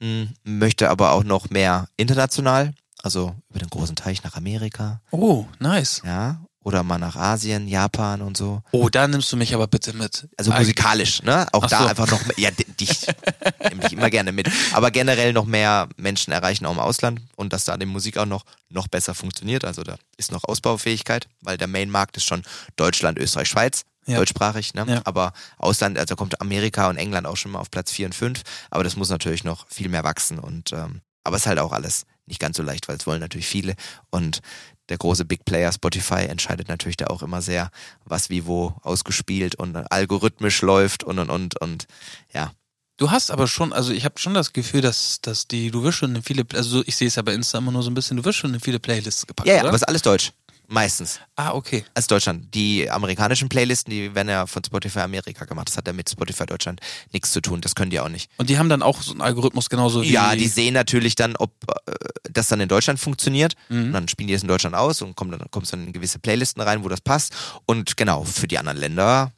Hm, 0.01 0.31
möchte 0.45 0.89
aber 0.91 1.13
auch 1.13 1.25
noch 1.25 1.51
mehr 1.51 1.89
international, 1.99 2.73
also 3.03 3.35
über 3.51 3.59
den 3.59 3.69
großen 3.69 3.97
Teich 3.97 4.23
nach 4.25 4.35
Amerika, 4.37 5.03
Oh, 5.11 5.47
nice. 5.59 6.01
ja, 6.07 6.41
oder 6.65 6.83
mal 6.83 6.99
nach 6.99 7.15
Asien, 7.15 7.69
Japan 7.69 8.21
und 8.23 8.37
so. 8.37 8.63
Oh, 8.73 8.89
da 8.89 9.07
nimmst 9.07 9.31
du 9.31 9.37
mich 9.37 9.55
aber 9.55 9.67
bitte 9.69 9.93
mit. 9.93 10.27
Also 10.37 10.51
musikalisch, 10.51 11.23
ne? 11.23 11.47
Auch 11.53 11.63
Ach 11.65 11.69
da 11.71 11.79
so. 11.83 11.87
einfach 11.87 12.11
noch 12.11 12.25
mehr, 12.27 12.35
ja, 12.39 12.51
di- 12.51 12.65
dich 12.65 13.07
nehme 13.69 13.83
dich 13.83 13.93
immer 13.93 14.11
gerne 14.11 14.33
mit. 14.33 14.51
Aber 14.73 14.91
generell 14.91 15.33
noch 15.33 15.45
mehr 15.45 15.89
Menschen 15.97 16.33
erreichen 16.33 16.67
auch 16.67 16.73
im 16.73 16.79
Ausland 16.81 17.21
und 17.37 17.53
dass 17.53 17.65
da 17.65 17.77
die 17.77 17.87
Musik 17.87 18.17
auch 18.19 18.27
noch, 18.27 18.45
noch 18.71 18.89
besser 18.89 19.15
funktioniert. 19.15 19.65
Also 19.65 19.83
da 19.85 19.97
ist 20.17 20.33
noch 20.33 20.43
Ausbaufähigkeit, 20.45 21.29
weil 21.43 21.59
der 21.59 21.69
Main-Markt 21.69 22.17
ist 22.17 22.25
schon 22.25 22.43
Deutschland, 22.77 23.19
Österreich, 23.19 23.49
Schweiz, 23.49 23.85
Ja. 24.07 24.17
deutschsprachig, 24.17 24.73
ne? 24.75 24.85
Ja. 24.89 25.01
Aber 25.05 25.33
Ausland, 25.59 25.99
also 25.99 26.17
kommt 26.17 26.41
Amerika 26.41 26.89
und 26.89 26.97
England 26.97 27.27
auch 27.27 27.37
schon 27.37 27.53
mal 27.53 27.59
auf 27.61 27.71
Platz 27.71 27.93
4 27.93 28.07
und 28.07 28.15
5, 28.15 28.41
aber 28.71 28.85
das 28.85 28.97
muss 28.97 29.11
natürlich 29.11 29.45
noch 29.45 29.67
viel 29.69 29.89
mehr 29.91 30.03
wachsen 30.05 30.39
und 30.39 30.73
ähm, 30.73 31.03
aber 31.25 31.37
es 31.37 31.43
ist 31.43 31.47
halt 31.47 31.59
auch 31.59 31.73
alles 31.73 32.05
nicht 32.27 32.41
ganz 32.41 32.57
so 32.57 32.63
leicht, 32.63 32.89
weil 32.89 32.97
es 32.97 33.07
wollen 33.07 33.21
natürlich 33.21 33.47
viele 33.47 33.75
und 34.11 34.41
der 34.89 34.99
große 34.99 35.25
Big 35.25 35.45
Player 35.45 35.73
Spotify 35.73 36.27
entscheidet 36.27 36.69
natürlich 36.69 36.97
da 36.97 37.07
auch 37.07 37.23
immer 37.23 37.43
sehr, 37.43 37.71
was 38.05 38.31
wie 38.31 38.47
wo 38.47 38.75
ausgespielt 38.83 39.55
und 39.55 39.77
algorithmisch 39.91 40.63
läuft 40.63 41.05
und 41.05 41.19
und 41.19 41.31
und 41.31 41.61
und 41.61 41.87
ja. 42.33 42.53
Du 42.97 43.11
hast 43.11 43.33
aber 43.33 43.49
schon, 43.49 43.73
also 43.73 43.93
ich 43.93 44.05
habe 44.05 44.21
schon 44.21 44.35
das 44.35 44.53
Gefühl, 44.53 44.81
dass, 44.81 45.21
dass 45.21 45.49
die, 45.49 45.73
du 45.73 45.83
wirst 45.83 45.99
schon 45.99 46.15
in 46.15 46.23
viele, 46.23 46.45
also 46.55 46.85
ich 46.87 46.95
sehe 46.95 47.09
es 47.09 47.17
ja 47.17 47.23
bei 47.23 47.35
Insta 47.35 47.59
immer 47.59 47.73
nur 47.73 47.83
so 47.83 47.91
ein 47.91 47.95
bisschen, 47.95 48.17
du 48.17 48.25
wirst 48.25 48.39
schon 48.39 48.55
in 48.55 48.61
viele 48.61 48.79
Playlists 48.79 49.27
gepackt, 49.27 49.49
Ja, 49.49 49.57
ja, 49.57 49.61
aber 49.63 49.71
es 49.71 49.83
ist 49.83 49.89
alles 49.89 50.03
deutsch. 50.03 50.33
Meistens. 50.67 51.21
ah, 51.37 51.53
okay. 51.53 51.85
Als 51.95 52.07
Deutschland. 52.07 52.55
Die 52.55 52.91
amerikanischen 52.91 53.49
Playlisten, 53.49 53.91
die 53.91 54.15
werden 54.15 54.29
ja 54.29 54.47
von 54.47 54.63
Spotify 54.65 55.01
Amerika 55.01 55.45
gemacht. 55.45 55.69
Das 55.69 55.77
hat 55.77 55.87
ja 55.87 55.93
mit 55.93 56.09
Spotify 56.09 56.47
Deutschland 56.47 56.81
nichts 57.13 57.33
zu 57.33 57.41
tun. 57.41 57.61
Das 57.61 57.75
können 57.75 57.91
die 57.91 58.01
auch 58.01 58.09
nicht. 58.09 58.31
Und 58.39 58.49
die 58.49 58.59
haben 58.59 58.69
dann 58.69 58.83
auch 58.83 59.03
so 59.03 59.13
einen 59.13 59.21
Algorithmus 59.21 59.69
genauso 59.69 60.03
wie. 60.03 60.13
Ja, 60.13 60.35
die 60.35 60.49
sehen 60.49 60.75
natürlich 60.75 61.15
dann, 61.15 61.37
ob 61.37 61.53
äh, 61.87 61.93
das 62.31 62.49
dann 62.49 62.61
in 62.61 62.69
Deutschland 62.69 62.99
funktioniert. 62.99 63.55
Mhm. 63.69 63.87
Und 63.87 63.93
dann 63.93 64.09
spielen 64.09 64.29
die 64.29 64.35
das 64.35 64.43
in 64.43 64.49
Deutschland 64.49 64.75
aus 64.75 65.03
und 65.03 65.17
kommen 65.17 65.31
dann, 65.31 65.43
kommst 65.51 65.73
dann 65.73 65.87
in 65.87 65.93
gewisse 65.93 66.19
Playlisten 66.19 66.63
rein, 66.63 66.85
wo 66.85 66.89
das 66.89 67.01
passt. 67.01 67.35
Und 67.67 67.97
genau, 67.97 68.25
für 68.25 68.49
die 68.49 68.59
anderen 68.59 68.79
Länder 68.79 69.33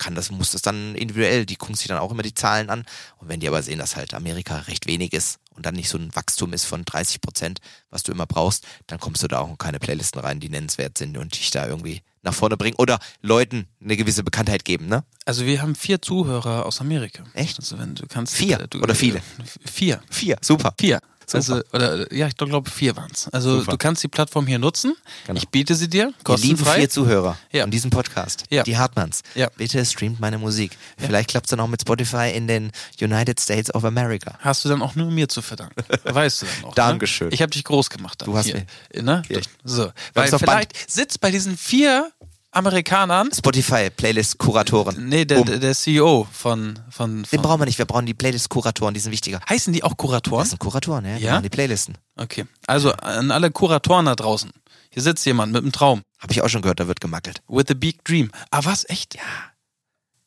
kann 0.00 0.16
das, 0.16 0.32
muss 0.32 0.50
das 0.50 0.62
dann 0.62 0.96
individuell, 0.96 1.46
die 1.46 1.54
gucken 1.54 1.76
sich 1.76 1.86
dann 1.86 1.98
auch 1.98 2.10
immer 2.10 2.22
die 2.22 2.34
Zahlen 2.34 2.70
an. 2.70 2.84
Und 3.18 3.28
wenn 3.28 3.38
die 3.38 3.46
aber 3.46 3.62
sehen, 3.62 3.78
dass 3.78 3.94
halt 3.94 4.14
Amerika 4.14 4.56
recht 4.60 4.86
wenig 4.86 5.12
ist 5.12 5.38
und 5.54 5.66
dann 5.66 5.76
nicht 5.76 5.88
so 5.88 5.98
ein 5.98 6.14
Wachstum 6.16 6.52
ist 6.52 6.64
von 6.64 6.84
30 6.84 7.20
Prozent, 7.20 7.60
was 7.90 8.02
du 8.02 8.10
immer 8.10 8.26
brauchst, 8.26 8.66
dann 8.88 8.98
kommst 8.98 9.22
du 9.22 9.28
da 9.28 9.38
auch 9.38 9.48
in 9.48 9.58
keine 9.58 9.78
Playlisten 9.78 10.20
rein, 10.20 10.40
die 10.40 10.48
nennenswert 10.48 10.98
sind 10.98 11.16
und 11.16 11.38
dich 11.38 11.50
da 11.52 11.68
irgendwie 11.68 12.02
nach 12.22 12.34
vorne 12.34 12.56
bringen 12.56 12.76
oder 12.78 12.98
Leuten 13.22 13.66
eine 13.82 13.96
gewisse 13.96 14.24
Bekanntheit 14.24 14.64
geben, 14.64 14.86
ne? 14.88 15.04
Also 15.24 15.46
wir 15.46 15.62
haben 15.62 15.74
vier 15.74 16.02
Zuhörer 16.02 16.66
aus 16.66 16.80
Amerika. 16.80 17.24
Echt? 17.34 17.58
Also 17.58 17.78
wenn 17.78 17.94
du 17.94 18.06
kannst. 18.06 18.34
Vier 18.34 18.60
äh, 18.60 18.68
du, 18.68 18.80
oder 18.80 18.94
viele? 18.94 19.18
äh, 19.18 19.68
Vier. 19.70 20.02
Vier, 20.10 20.36
super. 20.42 20.74
Vier. 20.78 21.00
Also, 21.34 21.60
oder, 21.72 22.12
ja, 22.12 22.26
ich 22.26 22.36
glaube, 22.36 22.70
vier 22.70 22.96
waren 22.96 23.10
es. 23.12 23.28
Also, 23.28 23.60
Super. 23.60 23.72
du 23.72 23.78
kannst 23.78 24.02
die 24.02 24.08
Plattform 24.08 24.46
hier 24.46 24.58
nutzen. 24.58 24.94
Genau. 25.26 25.38
Ich 25.38 25.48
biete 25.48 25.74
sie 25.74 25.88
dir, 25.88 26.12
kostenfrei. 26.24 26.76
vier 26.80 26.90
Zuhörer 26.90 27.36
Ja. 27.52 27.62
von 27.62 27.70
diesem 27.70 27.90
Podcast, 27.90 28.44
Ja. 28.50 28.62
die 28.62 28.76
Hartmanns, 28.76 29.22
Ja. 29.34 29.48
bitte 29.56 29.84
streamt 29.84 30.20
meine 30.20 30.38
Musik. 30.38 30.76
Vielleicht 30.98 31.30
klappt 31.30 31.46
es 31.46 31.50
dann 31.50 31.60
auch 31.60 31.68
mit 31.68 31.80
Spotify 31.82 32.30
in 32.34 32.46
den 32.46 32.72
United 33.00 33.40
States 33.40 33.74
of 33.74 33.84
America. 33.84 34.34
Hast 34.40 34.64
du 34.64 34.68
dann 34.68 34.82
auch 34.82 34.94
nur 34.94 35.10
mir 35.10 35.28
zu 35.28 35.42
verdanken. 35.42 35.82
Weißt 36.04 36.42
du 36.42 36.46
dann 36.46 36.64
auch. 36.70 36.74
Dankeschön. 36.74 37.28
Ne? 37.28 37.34
Ich 37.34 37.42
habe 37.42 37.50
dich 37.50 37.64
groß 37.64 37.90
gemacht. 37.90 38.20
Dann 38.22 38.26
Du 38.30 38.36
hast 38.36 38.46
hier. 38.46 38.64
mich. 38.92 39.02
Ne? 39.02 39.22
Echt. 39.28 39.50
So. 39.64 39.90
Weil 40.14 40.28
vielleicht 40.28 40.90
sitzt 40.90 41.20
bei 41.20 41.30
diesen 41.30 41.56
vier 41.56 42.10
Amerikanern, 42.52 43.30
Spotify-Playlist-Kuratoren. 43.32 45.08
nee, 45.08 45.24
der, 45.24 45.38
Um. 45.40 45.46
der, 45.60 45.74
CEO 45.74 46.26
von, 46.32 46.78
von, 46.90 47.18
Den 47.22 47.24
von 47.26 47.42
brauchen 47.42 47.60
wir 47.60 47.66
nicht, 47.66 47.78
wir 47.78 47.84
brauchen 47.86 48.06
die 48.06 48.14
Playlist-Kuratoren, 48.14 48.92
die 48.94 49.00
sind 49.00 49.12
wichtiger. 49.12 49.40
heißen 49.48 49.72
die 49.72 49.84
auch 49.84 49.96
Kuratoren? 49.96 50.42
Das 50.42 50.50
sind 50.50 50.58
Kuratoren, 50.58 51.04
ja, 51.04 51.16
Ja? 51.16 51.40
die 51.40 51.48
Playlisten. 51.48 51.96
Okay. 52.16 52.46
Also 52.66 52.92
an 52.92 53.30
alle 53.30 53.50
Kuratoren 53.50 54.06
da 54.06 54.16
draußen. 54.16 54.50
Hier 54.90 55.02
sitzt 55.02 55.24
jemand 55.26 55.52
mit 55.52 55.62
einem 55.62 55.72
Traum. 55.72 56.02
Habe 56.18 56.32
ich 56.32 56.42
auch 56.42 56.48
schon 56.48 56.62
gehört, 56.62 56.80
da 56.80 56.88
wird 56.88 57.00
gemackelt. 57.00 57.40
With 57.46 57.66
a 57.70 57.74
big 57.74 58.04
dream. 58.04 58.30
Ah, 58.50 58.60
was? 58.64 58.84
Echt? 58.88 59.14
Ja, 59.14 59.20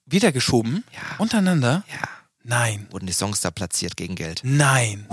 Wieder 0.05 0.31
geschoben? 0.31 0.83
Ja. 0.93 1.17
Untereinander? 1.17 1.83
ja. 1.91 2.07
Nein. 2.45 2.87
Wurden 2.91 3.05
die 3.07 3.13
Songs 3.13 3.39
da 3.39 3.51
platziert 3.51 3.95
gegen 3.95 4.15
Geld. 4.15 4.41
Nein. 4.43 5.07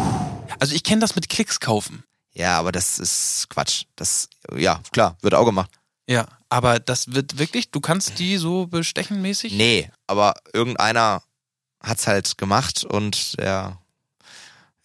Also 0.58 0.74
ich 0.74 0.82
kenne 0.82 1.00
das 1.00 1.14
mit 1.14 1.28
Klicks 1.28 1.60
kaufen. 1.60 2.02
Ja, 2.32 2.58
aber 2.58 2.72
das 2.72 2.98
ist 2.98 3.46
Quatsch. 3.50 3.84
Das, 3.94 4.28
ja, 4.56 4.80
klar, 4.90 5.16
wird 5.22 5.34
auch 5.34 5.44
gemacht. 5.44 5.70
Ja. 6.08 6.26
Aber 6.50 6.78
das 6.80 7.14
wird 7.14 7.38
wirklich, 7.38 7.70
du 7.70 7.80
kannst 7.80 8.18
die 8.18 8.36
so 8.36 8.66
bestechenmäßig? 8.66 9.52
Nee, 9.54 9.88
aber 10.06 10.34
irgendeiner 10.52 11.22
hat's 11.82 12.06
halt 12.06 12.36
gemacht 12.38 12.84
und 12.84 13.38
der, 13.38 13.78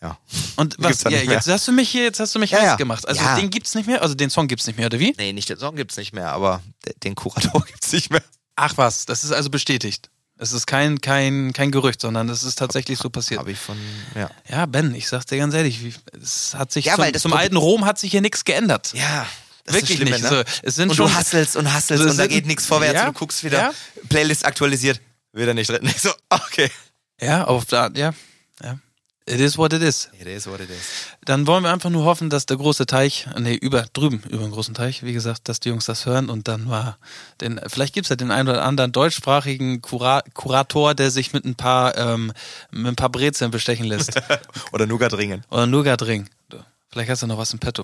ja. 0.01 0.17
Und 0.55 0.75
was? 0.79 1.03
Ja, 1.03 1.09
jetzt 1.09 1.47
hast 1.49 1.67
du 1.67 1.71
mich 1.71 1.89
hier, 1.89 2.03
jetzt 2.03 2.19
hast 2.19 2.35
du 2.35 2.39
mich 2.39 2.51
Ja, 2.51 2.63
ja. 2.63 2.69
heiß 2.71 2.77
gemacht. 2.77 3.07
Also 3.07 3.21
Ja. 3.21 3.35
den 3.35 3.49
gibt's 3.49 3.73
nicht 3.75 3.87
mehr, 3.87 4.01
also 4.01 4.13
den 4.15 4.29
Song 4.29 4.47
gibt's 4.47 4.67
nicht 4.67 4.77
mehr, 4.77 4.85
oder 4.85 4.99
wie? 4.99 5.13
Nee, 5.17 5.33
nicht 5.33 5.49
den 5.49 5.57
Song 5.57 5.75
gibt's 5.75 5.97
nicht 5.97 6.13
mehr, 6.13 6.31
aber 6.31 6.61
de- 6.85 6.93
den 7.03 7.15
Kurator 7.15 7.65
gibt's 7.65 7.91
nicht 7.91 8.11
mehr. 8.11 8.23
Ach 8.55 8.73
was, 8.77 9.05
das 9.05 9.23
ist 9.23 9.31
also 9.31 9.49
bestätigt. 9.49 10.09
Es 10.37 10.51
ist 10.51 10.67
kein, 10.67 10.99
kein, 11.01 11.53
kein 11.53 11.71
Gerücht, 11.71 12.01
sondern 12.01 12.27
es 12.29 12.43
ist 12.43 12.57
tatsächlich 12.59 12.99
so 12.99 13.09
passiert. 13.09 13.39
Habe 13.39 13.51
ich 13.53 13.57
von, 13.57 13.77
ja. 14.15 14.29
Ja, 14.49 14.65
Ben, 14.65 14.93
ich 14.93 15.07
sag's 15.07 15.25
dir 15.27 15.37
ganz 15.37 15.53
ehrlich, 15.53 15.81
wie- 15.83 15.93
es 16.21 16.53
hat 16.53 16.71
sich 16.71 16.85
Ja, 16.85 16.95
zum, 16.95 17.13
zum 17.15 17.33
alten 17.33 17.55
Rom 17.57 17.85
hat 17.85 17.97
sich 17.97 18.11
hier 18.11 18.21
nichts 18.21 18.43
geändert. 18.45 18.91
Ja, 18.93 19.25
das 19.65 19.75
Wirklich 19.75 19.99
ist 19.99 20.11
das 20.11 20.19
Schlimme, 20.19 20.21
nicht. 20.21 20.31
Ne? 20.31 20.45
So, 20.45 20.59
es 20.63 20.75
sind 20.75 20.89
und 20.91 20.99
du 20.99 21.11
hasselst 21.11 21.55
und 21.55 21.73
hasselst 21.73 22.03
So, 22.03 22.09
und 22.09 22.17
da 22.17 22.27
geht 22.27 22.45
nichts 22.45 22.65
vorwärts 22.65 22.93
Ja, 22.93 23.07
und 23.07 23.15
du 23.15 23.19
guckst 23.19 23.43
wieder, 23.43 23.57
ja. 23.57 23.73
Playlist 24.09 24.45
aktualisiert, 24.45 25.01
wieder 25.33 25.53
nicht 25.53 25.69
drin. 25.69 25.81
Ich 25.83 25.97
so, 26.01 26.11
okay. 26.29 26.69
Ja, 27.19 27.45
auf 27.45 27.65
der, 27.65 27.91
ja, 27.95 28.13
ja. 28.63 28.79
It 29.27 29.39
is 29.39 29.57
what 29.57 29.73
it 29.73 29.81
is. 29.81 30.07
It 30.19 30.27
is 30.27 30.45
what 30.45 30.59
it 30.59 30.69
is. 30.69 31.07
Dann 31.25 31.47
wollen 31.47 31.63
wir 31.63 31.73
einfach 31.73 31.89
nur 31.89 32.05
hoffen, 32.05 32.29
dass 32.29 32.45
der 32.45 32.57
große 32.57 32.85
Teich, 32.85 33.25
nee, 33.39 33.55
über, 33.55 33.87
drüben, 33.91 34.21
über 34.29 34.43
den 34.43 34.51
großen 34.51 34.75
Teich, 34.75 35.01
wie 35.01 35.13
gesagt, 35.13 35.49
dass 35.49 35.59
die 35.59 35.69
Jungs 35.69 35.85
das 35.85 36.05
hören 36.05 36.29
und 36.29 36.47
dann 36.47 36.65
mal 36.65 36.97
den, 37.41 37.59
vielleicht 37.65 37.95
gibt's 37.95 38.09
ja 38.09 38.15
den 38.15 38.29
einen 38.29 38.49
oder 38.49 38.63
anderen 38.63 38.91
deutschsprachigen 38.91 39.81
Kura 39.81 40.21
Kurator, 40.35 40.93
der 40.93 41.09
sich 41.09 41.33
mit 41.33 41.43
ein 41.43 41.55
paar, 41.55 41.97
ähm, 41.97 42.33
mit 42.69 42.85
ein 42.85 42.95
paar 42.95 43.09
Brezeln 43.09 43.49
bestechen 43.49 43.87
lässt. 43.87 44.11
Oder 44.71 44.85
Nougat-Ringen. 44.85 45.43
oder 45.49 45.65
Nougat-Ring. 45.65 46.29
Du, 46.49 46.59
Vielleicht 46.89 47.09
hast 47.09 47.23
du 47.23 47.27
noch 47.27 47.39
was 47.39 47.51
im 47.51 47.57
Petto. 47.57 47.83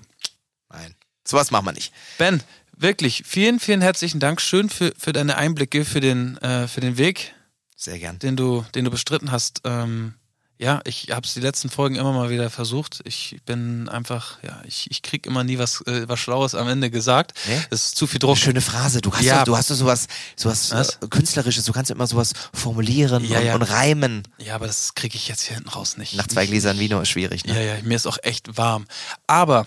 Nein. 0.70 0.94
Sowas 1.26 1.52
machen 1.52 1.66
wir 1.66 1.74
nicht. 1.74 1.94
Ben, 2.18 2.42
wirklich, 2.76 3.24
vielen, 3.26 3.60
vielen 3.60 3.82
herzlichen 3.82 4.20
Dank. 4.20 4.42
Schön 4.42 4.70
für, 4.70 4.92
für 4.98 5.14
deine 5.14 5.38
Einblicke, 5.38 5.86
für 5.86 6.00
den, 6.02 6.38
äh, 6.38 6.68
für 6.68 6.82
den 6.82 6.98
Weg, 6.98 7.34
Sehr 7.76 8.00
gern. 8.00 8.20
den 8.20 8.36
du, 8.36 8.66
den 8.76 8.86
du 8.86 8.92
bestritten 8.92 9.32
hast. 9.32 9.62
Ähm, 9.66 10.16
ja, 10.58 10.80
ich 10.86 11.08
habe 11.10 11.26
es 11.26 11.34
die 11.34 11.40
letzten 11.40 11.72
Folgen 11.72 11.96
immer 11.96 12.14
mal 12.14 12.30
wieder 12.30 12.52
versucht. 12.52 13.02
Ich 13.06 13.38
bin 13.48 13.90
einfach, 13.90 14.38
ja, 14.44 14.62
ich, 14.68 14.86
ich 14.92 15.02
krieg 15.02 15.26
immer 15.26 15.44
nie 15.44 15.58
was, 15.58 15.82
äh, 15.88 16.08
was 16.08 16.20
Schlaues 16.20 16.54
am 16.54 16.68
Ende 16.68 16.92
gesagt. 16.92 17.34
Nee? 17.48 17.60
Es 17.72 17.86
ist 17.86 17.96
zu 17.96 18.06
viel 18.06 18.20
Druck. 18.20 18.36
Eine 18.36 18.44
schöne 18.46 18.62
Phrase. 18.62 19.02
Du 19.02 19.12
hast, 19.12 19.24
Ja. 19.24 19.38
ja. 19.38 19.44
du 19.44 19.58
hast 19.58 19.70
so 19.70 19.76
sowas, 19.76 20.06
sowas 20.36 20.70
Was? 20.72 21.00
äh, 21.02 21.08
Künstlerisches. 21.10 21.66
Du 21.66 21.72
kannst 21.74 21.90
immer 21.90 22.06
sowas 22.06 22.34
formulieren 22.54 23.26
Ja, 23.26 23.40
und, 23.40 23.46
ja. 23.46 23.56
und 23.56 23.64
reimen. 23.64 24.22
Ja, 24.38 24.54
aber 24.54 24.68
das 24.68 24.94
kriege 24.94 25.16
ich 25.16 25.28
jetzt 25.28 25.42
hier 25.42 25.56
hinten 25.56 25.70
raus 25.70 25.98
nicht. 25.98 26.14
Nach 26.16 26.28
zwei 26.28 26.46
Gläsern 26.46 26.78
Vino 26.78 27.02
ist 27.02 27.10
schwierig, 27.10 27.44
ne? 27.46 27.56
Ja, 27.56 27.76
ja, 27.78 27.82
mir 27.84 27.96
ist 27.96 28.06
auch 28.06 28.20
echt 28.22 28.56
warm. 28.56 28.86
Aber 29.26 29.66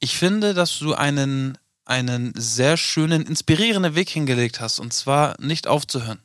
ich 0.00 0.16
finde, 0.16 0.54
dass 0.54 0.78
du 0.78 0.94
einen, 0.94 1.58
einen 1.84 2.32
sehr 2.36 2.76
schönen, 2.76 3.26
inspirierenden 3.26 3.94
Weg 3.94 4.10
hingelegt 4.10 4.60
hast. 4.60 4.78
Und 4.78 4.92
zwar 4.92 5.40
nicht 5.40 5.66
aufzuhören. 5.66 6.20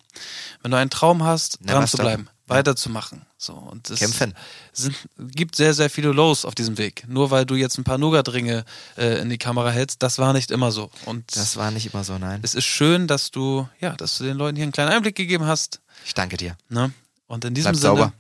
Wenn 0.61 0.71
du 0.71 0.77
einen 0.77 0.89
Traum 0.89 1.23
hast, 1.23 1.61
Never 1.61 1.73
dran 1.79 1.87
zu 1.87 1.97
bleiben, 1.97 2.29
weiterzumachen. 2.47 3.25
So, 3.37 3.53
und 3.53 3.89
es 3.89 3.99
Kämpfen. 3.99 4.35
Sind, 4.71 4.95
gibt 5.17 5.55
sehr, 5.55 5.73
sehr 5.73 5.89
viele 5.89 6.11
Lows 6.11 6.45
auf 6.45 6.53
diesem 6.53 6.77
Weg. 6.77 7.05
Nur 7.07 7.31
weil 7.31 7.45
du 7.45 7.55
jetzt 7.55 7.77
ein 7.79 7.83
paar 7.83 7.97
Nougat-Ringe 7.97 8.65
äh, 8.97 9.19
in 9.19 9.29
die 9.29 9.39
Kamera 9.39 9.71
hältst, 9.71 10.03
das 10.03 10.19
war 10.19 10.31
nicht 10.33 10.51
immer 10.51 10.71
so. 10.71 10.91
Und 11.05 11.35
Das 11.35 11.57
war 11.57 11.71
nicht 11.71 11.91
immer 11.91 12.03
so, 12.03 12.17
nein. 12.19 12.39
es 12.43 12.53
ist 12.53 12.65
schön, 12.65 13.07
dass 13.07 13.31
du, 13.31 13.67
ja, 13.79 13.95
dass 13.95 14.17
du 14.17 14.25
den 14.25 14.37
Leuten 14.37 14.57
hier 14.57 14.63
einen 14.63 14.71
kleinen 14.73 14.91
Einblick 14.91 15.15
gegeben 15.15 15.45
hast. 15.47 15.79
Ich 16.05 16.13
danke 16.13 16.37
dir. 16.37 16.55
Ne? 16.69 16.91
Und 17.25 17.45
in 17.45 17.53
diesem 17.55 17.71
Bleib 17.71 17.81
Sinne. 17.81 17.95
sauber. 17.97 18.13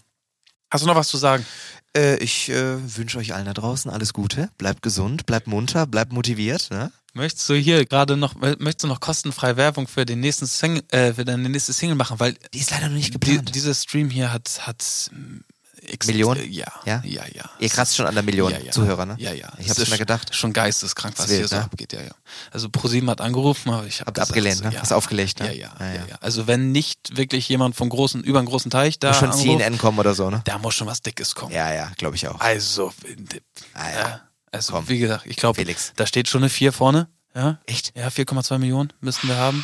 Hast 0.71 0.83
du 0.83 0.87
noch 0.87 0.95
was 0.95 1.09
zu 1.09 1.17
sagen? 1.17 1.45
Äh, 1.95 2.17
ich 2.17 2.49
äh, 2.49 2.97
wünsche 2.97 3.17
euch 3.17 3.33
allen 3.33 3.45
da 3.45 3.53
draußen 3.53 3.91
alles 3.91 4.13
Gute. 4.13 4.49
Bleibt 4.57 4.81
gesund, 4.81 5.25
bleibt 5.25 5.47
munter, 5.47 5.85
bleibt 5.85 6.13
motiviert. 6.13 6.69
Ne? 6.71 6.91
Möchtest 7.13 7.49
du 7.49 7.55
hier 7.55 7.85
gerade 7.85 8.15
noch, 8.15 8.35
möchtest 8.35 8.83
du 8.83 8.87
noch 8.87 9.01
kostenfrei 9.01 9.57
Werbung 9.57 9.87
für 9.87 10.05
den 10.05 10.21
nächsten 10.21 10.45
Single, 10.47 10.83
äh, 10.91 11.13
für 11.13 11.25
deine 11.25 11.49
nächste 11.49 11.73
Single 11.73 11.95
machen? 11.95 12.19
Weil 12.19 12.37
Die 12.53 12.59
ist 12.59 12.71
leider 12.71 12.87
noch 12.87 12.95
nicht 12.95 13.09
die, 13.09 13.19
geplant. 13.19 13.53
dieser 13.53 13.73
Stream 13.73 14.09
hier 14.09 14.31
hat, 14.31 14.65
hat 14.65 15.11
Millionen? 16.05 16.41
äh, 16.41 16.45
Ja, 16.45 16.65
Ja? 16.85 17.01
ja, 17.03 17.23
ja. 17.33 17.49
Ihr 17.59 17.69
kratzt 17.69 17.95
schon 17.95 18.05
an 18.05 18.13
der 18.13 18.23
Million 18.23 18.51
ja, 18.51 18.59
ja. 18.59 18.71
Zuhörer, 18.71 19.05
ne? 19.05 19.15
Ja, 19.17 19.33
ja. 19.33 19.49
Ich 19.57 19.69
hab's 19.69 19.79
ist 19.79 19.89
mir 19.89 19.97
gedacht. 19.97 20.35
Schon 20.35 20.53
geisteskrank, 20.53 21.15
was 21.17 21.27
wild, 21.29 21.39
hier 21.39 21.47
so 21.47 21.55
ne? 21.55 21.63
abgeht, 21.63 21.93
ja, 21.93 22.01
ja. 22.01 22.11
Also 22.51 22.69
ProSieben 22.69 23.09
hat 23.09 23.21
angerufen, 23.21 23.69
aber 23.71 23.85
ich 23.87 24.01
habe 24.01 24.21
abgelehnt, 24.21 24.63
ne? 24.63 24.71
Ja. 24.73 24.81
Hast 24.81 24.91
aufgelegt, 24.93 25.39
ne? 25.39 25.47
Ja, 25.55 25.73
ja, 25.79 25.93
Ja. 26.07 26.15
Also 26.21 26.47
wenn 26.47 26.71
nicht 26.71 27.17
wirklich 27.17 27.49
jemand 27.49 27.75
vom 27.75 27.89
großen, 27.89 28.23
über 28.23 28.39
einen 28.39 28.47
großen 28.47 28.69
Teich 28.71 28.99
da 28.99 29.09
Muss 29.09 29.17
schon 29.17 29.29
anruft, 29.31 29.43
CNN 29.43 29.77
kommen 29.77 29.99
oder 29.99 30.13
so, 30.13 30.29
ne? 30.29 30.41
da 30.45 30.57
muss 30.59 30.75
schon 30.75 30.87
was 30.87 31.01
Dickes 31.01 31.35
kommen. 31.35 31.53
Ja, 31.53 31.73
ja, 31.73 31.91
glaube 31.97 32.15
ich 32.15 32.27
auch. 32.27 32.39
Also, 32.39 32.93
Ah, 33.73 34.19
also 34.51 34.73
Komm. 34.73 34.89
wie 34.89 34.99
gesagt, 34.99 35.25
ich 35.25 35.35
glaube, 35.37 35.59
Felix. 35.59 35.93
da 35.95 36.05
steht 36.05 36.27
schon 36.27 36.41
eine 36.41 36.49
4 36.49 36.71
vorne. 36.73 37.07
Ja, 37.33 37.59
Echt? 37.65 37.93
Ja, 37.97 38.07
4,2 38.09 38.57
Millionen 38.59 38.91
müssten 38.99 39.27
wir 39.29 39.37
haben. 39.37 39.63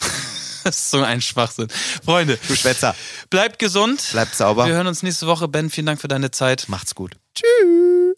das 0.66 0.76
ist 0.78 0.90
so 0.90 1.02
ein 1.02 1.20
Schwachsinn. 1.20 1.68
Freunde, 2.04 2.38
Du 2.48 2.56
Schwätzer. 2.56 2.94
bleibt 3.30 3.58
gesund. 3.58 4.08
Bleibt 4.12 4.34
sauber. 4.34 4.66
Wir 4.66 4.74
hören 4.74 4.86
uns 4.86 5.02
nächste 5.02 5.26
Woche. 5.26 5.48
Ben, 5.48 5.70
vielen 5.70 5.86
Dank 5.86 6.00
für 6.00 6.08
deine 6.08 6.30
Zeit. 6.30 6.64
Macht's 6.68 6.94
gut. 6.94 7.12
Tschüss. 7.34 8.16